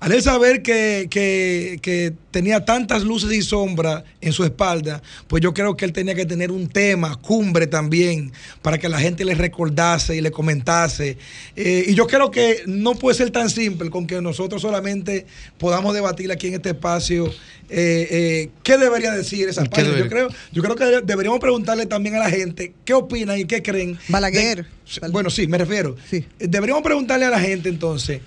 Al 0.00 0.12
él 0.12 0.22
saber 0.22 0.62
que, 0.62 1.08
que- 1.10 1.78
que 1.82 2.12
tenía 2.30 2.64
tantas 2.64 3.02
luces 3.02 3.32
y 3.32 3.42
sombras 3.42 4.04
en 4.20 4.32
su 4.32 4.44
espalda, 4.44 5.02
pues 5.26 5.42
yo 5.42 5.52
creo 5.54 5.76
que 5.76 5.84
él 5.84 5.92
tenía 5.92 6.14
que 6.14 6.24
tener 6.26 6.50
un 6.52 6.68
tema, 6.68 7.16
cumbre 7.16 7.66
también, 7.66 8.32
para 8.62 8.78
que 8.78 8.88
la 8.88 8.98
gente 9.00 9.24
le 9.24 9.34
recordase 9.34 10.16
y 10.16 10.20
le 10.20 10.30
comentase. 10.30 11.16
Eh, 11.56 11.84
y 11.88 11.94
yo 11.94 12.06
creo 12.06 12.30
que 12.30 12.62
no 12.66 12.94
puede 12.94 13.16
ser 13.16 13.30
tan 13.30 13.50
simple 13.50 13.90
con 13.90 14.06
que 14.06 14.20
nosotros 14.20 14.62
solamente 14.62 15.26
podamos 15.58 15.94
debatir 15.94 16.30
aquí 16.30 16.48
en 16.48 16.54
este 16.54 16.70
espacio 16.70 17.26
eh, 17.70 18.08
eh, 18.10 18.50
qué 18.62 18.78
debería 18.78 19.12
decir 19.12 19.48
esa 19.48 19.62
¿Qué 19.64 19.68
página. 19.70 19.98
Yo 19.98 20.08
creo, 20.08 20.28
yo 20.52 20.62
creo 20.62 20.74
que 20.76 20.84
deberíamos 21.04 21.38
preguntarle 21.40 21.84
también 21.86 22.14
a 22.14 22.18
la 22.20 22.30
gente 22.30 22.72
qué 22.84 22.94
opinan 22.94 23.38
y 23.38 23.44
qué 23.44 23.62
creen. 23.62 23.98
Balaguer. 24.08 24.64
de- 25.02 25.08
bueno, 25.10 25.28
sí, 25.28 25.46
me 25.46 25.58
refiero. 25.58 25.94
Eh, 26.12 26.24
Deberíamos 26.38 26.82
preguntarle 26.82 27.26
a 27.26 27.30
la 27.30 27.40
gente 27.40 27.68
entonces. 27.68 28.20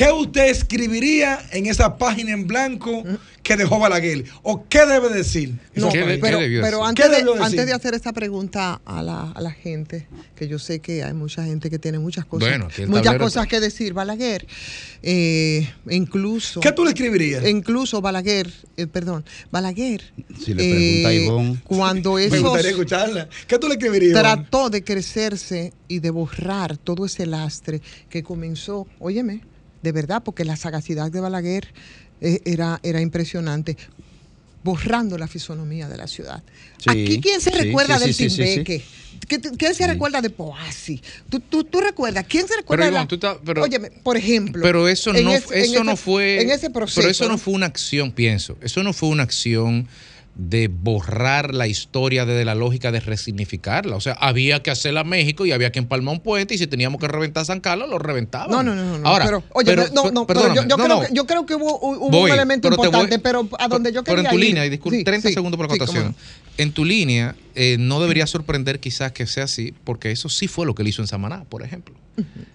¿Qué 0.00 0.10
usted 0.10 0.46
escribiría 0.46 1.46
en 1.52 1.66
esa 1.66 1.98
página 1.98 2.32
en 2.32 2.46
blanco 2.46 3.04
que 3.42 3.54
dejó 3.54 3.78
Balaguer? 3.78 4.24
¿O 4.42 4.66
qué 4.66 4.86
debe 4.86 5.10
decir? 5.10 5.58
No, 5.74 5.90
pero, 5.90 6.38
pero 6.38 6.38
¿Qué 6.80 6.86
antes, 6.86 7.10
de, 7.10 7.16
debió 7.18 7.32
decir? 7.32 7.44
antes 7.44 7.66
de 7.66 7.72
hacer 7.74 7.92
esta 7.92 8.14
pregunta 8.14 8.80
a 8.86 9.02
la, 9.02 9.30
a 9.30 9.42
la 9.42 9.50
gente, 9.50 10.08
que 10.36 10.48
yo 10.48 10.58
sé 10.58 10.78
que 10.80 11.04
hay 11.04 11.12
mucha 11.12 11.44
gente 11.44 11.68
que 11.68 11.78
tiene 11.78 11.98
muchas 11.98 12.24
cosas, 12.24 12.48
Bueno, 12.48 12.68
muchas 12.88 13.18
cosas 13.18 13.46
que 13.46 13.60
decir, 13.60 13.92
Balaguer, 13.92 14.46
eh, 15.02 15.68
incluso... 15.90 16.60
¿Qué 16.60 16.72
tú 16.72 16.82
le 16.82 16.92
escribirías? 16.92 17.46
Incluso 17.46 18.00
Balaguer, 18.00 18.50
eh, 18.78 18.86
perdón, 18.86 19.26
Balaguer, 19.50 20.14
Si 20.42 20.54
le 20.54 20.64
pregunta 20.64 21.08
a 21.08 21.12
eh, 21.12 21.24
Ivonne. 21.24 21.60
cuando 21.64 22.14
Me 22.14 22.24
esos 22.24 22.40
gustaría 22.40 22.70
escucharla. 22.70 23.28
¿Qué 23.46 23.58
tú 23.58 23.68
le 23.68 23.74
escribirías? 23.74 24.12
Ivonne? 24.18 24.22
trató 24.22 24.70
de 24.70 24.82
crecerse 24.82 25.74
y 25.88 25.98
de 25.98 26.08
borrar 26.08 26.78
todo 26.78 27.04
ese 27.04 27.26
lastre 27.26 27.82
que 28.08 28.22
comenzó, 28.22 28.86
óyeme, 28.98 29.42
de 29.82 29.92
verdad, 29.92 30.22
porque 30.24 30.44
la 30.44 30.56
sagacidad 30.56 31.10
de 31.10 31.20
Balaguer 31.20 31.68
eh, 32.20 32.40
era, 32.44 32.80
era 32.82 33.00
impresionante, 33.00 33.76
borrando 34.62 35.16
la 35.16 35.26
fisonomía 35.26 35.88
de 35.88 35.96
la 35.96 36.06
ciudad. 36.06 36.42
Sí, 36.78 36.90
Aquí, 36.90 37.20
¿quién 37.20 37.40
se 37.40 37.50
recuerda 37.50 37.98
sí, 37.98 38.04
del 38.04 38.14
sí. 38.14 38.28
Timbeque? 38.28 38.84
¿Qué- 39.26 39.40
¿Quién 39.40 39.74
se 39.74 39.86
recuerda 39.86 40.20
de 40.20 40.30
Poasi? 40.30 41.00
¿Tú, 41.28 41.40
tú, 41.40 41.64
tú 41.64 41.80
recuerdas? 41.80 42.24
¿Quién 42.28 42.46
se 42.48 42.56
recuerda 42.56 42.84
Pero, 42.86 43.06
de 43.06 43.16
la- 43.18 43.38
pero- 43.44 43.62
Óyeme, 43.62 43.90
por 43.90 44.16
ejemplo. 44.16 44.62
Pero 44.62 44.88
eso 44.88 45.12
no, 45.12 45.18
ese- 45.32 45.60
eso 45.60 45.74
ese- 45.76 45.84
no 45.84 45.96
fue. 45.96 46.42
En 46.42 46.50
ese 46.50 46.68
proceso. 46.70 47.00
Pero 47.00 47.10
eso 47.10 47.24
no 47.24 47.32
¿no? 47.32 47.38
fue 47.38 47.54
una 47.54 47.66
acción, 47.66 48.12
pienso. 48.12 48.56
Eso 48.60 48.82
no 48.82 48.92
fue 48.92 49.08
una 49.10 49.22
acción 49.22 49.86
de 50.42 50.68
borrar 50.68 51.54
la 51.54 51.66
historia 51.66 52.24
desde 52.24 52.44
la 52.46 52.54
lógica 52.54 52.90
de 52.90 53.00
resignificarla. 53.00 53.94
O 53.96 54.00
sea, 54.00 54.14
había 54.14 54.62
que 54.62 54.70
hacerla 54.70 55.00
a 55.00 55.04
México 55.04 55.44
y 55.44 55.52
había 55.52 55.70
que 55.70 55.78
empalmar 55.78 56.14
un 56.14 56.20
puente 56.20 56.54
y 56.54 56.58
si 56.58 56.66
teníamos 56.66 56.98
que 57.00 57.08
reventar 57.08 57.44
San 57.44 57.60
Carlos, 57.60 57.90
lo 57.90 57.98
reventábamos. 57.98 58.56
No, 58.56 58.62
no, 58.62 58.74
no, 58.74 58.98
no. 58.98 59.06
Ahora, 59.08 59.26
pero, 59.26 59.44
oye, 59.52 59.66
pero- 59.66 59.84
no, 59.92 60.10
no, 60.10 60.26
pero 60.26 60.54
yo, 60.54 60.62
yo 60.66 60.76
no, 60.76 60.84
creo 60.84 60.88
no. 60.88 61.00
Que, 61.02 61.08
yo 61.12 61.26
creo 61.26 61.44
que 61.46 61.54
hubo, 61.56 61.78
hubo 61.80 62.10
Voy, 62.10 62.30
un 62.30 62.36
elemento 62.36 62.68
pero 62.70 62.76
voy- 62.78 62.86
importante, 62.86 63.18
pero 63.18 63.48
a 63.58 63.68
donde 63.68 63.92
yo 63.92 64.02
Pero 64.02 64.16
quería 64.16 64.30
en 64.30 64.36
tu 64.36 64.40
ir- 64.42 64.46
línea, 64.48 64.66
y 64.66 64.70
disculpa, 64.70 64.96
Sí, 64.98 65.04
30 65.04 65.28
sí, 65.28 65.34
segundos 65.34 65.58
por 65.58 65.78
la 65.78 65.86
sí. 65.86 65.98
En 66.56 66.72
tu 66.72 66.84
línea, 66.84 67.36
eh, 67.54 67.76
no 67.78 68.00
debería 68.00 68.26
sorprender 68.26 68.80
quizás 68.80 69.12
que 69.12 69.26
sea 69.26 69.44
así, 69.44 69.74
porque 69.84 70.10
eso 70.10 70.28
sí 70.28 70.46
fue 70.48 70.64
lo 70.66 70.74
que 70.74 70.82
él 70.82 70.88
hizo 70.88 71.02
en 71.02 71.08
Samaná, 71.08 71.44
por 71.44 71.62
ejemplo. 71.62 71.94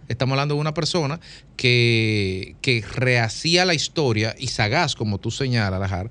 Estamos 0.10 0.34
hablando 0.34 0.54
de 0.56 0.62
una 0.62 0.76
persona 0.76 1.20
que, 1.56 2.56
que 2.62 2.84
rehacía 2.94 3.66
la 3.66 3.74
historia 3.74 4.36
y 4.38 4.48
sagaz, 4.48 4.96
como 4.96 5.18
tú 5.18 5.32
señalas, 5.32 5.80
Lajar, 5.80 6.10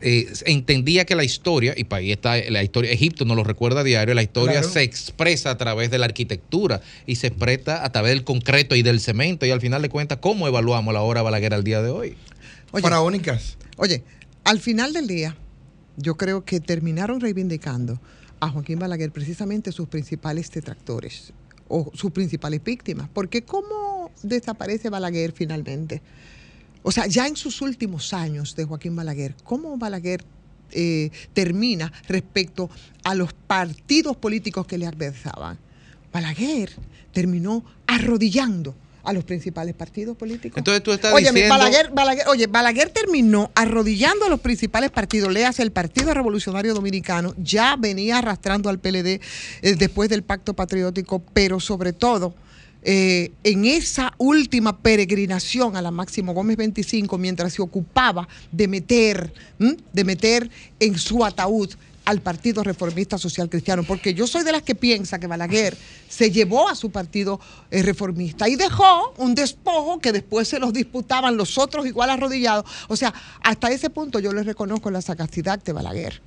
eh, 0.00 0.32
entendía 0.46 1.04
que 1.04 1.14
la 1.14 1.24
historia, 1.24 1.74
y 1.76 1.84
para 1.84 2.00
ahí 2.00 2.12
está 2.12 2.36
la 2.50 2.62
historia, 2.62 2.90
Egipto 2.92 3.24
nos 3.24 3.36
lo 3.36 3.44
recuerda 3.44 3.80
a 3.80 3.84
diario, 3.84 4.14
la 4.14 4.22
historia 4.22 4.60
Claro. 4.60 4.68
se 4.68 4.82
expresa 4.82 5.50
a 5.50 5.58
través 5.58 5.90
de 5.90 5.98
la 5.98 6.06
arquitectura 6.06 6.80
y 7.06 7.16
se 7.16 7.28
expresa 7.28 7.84
a 7.84 7.90
través 7.92 8.12
del 8.12 8.24
concreto 8.24 8.74
y 8.74 8.82
del 8.82 9.00
cemento, 9.00 9.46
y 9.46 9.50
al 9.50 9.60
final 9.60 9.82
de 9.82 9.88
cuentas, 9.88 10.18
¿cómo 10.20 10.46
evaluamos 10.46 10.94
la 10.94 11.02
obra 11.02 11.22
Balaguer 11.22 11.54
al 11.54 11.64
día 11.64 11.82
de 11.82 11.90
hoy? 11.90 12.16
Oye, 12.72 12.82
Faraónicas. 12.82 13.56
Oye, 13.76 14.04
al 14.44 14.60
final 14.60 14.92
del 14.92 15.06
día, 15.06 15.36
yo 15.96 16.16
creo 16.16 16.44
que 16.44 16.60
terminaron 16.60 17.20
reivindicando 17.20 18.00
a 18.40 18.48
Joaquín 18.50 18.78
Balaguer 18.78 19.10
precisamente 19.10 19.72
sus 19.72 19.88
principales 19.88 20.50
detractores 20.50 21.32
o 21.66 21.90
sus 21.94 22.12
principales 22.12 22.62
víctimas. 22.62 23.08
Porque 23.12 23.42
¿cómo 23.42 24.12
desaparece 24.22 24.90
Balaguer 24.90 25.32
finalmente? 25.32 26.00
O 26.82 26.92
sea, 26.92 27.06
ya 27.06 27.26
en 27.26 27.36
sus 27.36 27.60
últimos 27.60 28.12
años 28.14 28.54
de 28.56 28.64
Joaquín 28.64 28.94
Balaguer, 28.96 29.34
¿cómo 29.44 29.76
Balaguer 29.76 30.24
eh, 30.70 31.10
termina 31.32 31.92
respecto 32.08 32.70
a 33.04 33.14
los 33.14 33.32
partidos 33.32 34.16
políticos 34.16 34.66
que 34.66 34.78
le 34.78 34.86
adversaban? 34.86 35.58
Balaguer 36.12 36.70
terminó 37.12 37.64
arrodillando 37.86 38.74
a 39.04 39.12
los 39.12 39.24
principales 39.24 39.74
partidos 39.74 40.16
políticos. 40.16 40.58
Entonces 40.58 40.82
tú 40.82 40.92
estás 40.92 41.14
Oye, 41.14 41.30
diciendo... 41.30 41.54
Balaguer, 41.54 41.90
Balaguer- 41.92 42.26
oye, 42.28 42.46
Balaguer 42.46 42.90
terminó 42.90 43.50
arrodillando 43.54 44.26
a 44.26 44.28
los 44.28 44.40
principales 44.40 44.90
partidos, 44.90 45.32
leas 45.32 45.60
el 45.60 45.72
Partido 45.72 46.12
Revolucionario 46.12 46.74
Dominicano, 46.74 47.34
ya 47.38 47.76
venía 47.76 48.18
arrastrando 48.18 48.68
al 48.68 48.78
PLD 48.78 49.06
eh, 49.06 49.20
después 49.78 50.10
del 50.10 50.22
Pacto 50.22 50.52
Patriótico, 50.54 51.22
pero 51.32 51.58
sobre 51.58 51.92
todo 51.94 52.34
eh, 52.90 53.32
en 53.44 53.66
esa 53.66 54.14
última 54.16 54.78
peregrinación 54.78 55.76
a 55.76 55.82
la 55.82 55.90
Máximo 55.90 56.32
Gómez 56.32 56.56
25, 56.56 57.18
mientras 57.18 57.52
se 57.52 57.60
ocupaba 57.60 58.26
de 58.50 58.66
meter, 58.66 59.30
¿m? 59.60 59.76
de 59.92 60.04
meter 60.04 60.48
en 60.80 60.96
su 60.98 61.22
ataúd 61.22 61.68
al 62.06 62.22
Partido 62.22 62.62
Reformista 62.64 63.18
Social 63.18 63.50
Cristiano, 63.50 63.82
porque 63.82 64.14
yo 64.14 64.26
soy 64.26 64.42
de 64.42 64.52
las 64.52 64.62
que 64.62 64.74
piensa 64.74 65.18
que 65.18 65.26
Balaguer 65.26 65.76
se 66.08 66.30
llevó 66.30 66.66
a 66.70 66.74
su 66.74 66.90
partido 66.90 67.38
eh, 67.70 67.82
reformista 67.82 68.48
y 68.48 68.56
dejó 68.56 69.12
un 69.18 69.34
despojo 69.34 69.98
que 69.98 70.10
después 70.12 70.48
se 70.48 70.58
los 70.58 70.72
disputaban 70.72 71.36
los 71.36 71.58
otros 71.58 71.86
igual 71.86 72.08
arrodillados. 72.08 72.64
O 72.88 72.96
sea, 72.96 73.12
hasta 73.42 73.70
ese 73.70 73.90
punto 73.90 74.18
yo 74.18 74.32
le 74.32 74.42
reconozco 74.44 74.90
la 74.90 75.02
sagacidad 75.02 75.62
de 75.62 75.74
Balaguer. 75.74 76.22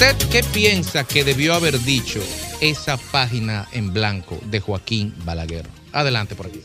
Usted 0.01 0.15
qué 0.29 0.43
piensa 0.53 1.03
que 1.03 1.23
debió 1.25 1.53
haber 1.53 1.77
dicho 1.81 2.21
esa 2.61 2.95
página 2.97 3.67
en 3.73 3.93
blanco 3.93 4.39
de 4.45 4.59
Joaquín 4.61 5.13
Balaguer? 5.25 5.65
Adelante 5.91 6.35
por 6.35 6.47
aquí. 6.47 6.61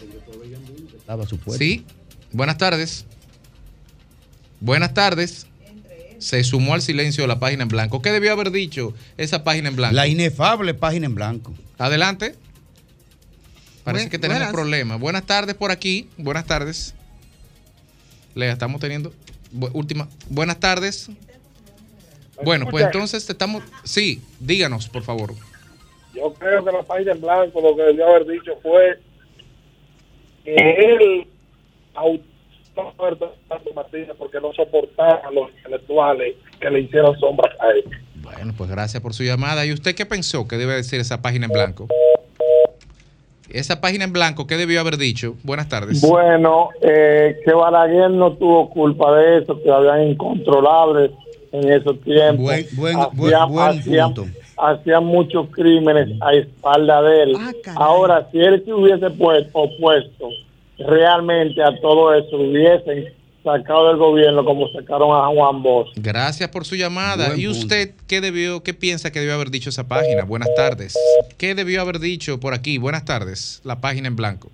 Sí, 1.59 1.85
buenas 2.32 2.59
tardes. 2.59 3.05
Buenas 4.61 4.94
tardes. 4.94 5.47
Se 6.19 6.44
sumó 6.44 6.74
al 6.74 6.82
silencio 6.82 7.27
la 7.27 7.40
página 7.40 7.65
en 7.65 7.69
blanco. 7.69 8.01
¿Qué 8.01 8.12
debió 8.12 8.31
haber 8.32 8.52
dicho 8.52 8.94
esa 9.16 9.43
página 9.43 9.69
en 9.69 9.77
blanco? 9.77 9.97
La 9.97 10.06
inefable 10.06 10.73
página 10.74 11.06
en 11.06 11.15
blanco. 11.16 11.52
Adelante. 11.77 12.36
Parece 13.82 14.05
Buen- 14.05 14.11
que 14.11 14.19
tenemos 14.19 14.39
buenas. 14.39 14.52
problemas. 14.52 15.01
Buenas 15.01 15.27
tardes 15.27 15.55
por 15.56 15.70
aquí. 15.73 16.09
Buenas 16.16 16.47
tardes. 16.47 16.94
Lea, 18.36 18.52
estamos 18.52 18.81
teniendo. 18.81 19.12
bu- 19.52 19.70
última. 19.73 20.09
Buenas 20.31 20.59
tardes. 20.61 21.09
Bueno, 22.43 22.66
pues 22.70 22.85
entonces 22.85 23.28
estamos. 23.28 23.62
Sí, 23.85 24.23
díganos, 24.40 24.89
por 24.89 25.02
favor. 25.02 25.35
Yo 26.15 26.32
creo 26.35 26.65
que 26.65 26.73
la 26.73 26.82
página 26.82 27.12
en 27.12 27.20
blanco 27.20 27.61
lo 27.61 27.77
que 27.77 27.82
debió 27.82 28.06
haber 28.06 28.27
dicho 28.27 28.52
fue 28.62 28.98
que 30.44 30.55
él 30.55 31.27
autorizó 31.94 32.35
a 32.77 33.74
Martínez 33.74 34.11
porque 34.19 34.40
no 34.40 34.52
soportaba 34.52 35.23
a 35.24 35.31
los 35.31 35.51
intelectuales 35.56 36.36
que 36.61 36.70
le 36.70 36.81
hicieron 36.81 37.19
sombras 37.19 37.52
a 37.61 37.70
él. 37.70 37.85
Bueno, 38.16 38.52
pues 38.56 38.70
gracias 38.70 39.02
por 39.02 39.15
su 39.15 39.23
llamada. 39.23 39.66
¿Y 39.66 39.73
usted 39.73 39.94
qué 39.94 40.06
pensó 40.06 40.48
que 40.48 40.56
debe 40.56 40.74
decir 40.74 41.01
esa 41.01 41.20
página 41.20 41.47
en 41.47 41.52
blanco? 41.52 41.89
Esa 43.51 43.81
página 43.81 44.05
en 44.05 44.12
blanco, 44.12 44.47
¿qué 44.47 44.56
debió 44.56 44.81
haber 44.81 44.97
dicho? 44.97 45.36
Buenas 45.44 45.69
tardes. 45.69 46.01
Bueno, 46.01 46.70
eh, 46.81 47.36
que 47.44 47.52
Balaguer 47.52 48.11
no 48.11 48.32
tuvo 48.32 48.70
culpa 48.70 49.15
de 49.16 49.39
eso, 49.39 49.62
que 49.62 49.70
habían 49.70 50.09
incontrolables 50.09 51.12
en 51.55 51.72
esos 51.72 52.01
tiempos. 52.02 52.44
Buen- 52.44 52.66
buen- 52.76 52.97
Hacían- 52.97 53.16
buen- 53.16 53.48
buen 53.52 53.78
hacían- 53.78 54.14
punto. 54.14 54.31
Hacían 54.56 55.05
muchos 55.05 55.48
crímenes 55.51 56.09
a 56.20 56.32
espalda 56.35 57.02
de 57.02 57.22
él. 57.24 57.36
Ahora, 57.76 58.28
si 58.31 58.39
él 58.39 58.62
se 58.64 58.72
hubiese 58.72 59.10
puesto, 59.10 59.51
opuesto 59.59 60.28
realmente 60.78 61.62
a 61.62 61.78
todo 61.81 62.14
eso, 62.14 62.36
hubiesen 62.36 63.12
sacado 63.43 63.89
del 63.89 63.97
gobierno 63.98 64.44
como 64.44 64.68
sacaron 64.72 65.10
a 65.14 65.26
Juan 65.28 65.62
Bosch. 65.62 65.89
Gracias 65.97 66.48
por 66.48 66.64
su 66.64 66.76
llamada. 66.76 67.26
Buen 67.28 67.40
¿Y 67.40 67.44
punto. 67.44 67.59
usted 67.60 67.90
qué 68.06 68.20
debió, 68.20 68.62
qué 68.62 68.72
piensa 68.74 69.10
que 69.12 69.20
debió 69.20 69.35
haber 69.35 69.51
dicho 69.51 69.68
esa 69.70 69.86
página? 69.86 70.24
Buenas 70.24 70.48
tardes. 70.56 70.94
¿Qué 71.36 71.55
debió 71.55 71.81
haber 71.82 71.98
dicho 71.98 72.40
por 72.40 72.55
aquí? 72.55 72.78
Buenas 72.78 73.05
tardes. 73.05 73.60
La 73.64 73.81
página 73.81 74.09
en 74.09 74.16
blanco. 74.16 74.51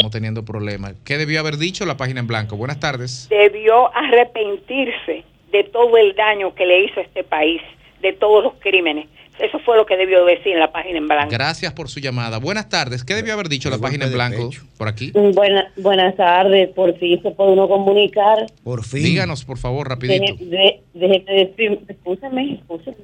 Estamos 0.00 0.12
teniendo 0.12 0.42
problemas. 0.46 0.94
¿Qué 1.04 1.18
debió 1.18 1.40
haber 1.40 1.58
dicho 1.58 1.84
la 1.84 1.98
página 1.98 2.20
en 2.20 2.26
blanco? 2.26 2.56
Buenas 2.56 2.80
tardes. 2.80 3.28
debió 3.28 3.94
arrepentirse 3.94 5.24
de 5.52 5.64
todo 5.64 5.94
el 5.98 6.14
daño 6.16 6.54
que 6.54 6.64
le 6.64 6.84
hizo 6.86 7.00
a 7.00 7.02
este 7.02 7.22
país, 7.22 7.60
de 8.00 8.14
todos 8.14 8.42
los 8.42 8.54
crímenes. 8.60 9.08
Eso 9.38 9.58
fue 9.58 9.76
lo 9.76 9.84
que 9.84 9.98
debió 9.98 10.24
decir 10.24 10.52
en 10.54 10.60
la 10.60 10.72
página 10.72 10.96
en 10.98 11.06
blanco. 11.08 11.28
Gracias 11.30 11.74
por 11.74 11.90
su 11.90 12.00
llamada. 12.00 12.38
Buenas 12.38 12.70
tardes. 12.70 13.04
¿Qué 13.04 13.14
debió 13.14 13.34
haber 13.34 13.50
dicho 13.50 13.68
la 13.68 13.76
página 13.76 14.06
en 14.06 14.12
blanco 14.14 14.48
por 14.78 14.88
aquí? 14.88 15.10
Buena- 15.12 15.70
buenas 15.76 16.16
tardes, 16.16 16.70
por 16.70 16.96
fin 16.98 17.20
se 17.22 17.30
puede 17.32 17.52
uno 17.52 17.68
comunicar. 17.68 18.46
Por 18.64 18.82
fin. 18.84 19.02
Díganos, 19.02 19.44
por 19.44 19.58
favor, 19.58 19.86
rapidito. 19.86 20.34
Deje- 20.34 20.44
de- 20.46 20.80
Déjeme 20.94 21.44
decir, 21.44 21.78
escúchame, 21.88 22.54
escúchame. 22.54 22.96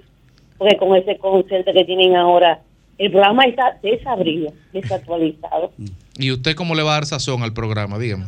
Porque 0.56 0.76
con 0.78 0.96
ese 0.96 1.18
concepto 1.18 1.72
que 1.74 1.84
tienen 1.84 2.16
ahora, 2.16 2.60
el 2.96 3.10
programa 3.10 3.44
está 3.44 3.76
desabrido, 3.82 4.52
desactualizado. 4.72 5.72
¿Y 6.18 6.30
usted 6.32 6.54
cómo 6.54 6.74
le 6.74 6.82
va 6.82 6.92
a 6.92 6.94
dar 6.94 7.06
sazón 7.06 7.42
al 7.42 7.52
programa? 7.52 7.98
Dígame. 7.98 8.26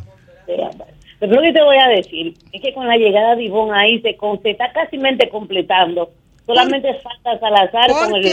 Pero 1.19 1.33
lo 1.33 1.41
que 1.41 1.51
te 1.51 1.61
voy 1.61 1.77
a 1.77 1.87
decir 1.89 2.33
es 2.53 2.61
que 2.61 2.73
con 2.73 2.87
la 2.87 2.95
llegada 2.95 3.35
de 3.35 3.43
Ivonne 3.43 3.77
ahí 3.77 3.99
se, 4.01 4.15
con- 4.15 4.41
se 4.41 4.51
está 4.51 4.71
casi 4.71 4.97
completando. 5.29 6.11
Solamente 6.45 6.89
falta 7.03 7.39
Salazar 7.39 7.87
¿Por 7.91 8.05
con 8.05 8.15
el, 8.15 8.25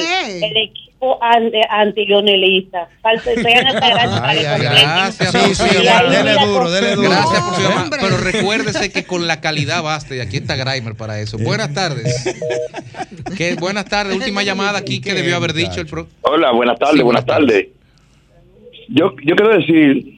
equipo 0.57 1.19
ante, 1.21 1.61
anti-leonelista. 1.69 2.89
Falta 3.03 3.31
gracias 4.63 5.33
Sí, 5.33 5.39
por 5.39 5.55
su 5.55 5.67
sí, 5.67 5.85
llamada. 5.85 6.09
ahí 6.11 6.23
mira 6.23 6.37
con- 6.37 7.03
Gracias 7.03 7.43
por 7.43 7.55
su 7.57 7.61
llamada. 7.63 7.91
Pero 8.01 8.17
recuérdese 8.19 8.91
que 8.93 9.05
con 9.05 9.27
la 9.27 9.41
calidad 9.41 9.83
basta 9.83 10.15
y 10.15 10.21
aquí 10.21 10.37
está 10.39 10.57
Grimer 10.57 10.95
para 10.95 11.21
eso. 11.21 11.37
Buenas 11.39 11.75
tardes. 11.75 12.25
¿Qué? 13.37 13.57
Buenas 13.57 13.85
tardes. 13.87 14.17
Última 14.17 14.43
llamada 14.45 14.79
aquí 14.79 15.01
que 15.01 15.13
debió 15.13 15.37
haber 15.37 15.53
dicho 15.53 15.81
el 15.81 15.87
pro. 15.87 16.07
Hola, 16.23 16.53
buenas 16.53 16.79
tardes, 16.79 16.97
Sí, 16.99 17.03
buenas 17.03 17.25
buenas 17.27 17.47
tardes. 17.49 17.67
Yo, 18.89 19.15
yo 19.25 19.37
quiero 19.37 19.57
decir 19.59 20.15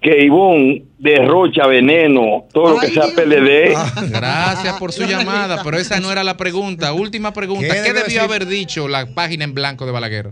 que 0.00 0.24
Ivonne 0.24 0.82
derrocha 0.98 1.66
veneno, 1.66 2.44
todo 2.52 2.74
lo 2.74 2.80
que 2.80 2.88
sea 2.88 3.04
PLD. 3.16 3.74
Gracias 4.10 4.78
por 4.78 4.92
su 4.92 5.04
llamada, 5.06 5.62
pero 5.64 5.78
esa 5.78 5.98
no 6.00 6.10
era 6.12 6.22
la 6.24 6.36
pregunta. 6.36 6.92
Última 6.92 7.32
pregunta. 7.32 7.66
¿Qué 7.68 7.72
¿Qué, 7.74 7.80
debe 7.80 8.00
debió 8.00 8.04
decir? 8.04 8.20
haber 8.20 8.46
dicho 8.46 8.88
la 8.88 9.06
página 9.14 9.44
en 9.44 9.54
blanco 9.54 9.86
de 9.86 9.92
Balaguer? 9.92 10.30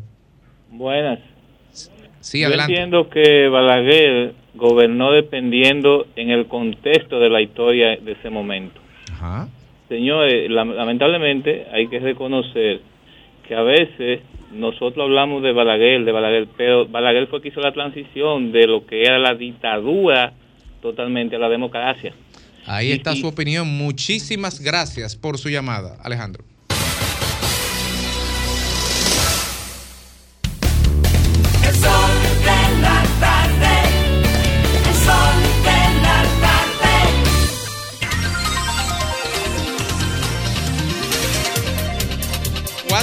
Buenas. 0.70 1.20
Sí, 2.20 2.40
Yo 2.40 2.48
adelante. 2.48 2.72
entiendo 2.72 3.09
que 3.09 3.48
Balaguer 3.48 4.34
gobernó 4.55 5.10
dependiendo 5.12 6.06
en 6.16 6.30
el 6.30 6.47
contexto 6.47 7.18
de 7.18 7.30
la 7.30 7.40
historia 7.40 7.97
de 7.97 8.12
ese 8.12 8.28
momento. 8.30 8.80
Ajá. 9.12 9.48
Señores, 9.89 10.51
lam- 10.51 10.74
lamentablemente 10.74 11.66
hay 11.72 11.89
que 11.89 11.98
reconocer 11.98 12.80
que 13.47 13.55
a 13.55 13.62
veces 13.62 14.20
nosotros 14.52 15.05
hablamos 15.05 15.43
de 15.43 15.52
Balaguer, 15.52 16.05
de 16.05 16.12
Balaguer, 16.12 16.48
pero 16.56 16.86
Balaguer 16.86 17.27
fue 17.28 17.40
que 17.43 17.48
hizo 17.48 17.60
la 17.60 17.73
transición 17.73 18.52
de 18.52 18.66
lo 18.66 18.86
que 18.86 19.02
era 19.02 19.19
la 19.19 19.35
dictadura 19.35 20.32
totalmente 20.81 21.36
a 21.36 21.39
la 21.39 21.48
democracia. 21.48 22.12
Ahí 22.66 22.89
Y- 22.89 22.93
está 22.93 23.14
su 23.16 23.27
opinión. 23.27 23.66
Muchísimas 23.69 24.60
gracias 24.60 25.16
por 25.16 25.39
su 25.39 25.48
llamada, 25.48 25.97
Alejandro. 26.02 26.44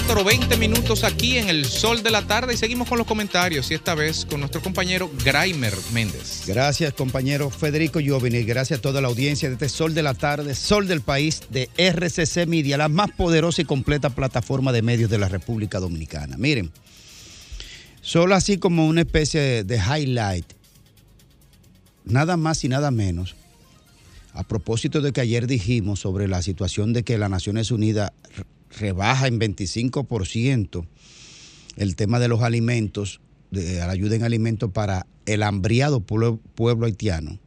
4, 0.10 0.26
20 0.26 0.58
minutos 0.58 1.04
aquí 1.04 1.38
en 1.38 1.50
el 1.50 1.66
sol 1.66 2.02
de 2.02 2.10
la 2.10 2.26
tarde 2.26 2.56
y 2.56 2.58
seguimos 2.58 2.90
con 2.90 2.98
los 2.98 3.06
comentarios 3.06 3.70
y 3.70 3.76
esta 3.76 3.94
vez 3.94 4.26
con 4.26 4.40
nuestro 4.40 4.60
compañero 4.60 5.12
Graimer 5.24 5.76
Méndez. 5.94 6.46
Gracias, 6.48 6.94
compañero 6.94 7.52
Federico 7.52 8.00
Giovini. 8.00 8.42
Gracias 8.42 8.80
a 8.80 8.82
toda 8.82 9.02
la 9.02 9.08
audiencia 9.08 9.50
de 9.50 9.54
este 9.54 9.70
Sol 9.70 9.94
de 9.94 10.02
la 10.02 10.16
Tarde, 10.16 10.56
Sol 10.56 10.88
del 10.88 11.02
País 11.02 11.42
de 11.52 11.70
RCC 11.78 12.48
Media, 12.48 12.76
la 12.76 12.90
más 12.90 13.12
poderosa 13.12 13.62
y 13.62 13.66
completa 13.66 14.10
plataforma 14.10 14.72
de 14.72 14.82
medios 14.82 15.12
de 15.12 15.20
la 15.20 15.30
República 15.30 15.80
Dominicana. 15.80 16.38
Miren, 16.38 16.72
solo 18.02 18.34
así 18.34 18.58
como 18.58 18.88
una 18.88 19.02
especie 19.02 19.64
de, 19.64 19.78
highlight, 19.78 20.54
nada 22.06 22.36
más 22.36 22.64
y 22.64 22.68
nada 22.68 22.90
menos, 22.90 23.36
a 24.34 24.42
propósito 24.42 25.02
de 25.02 25.12
que 25.12 25.22
ayer 25.22 25.46
dijimos 25.46 26.00
sobre 26.00 26.28
la 26.28 26.42
situación 26.42 26.94
de 26.94 27.04
que 27.04 27.20
las 27.20 27.30
Naciones 27.30 27.70
Unidas 27.70 28.12
rebaja 28.78 29.28
en 29.28 29.40
25% 29.40 30.86
el 31.78 31.96
tema 31.96 32.20
de 32.20 32.28
los 32.28 32.42
alimentos, 32.42 33.22
de 33.52 33.78
la 33.78 33.90
ayuda 33.90 34.16
en 34.16 34.24
alimentos 34.24 34.72
para 34.72 35.08
el 35.26 35.44
hambriado 35.44 36.02
pueblo, 36.02 36.40
pueblo 36.56 36.86
haitiano. 36.86 37.40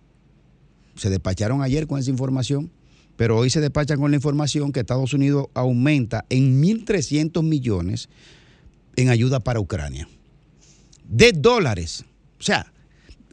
Se 0.97 1.11
despacharon 1.11 1.63
ayer 1.63 1.87
con 1.87 1.99
esa 1.99 2.11
información, 2.11 2.71
pero 3.17 3.39
hoy 3.39 3.51
se 3.51 3.61
despachan 3.61 4.01
con 4.01 4.11
la 4.11 4.17
información 4.17 4.73
que 4.73 4.81
Estados 4.81 5.13
Unidos 5.13 5.47
aumenta 5.55 6.25
en 6.29 6.63
1.300 6.63 7.43
millones 7.43 8.09
en 8.97 9.09
ayuda 9.09 9.41
para 9.41 9.61
Ucrania. 9.61 10.09
De 11.09 11.33
dólares. 11.33 12.05
O 12.39 12.43
sea, 12.43 12.73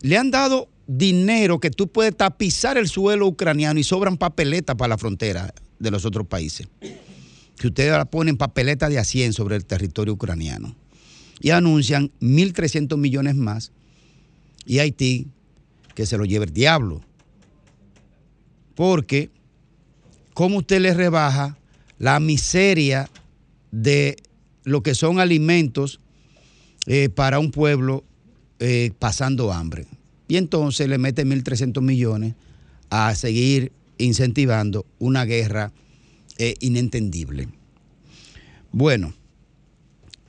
le 0.02 0.18
han 0.18 0.32
dado 0.32 0.70
dinero 0.88 1.60
que 1.60 1.72
tú 1.72 1.88
puedes 1.88 2.16
tapizar 2.16 2.78
el 2.78 2.88
suelo 2.88 3.28
ucraniano 3.28 3.80
y 3.80 3.84
sobran 3.84 4.18
papeletas 4.18 4.76
para 4.76 4.90
la 4.90 4.98
frontera 4.98 5.54
de 5.78 5.92
los 5.92 6.06
otros 6.06 6.28
países. 6.28 6.68
Que 7.60 7.68
ustedes 7.68 7.92
la 7.92 8.06
ponen 8.06 8.38
papeletas 8.38 8.90
de 8.90 8.98
a 8.98 9.04
100 9.04 9.34
sobre 9.34 9.56
el 9.56 9.66
territorio 9.66 10.14
ucraniano. 10.14 10.76
Y 11.42 11.52
anuncian 11.52 12.10
1.300 12.22 12.98
millones 12.98 13.36
más. 13.36 13.72
Y 14.66 14.80
Haití, 14.80 15.28
que 15.94 16.06
se 16.06 16.18
lo 16.18 16.26
lleve 16.26 16.46
el 16.46 16.54
diablo. 16.54 17.02
Porque, 18.76 19.30
¿cómo 20.34 20.60
usted 20.60 20.80
le 20.80 20.94
rebaja 20.94 21.58
la 21.98 22.20
miseria 22.22 23.10
de 23.72 24.16
lo 24.64 24.82
que 24.82 24.96
son 24.96 25.20
alimentos 25.20 26.00
eh, 26.88 27.10
para 27.10 27.40
un 27.40 27.52
pueblo 27.52 28.06
eh, 28.60 28.92
pasando 28.98 29.52
hambre? 29.52 29.86
Y 30.30 30.38
entonces 30.38 30.88
le 30.88 30.98
mete 30.98 31.26
1.300 31.26 31.82
millones 31.82 32.36
a 32.90 33.14
seguir 33.16 33.74
incentivando 33.98 34.86
una 34.98 35.26
guerra 35.26 35.74
eh, 36.40 36.56
inentendible. 36.62 37.50
Bueno, 38.72 39.14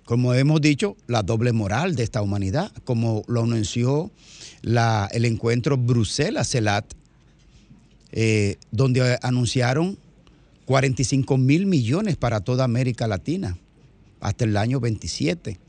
como 0.05 0.35
hemos 0.35 0.61
dicho, 0.61 0.97
la 1.07 1.23
doble 1.23 1.53
moral 1.53 1.95
de 1.95 2.03
esta 2.03 2.21
humanidad, 2.21 2.73
como 2.83 3.23
lo 3.29 3.45
anunció 3.45 4.11
el 4.63 5.25
encuentro 5.25 5.77
Bruselas-CELAT, 5.77 6.85
eh, 8.11 8.57
donde 8.73 9.21
anunciaron 9.23 9.99
45 10.65 11.39
mil 11.39 11.67
millones 11.67 12.17
para 12.17 12.41
toda 12.41 12.65
América 12.65 13.07
Latina 13.07 13.57
hasta 14.21 14.45
el 14.45 14.57
año 14.57 14.81
27. 14.81 15.61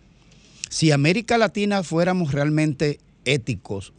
Si 0.72 0.90
América 0.90 1.38
Latina 1.38 1.84
fuéramos 1.84 2.32
realmente 2.32 3.00
éticos, 3.26 3.94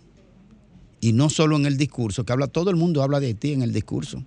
y 1.01 1.13
no 1.13 1.31
solo 1.31 1.57
en 1.57 1.67
el 1.67 1.77
discurso, 1.77 2.25
que 2.25 2.33
habla 2.33 2.49
todo 2.49 2.71
el 2.71 2.77
mundo 2.77 3.03
habla 3.05 3.21
de 3.21 3.29
Haití 3.29 3.53
en 3.53 3.63
el 3.63 3.73
discurso, 3.73 4.25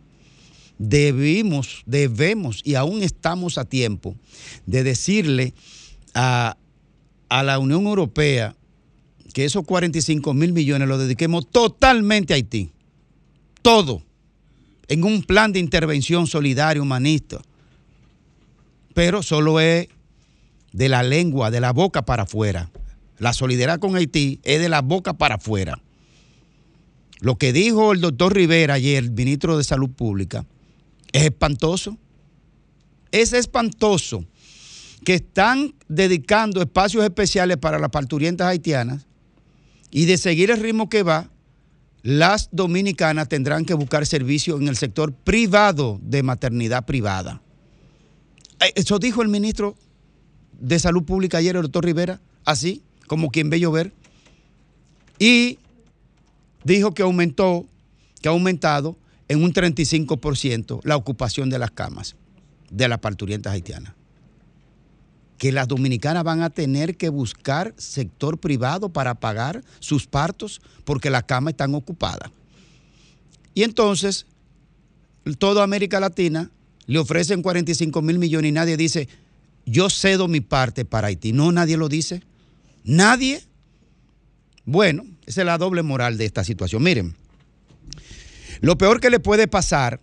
debimos, 0.78 1.84
debemos 1.86 2.62
y 2.64 2.76
aún 2.76 3.04
estamos 3.04 3.58
a 3.58 3.66
tiempo 3.66 4.16
de 4.66 4.84
decirle 4.84 5.54
a, 6.14 6.58
a 7.30 7.44
la 7.44 7.60
Unión 7.60 7.86
Europea 7.86 8.56
que 9.34 9.46
esos 9.46 9.66
45 9.66 10.34
mil 10.34 10.54
millones 10.54 10.88
los 10.88 11.00
dediquemos 11.00 11.50
totalmente 11.50 12.34
a 12.34 12.36
Haití. 12.36 12.72
Todo. 13.62 14.02
En 14.88 15.04
un 15.04 15.24
plan 15.24 15.52
de 15.52 15.60
intervención 15.60 16.28
solidaria, 16.28 16.82
humanista. 16.82 17.42
Pero 18.94 19.24
solo 19.24 19.60
es 19.60 19.90
de 20.72 20.90
la 20.90 21.04
lengua, 21.04 21.52
de 21.52 21.60
la 21.60 21.74
boca 21.74 22.06
para 22.06 22.24
afuera. 22.24 22.70
La 23.18 23.34
solidaridad 23.34 23.80
con 23.80 23.96
Haití 23.96 24.40
es 24.44 24.62
de 24.62 24.70
la 24.70 24.82
boca 24.82 25.14
para 25.14 25.36
afuera. 25.36 25.82
Lo 27.20 27.38
que 27.38 27.54
dijo 27.54 27.92
el 27.92 28.02
doctor 28.02 28.34
Rivera 28.34 28.76
ayer, 28.76 29.04
el 29.04 29.12
ministro 29.12 29.58
de 29.58 29.64
Salud 29.64 29.90
Pública, 29.90 30.46
es 31.16 31.24
espantoso. 31.24 31.98
Es 33.12 33.32
espantoso 33.32 34.26
que 35.06 35.14
están 35.14 35.74
dedicando 35.88 36.62
espacios 36.62 37.06
especiales 37.06 37.56
para 37.56 37.80
las 37.80 37.90
parturientas 37.90 38.48
haitianas 38.48 39.08
y 39.92 40.06
de 40.06 40.18
seguir 40.18 40.52
el 40.52 40.60
ritmo 40.60 40.90
que 40.90 41.04
va, 41.04 41.30
las 42.02 42.50
dominicanas 42.52 43.30
tendrán 43.30 43.64
que 43.64 43.74
buscar 43.74 44.06
servicio 44.06 44.58
en 44.58 44.68
el 44.68 44.76
sector 44.76 45.14
privado 45.14 46.00
de 46.02 46.22
maternidad 46.22 46.86
privada. 46.86 47.42
Eh, 48.60 48.74
Eso 48.76 49.00
dijo 49.00 49.22
el 49.22 49.30
ministro 49.30 49.78
de 50.60 50.80
Salud 50.80 51.04
Pública 51.04 51.38
ayer, 51.38 51.56
el 51.56 51.62
doctor 51.62 51.86
Rivera, 51.86 52.20
así 52.44 52.84
como 53.08 53.30
quien 53.30 53.50
ve 53.50 53.62
llover. 53.62 53.94
Y 55.18 55.60
dijo 56.66 56.94
que 56.94 57.04
aumentó, 57.04 57.66
que 58.22 58.28
ha 58.28 58.32
aumentado 58.32 58.98
en 59.28 59.44
un 59.44 59.54
35% 59.54 60.82
la 60.84 60.96
ocupación 60.96 61.50
de 61.50 61.60
las 61.60 61.72
camas 61.72 62.16
de 62.70 62.88
las 62.88 63.00
parturientas 63.00 63.54
haitianas. 63.54 63.94
Que 65.38 65.52
las 65.52 65.68
dominicanas 65.68 66.24
van 66.24 66.42
a 66.42 66.50
tener 66.50 66.96
que 66.96 67.10
buscar 67.10 67.74
sector 67.78 68.38
privado 68.38 68.90
para 68.90 69.16
pagar 69.16 69.64
sus 69.80 70.08
partos 70.08 70.62
porque 70.86 71.10
las 71.10 71.24
camas 71.24 71.54
están 71.54 71.76
ocupadas. 71.76 72.32
Y 73.54 73.64
entonces, 73.64 74.26
toda 75.38 75.64
América 75.64 76.00
Latina 76.00 76.52
le 76.86 77.00
ofrecen 77.00 77.42
45 77.42 78.02
mil 78.02 78.20
millones 78.20 78.50
y 78.50 78.52
nadie 78.54 78.78
dice, 78.78 79.10
yo 79.66 79.90
cedo 79.90 80.28
mi 80.28 80.42
parte 80.42 80.86
para 80.86 81.08
Haití. 81.08 81.34
No, 81.34 81.52
nadie 81.52 81.78
lo 81.78 81.90
dice. 81.90 82.22
Nadie. 82.84 83.44
Bueno, 84.64 85.06
esa 85.26 85.42
es 85.42 85.46
la 85.46 85.58
doble 85.58 85.84
moral 85.84 86.18
de 86.18 86.26
esta 86.26 86.44
situación. 86.44 86.84
Miren, 86.84 87.16
lo 88.62 88.78
peor 88.78 89.00
que 89.00 89.10
le 89.10 89.20
puede 89.20 89.48
pasar 89.48 90.00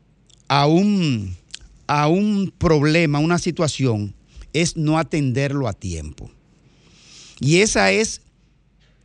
a 0.49 0.67
un, 0.67 1.37
a 1.87 2.09
un 2.09 2.53
problema, 2.59 3.19
una 3.19 3.39
situación, 3.39 4.15
es 4.53 4.77
no 4.77 4.99
atenderlo 4.99 5.69
a 5.69 5.73
tiempo. 5.73 6.31
Y 7.41 7.59
esa 7.61 7.91
es, 7.91 8.21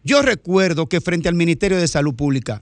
yo 0.04 0.22
recuerdo 0.22 0.88
que 0.88 1.02
frente 1.02 1.30
al 1.30 1.36
Ministerio 1.36 1.78
de 1.80 1.88
Salud 1.88 2.14
Pública, 2.14 2.62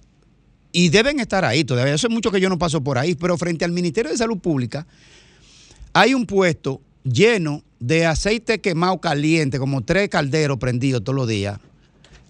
y 0.71 0.89
deben 0.89 1.19
estar 1.19 1.45
ahí 1.45 1.63
todavía, 1.63 1.93
es 1.93 2.09
mucho 2.09 2.31
que 2.31 2.41
yo 2.41 2.49
no 2.49 2.57
paso 2.59 2.83
por 2.83 2.97
ahí, 2.97 3.15
pero 3.15 3.37
frente 3.37 3.63
al 3.65 3.71
Ministerio 3.71 4.11
de 4.11 4.17
Salud 4.17 4.39
Pública 4.39 4.85
hay 5.93 6.13
un 6.13 6.25
puesto 6.25 6.81
lleno 7.03 7.63
de 7.79 8.05
aceite 8.05 8.59
quemado 8.59 8.99
caliente, 8.99 9.57
como 9.57 9.83
tres 9.83 10.09
calderos 10.09 10.57
prendidos 10.57 11.03
todos 11.03 11.15
los 11.15 11.27
días, 11.29 11.59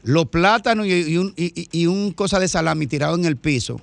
los 0.03 0.27
plátanos 0.27 0.85
y, 0.85 1.17
un, 1.17 1.33
y- 1.35 1.67
y 1.71 1.87
un 1.87 2.11
cosa 2.11 2.39
de 2.39 2.47
salami 2.47 2.85
tirado 2.85 3.15
en 3.15 3.25
el 3.25 3.35
piso, 3.37 3.81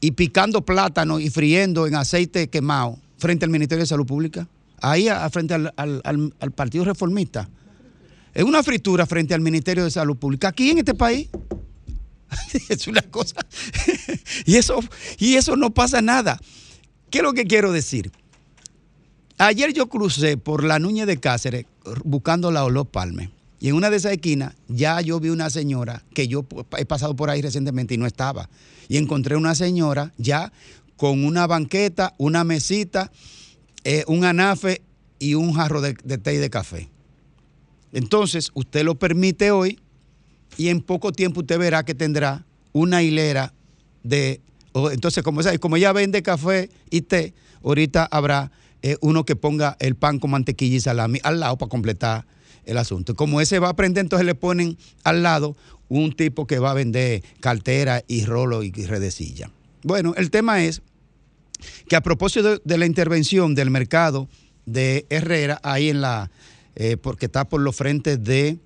y 0.00 0.12
picando 0.12 0.64
plátano 0.64 1.18
y 1.20 1.30
friendo 1.30 1.86
en 1.86 1.94
aceite 1.94 2.48
quemado 2.48 2.98
frente 3.18 3.44
al 3.44 3.50
Ministerio 3.50 3.82
de 3.82 3.86
Salud 3.88 4.06
Pública, 4.06 4.46
ahí 4.82 5.08
frente 5.30 5.54
al, 5.54 5.72
al- 5.76 6.02
al- 6.04 6.52
Partido 6.52 6.84
Reformista. 6.84 7.48
Es 8.34 8.44
una 8.44 8.62
fritura 8.62 9.06
frente 9.06 9.32
al 9.34 9.40
Ministerio 9.40 9.84
de 9.84 9.90
Salud 9.90 10.16
Pública, 10.16 10.48
aquí 10.48 10.70
en 10.70 10.78
este 10.78 10.94
país. 10.94 11.28
es 12.68 12.86
una 12.86 13.02
cosa. 13.02 13.36
y, 14.44 14.56
eso, 14.56 14.80
y 15.18 15.36
eso 15.36 15.56
no 15.56 15.72
pasa 15.72 16.02
nada. 16.02 16.38
¿Qué 17.10 17.18
es 17.18 17.24
lo 17.24 17.32
que 17.32 17.44
quiero 17.44 17.72
decir? 17.72 18.12
Ayer 19.38 19.72
yo 19.72 19.88
crucé 19.88 20.36
por 20.36 20.64
la 20.64 20.78
Núñez 20.78 21.06
de 21.06 21.18
Cáceres 21.18 21.66
buscando 22.04 22.50
la 22.50 22.64
Olor 22.64 22.86
Palme. 22.86 23.30
En 23.68 23.74
una 23.74 23.90
de 23.90 23.96
esas 23.96 24.12
esquinas 24.12 24.54
ya 24.68 25.00
yo 25.00 25.18
vi 25.18 25.28
una 25.30 25.50
señora 25.50 26.04
que 26.14 26.28
yo 26.28 26.46
he 26.78 26.84
pasado 26.84 27.16
por 27.16 27.30
ahí 27.30 27.42
recientemente 27.42 27.94
y 27.94 27.98
no 27.98 28.06
estaba. 28.06 28.48
Y 28.88 28.96
encontré 28.96 29.34
una 29.34 29.56
señora 29.56 30.12
ya 30.18 30.52
con 30.96 31.24
una 31.24 31.48
banqueta, 31.48 32.14
una 32.16 32.44
mesita, 32.44 33.10
eh, 33.82 34.04
un 34.06 34.24
anafe 34.24 34.82
y 35.18 35.34
un 35.34 35.52
jarro 35.52 35.80
de, 35.80 35.94
té 35.94 36.34
y 36.34 36.36
de 36.36 36.48
café. 36.48 36.88
Entonces, 37.92 38.52
usted 38.54 38.84
lo 38.84 38.94
permite 38.94 39.50
hoy 39.50 39.80
y 40.56 40.68
en 40.68 40.80
poco 40.80 41.10
tiempo 41.10 41.40
usted 41.40 41.58
verá 41.58 41.84
que 41.84 41.94
tendrá 41.96 42.46
una 42.72 43.02
hilera 43.02 43.52
de... 44.04 44.40
entonces, 44.92 45.24
como, 45.24 45.40
como 45.58 45.76
ella 45.76 45.92
vende 45.92 46.22
café 46.22 46.70
y 46.88 47.00
té, 47.00 47.34
ahorita 47.64 48.04
habrá 48.04 48.52
eh, 48.82 48.96
uno 49.00 49.24
que 49.24 49.34
ponga 49.34 49.76
el 49.80 49.96
pan 49.96 50.20
con 50.20 50.30
mantequilla 50.30 50.76
y 50.76 50.80
salami 50.80 51.18
al 51.24 51.40
lado 51.40 51.58
para 51.58 51.68
completar 51.68 52.35
el 52.66 52.78
asunto. 52.78 53.14
Como 53.14 53.40
ese 53.40 53.58
va 53.58 53.68
a 53.68 53.70
aprender, 53.70 54.02
entonces 54.02 54.26
le 54.26 54.34
ponen 54.34 54.76
al 55.04 55.22
lado 55.22 55.56
un 55.88 56.12
tipo 56.12 56.46
que 56.46 56.58
va 56.58 56.72
a 56.72 56.74
vender 56.74 57.22
cartera 57.40 58.02
y 58.06 58.24
rolo 58.24 58.62
y 58.62 58.72
redecilla. 58.72 59.50
Bueno, 59.82 60.14
el 60.16 60.30
tema 60.30 60.62
es 60.64 60.82
que 61.88 61.96
a 61.96 62.02
propósito 62.02 62.50
de, 62.50 62.60
de 62.64 62.78
la 62.78 62.86
intervención 62.86 63.54
del 63.54 63.70
mercado 63.70 64.28
de 64.66 65.06
Herrera, 65.08 65.60
ahí 65.62 65.88
en 65.88 66.00
la, 66.00 66.30
eh, 66.74 66.96
porque 66.96 67.26
está 67.26 67.48
por 67.48 67.60
los 67.60 67.74
frentes 67.74 68.22
de 68.22 68.58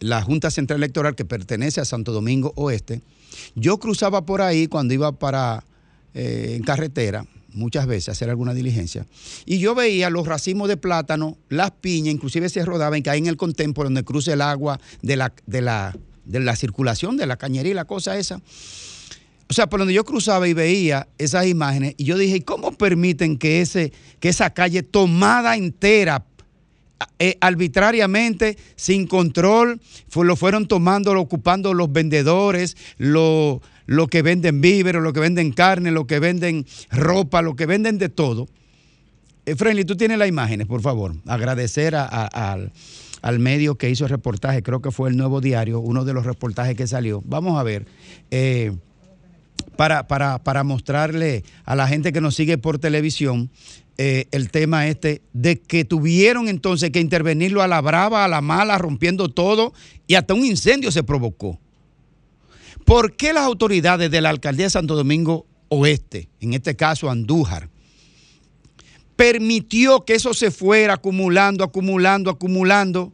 la 0.00 0.22
Junta 0.22 0.50
Central 0.50 0.78
Electoral 0.78 1.14
que 1.14 1.24
pertenece 1.24 1.80
a 1.80 1.84
Santo 1.84 2.12
Domingo 2.12 2.52
Oeste. 2.56 3.02
Yo 3.54 3.78
cruzaba 3.78 4.24
por 4.24 4.40
ahí 4.40 4.68
cuando 4.68 4.94
iba 4.94 5.12
para 5.12 5.64
eh, 6.14 6.54
en 6.56 6.62
carretera, 6.62 7.26
muchas 7.54 7.86
veces 7.86 8.10
hacer 8.10 8.30
alguna 8.30 8.54
diligencia, 8.54 9.06
y 9.46 9.58
yo 9.58 9.74
veía 9.74 10.10
los 10.10 10.26
racimos 10.26 10.68
de 10.68 10.76
plátano, 10.76 11.38
las 11.48 11.70
piñas, 11.70 12.14
inclusive 12.14 12.48
se 12.48 12.64
rodaban 12.64 13.02
que 13.02 13.10
hay 13.10 13.18
en 13.18 13.26
el 13.26 13.36
contempo 13.36 13.84
donde 13.84 14.04
cruza 14.04 14.32
el 14.32 14.40
agua 14.40 14.80
de 15.02 15.16
la, 15.16 15.32
de 15.46 15.62
la, 15.62 15.96
de 16.24 16.40
la 16.40 16.56
circulación, 16.56 17.16
de 17.16 17.26
la 17.26 17.36
cañería 17.36 17.72
y 17.72 17.74
la 17.74 17.84
cosa 17.84 18.18
esa. 18.18 18.40
O 19.48 19.52
sea, 19.52 19.68
por 19.68 19.78
donde 19.78 19.94
yo 19.94 20.04
cruzaba 20.04 20.48
y 20.48 20.54
veía 20.54 21.08
esas 21.18 21.46
imágenes, 21.46 21.94
y 21.96 22.04
yo 22.04 22.16
dije, 22.16 22.36
¿y 22.36 22.40
cómo 22.40 22.72
permiten 22.72 23.36
que, 23.36 23.60
ese, 23.60 23.92
que 24.18 24.30
esa 24.30 24.50
calle 24.50 24.82
tomada 24.82 25.56
entera, 25.56 26.24
eh, 27.18 27.36
arbitrariamente, 27.40 28.56
sin 28.76 29.06
control, 29.06 29.80
lo 30.14 30.36
fueron 30.36 30.66
tomando, 30.68 31.14
lo 31.14 31.20
ocupando 31.20 31.74
los 31.74 31.92
vendedores, 31.92 32.76
lo, 32.98 33.60
lo 33.86 34.06
que 34.08 34.22
venden 34.22 34.60
víveres, 34.60 35.02
lo 35.02 35.12
que 35.12 35.20
venden 35.20 35.52
carne, 35.52 35.90
lo 35.90 36.06
que 36.06 36.18
venden 36.18 36.66
ropa, 36.90 37.42
lo 37.42 37.56
que 37.56 37.66
venden 37.66 37.98
de 37.98 38.08
todo? 38.08 38.48
Eh, 39.46 39.56
Friendly, 39.56 39.84
tú 39.84 39.96
tienes 39.96 40.18
las 40.18 40.28
imágenes, 40.28 40.66
por 40.66 40.80
favor. 40.80 41.14
Agradecer 41.26 41.94
a- 41.94 42.04
al, 42.06 42.72
al 43.22 43.38
medio 43.38 43.76
que 43.76 43.90
hizo 43.90 44.04
el 44.04 44.10
reportaje, 44.10 44.62
creo 44.62 44.80
que 44.80 44.90
fue 44.90 45.10
el 45.10 45.16
Nuevo 45.16 45.40
Diario, 45.40 45.80
uno 45.80 46.04
de 46.04 46.14
los 46.14 46.24
reportajes 46.26 46.76
que 46.76 46.86
salió. 46.86 47.22
Vamos 47.26 47.58
a 47.58 47.62
ver. 47.62 47.86
eh, 48.30 48.72
para, 49.76 50.06
para, 50.06 50.38
para 50.38 50.62
mostrarle 50.62 51.42
a 51.64 51.74
la 51.74 51.88
gente 51.88 52.12
que 52.12 52.20
nos 52.20 52.36
sigue 52.36 52.58
por 52.58 52.78
televisión 52.78 53.50
eh, 53.96 54.26
el 54.32 54.50
tema 54.50 54.88
este 54.88 55.22
de 55.32 55.60
que 55.60 55.84
tuvieron 55.84 56.48
entonces 56.48 56.90
que 56.90 56.98
intervenirlo 56.98 57.62
a 57.62 57.68
la 57.68 57.80
brava, 57.80 58.24
a 58.24 58.28
la 58.28 58.40
mala, 58.40 58.76
rompiendo 58.76 59.28
todo 59.28 59.72
y 60.08 60.14
hasta 60.14 60.34
un 60.34 60.44
incendio 60.44 60.90
se 60.90 61.04
provocó. 61.04 61.60
¿Por 62.84 63.14
qué 63.16 63.32
las 63.32 63.44
autoridades 63.44 64.10
de 64.10 64.20
la 64.20 64.30
alcaldía 64.30 64.66
de 64.66 64.70
Santo 64.70 64.96
Domingo 64.96 65.46
Oeste, 65.68 66.28
en 66.40 66.54
este 66.54 66.74
caso 66.74 67.08
Andújar, 67.08 67.70
permitió 69.14 70.04
que 70.04 70.14
eso 70.14 70.34
se 70.34 70.50
fuera 70.50 70.94
acumulando, 70.94 71.62
acumulando, 71.62 72.30
acumulando? 72.30 73.12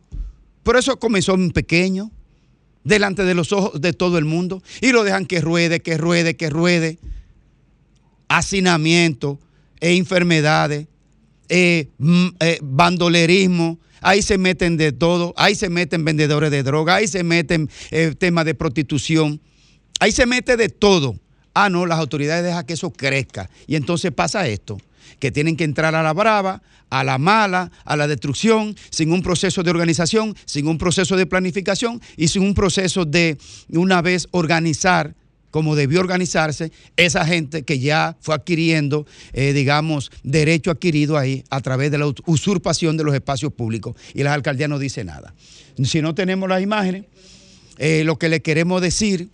Pero 0.63 0.79
eso 0.79 0.99
comenzó 0.99 1.35
en 1.35 1.51
pequeño, 1.51 2.11
delante 2.85 3.25
de 3.25 3.35
los 3.35 3.53
ojos 3.53 3.81
de 3.81 3.93
todo 3.93 4.17
el 4.17 4.25
mundo, 4.25 4.63
y 4.81 4.93
lo 4.93 5.05
dejan 5.05 5.27
que 5.27 5.43
ruede, 5.43 5.81
que 5.81 5.99
ruede, 5.99 6.37
que 6.37 6.49
ruede. 6.49 6.99
Hacinamiento, 8.29 9.39
e 9.81 9.95
enfermedades, 9.95 10.87
eh, 11.49 11.89
mm, 11.99 12.27
eh, 12.41 12.59
bandolerismo, 12.63 13.79
ahí 14.01 14.23
se 14.23 14.39
meten 14.39 14.77
de 14.77 14.93
todo, 14.93 15.35
ahí 15.37 15.55
se 15.55 15.69
meten 15.69 16.05
vendedores 16.05 16.51
de 16.51 16.63
droga, 16.63 16.97
ahí 16.97 17.09
se 17.09 17.23
meten 17.23 17.69
eh, 17.91 18.15
temas 18.17 18.45
de 18.45 18.55
prostitución, 18.55 19.41
ahí 19.99 20.13
se 20.13 20.27
mete 20.27 20.57
de 20.57 20.69
todo. 20.69 21.17
Ah, 21.55 21.69
no, 21.69 21.87
las 21.87 21.99
autoridades 21.99 22.45
dejan 22.45 22.65
que 22.65 22.75
eso 22.75 22.91
crezca. 22.91 23.51
Y 23.67 23.75
entonces 23.75 24.13
pasa 24.13 24.47
esto, 24.47 24.79
que 25.19 25.33
tienen 25.33 25.57
que 25.57 25.65
entrar 25.65 25.95
a 25.95 26.03
la 26.03 26.13
brava, 26.13 26.63
a 26.91 27.05
la 27.05 27.19
mala, 27.19 27.71
a 27.85 27.97
la 27.97 28.07
destrucción, 28.07 28.77
sin 28.91 29.13
un 29.13 29.23
proceso 29.23 29.63
de 29.63 29.71
organización, 29.71 30.37
sin 30.45 30.67
un 30.69 30.79
proceso 30.79 31.17
de 31.17 31.27
planificación 31.27 32.01
y 32.17 32.29
sin 32.29 32.43
un 32.43 32.55
proceso 32.55 33.05
de 33.05 33.39
una 33.69 34.03
vez 34.03 34.29
organizar 34.33 35.15
como 35.51 35.77
debió 35.77 36.01
organizarse 36.01 36.73
esa 36.97 37.25
gente 37.27 37.63
que 37.63 37.79
ya 37.79 38.17
fue 38.21 38.35
adquiriendo, 38.35 39.07
eh, 39.33 39.53
digamos, 39.53 40.11
derecho 40.23 40.71
adquirido 40.71 41.17
ahí 41.17 41.45
a 41.51 41.61
través 41.61 41.91
de 41.91 41.99
la 41.99 42.13
usurpación 42.27 42.97
de 42.97 43.05
los 43.05 43.15
espacios 43.15 43.53
públicos. 43.53 43.97
Y 44.15 44.23
la 44.23 44.35
alcaldía 44.35 44.69
no 44.69 44.79
dice 44.79 45.05
nada. 45.05 45.35
Si 45.83 46.03
no 46.03 46.15
tenemos 46.15 46.49
las 46.49 46.63
imágenes, 46.63 47.05
eh, 47.79 48.05
lo 48.05 48.19
que 48.19 48.29
le 48.29 48.41
queremos 48.41 48.83
decir 48.83 49.29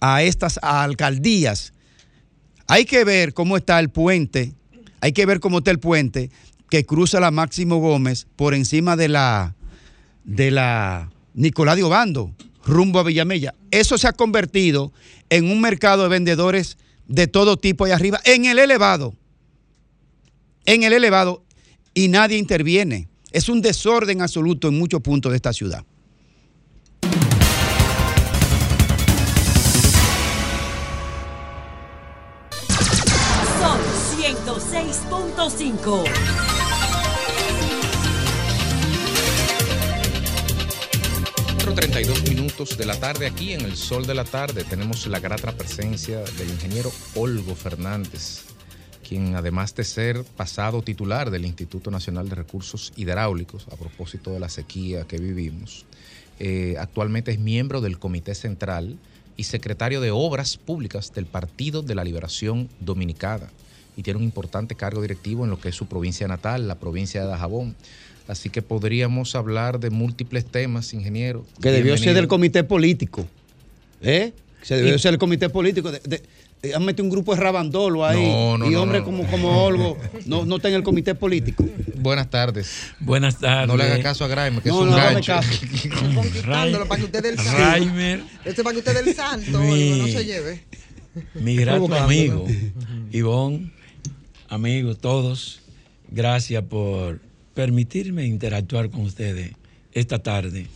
a 0.00 0.22
estas 0.22 0.58
alcaldías, 0.62 1.72
hay 2.66 2.84
que 2.84 3.04
ver 3.04 3.34
cómo 3.34 3.56
está 3.56 3.80
el 3.80 3.90
puente, 3.90 4.54
hay 5.00 5.12
que 5.12 5.26
ver 5.26 5.40
cómo 5.40 5.58
está 5.58 5.70
el 5.70 5.80
puente 5.80 6.30
que 6.68 6.86
cruza 6.86 7.18
la 7.18 7.32
Máximo 7.32 7.78
Gómez 7.78 8.26
por 8.36 8.54
encima 8.54 8.96
de 8.96 9.08
la, 9.08 9.56
de 10.24 10.52
la 10.52 11.10
Nicolás 11.34 11.76
de 11.76 11.82
Obando, 11.82 12.32
rumbo 12.64 12.98
a 12.98 13.02
Villamella. 13.02 13.54
Eso 13.70 13.98
se 13.98 14.08
ha 14.08 14.12
convertido 14.12 14.92
en 15.28 15.50
un 15.50 15.60
mercado 15.60 16.02
de 16.02 16.08
vendedores 16.08 16.78
de 17.06 17.26
todo 17.26 17.56
tipo 17.56 17.84
ahí 17.84 17.92
arriba, 17.92 18.20
en 18.24 18.44
el 18.44 18.58
elevado, 18.58 19.14
en 20.64 20.84
el 20.84 20.92
elevado, 20.92 21.42
y 21.92 22.08
nadie 22.08 22.38
interviene. 22.38 23.08
Es 23.32 23.48
un 23.48 23.60
desorden 23.60 24.22
absoluto 24.22 24.68
en 24.68 24.78
muchos 24.78 25.00
puntos 25.00 25.32
de 25.32 25.36
esta 25.36 25.52
ciudad. 25.52 25.84
Son 33.60 33.78
106.5. 34.18 36.49
Cuatro 41.70 41.88
32 41.88 42.28
minutos 42.28 42.76
de 42.76 42.84
la 42.84 42.98
tarde 42.98 43.26
aquí 43.28 43.52
en 43.52 43.60
el 43.60 43.76
sol 43.76 44.04
de 44.04 44.12
la 44.12 44.24
tarde 44.24 44.64
tenemos 44.64 45.06
la 45.06 45.20
grata 45.20 45.52
presencia 45.52 46.18
del 46.18 46.50
ingeniero 46.50 46.90
Olgo 47.14 47.54
Fernández, 47.54 48.40
quien 49.08 49.36
además 49.36 49.76
de 49.76 49.84
ser 49.84 50.24
pasado 50.36 50.82
titular 50.82 51.30
del 51.30 51.46
Instituto 51.46 51.92
Nacional 51.92 52.28
de 52.28 52.34
Recursos 52.34 52.92
Hidráulicos 52.96 53.68
a 53.70 53.76
propósito 53.76 54.32
de 54.32 54.40
la 54.40 54.48
sequía 54.48 55.04
que 55.04 55.18
vivimos, 55.18 55.86
eh, 56.40 56.74
actualmente 56.80 57.30
es 57.30 57.38
miembro 57.38 57.80
del 57.80 58.00
Comité 58.00 58.34
Central 58.34 58.98
y 59.36 59.44
secretario 59.44 60.00
de 60.00 60.10
Obras 60.10 60.56
Públicas 60.56 61.14
del 61.14 61.26
Partido 61.26 61.82
de 61.82 61.94
la 61.94 62.02
Liberación 62.02 62.68
Dominicana 62.80 63.48
y 63.96 64.02
tiene 64.02 64.18
un 64.18 64.24
importante 64.24 64.74
cargo 64.74 65.02
directivo 65.02 65.44
en 65.44 65.50
lo 65.50 65.60
que 65.60 65.68
es 65.68 65.76
su 65.76 65.86
provincia 65.86 66.26
natal, 66.26 66.66
la 66.66 66.80
provincia 66.80 67.20
de 67.20 67.28
Dajabón. 67.28 67.76
Así 68.30 68.48
que 68.48 68.62
podríamos 68.62 69.34
hablar 69.34 69.80
de 69.80 69.90
múltiples 69.90 70.44
temas, 70.44 70.94
ingeniero. 70.94 71.44
Que 71.60 71.72
debió 71.72 71.98
ser 71.98 72.14
del 72.14 72.28
comité 72.28 72.62
político. 72.62 73.26
¿Eh? 74.02 74.32
Se 74.62 74.76
debió 74.76 74.94
Y- 74.94 74.98
ser 75.00 75.14
el 75.14 75.18
comité 75.18 75.48
político. 75.48 75.90
De, 75.90 76.22
han 76.74 76.84
metido 76.84 77.02
un 77.04 77.10
grupo 77.10 77.34
de 77.34 77.40
rabandolo 77.40 78.04
ahí. 78.06 78.22
No, 78.24 78.56
no, 78.58 78.66
y 78.66 78.70
no, 78.70 78.82
hombres 78.82 79.00
no. 79.00 79.06
como, 79.06 79.26
como 79.26 79.64
Olgo 79.64 79.96
no, 80.26 80.44
no 80.44 80.56
está 80.56 80.68
en 80.68 80.74
el 80.76 80.82
comité 80.84 81.16
político. 81.16 81.64
Buenas 81.96 82.30
tardes. 82.30 82.92
Buenas 83.00 83.38
tardes. 83.38 83.66
No 83.66 83.76
le 83.76 83.82
haga 83.82 84.00
caso 84.00 84.24
a 84.24 84.28
Graeme, 84.28 84.60
que 84.60 84.68
No, 84.68 84.76
es 84.76 84.80
un 84.82 84.90
no, 84.90 84.96
dame 84.96 85.14
gancho. 85.14 85.32
caso. 85.32 85.50
Conquistándolo 86.14 86.86
para 86.86 87.00
que 87.00 87.06
usted 87.06 87.22
del 87.24 87.36
santo. 87.36 87.58
Raimer. 87.58 88.22
Este 88.44 88.62
para 88.62 88.74
que 88.74 88.78
usted 88.78 89.04
del 89.04 89.12
santo, 89.16 89.58
Mi- 89.58 89.92
Olgo, 89.92 90.06
no 90.06 90.08
se 90.12 90.24
lleve. 90.24 90.62
Mi 91.34 91.56
grato 91.56 91.92
amigo, 91.96 92.46
Ivonne, 93.10 93.72
amigos 94.48 94.98
todos, 94.98 95.62
gracias 96.10 96.62
por 96.62 97.18
permitirme 97.54 98.26
interactuar 98.26 98.90
con 98.90 99.02
ustedes 99.02 99.52
esta 99.92 100.20
tarde 100.20 100.66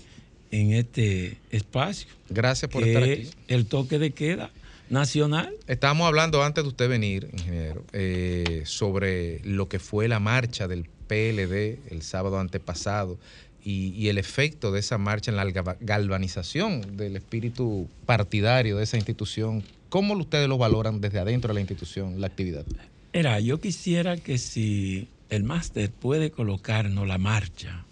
en 0.50 0.72
este 0.72 1.36
espacio. 1.50 2.08
Gracias 2.28 2.70
por 2.70 2.82
que 2.82 2.90
estar 2.92 3.08
es 3.08 3.28
aquí. 3.28 3.36
El 3.48 3.66
toque 3.66 3.98
de 3.98 4.10
queda 4.12 4.50
nacional. 4.90 5.52
Estábamos 5.66 6.06
hablando 6.06 6.42
antes 6.42 6.62
de 6.64 6.68
usted 6.68 6.88
venir, 6.88 7.28
ingeniero, 7.32 7.84
eh, 7.92 8.62
sobre 8.66 9.40
lo 9.44 9.68
que 9.68 9.78
fue 9.78 10.08
la 10.08 10.20
marcha 10.20 10.68
del 10.68 10.84
PLD 11.08 11.78
el 11.90 12.02
sábado 12.02 12.38
antepasado 12.38 13.18
y, 13.64 13.88
y 13.96 14.08
el 14.08 14.18
efecto 14.18 14.72
de 14.72 14.80
esa 14.80 14.98
marcha 14.98 15.30
en 15.30 15.36
la 15.36 15.44
galva- 15.46 15.76
galvanización 15.80 16.96
del 16.96 17.16
espíritu 17.16 17.88
partidario 18.06 18.76
de 18.76 18.84
esa 18.84 18.96
institución. 18.96 19.62
¿Cómo 19.88 20.14
ustedes 20.14 20.48
lo 20.48 20.58
valoran 20.58 21.00
desde 21.00 21.18
adentro 21.18 21.48
de 21.48 21.54
la 21.54 21.60
institución, 21.60 22.20
la 22.20 22.26
actividad? 22.26 22.64
Era, 23.12 23.38
yo 23.40 23.60
quisiera 23.60 24.16
que 24.16 24.38
si 24.38 25.08
el 25.30 25.44
máster 25.44 25.90
puede 25.90 26.30
colocarnos 26.30 27.06
la 27.06 27.18
marcha 27.18 27.84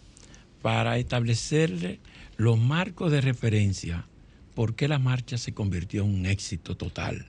para 0.61 0.99
establecerle 0.99 2.01
los 2.37 2.59
marcos 2.59 3.11
de 3.11 3.21
referencia 3.21 4.07
por 4.55 4.75
qué 4.75 4.89
la 4.89 4.99
marcha 4.99 5.39
se 5.39 5.53
convirtió 5.53 6.05
en 6.05 6.15
un 6.15 6.27
éxito 6.27 6.77
total. 6.77 7.27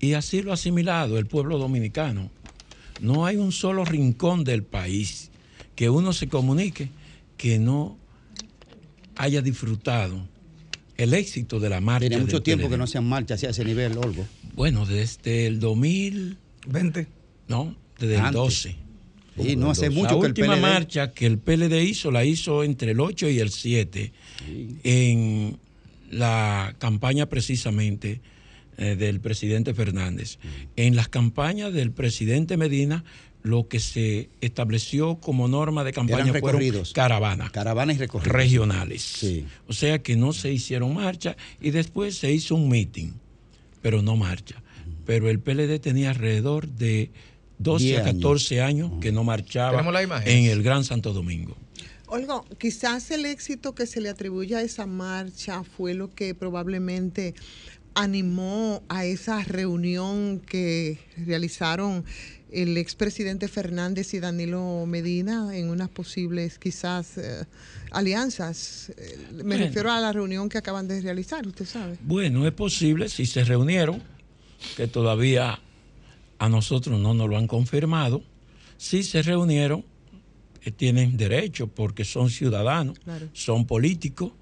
Y 0.00 0.12
así 0.14 0.42
lo 0.42 0.50
ha 0.50 0.54
asimilado 0.54 1.18
el 1.18 1.26
pueblo 1.26 1.58
dominicano. 1.58 2.30
No 3.00 3.26
hay 3.26 3.36
un 3.36 3.52
solo 3.52 3.84
rincón 3.84 4.44
del 4.44 4.62
país 4.62 5.30
que 5.74 5.90
uno 5.90 6.12
se 6.12 6.28
comunique 6.28 6.90
que 7.36 7.58
no 7.58 7.98
haya 9.16 9.42
disfrutado 9.42 10.26
el 10.96 11.14
éxito 11.14 11.60
de 11.60 11.68
la 11.68 11.80
marcha. 11.80 12.08
Tiene 12.08 12.22
mucho 12.22 12.42
tiempo 12.42 12.68
que 12.68 12.76
no 12.76 12.86
se 12.86 13.00
marcha 13.00 13.34
hacia 13.34 13.50
ese 13.50 13.64
nivel, 13.64 13.96
Olgo. 13.98 14.26
Bueno, 14.54 14.86
desde 14.86 15.46
el 15.46 15.60
2020. 15.60 17.06
No, 17.48 17.76
desde 17.98 18.16
el 18.16 18.30
12. 18.32 18.85
Y 19.38 19.56
no 19.56 19.70
hace 19.70 19.90
mucho 19.90 20.20
la 20.20 20.28
última 20.28 20.56
marcha 20.56 21.12
que 21.12 21.26
el 21.26 21.38
PLD 21.38 21.82
hizo, 21.82 22.10
la 22.10 22.24
hizo 22.24 22.64
entre 22.64 22.92
el 22.92 23.00
8 23.00 23.28
y 23.28 23.40
el 23.40 23.50
7, 23.50 24.12
en 24.84 25.58
la 26.10 26.74
campaña 26.78 27.26
precisamente 27.26 28.20
eh, 28.78 28.96
del 28.96 29.20
presidente 29.20 29.74
Fernández. 29.74 30.38
Mm. 30.42 30.48
En 30.76 30.96
las 30.96 31.08
campañas 31.08 31.72
del 31.72 31.92
presidente 31.92 32.56
Medina, 32.56 33.04
lo 33.42 33.68
que 33.68 33.80
se 33.80 34.28
estableció 34.40 35.16
como 35.16 35.48
norma 35.48 35.84
de 35.84 35.92
campaña 35.92 36.34
fueron 36.34 36.62
caravanas. 36.92 37.50
Caravanas 37.52 37.96
y 37.96 37.98
recorridos. 38.00 38.34
Regionales. 38.34 39.44
O 39.68 39.72
sea 39.72 40.02
que 40.02 40.16
no 40.16 40.32
se 40.32 40.52
hicieron 40.52 40.94
marcha 40.94 41.36
y 41.60 41.70
después 41.70 42.16
se 42.18 42.32
hizo 42.32 42.54
un 42.54 42.68
meeting, 42.68 43.12
pero 43.82 44.02
no 44.02 44.16
marcha. 44.16 44.56
Mm. 44.56 44.90
Pero 45.04 45.30
el 45.30 45.40
PLD 45.40 45.78
tenía 45.80 46.10
alrededor 46.10 46.68
de 46.68 47.10
12 47.58 47.84
Diez 47.84 48.00
a 48.00 48.04
14 48.04 48.60
años, 48.60 48.92
que 49.00 49.12
no 49.12 49.24
marchaba 49.24 49.82
en 50.24 50.44
el 50.44 50.62
Gran 50.62 50.84
Santo 50.84 51.12
Domingo. 51.12 51.56
Olga, 52.08 52.42
quizás 52.58 53.10
el 53.10 53.26
éxito 53.26 53.74
que 53.74 53.86
se 53.86 54.00
le 54.00 54.08
atribuye 54.08 54.54
a 54.54 54.62
esa 54.62 54.86
marcha 54.86 55.64
fue 55.64 55.94
lo 55.94 56.14
que 56.14 56.34
probablemente 56.34 57.34
animó 57.94 58.82
a 58.88 59.04
esa 59.06 59.42
reunión 59.42 60.40
que 60.40 60.98
realizaron 61.26 62.04
el 62.52 62.76
expresidente 62.76 63.48
Fernández 63.48 64.14
y 64.14 64.20
Danilo 64.20 64.84
Medina 64.86 65.56
en 65.56 65.68
unas 65.70 65.88
posibles 65.88 66.58
quizás 66.58 67.18
eh, 67.18 67.44
alianzas. 67.90 68.92
Eh, 68.96 69.18
me 69.32 69.42
Bueno. 69.42 69.64
refiero 69.64 69.90
a 69.90 69.98
la 69.98 70.12
reunión 70.12 70.48
que 70.48 70.58
acaban 70.58 70.86
de 70.86 71.00
realizar, 71.00 71.46
usted 71.46 71.64
sabe. 71.64 71.96
Bueno, 72.02 72.46
es 72.46 72.52
posible 72.52 73.08
si 73.08 73.26
se 73.26 73.42
reunieron, 73.44 74.02
que 74.76 74.86
todavía 74.86 75.58
a 76.38 76.48
nosotros 76.48 76.98
no 77.00 77.14
nos 77.14 77.28
lo 77.28 77.36
han 77.38 77.46
confirmado. 77.46 78.22
Si 78.76 79.02
se 79.02 79.22
reunieron, 79.22 79.84
eh, 80.62 80.70
tienen 80.70 81.16
derecho 81.16 81.66
porque 81.68 82.04
son 82.04 82.30
ciudadanos, 82.30 82.98
Claro. 82.98 83.28
son 83.32 83.66
políticos 83.66 84.32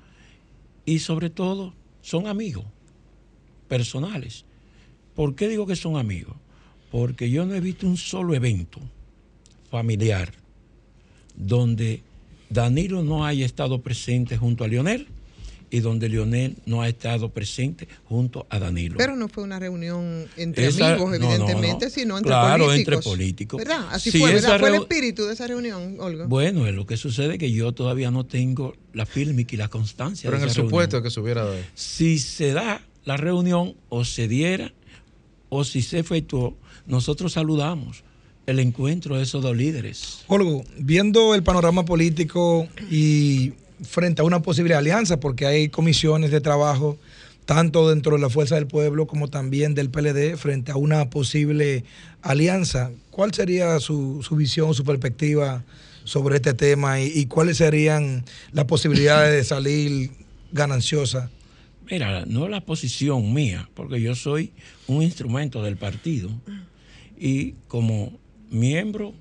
y 0.84 0.98
sobre 0.98 1.30
todo 1.30 1.72
son 2.02 2.26
amigos 2.26 2.64
personales. 3.68 4.44
¿Por 5.14 5.34
qué 5.34 5.48
digo 5.48 5.66
que 5.66 5.76
son 5.76 5.96
amigos? 5.96 6.36
Porque 6.90 7.30
yo 7.30 7.46
no 7.46 7.54
he 7.54 7.60
visto 7.60 7.86
un 7.86 7.96
solo 7.96 8.34
evento 8.34 8.80
familiar 9.70 10.32
donde 11.36 12.02
Danilo 12.50 13.02
no 13.02 13.24
haya 13.24 13.44
estado 13.46 13.80
presente 13.80 14.36
junto 14.36 14.64
a 14.64 14.68
Lionel 14.68 15.08
y 15.74 15.80
donde 15.80 16.08
Lionel 16.08 16.54
no 16.66 16.82
ha 16.82 16.88
estado 16.88 17.30
presente 17.30 17.88
junto 18.04 18.46
a 18.48 18.60
Danilo. 18.60 18.94
Pero 18.96 19.16
no 19.16 19.26
fue 19.26 19.42
una 19.42 19.58
reunión 19.58 20.26
entre 20.36 20.68
Esa- 20.68 20.92
amigos, 20.92 21.10
no, 21.10 21.18
no, 21.18 21.32
evidentemente, 21.32 21.86
no. 21.86 21.90
sino 21.90 22.16
entre 22.16 22.28
Claro, 22.30 22.66
políticos. 22.66 22.94
entre 22.94 23.10
políticos. 23.10 23.58
¿Verdad? 23.58 23.88
Así 23.90 24.12
Sí, 24.12 24.20
fue, 24.20 24.34
¿verdad? 24.34 24.60
Fue 24.60 24.68
el 24.68 24.74
espíritu 24.76 25.24
de 25.24 25.32
esa 25.32 25.48
reunión, 25.48 25.96
Olga. 25.98 26.26
Bueno, 26.26 26.68
es 26.68 26.74
lo 26.76 26.86
que 26.86 26.96
sucede 26.96 27.32
es 27.32 27.38
que 27.40 27.50
yo 27.50 27.72
todavía 27.72 28.12
no 28.12 28.24
tengo 28.24 28.76
la 28.92 29.04
fílmica 29.04 29.52
y 29.56 29.58
la 29.58 29.66
constancia. 29.66 30.30
Pero 30.30 30.38
de 30.38 30.44
en 30.44 30.48
el 30.50 30.54
supuesto 30.54 30.98
reunión. 30.98 31.02
que 31.02 31.10
se 31.12 31.20
hubiera 31.20 31.44
dado. 31.44 31.56
Si 31.74 32.20
se 32.20 32.52
da 32.52 32.80
la 33.04 33.16
reunión 33.16 33.74
o 33.88 34.04
se 34.04 34.28
diera 34.28 34.72
o 35.48 35.64
si 35.64 35.82
se 35.82 35.98
efectuó, 35.98 36.56
nosotros 36.86 37.32
saludamos 37.32 38.04
el 38.46 38.60
encuentro 38.60 39.16
de 39.16 39.24
esos 39.24 39.42
dos 39.42 39.56
líderes. 39.56 40.20
Olgo, 40.28 40.62
viendo 40.78 41.34
el 41.34 41.42
panorama 41.42 41.84
político 41.84 42.68
y 42.90 43.54
frente 43.84 44.22
a 44.22 44.24
una 44.24 44.42
posible 44.42 44.74
alianza, 44.74 45.20
porque 45.20 45.46
hay 45.46 45.68
comisiones 45.68 46.30
de 46.30 46.40
trabajo 46.40 46.98
tanto 47.44 47.88
dentro 47.88 48.16
de 48.16 48.22
la 48.22 48.30
Fuerza 48.30 48.54
del 48.54 48.66
Pueblo 48.66 49.06
como 49.06 49.28
también 49.28 49.74
del 49.74 49.90
PLD 49.90 50.36
frente 50.36 50.72
a 50.72 50.76
una 50.76 51.10
posible 51.10 51.84
alianza, 52.22 52.90
¿cuál 53.10 53.34
sería 53.34 53.78
su, 53.80 54.22
su 54.22 54.36
visión, 54.36 54.74
su 54.74 54.84
perspectiva 54.84 55.62
sobre 56.04 56.36
este 56.36 56.54
tema 56.54 57.00
y, 57.00 57.12
y 57.14 57.26
cuáles 57.26 57.58
serían 57.58 58.24
las 58.52 58.64
posibilidades 58.64 59.34
de 59.34 59.44
salir 59.44 60.10
gananciosa? 60.52 61.30
Mira, 61.90 62.24
no 62.26 62.48
la 62.48 62.62
posición 62.62 63.34
mía, 63.34 63.68
porque 63.74 64.00
yo 64.00 64.14
soy 64.14 64.52
un 64.86 65.02
instrumento 65.02 65.62
del 65.62 65.76
partido 65.76 66.30
y 67.18 67.52
como 67.68 68.18
miembro 68.50 69.12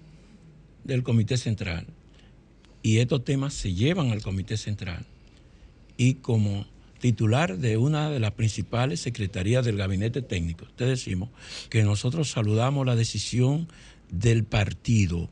del 0.84 1.04
Comité 1.04 1.36
Central, 1.38 1.86
y 2.84 2.98
estos 2.98 3.24
temas 3.24 3.54
se 3.54 3.74
llevan 3.74 4.12
al 4.12 4.22
Comité 4.22 4.58
Central, 4.58 5.06
y 5.98 6.16
como 6.16 6.66
titular 7.00 7.58
de 7.58 7.78
una 7.78 8.10
de 8.10 8.20
las 8.20 8.32
principales 8.32 9.00
secretarías 9.00 9.66
del 9.66 9.78
gabinete 9.78 10.22
técnico, 10.22 10.66
te 10.76 10.86
decimos 10.86 11.30
que 11.70 11.84
nosotros 11.84 12.30
saludamos 12.30 12.86
la 12.86 12.96
decisión 12.96 13.68
del 14.12 14.44
partido, 14.44 15.30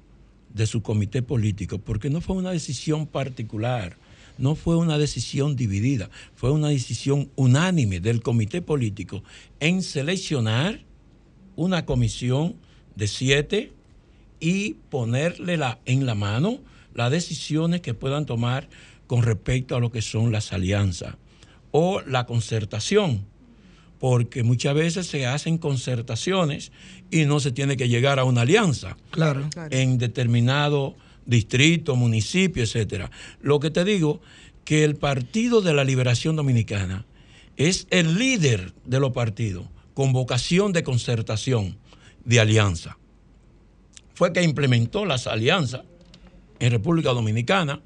de 0.53 0.65
su 0.67 0.81
comité 0.81 1.21
político, 1.21 1.77
porque 1.77 2.09
no 2.09 2.19
fue 2.19 2.35
una 2.35 2.51
decisión 2.51 3.07
particular, 3.07 3.95
no 4.37 4.55
fue 4.55 4.75
una 4.75 4.97
decisión 4.97 5.55
dividida, 5.55 6.09
fue 6.35 6.51
una 6.51 6.69
decisión 6.69 7.29
unánime 7.35 7.99
del 7.99 8.21
comité 8.21 8.61
político 8.61 9.23
en 9.59 9.81
seleccionar 9.81 10.81
una 11.55 11.85
comisión 11.85 12.55
de 12.95 13.07
siete 13.07 13.71
y 14.39 14.73
ponerle 14.89 15.57
la, 15.57 15.79
en 15.85 16.05
la 16.05 16.15
mano 16.15 16.59
las 16.93 17.11
decisiones 17.11 17.81
que 17.81 17.93
puedan 17.93 18.25
tomar 18.25 18.69
con 19.07 19.23
respecto 19.23 19.75
a 19.75 19.79
lo 19.79 19.91
que 19.91 20.01
son 20.01 20.31
las 20.31 20.53
alianzas 20.53 21.15
o 21.71 22.01
la 22.01 22.25
concertación, 22.25 23.25
porque 23.99 24.43
muchas 24.43 24.73
veces 24.73 25.07
se 25.07 25.25
hacen 25.25 25.57
concertaciones 25.57 26.71
y 27.11 27.25
no 27.25 27.39
se 27.39 27.51
tiene 27.51 27.77
que 27.77 27.87
llegar 27.87 28.19
a 28.19 28.23
una 28.23 28.41
alianza 28.41 28.97
Claro. 29.11 29.47
en 29.69 29.97
determinado 29.97 30.95
distrito, 31.25 31.95
municipio, 31.95 32.63
etcétera. 32.63 33.11
Lo 33.41 33.59
que 33.59 33.69
te 33.69 33.85
digo, 33.85 34.21
que 34.65 34.83
el 34.83 34.95
Partido 34.95 35.61
de 35.61 35.73
la 35.73 35.83
Liberación 35.83 36.35
Dominicana 36.35 37.05
es 37.57 37.87
el 37.89 38.17
líder 38.17 38.73
de 38.85 38.99
los 38.99 39.11
partidos 39.11 39.65
con 39.93 40.13
vocación 40.13 40.71
de 40.71 40.83
concertación, 40.83 41.77
de 42.25 42.39
alianza. 42.39 42.97
Fue 44.13 44.33
que 44.33 44.43
implementó 44.43 45.05
las 45.05 45.27
alianzas 45.27 45.81
en 46.61 46.71
República 46.71 47.09
Dominicana 47.09 47.81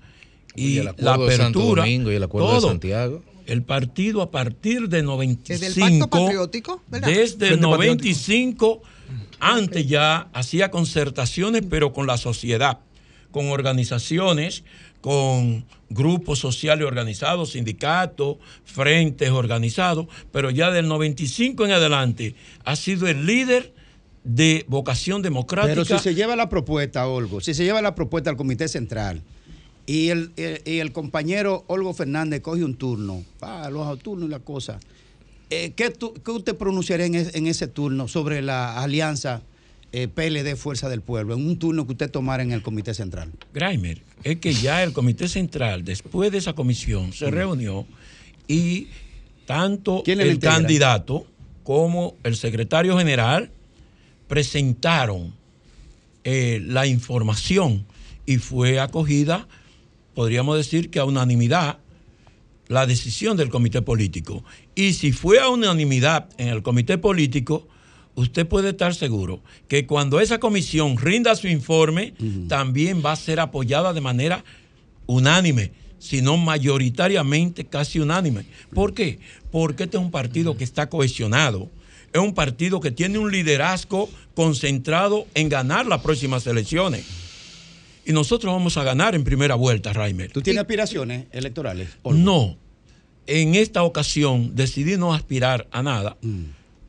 y, 0.55 0.67
Y 0.67 0.77
el 0.77 0.85
la 0.97 1.17
de 1.17 1.37
Santo 1.37 1.59
apertura. 1.59 1.83
Domingo 1.83 2.11
y 2.11 2.15
el 2.15 2.23
acuerdo 2.23 2.47
de 2.49 2.59
todo. 2.59 2.67
Santiago. 2.69 3.23
El 3.47 3.63
partido 3.63 4.21
a 4.21 4.31
partir 4.31 4.89
de 4.89 5.03
95. 5.03 5.59
Desde 5.59 5.67
el 5.67 5.99
Pacto 5.99 6.09
Patriótico, 6.09 6.81
¿verdad? 6.87 7.07
Desde 7.07 7.47
Frente 7.47 7.67
Patriótico. 7.67 7.77
95, 7.77 8.81
antes 9.39 9.87
ya 9.87 10.29
hacía 10.33 10.71
concertaciones, 10.71 11.63
pero 11.69 11.93
con 11.93 12.07
la 12.07 12.17
sociedad, 12.17 12.79
con 13.31 13.49
organizaciones, 13.49 14.63
con 15.01 15.65
grupos 15.89 16.39
sociales 16.39 16.87
organizados, 16.87 17.51
sindicatos, 17.51 18.37
frentes 18.63 19.29
organizados, 19.29 20.07
pero 20.31 20.49
ya 20.49 20.71
del 20.71 20.87
95 20.87 21.65
en 21.65 21.71
adelante 21.71 22.35
ha 22.63 22.75
sido 22.75 23.07
el 23.07 23.27
líder 23.27 23.74
de 24.25 24.65
vocación 24.67 25.21
democrática. 25.21 25.73
Pero 25.73 25.85
si 25.85 25.97
se 26.03 26.13
lleva 26.15 26.35
la 26.35 26.49
propuesta, 26.49 27.07
Olgo, 27.07 27.39
si 27.41 27.53
se 27.53 27.63
lleva 27.63 27.81
la 27.81 27.95
propuesta 27.95 28.29
al 28.29 28.35
Comité 28.35 28.67
Central 28.67 29.21
y 29.85 30.09
el, 30.09 30.31
el- 30.35 30.61
y 30.65 30.79
el 30.79 30.91
compañero 30.91 31.63
Olgo 31.67 31.93
Fernández 31.93 32.41
coge 32.41 32.63
un 32.63 32.73
turno, 32.75 33.23
ah, 33.41 33.69
los 33.71 33.99
turnos 33.99 34.27
y 34.27 34.31
la 34.31 34.39
cosa, 34.39 34.79
eh, 35.51 35.73
¿qué, 35.75 35.91
tú- 35.91 36.13
qué 36.25 36.31
usted 36.31 36.55
pronunciaría 36.55 37.05
en, 37.05 37.15
es- 37.15 37.35
en 37.35 37.45
ese 37.47 37.67
turno 37.67 38.07
sobre 38.07 38.41
la 38.41 38.81
alianza 38.81 39.43
eh, 39.91 40.07
PLD 40.07 40.55
Fuerza 40.57 40.89
del 40.89 41.01
Pueblo, 41.01 41.35
en 41.35 41.45
un 41.47 41.57
turno 41.59 41.85
que 41.85 41.91
usted 41.93 42.09
tomara 42.09 42.41
en 42.43 42.51
el 42.51 42.63
Comité 42.63 42.93
Central? 42.95 43.31
Grimer, 43.53 44.01
es 44.23 44.37
que 44.39 44.53
ya 44.53 44.81
el 44.83 44.91
Comité 44.91 45.27
Central, 45.27 45.85
después 45.85 46.31
de 46.31 46.39
esa 46.39 46.53
comisión, 46.53 47.13
se 47.13 47.29
reunió 47.29 47.85
y 48.47 48.87
tanto 49.45 50.01
¿Quién 50.03 50.17
le 50.17 50.29
el 50.31 50.39
candidato 50.39 51.27
como 51.63 52.15
el 52.23 52.35
secretario 52.35 52.97
general 52.97 53.51
presentaron 54.27 55.33
eh, 56.23 56.61
la 56.65 56.87
información 56.87 57.85
y 58.25 58.37
fue 58.37 58.79
acogida, 58.79 59.47
podríamos 60.13 60.57
decir 60.57 60.89
que 60.89 60.99
a 60.99 61.05
unanimidad, 61.05 61.79
la 62.67 62.87
decisión 62.87 63.37
del 63.37 63.49
comité 63.49 63.81
político. 63.81 64.43
Y 64.73 64.93
si 64.93 65.11
fue 65.11 65.39
a 65.39 65.49
unanimidad 65.49 66.29
en 66.37 66.47
el 66.47 66.63
comité 66.63 66.97
político, 66.97 67.67
usted 68.15 68.47
puede 68.47 68.69
estar 68.69 68.95
seguro 68.95 69.41
que 69.67 69.85
cuando 69.85 70.19
esa 70.19 70.39
comisión 70.39 70.97
rinda 70.97 71.35
su 71.35 71.47
informe, 71.47 72.13
también 72.47 73.03
va 73.05 73.11
a 73.11 73.17
ser 73.17 73.39
apoyada 73.39 73.93
de 73.93 74.01
manera 74.01 74.43
unánime, 75.05 75.71
sino 75.99 76.37
mayoritariamente 76.37 77.65
casi 77.65 77.99
unánime. 77.99 78.45
¿Por 78.73 78.93
qué? 78.93 79.19
Porque 79.51 79.83
este 79.83 79.97
es 79.97 80.03
un 80.03 80.11
partido 80.11 80.57
que 80.57 80.63
está 80.63 80.89
cohesionado, 80.89 81.69
es 82.15 82.21
un 82.21 82.33
partido 82.33 82.79
que 82.79 82.91
tiene 82.91 83.17
un 83.17 83.29
liderazgo 83.29 84.09
concentrado 84.35 85.27
en 85.33 85.49
ganar 85.49 85.85
las 85.85 85.99
próximas 86.01 86.47
elecciones. 86.47 87.03
Y 88.05 88.13
nosotros 88.13 88.53
vamos 88.53 88.77
a 88.77 88.83
ganar 88.83 89.15
en 89.15 89.25
primera 89.25 89.55
vuelta, 89.55 89.91
Raimer. 89.91 90.31
¿Tú 90.31 90.41
tienes 90.41 90.61
aspiraciones 90.61 91.25
electorales? 91.31 91.89
No. 92.05 92.55
En 93.27 93.55
esta 93.55 93.83
ocasión 93.83 94.55
decidí 94.55 94.95
no 94.95 95.13
aspirar 95.13 95.67
a 95.71 95.83
nada 95.83 96.15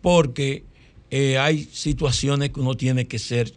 porque 0.00 0.62
eh, 1.10 1.38
hay 1.38 1.68
situaciones 1.72 2.50
que 2.50 2.60
uno 2.60 2.76
tiene 2.76 3.08
que 3.08 3.18
ser 3.18 3.52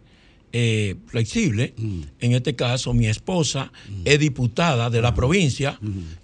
eh, 0.52 0.96
flexible. 1.06 1.74
En 2.18 2.32
este 2.32 2.56
caso, 2.56 2.94
mi 2.94 3.06
esposa 3.06 3.70
es 4.04 4.18
diputada 4.18 4.90
de 4.90 5.02
la 5.02 5.14
provincia, 5.14 5.78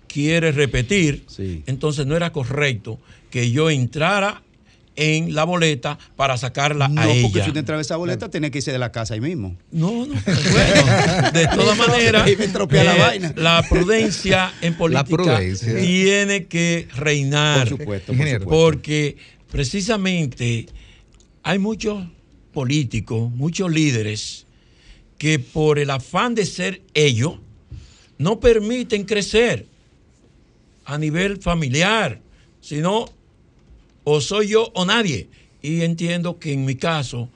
quiere 0.09 0.51
repetir, 0.51 1.24
entonces 1.66 2.05
no 2.05 2.16
era 2.16 2.32
correcto 2.32 2.98
que 3.31 3.52
yo 3.52 3.70
entrara 3.70 4.43
en 4.97 5.35
la 5.35 5.44
boleta 5.44 5.98
para 6.16 6.36
sacarla 6.36 6.89
No, 6.89 7.01
a 7.01 7.05
porque 7.05 7.18
ella. 7.20 7.44
si 7.44 7.51
usted 7.51 7.60
entra 7.60 7.77
a 7.78 7.81
esa 7.81 7.97
boleta, 7.97 8.31
tiene 8.31 8.51
que 8.51 8.59
irse 8.59 8.73
de 8.73 8.78
la 8.78 8.90
casa 8.93 9.14
ahí 9.14 9.20
mismo. 9.20 9.56
No, 9.70 10.06
no. 10.06 10.14
Bueno, 10.24 11.31
de 11.32 11.47
todas 11.55 11.78
maneras, 11.78 12.28
eh, 12.28 13.32
la 13.36 13.62
prudencia 13.68 14.52
en 14.60 14.74
política 14.74 15.05
prudencia. 15.05 15.77
tiene 15.78 16.47
que 16.47 16.89
reinar. 16.97 17.68
Por 17.68 17.78
supuesto, 17.78 18.12
por 18.12 18.27
supuesto. 18.27 18.48
Porque 18.48 19.16
precisamente 19.51 20.66
hay 21.43 21.59
muchos 21.59 22.05
políticos, 22.52 23.31
muchos 23.32 23.70
líderes 23.70 24.47
que 25.18 25.39
por 25.39 25.78
el 25.78 25.90
afán 25.90 26.35
de 26.35 26.47
ser 26.47 26.82
ellos 26.94 27.35
no 28.18 28.40
permiten 28.40 29.05
crecer 29.05 29.66
a 30.85 30.98
nivel 30.98 31.39
familiar, 31.39 32.20
sino 32.60 33.06
o 34.09 34.20
soy 34.20 34.47
yo 34.49 34.70
o 34.74 34.85
nadie. 34.85 35.28
Y 35.61 35.83
entiendo 35.83 36.39
que 36.39 36.53
en 36.53 36.65
mi 36.65 36.77
caso, 36.77 37.28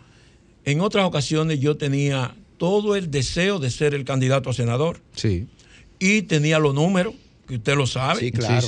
en 0.65 0.81
otras 0.81 1.05
ocasiones 1.05 1.59
yo 1.59 1.77
tenía 1.77 2.37
todo 2.59 2.95
el 2.95 3.11
deseo 3.11 3.59
de 3.59 3.71
ser 3.71 3.93
el 3.93 4.05
candidato 4.05 4.51
a 4.51 4.53
senador. 4.53 5.01
Sí. 5.17 5.49
Y 5.99 6.23
tenía 6.23 6.61
los 6.61 6.73
números, 6.73 7.15
que 7.49 7.57
usted 7.57 7.75
lo 7.75 7.89
sabe. 7.89 8.21
Sí, 8.21 8.31
claro. 8.31 8.67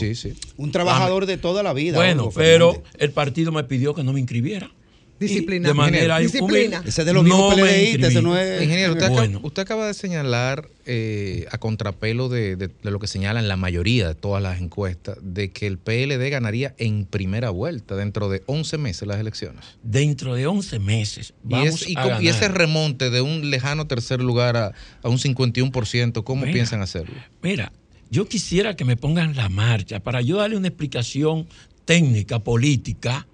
Un 0.57 0.73
trabajador 0.73 1.27
de 1.27 1.39
toda 1.39 1.63
la 1.63 1.73
vida. 1.73 1.97
Bueno, 1.97 2.31
pero 2.35 2.73
Fernández. 2.73 2.95
el 2.99 3.11
partido 3.13 3.53
me 3.53 3.63
pidió 3.63 3.95
que 3.95 4.03
no 4.03 4.13
me 4.13 4.19
inscribiera. 4.19 4.73
Disciplina. 5.21 5.69
De 5.69 5.75
manera 5.75 6.21
Ingeniero. 6.21 6.47
humilde, 6.47 6.79
Ese 6.85 7.03
es 7.03 7.07
de 7.07 7.13
los 7.13 7.25
no 7.25 7.51
me 7.51 7.63
PLDistas, 7.63 8.11
ese 8.11 8.23
no 8.23 8.37
es- 8.37 8.61
Ingeniero, 8.63 8.93
usted, 8.95 9.09
Bueno. 9.11 9.37
acaba, 9.39 9.47
usted 9.47 9.63
acaba 9.63 9.87
de 9.87 9.95
señalar 9.95 10.69
eh, 10.85 11.47
a 11.53 11.59
contrapelo 11.59 12.29
de, 12.29 12.57
de- 12.57 12.67
de 12.69 12.91
lo 12.91 12.99
que 12.99 13.07
señalan 13.07 13.47
la 13.47 13.57
mayoría 13.57 14.09
de 14.09 14.15
todas 14.17 14.43
las 14.43 14.61
encuestas, 14.61 15.17
de 15.23 15.53
que 15.53 15.69
el 15.69 15.79
PLD 15.79 16.29
ganaría 16.29 16.75
en 16.79 17.05
primera 17.05 17.51
vuelta 17.51 17.95
dentro 17.95 18.29
de 18.29 18.43
11 18.47 18.79
meses 18.79 19.07
las 19.07 19.21
elecciones. 19.21 19.65
Dentro 19.85 20.35
de 20.35 20.49
11 20.49 20.81
meses 20.81 21.35
Y, 21.45 21.53
vamos 21.53 21.83
es- 21.83 21.89
y 21.89 21.95
a 21.97 22.03
co- 22.03 22.09
y 22.09 22.11
ganar. 22.11 22.25
ese 22.27 22.49
remonte 22.49 23.11
de 23.11 23.21
un 23.21 23.49
lejano 23.51 23.87
tercer 23.87 24.21
lugar 24.21 24.57
a, 24.57 24.73
a 25.03 25.09
un 25.09 25.19
51%, 25.19 26.25
¿cómo 26.25 26.43
Mira. 26.43 26.53
piensan 26.53 26.83
hacerlo? 26.83 27.15
Mira, 27.43 27.71
yo 28.11 28.27
quisiera 28.27 28.75
que 28.75 28.85
me 28.85 28.97
pongan 28.97 29.37
la 29.37 29.49
marcha 29.49 30.01
para 30.01 30.21
yo 30.21 30.39
darle 30.39 30.57
una 30.57 30.67
explicación 30.69 31.47
técnica, 31.85 32.41
política, 32.41 33.27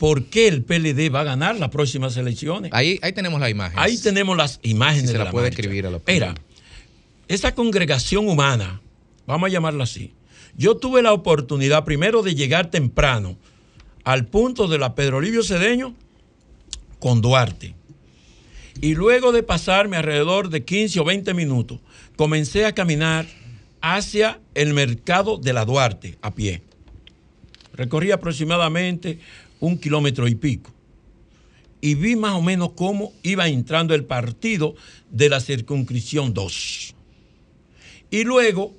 por 0.00 0.24
qué 0.24 0.48
el 0.48 0.62
PLD 0.64 1.14
va 1.14 1.20
a 1.20 1.24
ganar 1.24 1.58
las 1.58 1.68
próximas 1.68 2.16
elecciones. 2.16 2.72
Ahí, 2.72 2.98
ahí 3.02 3.12
tenemos 3.12 3.38
la 3.38 3.50
imagen. 3.50 3.78
Ahí 3.78 3.98
tenemos 3.98 4.34
las 4.34 4.58
imágenes 4.62 5.02
Si 5.02 5.06
se 5.08 5.12
de 5.12 5.18
la 5.18 5.24
la 5.26 5.30
puede 5.30 5.48
marcha. 5.48 5.60
escribir 5.60 5.86
a 5.86 5.90
la 5.90 6.00
Mira, 6.06 6.34
esa 7.28 7.54
congregación 7.54 8.26
humana, 8.26 8.80
vamos 9.26 9.48
a 9.48 9.52
llamarla 9.52 9.84
así, 9.84 10.14
yo 10.56 10.78
tuve 10.78 11.02
la 11.02 11.12
oportunidad 11.12 11.84
primero 11.84 12.22
de 12.22 12.34
llegar 12.34 12.70
temprano 12.70 13.36
al 14.02 14.24
punto 14.24 14.68
de 14.68 14.78
la 14.78 14.94
Pedro 14.94 15.20
Livio 15.20 15.42
Cedeño 15.42 15.94
con 16.98 17.20
Duarte. 17.20 17.74
Y 18.80 18.94
luego 18.94 19.32
de 19.32 19.42
pasarme 19.42 19.98
alrededor 19.98 20.48
de 20.48 20.64
15 20.64 20.98
o 20.98 21.04
20 21.04 21.34
minutos, 21.34 21.78
comencé 22.16 22.64
a 22.64 22.72
caminar 22.72 23.26
hacia 23.82 24.40
el 24.54 24.72
mercado 24.72 25.36
de 25.36 25.52
la 25.52 25.66
Duarte 25.66 26.16
a 26.22 26.34
pie. 26.34 26.62
Recorrí 27.74 28.12
aproximadamente 28.12 29.18
un 29.60 29.78
kilómetro 29.78 30.26
y 30.26 30.34
pico. 30.34 30.72
Y 31.80 31.94
vi 31.94 32.16
más 32.16 32.34
o 32.34 32.42
menos 32.42 32.72
cómo 32.72 33.12
iba 33.22 33.48
entrando 33.48 33.94
el 33.94 34.04
partido 34.04 34.74
de 35.10 35.28
la 35.28 35.40
circunscripción 35.40 36.34
2. 36.34 36.94
Y 38.10 38.24
luego 38.24 38.74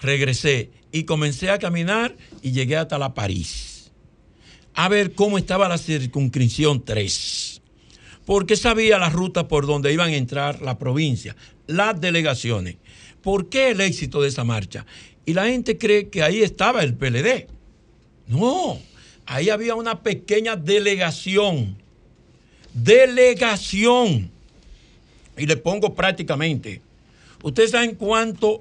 regresé 0.00 0.70
y 0.92 1.04
comencé 1.04 1.50
a 1.50 1.58
caminar 1.58 2.16
y 2.42 2.52
llegué 2.52 2.76
hasta 2.76 2.98
la 2.98 3.14
París. 3.14 3.90
A 4.74 4.88
ver 4.88 5.14
cómo 5.14 5.38
estaba 5.38 5.68
la 5.68 5.78
circunscripción 5.78 6.84
3 6.84 7.54
porque 8.24 8.56
sabía 8.56 8.98
la 8.98 9.10
ruta 9.10 9.48
por 9.48 9.66
donde 9.66 9.92
iban 9.92 10.10
a 10.10 10.16
entrar 10.16 10.62
la 10.62 10.78
provincia, 10.78 11.36
las 11.66 12.00
delegaciones. 12.00 12.76
¿Por 13.22 13.48
qué 13.48 13.70
el 13.70 13.80
éxito 13.80 14.22
de 14.22 14.28
esa 14.28 14.44
marcha? 14.44 14.86
Y 15.26 15.34
la 15.34 15.46
gente 15.46 15.78
cree 15.78 16.08
que 16.08 16.22
ahí 16.22 16.42
estaba 16.42 16.82
el 16.82 16.94
PLD. 16.94 17.46
No, 18.28 18.78
ahí 19.26 19.50
había 19.50 19.74
una 19.74 20.02
pequeña 20.02 20.56
delegación. 20.56 21.76
Delegación. 22.72 24.30
Y 25.36 25.46
le 25.46 25.56
pongo 25.56 25.94
prácticamente. 25.94 26.80
¿Ustedes 27.42 27.70
saben 27.72 27.94
cuántos 27.94 28.60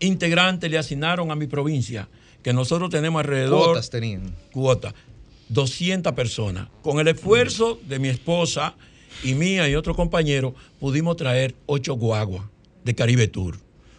integrantes 0.00 0.70
le 0.70 0.78
asignaron 0.78 1.30
a 1.30 1.34
mi 1.34 1.46
provincia? 1.46 2.08
Que 2.42 2.52
nosotros 2.52 2.90
tenemos 2.90 3.20
alrededor 3.20 3.66
Cuotas 3.66 3.90
tenían. 3.90 4.34
cuota. 4.52 4.94
200 5.48 6.12
personas. 6.12 6.68
Con 6.82 7.00
el 7.00 7.08
esfuerzo 7.08 7.80
de 7.86 7.98
mi 7.98 8.08
esposa 8.08 8.74
y 9.24 9.34
mía 9.34 9.68
y 9.68 9.74
otro 9.74 9.94
compañero, 9.94 10.54
pudimos 10.78 11.16
traer 11.16 11.54
8 11.66 11.94
guaguas 11.94 12.44
de 12.84 12.94
Caribe 12.94 13.26
Tour. 13.26 13.58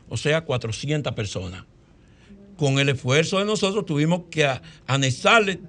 O 0.09 0.17
sea, 0.17 0.41
400 0.41 1.13
personas. 1.13 1.65
Con 2.57 2.79
el 2.79 2.89
esfuerzo 2.89 3.39
de 3.39 3.45
nosotros 3.45 3.85
tuvimos 3.85 4.23
que 4.29 4.49
anexarle 4.87 5.59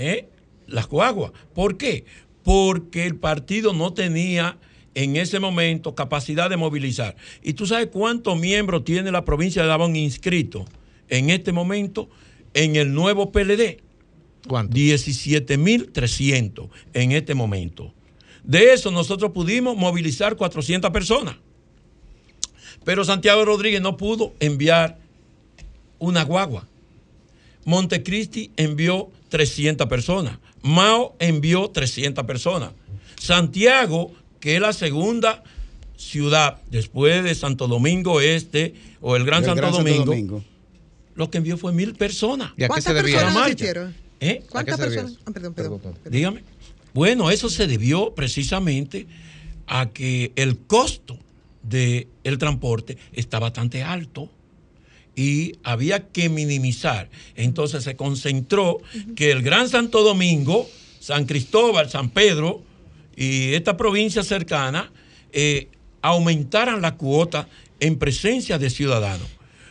¿eh? 0.00 0.28
las 0.66 0.88
guaguas. 0.88 1.30
¿Por 1.54 1.76
qué? 1.76 2.04
Porque 2.42 3.06
el 3.06 3.14
partido 3.16 3.74
no 3.74 3.92
tenía 3.92 4.58
en 4.94 5.16
ese 5.16 5.38
momento 5.38 5.94
capacidad 5.94 6.48
de 6.50 6.56
movilizar. 6.56 7.14
¿Y 7.42 7.52
tú 7.52 7.66
sabes 7.66 7.86
cuántos 7.88 8.36
miembros 8.38 8.84
tiene 8.84 9.12
la 9.12 9.24
provincia 9.24 9.62
de 9.62 9.68
Dabón 9.68 9.94
inscritos 9.96 10.66
en 11.08 11.30
este 11.30 11.52
momento 11.52 12.10
en 12.54 12.74
el 12.76 12.92
nuevo 12.92 13.30
PLD? 13.30 13.78
17.300 14.44 16.68
en 16.94 17.12
este 17.12 17.34
momento. 17.34 17.92
De 18.42 18.72
eso 18.72 18.90
nosotros 18.90 19.32
pudimos 19.32 19.76
movilizar 19.76 20.36
400 20.36 20.90
personas. 20.90 21.36
Pero 22.84 23.04
Santiago 23.04 23.44
Rodríguez 23.44 23.82
no 23.82 23.98
pudo 23.98 24.32
enviar 24.40 24.98
una 25.98 26.24
guagua. 26.24 26.66
Montecristi 27.66 28.50
envió 28.56 29.10
300 29.30 29.88
personas. 29.88 30.38
Mao 30.62 31.16
envió 31.18 31.70
300 31.70 32.26
personas. 32.26 32.72
Santiago, 33.18 34.12
que 34.40 34.56
es 34.56 34.60
la 34.60 34.72
segunda 34.72 35.42
ciudad 35.96 36.58
después 36.70 37.22
de 37.24 37.34
Santo 37.34 37.68
Domingo 37.68 38.20
Este 38.20 38.74
o 39.00 39.16
el 39.16 39.24
Gran, 39.24 39.40
El 39.42 39.46
Santo, 39.46 39.60
Gran 39.62 39.74
Santo 39.74 39.84
Domingo, 39.90 40.04
Domingo. 40.06 40.44
lo 41.14 41.30
que 41.30 41.38
envió 41.38 41.56
fue 41.56 41.72
mil 41.72 41.94
personas. 41.94 42.52
¿Y 42.56 42.64
a 42.64 42.66
qué 42.66 42.68
¿Cuántas 42.68 42.84
se 42.84 42.94
debía 42.94 43.20
personas? 43.20 43.94
¿Eh? 44.20 44.42
¿Cuántas 44.50 44.74
¿A 44.74 44.76
qué 44.76 44.82
se 44.82 44.88
debía 44.90 45.02
personas? 45.02 45.22
Ah, 45.26 45.30
perdón, 45.32 45.54
perdón. 45.54 45.80
Dígame. 46.10 46.42
Bueno, 46.92 47.30
eso 47.30 47.48
se 47.48 47.66
debió 47.66 48.14
precisamente 48.14 49.06
a 49.66 49.90
que 49.90 50.32
el 50.34 50.58
costo 50.58 51.16
del 51.62 52.38
transporte 52.38 52.98
está 53.12 53.38
bastante 53.38 53.82
alto 53.82 54.28
y 55.20 55.58
había 55.64 56.08
que 56.08 56.30
minimizar. 56.30 57.10
Entonces 57.36 57.84
se 57.84 57.94
concentró 57.94 58.78
que 59.14 59.30
el 59.30 59.42
Gran 59.42 59.68
Santo 59.68 60.02
Domingo, 60.02 60.66
San 60.98 61.26
Cristóbal, 61.26 61.90
San 61.90 62.08
Pedro 62.08 62.62
y 63.16 63.52
esta 63.52 63.76
provincia 63.76 64.22
cercana 64.22 64.90
eh, 65.30 65.68
aumentaran 66.00 66.80
la 66.80 66.96
cuota 66.96 67.50
en 67.80 67.98
presencia 67.98 68.56
de 68.56 68.70
ciudadanos. 68.70 69.28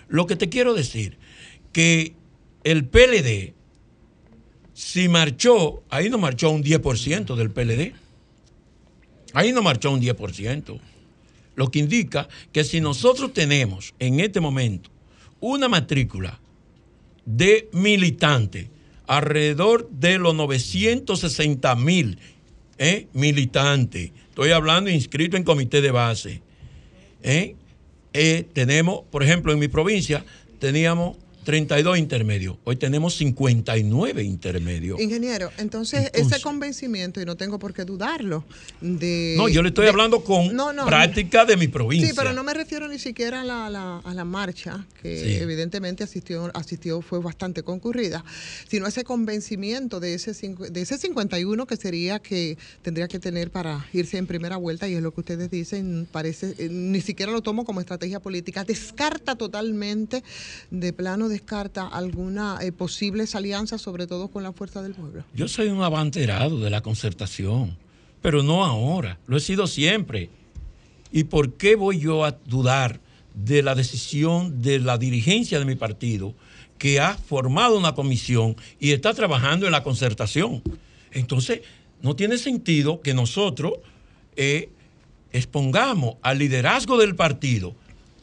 Lo 0.08 0.28
que 0.28 0.36
te 0.36 0.50
quiero 0.50 0.76
decir, 0.76 1.18
que 1.74 2.14
el 2.64 2.86
PLD, 2.86 3.56
si 4.76 5.08
marchó, 5.08 5.82
ahí 5.90 6.12
no 6.12 6.20
marchó 6.20 6.52
un 6.52 6.64
10% 6.64 7.36
del 7.36 7.50
PLD. 7.50 7.96
Ahí 9.34 9.52
no 9.52 9.64
marchó 9.64 9.90
un 9.90 10.00
10%. 10.00 10.80
Lo 11.56 11.72
que 11.72 11.80
indica 11.80 12.30
que 12.52 12.64
si 12.64 12.82
nosotros 12.82 13.34
tenemos 13.34 13.96
en 13.98 14.20
este 14.20 14.42
momento 14.42 14.92
una 15.40 15.70
matrícula 15.70 16.40
de 17.26 17.70
militantes 17.74 18.68
alrededor 19.08 19.90
de 19.90 20.18
los 20.18 20.36
960 20.36 21.76
mil 21.76 22.20
¿eh? 22.78 23.08
militantes, 23.14 24.12
estoy 24.30 24.52
hablando 24.52 24.90
inscritos 24.90 25.38
en 25.38 25.44
comité 25.44 25.82
de 25.82 25.92
base, 25.92 26.42
¿eh? 27.24 27.56
Eh, 28.14 28.48
tenemos, 28.54 29.02
por 29.12 29.22
ejemplo, 29.22 29.54
en 29.54 29.60
mi 29.60 29.68
provincia 29.68 30.26
teníamos 30.60 31.18
32 31.44 31.98
intermedios, 31.98 32.58
hoy 32.66 32.76
tenemos 32.76 33.16
59 33.16 34.24
intermedios. 34.24 35.00
Ingeniero, 35.00 35.50
entonces, 35.58 36.06
Entonces- 36.08 36.34
ese 36.34 36.42
convencimiento, 36.44 37.22
y 37.22 37.26
no 37.26 37.38
tengo 37.38 37.58
por 37.60 37.74
qué 37.74 37.86
dudarlo, 37.86 38.44
de... 38.82 39.36
No, 39.38 39.48
yo 39.48 39.62
le 39.64 39.70
estoy 39.70 39.86
de- 39.86 39.90
hablando 39.92 40.24
con 40.24 40.54
No, 40.56 40.74
no, 40.74 40.86
práctica 40.86 41.46
de 41.46 41.56
mi 41.58 41.68
provincia. 41.68 42.10
Sí, 42.10 42.14
pero 42.16 42.34
no 42.34 42.44
me 42.44 42.54
refiero 42.54 42.88
ni 42.88 43.00
siquiera 43.00 43.42
a 43.42 43.44
la, 43.46 43.66
a 43.68 43.70
la- 43.70 43.98
a 44.00 44.14
la 44.14 44.26
marcha, 44.26 44.86
que 45.02 45.18
Sí. 45.24 45.34
evidentemente 45.36 46.04
asistió, 46.04 46.52
asistió, 46.54 47.02
fue 47.02 47.20
bastante 47.20 47.64
concurrida, 47.64 48.24
sino 48.68 48.86
ese 48.86 49.04
convencimiento 49.04 50.00
de 50.00 50.16
ese, 50.16 50.34
de 50.34 50.82
ese 50.82 50.98
51 50.98 51.66
que 51.66 51.78
sería 51.78 52.20
que 52.20 52.58
tendría 52.82 53.08
que 53.08 53.20
tener 53.20 53.50
para 53.50 53.88
irse 53.94 54.18
en 54.18 54.28
primera 54.28 54.58
vuelta, 54.58 54.88
y 54.90 54.94
es 54.96 55.02
lo 55.02 55.14
que 55.14 55.22
ustedes 55.22 55.50
dicen, 55.50 56.08
parece, 56.12 56.54
eh, 56.60 56.68
ni 56.70 57.00
siquiera 57.02 57.32
lo 57.32 57.42
tomo 57.42 57.64
como 57.66 57.80
estrategia 57.80 58.20
política, 58.20 58.66
descarta 58.66 59.36
totalmente 59.36 60.22
de 60.70 60.92
plano 60.94 61.29
descarta 61.30 61.88
alguna 61.88 62.58
eh, 62.62 62.74
posibles 62.74 63.36
alianzas, 63.36 63.82
sobre 63.82 64.08
todo 64.08 64.28
con 64.28 64.44
la 64.44 64.52
fuerza 64.52 64.82
del 64.82 64.94
pueblo. 64.94 65.24
Yo 65.34 65.48
soy 65.48 65.70
un 65.70 65.82
abanderado 65.82 66.60
de 66.60 66.70
la 66.70 66.82
concertación, 66.82 67.78
pero 68.22 68.44
no 68.44 68.66
ahora, 68.66 69.18
lo 69.28 69.38
he 69.38 69.40
sido 69.40 69.68
siempre. 69.68 70.30
¿Y 71.12 71.24
por 71.24 71.54
qué 71.54 71.76
voy 71.76 72.00
yo 72.00 72.26
a 72.26 72.32
dudar 72.32 73.00
de 73.34 73.64
la 73.64 73.76
decisión 73.76 74.62
de 74.62 74.80
la 74.80 74.98
dirigencia 74.98 75.58
de 75.60 75.66
mi 75.66 75.76
partido 75.76 76.34
que 76.78 77.00
ha 77.00 77.16
formado 77.16 77.78
una 77.78 77.96
comisión 77.96 78.56
y 78.80 78.92
está 78.92 79.14
trabajando 79.14 79.66
en 79.66 79.72
la 79.72 79.84
concertación? 79.84 80.62
Entonces, 81.12 81.62
no 82.02 82.16
tiene 82.16 82.38
sentido 82.38 83.02
que 83.02 83.14
nosotros 83.14 83.74
eh, 84.36 84.70
expongamos 85.32 86.16
al 86.22 86.40
liderazgo 86.40 86.98
del 86.98 87.16
partido 87.16 87.76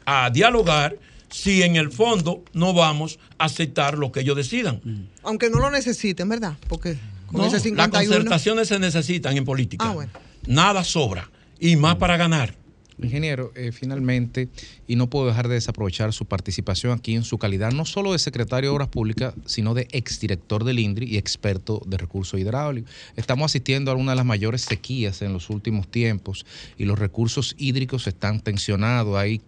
a 0.05 0.31
dialogar 0.31 0.97
si 1.37 1.63
en 1.63 1.77
el 1.77 1.93
fondo 1.93 2.43
no 2.55 2.73
vamos 2.73 3.19
a 3.37 3.45
aceptar 3.45 3.99
lo 3.99 4.11
que 4.11 4.21
ellos 4.21 4.37
decidan. 4.37 4.81
Aunque 5.23 5.51
no 5.51 5.59
lo 5.59 5.71
necesiten, 5.71 6.31
¿verdad? 6.31 6.57
Porque 6.67 6.97
con 7.27 7.43
No, 7.43 7.47
ese 7.47 7.57
las 7.57 7.63
51... 7.63 7.93
concertaciones 8.09 8.69
se 8.69 8.79
necesitan 8.79 9.37
en 9.37 9.45
política. 9.45 9.85
Ah, 9.87 9.93
bueno. 9.93 10.13
Nada 10.47 10.83
sobra. 10.83 11.31
Y 11.61 11.77
más 11.77 11.97
para 11.97 12.17
ganar. 12.17 12.55
Ingeniero, 13.03 13.53
eh, 13.55 13.71
finalmente, 13.73 14.49
y 14.87 14.97
no 14.97 15.11
puedo 15.11 15.27
dejar 15.27 15.49
de 15.49 15.57
desaprovechar 15.57 16.15
su 16.15 16.25
participación 16.25 16.93
aquí 16.93 17.15
en 17.15 17.25
su 17.25 17.37
calidad 17.37 17.71
no 17.71 17.85
solo 17.85 18.13
de 18.13 18.19
secretario 18.19 18.71
de 18.71 18.75
Obras 18.75 18.89
Públicas, 18.89 19.35
sino 19.45 19.75
de 19.75 19.89
exdirector 19.91 20.65
del 20.65 20.79
INDRI 20.79 21.07
y 21.07 21.19
experto 21.19 21.83
de 21.85 21.99
recursos 21.99 22.41
hidráulicos. 22.41 22.91
Estamos 23.15 23.53
asistiendo 23.53 23.91
a 23.91 23.95
una 23.95 24.13
de 24.13 24.17
las 24.17 24.25
mayores 24.25 24.63
sequías 24.63 25.21
en 25.21 25.35
los 25.35 25.51
últimos 25.51 25.87
tiempos 25.89 26.47
y 26.79 26.87
los 26.87 26.99
recursos 26.99 27.55
hídricos 27.59 28.07
están 28.07 28.41
tensionados. 28.41 29.17
Hay 29.19 29.43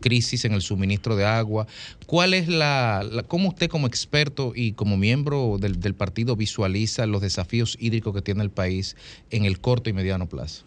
crisis 0.00 0.44
en 0.44 0.52
el 0.52 0.62
suministro 0.62 1.16
de 1.16 1.24
agua. 1.24 1.66
¿Cuál 2.06 2.34
es 2.34 2.48
la, 2.48 3.06
la- 3.10 3.22
cómo 3.22 3.48
usted 3.48 3.68
como 3.68 3.86
experto 3.86 4.52
y 4.54 4.72
como 4.72 4.96
miembro 4.96 5.56
del, 5.60 5.80
del 5.80 5.94
partido 5.94 6.36
visualiza 6.36 7.06
los 7.06 7.20
desafíos 7.20 7.76
hídricos 7.80 8.14
que 8.14 8.22
tiene 8.22 8.42
el 8.42 8.50
país 8.50 8.96
en 9.30 9.44
el 9.44 9.60
corto 9.60 9.90
y 9.90 9.92
mediano 9.92 10.28
plazo? 10.28 10.64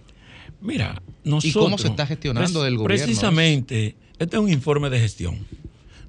Mira, 0.61 1.01
¿Y 1.23 1.29
nosotros... 1.29 1.63
cómo 1.63 1.77
se 1.77 1.87
está 1.87 2.05
gestionando 2.05 2.63
del 2.63 2.77
gobierno? 2.77 3.05
Precisamente, 3.05 3.95
este 4.19 4.35
es 4.37 4.41
un 4.41 4.49
informe 4.49 4.89
de 4.89 4.99
gestión. 4.99 5.39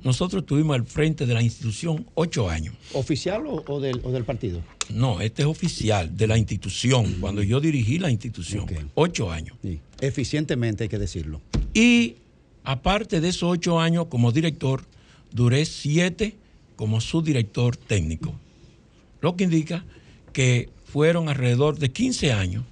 Nosotros 0.04 0.42
estuvimos 0.42 0.74
al 0.74 0.84
frente 0.84 1.26
de 1.26 1.32
la 1.34 1.42
institución 1.42 2.04
ocho 2.14 2.50
años. 2.50 2.74
¿Oficial 2.92 3.46
o, 3.46 3.62
o 3.68 3.80
del, 3.80 4.00
o 4.02 4.10
del 4.10 4.24
partido? 4.24 4.60
No, 4.92 5.20
este 5.20 5.42
es 5.42 5.48
oficial 5.48 6.16
de 6.16 6.26
la 6.26 6.36
institución, 6.36 7.18
cuando 7.20 7.40
yo 7.44 7.60
dirigí 7.60 8.00
la 8.00 8.10
institución. 8.10 8.66
Ocho 8.94 9.30
años. 9.30 9.56
Sí. 9.62 9.78
Eficientemente 10.00 10.82
hay 10.82 10.88
que 10.88 10.98
decirlo. 10.98 11.40
Y 11.72 12.16
aparte 12.64 13.20
de 13.20 13.28
esos 13.28 13.50
ocho 13.50 13.80
años 13.80 14.06
como 14.06 14.32
director, 14.32 14.84
duré 15.30 15.64
siete 15.64 16.36
como 16.76 17.00
subdirector 17.00 17.76
técnico. 17.76 18.34
Lo 19.20 19.36
que 19.36 19.44
indica 19.44 19.84
que 20.32 20.70
fueron 20.84 21.28
alrededor 21.28 21.78
de 21.78 21.90
15 21.90 22.32
años 22.32 22.64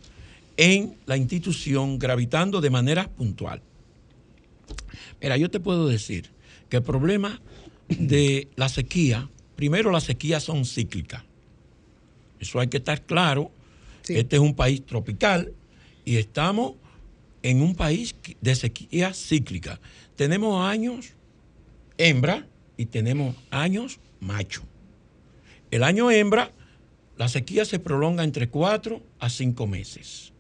en 0.57 0.97
la 1.07 1.17
institución 1.17 1.99
gravitando 1.99 2.61
de 2.61 2.71
manera 2.71 3.09
puntual. 3.09 3.63
Mira, 5.23 5.37
yo 5.37 5.51
te 5.51 5.61
puedo 5.61 5.89
decir 5.89 6.31
que 6.69 6.79
el 6.79 6.83
problema 6.83 7.41
de 7.89 8.49
la 8.57 8.69
sequía, 8.69 9.29
primero 9.57 9.91
las 9.91 10.05
sequías 10.05 10.45
son 10.45 10.65
cíclicas. 10.65 11.25
Eso 12.39 12.61
hay 12.61 12.69
que 12.69 12.79
estar 12.79 13.03
claro. 13.03 13.51
Este 14.09 14.37
es 14.37 14.43
un 14.43 14.55
país 14.55 14.85
tropical 14.85 15.53
y 16.05 16.17
estamos 16.17 16.75
en 17.43 17.63
un 17.63 17.75
país 17.75 18.15
de 18.41 18.55
sequía 18.55 19.13
cíclica. 19.15 19.81
Tenemos 20.17 20.65
años 20.65 21.15
hembra 21.99 22.47
y 22.77 22.87
tenemos 22.87 23.37
años 23.51 24.01
macho. 24.21 24.63
El 25.71 25.83
año 25.85 26.11
hembra, 26.11 26.53
la 27.17 27.29
sequía 27.29 27.65
se 27.65 27.79
prolonga 27.79 28.25
entre 28.25 28.49
4 28.49 29.03
a 29.19 29.31
5 29.31 29.67
meses, 29.67 30.33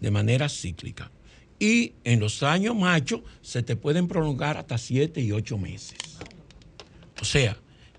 de 0.00 0.10
manera 0.10 0.48
cíclica. 0.48 1.10
Y 1.58 1.94
en 2.04 2.20
los 2.20 2.42
años 2.42 2.76
macho 2.76 3.24
se 3.42 3.62
te 3.62 3.74
pueden 3.74 4.06
prolongar 4.06 4.56
hasta 4.56 4.78
7 4.78 5.20
y 5.20 5.32
8 5.32 5.58
meses. 5.58 5.98
O 7.20 7.24
sea, 7.24 7.56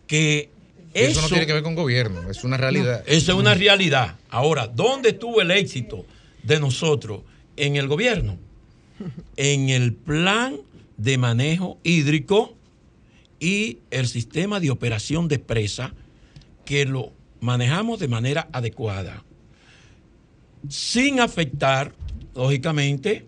que 0.07 0.49
Eso, 0.93 1.11
eso, 1.11 1.21
no 1.21 1.27
tiene 1.27 1.45
que 1.45 1.53
ver 1.53 1.63
con 1.63 1.75
gobierno, 1.75 2.29
es 2.31 2.43
una 2.43 2.57
realidad. 2.57 3.03
eso 3.05 3.33
es 3.33 3.37
una 3.37 3.53
realidad. 3.53 4.17
Ahora, 4.29 4.67
¿dónde 4.67 5.09
estuvo 5.09 5.41
el 5.41 5.51
éxito 5.51 6.05
de 6.43 6.59
nosotros 6.59 7.21
en 7.59 7.75
el 7.75 7.87
gobierno? 7.87 8.37
En 9.37 9.69
el 9.69 9.93
plan 9.93 10.57
de 10.97 11.17
manejo 11.17 11.77
hídrico 11.83 12.55
y 13.39 13.79
el 13.91 14.07
sistema 14.07 14.59
de 14.59 14.71
operación 14.71 15.27
de 15.27 15.39
presa 15.39 15.93
que 16.65 16.85
lo 16.85 17.13
manejamos 17.39 17.99
de 17.99 18.07
manera 18.07 18.49
adecuada, 18.51 19.23
sin 20.67 21.19
afectar, 21.19 21.93
lógicamente, 22.35 23.25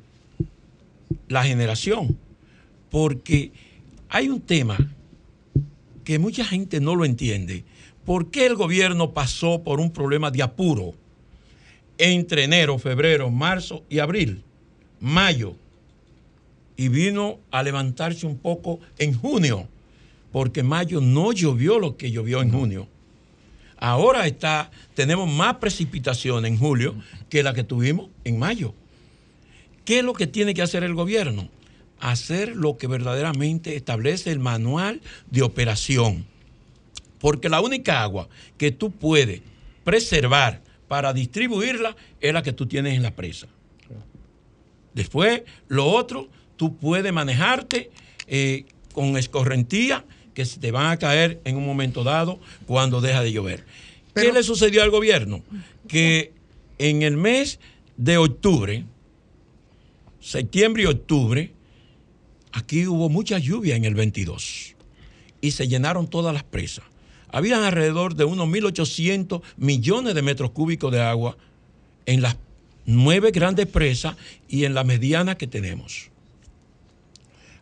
la 1.28 1.44
generación. 1.44 2.18
Porque 2.90 3.52
hay 4.10 4.28
un 4.28 4.42
tema 4.42 4.78
que 6.04 6.20
mucha 6.20 6.44
gente 6.44 6.82
no 6.82 6.96
lo 6.96 7.06
entiende. 7.06 7.64
¿Por 8.06 8.32
qué 8.32 8.46
el 8.46 8.56
gobierno 8.56 9.14
pasó 9.14 9.64
por 9.64 9.80
un 9.80 9.92
problema 9.92 10.30
de 10.30 10.44
apuro 10.44 10.96
entre 12.02 12.46
enero, 12.46 12.80
febrero, 12.80 13.30
marzo 13.30 13.84
y 13.88 14.00
abril, 14.00 14.44
mayo? 15.00 15.56
Y 16.76 16.88
vino 16.88 17.40
a 17.52 17.62
levantarse 17.62 18.26
un 18.26 18.40
poco 18.40 18.80
en 18.98 19.14
junio, 19.14 19.68
porque 20.32 20.64
mayo 20.64 21.00
no 21.00 21.32
llovió 21.32 21.78
lo 21.78 21.98
que 21.98 22.10
llovió 22.10 22.42
en 22.42 22.52
junio. 22.52 22.88
Ahora 23.78 24.26
está, 24.26 24.72
tenemos 24.96 25.30
más 25.30 25.58
precipitación 25.58 26.48
en 26.48 26.58
julio 26.58 26.96
que 27.30 27.44
la 27.44 27.54
que 27.54 27.64
tuvimos 27.64 28.10
en 28.24 28.40
mayo. 28.40 28.74
¿Qué 29.86 30.00
es 30.00 30.04
lo 30.04 30.14
que 30.14 30.26
tiene 30.26 30.56
que 30.56 30.64
hacer 30.64 30.84
el 30.84 30.96
gobierno? 30.96 31.50
Hacer 32.00 32.56
lo 32.56 32.78
que 32.78 32.88
verdaderamente 32.88 33.76
establece 33.76 34.32
el 34.32 34.40
manual 34.40 35.02
de 35.30 35.44
operación. 35.44 36.26
Porque 37.20 37.48
la 37.48 37.62
única 37.62 38.02
agua 38.02 38.28
que 38.58 38.72
tú 38.72 38.90
puedes 38.90 39.42
preservar 39.84 40.64
para 40.92 41.14
distribuirla 41.14 41.96
es 42.20 42.34
la 42.34 42.44
que 42.44 42.52
tú 42.52 42.66
tienes 42.66 42.98
en 42.98 43.02
la 43.02 43.16
presa. 43.16 43.48
Después, 44.94 45.44
lo 45.70 45.86
otro, 45.88 46.28
tú 46.58 46.76
puedes 46.76 47.14
manejarte 47.14 47.92
eh, 48.28 48.66
con 48.92 49.16
escorrentía 49.16 50.04
que 50.34 50.44
se 50.44 50.60
te 50.60 50.70
van 50.70 50.88
a 50.88 51.00
caer 51.00 51.40
en 51.46 51.56
un 51.56 51.66
momento 51.66 52.04
dado 52.04 52.42
cuando 52.66 53.00
deja 53.00 53.24
de 53.24 53.32
llover. 53.32 53.64
¿Qué 54.14 54.34
le 54.34 54.44
sucedió 54.44 54.84
al 54.84 54.90
gobierno? 54.90 55.42
Que 55.88 56.34
en 56.78 57.04
el 57.04 57.16
mes 57.16 57.62
de 57.96 58.18
octubre, 58.18 58.84
septiembre 60.20 60.84
y 60.84 60.88
octubre, 60.88 61.54
aquí 62.52 62.86
hubo 62.86 63.08
mucha 63.08 63.38
lluvia 63.38 63.78
en 63.78 63.86
el 63.86 63.96
22 63.96 64.76
y 65.40 65.52
se 65.52 65.70
llenaron 65.70 66.10
todas 66.10 66.34
las 66.34 66.44
presas. 66.44 66.84
Habían 67.32 67.64
alrededor 67.64 68.16
de 68.16 68.26
unos 68.26 68.48
1.800 68.48 69.42
millones 69.58 70.16
de 70.16 70.22
metros 70.22 70.52
cúbicos 70.52 70.92
de 70.92 71.02
agua 71.02 71.38
en 72.06 72.22
las 72.22 72.38
nueve 72.86 73.32
grandes 73.32 73.68
presas 73.68 74.16
y 74.48 74.66
en 74.66 74.74
la 74.74 74.84
mediana 74.84 75.38
que 75.38 75.48
tenemos. 75.48 76.10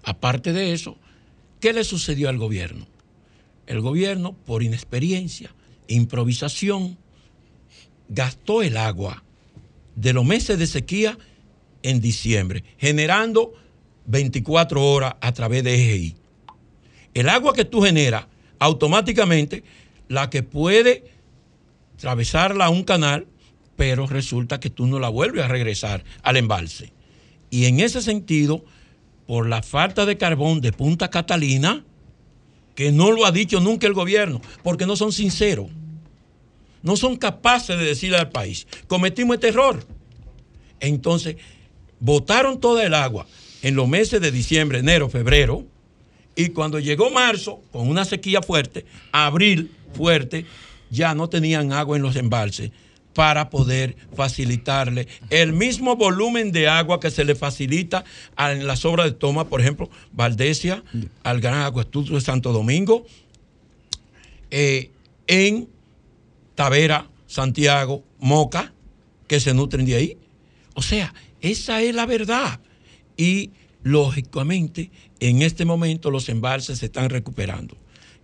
Aparte 0.04 0.54
de 0.54 0.74
eso, 0.74 0.98
¿qué 1.60 1.74
le 1.74 1.84
sucedió 1.84 2.30
al 2.30 2.38
gobierno? 2.38 2.88
El 3.68 3.82
gobierno, 3.82 4.34
por 4.34 4.64
inexperiencia, 4.64 5.54
improvisación, 5.88 6.98
gastó 8.08 8.62
el 8.64 8.78
agua 8.78 9.24
de 9.96 10.14
los 10.14 10.26
meses 10.26 10.58
de 10.58 10.66
sequía 10.66 11.18
en 11.84 12.02
diciembre, 12.02 12.64
generando 12.78 13.54
24 14.08 14.84
horas 14.84 15.16
a 15.22 15.32
través 15.34 15.64
de 15.64 15.76
EGI. 15.76 16.16
El 17.14 17.30
agua 17.30 17.54
que 17.54 17.66
tú 17.66 17.82
generas, 17.82 18.26
automáticamente, 18.60 19.64
la 20.08 20.30
que 20.30 20.44
puede 20.44 21.06
atravesarla 21.96 22.66
a 22.66 22.70
un 22.70 22.84
canal, 22.84 23.28
pero 23.76 24.08
resulta 24.08 24.60
que 24.60 24.70
tú 24.70 24.88
no 24.88 25.00
la 25.00 25.10
vuelves 25.10 25.44
a 25.44 25.48
regresar 25.48 26.04
al 26.22 26.38
embalse. 26.38 26.92
Y 27.50 27.66
en 27.66 27.80
ese 27.80 28.02
sentido, 28.02 28.64
por 29.26 29.48
la 29.48 29.64
falta 29.64 30.06
de 30.06 30.18
carbón 30.18 30.62
de 30.62 30.72
Punta 30.72 31.10
Catalina, 31.10 31.84
que 32.76 32.92
no 32.92 33.12
lo 33.12 33.26
ha 33.26 33.32
dicho 33.32 33.60
nunca 33.60 33.88
el 33.88 33.94
gobierno, 33.94 34.42
porque 34.64 34.86
no 34.86 34.96
son 34.96 35.12
sinceros, 35.12 35.68
no 36.82 36.96
son 36.96 37.18
capaces 37.18 37.78
de 37.78 37.86
decirle 37.86 38.18
al 38.18 38.30
país, 38.30 38.68
cometimos 38.88 39.36
este 39.36 39.50
error. 39.50 39.86
Entonces, 40.80 41.36
botaron 42.00 42.60
toda 42.60 42.86
el 42.86 42.94
agua 42.94 43.28
en 43.62 43.76
los 43.76 43.88
meses 43.88 44.22
de 44.22 44.32
diciembre, 44.32 44.80
enero, 44.80 45.10
febrero, 45.10 45.66
y 46.40 46.52
cuando 46.52 46.80
llegó 46.80 47.10
marzo, 47.10 47.62
con 47.70 47.90
una 47.90 48.06
sequía 48.06 48.42
fuerte, 48.42 48.86
abril 49.12 49.72
fuerte, 49.94 50.46
ya 50.90 51.14
no 51.14 51.28
tenían 51.28 51.74
agua 51.74 51.98
en 51.98 52.02
los 52.02 52.16
embalses 52.16 52.72
para 53.14 53.50
poder 53.50 53.98
facilitarle 54.16 55.10
el 55.32 55.52
mismo 55.52 55.98
volumen 55.98 56.54
de 56.54 56.70
agua 56.70 57.02
que 57.02 57.12
se 57.12 57.26
le 57.26 57.36
facilita 57.36 58.06
en 58.38 58.66
las 58.68 58.86
obras 58.86 59.08
de 59.08 59.12
toma, 59.12 59.50
por 59.50 59.60
ejemplo, 59.60 59.90
Valdesia, 60.14 60.82
al 61.24 61.42
Gran 61.42 61.64
Acueducto 61.64 62.14
de 62.14 62.22
Santo 62.22 62.54
Domingo, 62.54 63.06
eh, 64.50 64.92
en 65.28 65.68
Tavera, 66.56 67.10
Santiago, 67.28 68.06
Moca, 68.18 68.72
que 69.28 69.42
se 69.42 69.54
nutren 69.54 69.86
de 69.86 69.96
ahí. 69.96 70.18
O 70.74 70.82
sea, 70.82 71.14
esa 71.42 71.82
es 71.82 71.94
la 71.94 72.06
verdad. 72.06 72.62
Y 73.18 73.52
lógicamente, 73.84 74.92
en 75.20 75.42
este 75.42 75.66
momento 75.66 76.12
los 76.12 76.30
embalses 76.30 76.80
se 76.80 76.88
están 76.88 77.10
recuperando. 77.10 77.76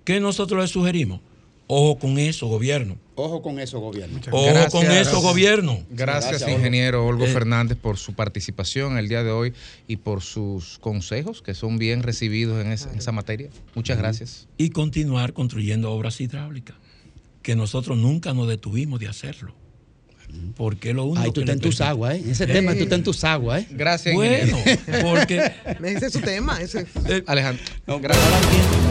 ¿Qué 0.04 0.20
nosotros 0.20 0.62
les 0.62 0.72
sugerimos? 0.72 1.22
Ojo 1.68 1.98
con 1.98 2.20
eso, 2.20 2.46
gobierno. 2.48 2.96
Ojo 3.16 3.42
con 3.42 3.60
eso, 3.60 3.80
gobierno. 3.80 4.20
Ojo 4.32 4.70
con 4.70 4.86
eso, 4.92 5.20
gobierno. 5.22 5.80
Gracias, 5.90 6.48
ingeniero 6.48 7.08
Olgo 7.08 7.26
Eh, 7.26 7.30
Fernández, 7.34 7.76
por 7.76 7.98
su 7.98 8.14
participación 8.14 9.00
el 9.00 9.08
día 9.10 9.24
de 9.24 9.32
hoy 9.32 9.54
y 9.88 9.96
por 9.98 10.22
sus 10.22 10.78
consejos 10.78 11.42
que 11.42 11.56
son 11.56 11.80
bien 11.80 12.04
recibidos 12.04 12.64
en, 12.64 12.72
esa- 12.72 12.92
en 12.92 13.00
esa 13.00 13.12
materia. 13.12 13.50
Muchas 13.74 13.98
gracias. 13.98 14.48
Y 14.60 14.70
continuar 14.70 15.34
construyendo 15.34 15.92
obras 15.92 16.22
hidráulicas, 16.22 16.76
que 17.42 17.56
nosotros 17.56 17.98
nunca 17.98 18.34
nos 18.36 18.48
detuvimos 18.48 19.00
de 19.00 19.08
hacerlo. 19.08 19.56
Porque 20.56 20.94
lo 20.94 21.06
único 21.06 21.24
Ay, 21.26 21.32
tú 21.32 21.42
estás 21.42 21.56
en 21.56 21.62
tus 21.62 21.82
aguas, 21.82 22.16
¿eh? 22.16 22.24
Ese 22.30 22.48
tema, 22.48 22.74
tú 22.74 22.84
estás 22.84 22.98
en 23.00 23.04
tus 23.04 23.24
aguas, 23.24 23.64
¿eh? 23.64 23.68
Gracias, 23.72 24.16
Bueno, 24.16 24.58
ingeniero. 24.58 25.10
porque 25.10 25.52
Ese 25.84 26.06
es 26.08 26.14
su 26.14 26.22
tema. 26.22 26.62
Ese. 26.62 26.86
Alejandro. 27.28 27.64
El 27.88 28.85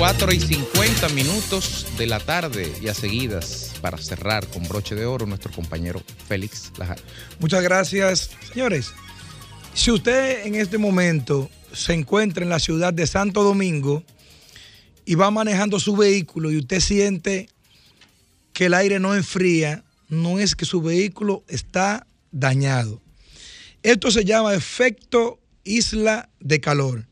4 0.00 0.32
y 0.32 0.40
50 0.40 1.10
minutos 1.10 1.86
de 1.98 2.06
la 2.06 2.20
tarde 2.20 2.72
y 2.80 2.88
a 2.88 2.94
seguidas 2.94 3.74
para 3.82 3.98
cerrar 3.98 4.46
con 4.48 4.66
broche 4.66 4.94
de 4.94 5.04
oro 5.04 5.26
nuestro 5.26 5.52
compañero 5.52 6.02
Félix 6.26 6.72
Lajar. 6.78 6.98
Muchas 7.38 7.62
gracias. 7.62 8.30
Señores, 8.50 8.94
si 9.74 9.90
usted 9.90 10.46
en 10.46 10.54
este 10.54 10.78
momento 10.78 11.50
se 11.74 11.92
encuentra 11.92 12.42
en 12.42 12.48
la 12.48 12.60
ciudad 12.60 12.94
de 12.94 13.06
Santo 13.06 13.42
Domingo 13.42 14.02
y 15.04 15.16
va 15.16 15.30
manejando 15.30 15.78
su 15.78 15.94
vehículo 15.94 16.50
y 16.50 16.56
usted 16.56 16.80
siente 16.80 17.50
que 18.54 18.66
el 18.66 18.72
aire 18.72 19.00
no 19.00 19.14
enfría, 19.14 19.84
no 20.08 20.38
es 20.38 20.56
que 20.56 20.64
su 20.64 20.80
vehículo 20.80 21.44
está 21.46 22.06
dañado. 22.32 23.02
Esto 23.82 24.10
se 24.10 24.24
llama 24.24 24.54
efecto 24.54 25.40
isla 25.62 26.30
de 26.40 26.58
calor. 26.58 27.09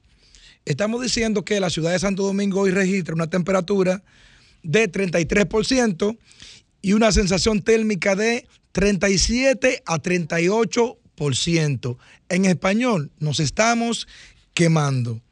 Estamos 0.69 1.01
diciendo 1.01 1.45
que 1.47 1.61
la 1.61 1.70
ciudad 1.70 1.93
de 1.93 1.99
Santo 1.99 2.23
Domingo 2.24 2.61
hoy 2.61 2.70
registra 2.70 3.15
una 3.15 3.31
temperatura 3.31 4.03
de 4.62 4.93
33% 4.93 6.19
y 6.82 6.93
una 6.93 7.11
sensación 7.11 7.62
térmica 7.62 8.15
de 8.15 8.47
37 8.73 9.82
a 9.86 9.99
38%. 9.99 11.97
En 12.28 12.45
español, 12.45 13.11
nos 13.19 13.40
estamos 13.40 14.07
quemando. 14.53 15.23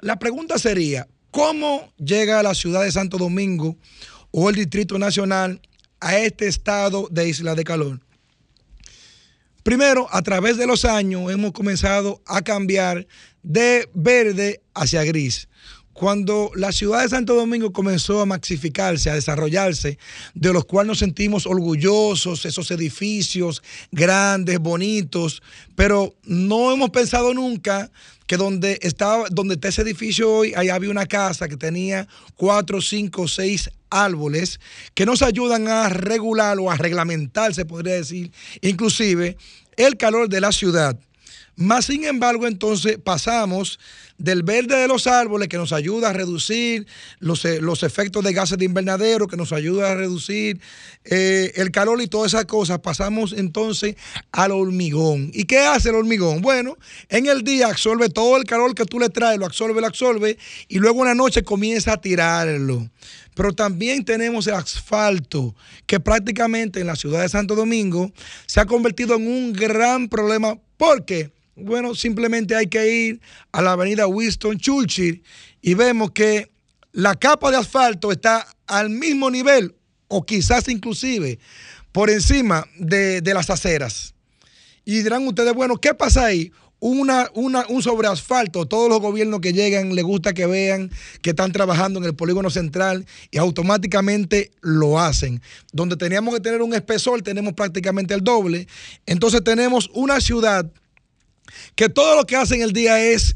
La 0.00 0.18
pregunta 0.18 0.58
sería, 0.58 1.06
¿cómo 1.30 1.92
llega 1.96 2.42
la 2.42 2.56
ciudad 2.56 2.82
de 2.82 2.90
Santo 2.90 3.18
Domingo 3.18 3.76
o 4.32 4.50
el 4.50 4.56
Distrito 4.56 4.98
Nacional 4.98 5.60
a 6.00 6.18
este 6.18 6.48
estado 6.48 7.06
de 7.08 7.28
isla 7.28 7.54
de 7.54 7.62
calor? 7.62 8.00
Primero, 9.62 10.08
a 10.10 10.22
través 10.22 10.56
de 10.56 10.66
los 10.66 10.84
años 10.84 11.30
hemos 11.30 11.52
comenzado 11.52 12.20
a 12.26 12.42
cambiar 12.42 13.06
de 13.42 13.88
verde 13.94 14.60
hacia 14.74 15.04
gris. 15.04 15.48
Cuando 15.92 16.50
la 16.54 16.72
ciudad 16.72 17.02
de 17.02 17.08
Santo 17.10 17.34
Domingo 17.34 17.72
comenzó 17.72 18.20
a 18.20 18.26
maxificarse, 18.26 19.10
a 19.10 19.14
desarrollarse, 19.14 19.98
de 20.34 20.52
los 20.52 20.64
cuales 20.64 20.88
nos 20.88 20.98
sentimos 20.98 21.46
orgullosos, 21.46 22.46
esos 22.46 22.70
edificios 22.70 23.62
grandes, 23.90 24.58
bonitos, 24.58 25.42
pero 25.74 26.14
no 26.24 26.72
hemos 26.72 26.90
pensado 26.90 27.34
nunca 27.34 27.90
que 28.26 28.38
donde 28.38 28.78
estaba, 28.80 29.26
donde 29.30 29.54
está 29.54 29.68
ese 29.68 29.82
edificio 29.82 30.32
hoy, 30.32 30.54
ahí 30.56 30.70
había 30.70 30.90
una 30.90 31.06
casa 31.06 31.48
que 31.48 31.56
tenía 31.56 32.08
cuatro, 32.36 32.80
cinco, 32.80 33.28
seis 33.28 33.68
árboles 33.90 34.60
que 34.94 35.04
nos 35.04 35.20
ayudan 35.20 35.68
a 35.68 35.90
regular 35.90 36.58
o 36.58 36.70
a 36.70 36.76
reglamentar, 36.76 37.54
se 37.54 37.66
podría 37.66 37.94
decir, 37.94 38.32
inclusive 38.62 39.36
el 39.76 39.98
calor 39.98 40.30
de 40.30 40.40
la 40.40 40.52
ciudad. 40.52 40.98
Más 41.56 41.84
sin 41.84 42.04
embargo, 42.04 42.46
entonces 42.46 42.96
pasamos 42.96 43.78
del 44.18 44.42
verde 44.42 44.76
de 44.76 44.88
los 44.88 45.06
árboles 45.06 45.48
que 45.48 45.56
nos 45.56 45.72
ayuda 45.72 46.10
a 46.10 46.12
reducir 46.12 46.86
los, 47.18 47.44
eh, 47.44 47.60
los 47.60 47.82
efectos 47.82 48.22
de 48.24 48.32
gases 48.32 48.58
de 48.58 48.64
invernadero, 48.64 49.26
que 49.26 49.36
nos 49.36 49.52
ayuda 49.52 49.92
a 49.92 49.94
reducir 49.94 50.60
eh, 51.04 51.52
el 51.56 51.70
calor 51.70 52.00
y 52.00 52.06
todas 52.06 52.34
esas 52.34 52.44
cosas, 52.44 52.78
pasamos 52.80 53.32
entonces 53.32 53.96
al 54.30 54.52
hormigón. 54.52 55.30
¿Y 55.34 55.44
qué 55.44 55.58
hace 55.58 55.90
el 55.90 55.96
hormigón? 55.96 56.42
Bueno, 56.42 56.76
en 57.08 57.26
el 57.26 57.42
día 57.42 57.68
absorbe 57.68 58.08
todo 58.08 58.36
el 58.36 58.44
calor 58.44 58.74
que 58.74 58.84
tú 58.84 58.98
le 58.98 59.08
traes, 59.08 59.38
lo 59.38 59.46
absorbe, 59.46 59.80
lo 59.80 59.86
absorbe, 59.86 60.38
y 60.68 60.78
luego 60.78 61.00
en 61.02 61.08
la 61.08 61.14
noche 61.14 61.42
comienza 61.42 61.94
a 61.94 62.00
tirarlo. 62.00 62.88
Pero 63.34 63.52
también 63.52 64.04
tenemos 64.04 64.46
el 64.46 64.54
asfalto, 64.54 65.54
que 65.86 66.00
prácticamente 66.00 66.80
en 66.80 66.86
la 66.86 66.96
ciudad 66.96 67.22
de 67.22 67.28
Santo 67.28 67.54
Domingo 67.54 68.12
se 68.46 68.60
ha 68.60 68.66
convertido 68.66 69.16
en 69.16 69.26
un 69.26 69.52
gran 69.52 70.08
problema. 70.08 70.58
¿Por 70.76 71.04
qué? 71.04 71.30
Bueno, 71.54 71.94
simplemente 71.94 72.56
hay 72.56 72.66
que 72.66 72.88
ir 72.88 73.20
a 73.52 73.60
la 73.60 73.72
avenida 73.72 74.06
Winston 74.06 74.58
Churchill 74.58 75.22
y 75.60 75.74
vemos 75.74 76.10
que 76.12 76.50
la 76.92 77.14
capa 77.14 77.50
de 77.50 77.58
asfalto 77.58 78.10
está 78.10 78.46
al 78.66 78.90
mismo 78.90 79.30
nivel 79.30 79.74
o 80.08 80.24
quizás 80.24 80.68
inclusive 80.68 81.38
por 81.92 82.08
encima 82.10 82.66
de, 82.78 83.20
de 83.20 83.34
las 83.34 83.50
aceras. 83.50 84.14
Y 84.84 85.02
dirán 85.02 85.26
ustedes, 85.26 85.54
bueno, 85.54 85.76
¿qué 85.76 85.94
pasa 85.94 86.24
ahí? 86.24 86.50
Una, 86.80 87.30
una, 87.34 87.64
un 87.68 87.82
sobreasfalto. 87.82 88.66
Todos 88.66 88.88
los 88.88 89.00
gobiernos 89.00 89.40
que 89.40 89.52
llegan 89.52 89.94
les 89.94 90.04
gusta 90.04 90.32
que 90.32 90.46
vean 90.46 90.90
que 91.20 91.30
están 91.30 91.52
trabajando 91.52 92.00
en 92.00 92.06
el 92.06 92.16
polígono 92.16 92.50
central 92.50 93.06
y 93.30 93.38
automáticamente 93.38 94.50
lo 94.62 94.98
hacen. 94.98 95.40
Donde 95.72 95.96
teníamos 95.96 96.34
que 96.34 96.40
tener 96.40 96.60
un 96.60 96.74
espesor, 96.74 97.22
tenemos 97.22 97.52
prácticamente 97.52 98.14
el 98.14 98.24
doble. 98.24 98.66
Entonces 99.06 99.44
tenemos 99.44 99.90
una 99.94 100.20
ciudad 100.20 100.68
que 101.74 101.88
todo 101.88 102.16
lo 102.16 102.26
que 102.26 102.36
hace 102.36 102.56
en 102.56 102.62
el 102.62 102.72
día 102.72 103.02
es 103.02 103.34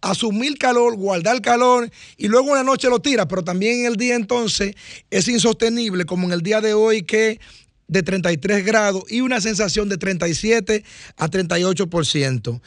asumir 0.00 0.56
calor, 0.58 0.96
guardar 0.96 1.40
calor 1.42 1.90
y 2.16 2.28
luego 2.28 2.50
en 2.50 2.56
la 2.56 2.62
noche 2.62 2.88
lo 2.88 3.00
tira, 3.00 3.28
pero 3.28 3.44
también 3.44 3.80
en 3.80 3.86
el 3.86 3.96
día 3.96 4.14
entonces 4.14 4.74
es 5.10 5.28
insostenible 5.28 6.04
como 6.04 6.26
en 6.26 6.32
el 6.32 6.42
día 6.42 6.60
de 6.60 6.74
hoy 6.74 7.02
que 7.02 7.40
de 7.86 8.02
33 8.02 8.64
grados 8.64 9.04
y 9.08 9.20
una 9.20 9.40
sensación 9.40 9.88
de 9.88 9.98
37 9.98 10.84
a 11.16 11.28
38%. 11.28 12.60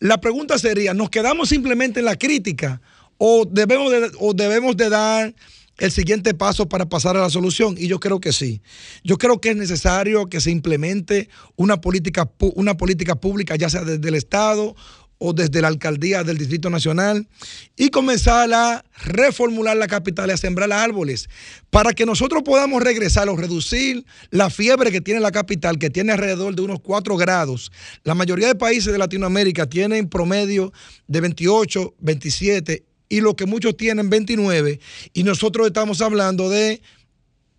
La 0.00 0.20
pregunta 0.20 0.58
sería, 0.58 0.94
¿nos 0.94 1.10
quedamos 1.10 1.50
simplemente 1.50 2.00
en 2.00 2.06
la 2.06 2.16
crítica 2.16 2.80
o 3.18 3.44
debemos 3.44 3.92
de, 3.92 4.10
o 4.18 4.32
debemos 4.32 4.76
de 4.76 4.88
dar 4.88 5.34
el 5.80 5.90
siguiente 5.90 6.34
paso 6.34 6.68
para 6.68 6.88
pasar 6.88 7.16
a 7.16 7.20
la 7.20 7.30
solución? 7.30 7.74
Y 7.76 7.88
yo 7.88 7.98
creo 7.98 8.20
que 8.20 8.32
sí. 8.32 8.62
Yo 9.02 9.18
creo 9.18 9.40
que 9.40 9.50
es 9.50 9.56
necesario 9.56 10.26
que 10.26 10.40
se 10.40 10.50
implemente 10.50 11.28
una 11.56 11.80
política, 11.80 12.30
una 12.54 12.76
política 12.76 13.16
pública, 13.16 13.56
ya 13.56 13.68
sea 13.68 13.82
desde 13.82 14.08
el 14.08 14.14
Estado 14.14 14.76
o 15.22 15.34
desde 15.34 15.60
la 15.60 15.68
alcaldía 15.68 16.24
del 16.24 16.38
Distrito 16.38 16.70
Nacional, 16.70 17.28
y 17.76 17.90
comenzar 17.90 18.50
a 18.54 18.82
reformular 19.04 19.76
la 19.76 19.86
capital 19.86 20.30
y 20.30 20.32
a 20.32 20.38
sembrar 20.38 20.72
árboles, 20.72 21.28
para 21.68 21.92
que 21.92 22.06
nosotros 22.06 22.42
podamos 22.42 22.82
regresar 22.82 23.28
o 23.28 23.36
reducir 23.36 24.06
la 24.30 24.48
fiebre 24.48 24.90
que 24.90 25.02
tiene 25.02 25.20
la 25.20 25.30
capital, 25.30 25.78
que 25.78 25.90
tiene 25.90 26.12
alrededor 26.12 26.54
de 26.54 26.62
unos 26.62 26.80
4 26.80 27.18
grados. 27.18 27.70
La 28.02 28.14
mayoría 28.14 28.46
de 28.46 28.54
países 28.54 28.92
de 28.92 28.98
Latinoamérica 28.98 29.66
tienen 29.66 30.08
promedio 30.08 30.72
de 31.06 31.20
28, 31.20 31.94
27 31.98 32.84
y 33.10 33.20
lo 33.20 33.36
que 33.36 33.44
muchos 33.44 33.76
tienen 33.76 34.08
29 34.08 34.80
y 35.12 35.22
nosotros 35.24 35.66
estamos 35.66 36.00
hablando 36.00 36.48
de 36.48 36.80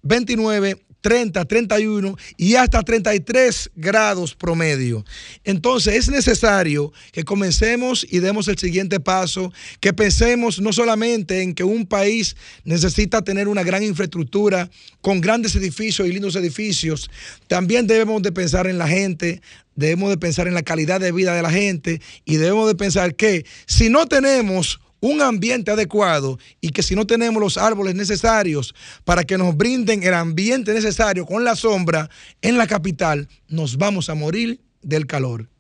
29, 0.01 0.81
30, 1.01 1.45
31 1.45 2.17
y 2.37 2.55
hasta 2.55 2.81
33 2.81 3.71
grados 3.75 4.33
promedio. 4.33 5.03
Entonces 5.43 5.95
es 5.95 6.09
necesario 6.09 6.93
que 7.11 7.23
comencemos 7.23 8.05
y 8.09 8.19
demos 8.19 8.47
el 8.47 8.57
siguiente 8.57 8.99
paso, 8.99 9.51
que 9.79 9.93
pensemos 9.93 10.61
no 10.61 10.71
solamente 10.71 11.41
en 11.41 11.53
que 11.53 11.63
un 11.63 11.85
país 11.85 12.35
necesita 12.63 13.21
tener 13.23 13.47
una 13.47 13.63
gran 13.63 13.83
infraestructura 13.83 14.69
con 15.01 15.21
grandes 15.21 15.55
edificios 15.55 16.07
y 16.07 16.13
lindos 16.13 16.35
edificios, 16.35 17.09
también 17.47 17.87
debemos 17.87 18.21
de 18.21 18.31
pensar 18.31 18.67
en 18.67 18.77
la 18.77 18.87
gente, 18.87 19.41
debemos 19.75 20.11
de 20.11 20.17
pensar 20.17 20.47
en 20.47 20.53
la 20.53 20.63
calidad 20.63 21.01
de 21.01 21.11
vida 21.11 21.35
de 21.35 21.41
la 21.41 21.51
gente 21.51 21.99
y 22.23 22.37
debemos 22.37 22.67
de 22.67 22.75
pensar 22.75 23.15
que 23.15 23.45
si 23.65 23.89
no 23.89 24.05
tenemos 24.05 24.79
un 25.01 25.21
ambiente 25.21 25.71
adecuado 25.71 26.39
y 26.61 26.69
que 26.69 26.83
si 26.83 26.95
no 26.95 27.05
tenemos 27.05 27.41
los 27.41 27.57
árboles 27.57 27.95
necesarios 27.95 28.73
para 29.03 29.25
que 29.25 29.37
nos 29.37 29.57
brinden 29.57 30.03
el 30.03 30.13
ambiente 30.13 30.73
necesario 30.73 31.25
con 31.25 31.43
la 31.43 31.55
sombra 31.57 32.09
en 32.41 32.57
la 32.57 32.67
capital, 32.67 33.27
nos 33.49 33.77
vamos 33.77 34.09
a 34.09 34.15
morir 34.15 34.61
del 34.81 35.05
calor. 35.05 35.50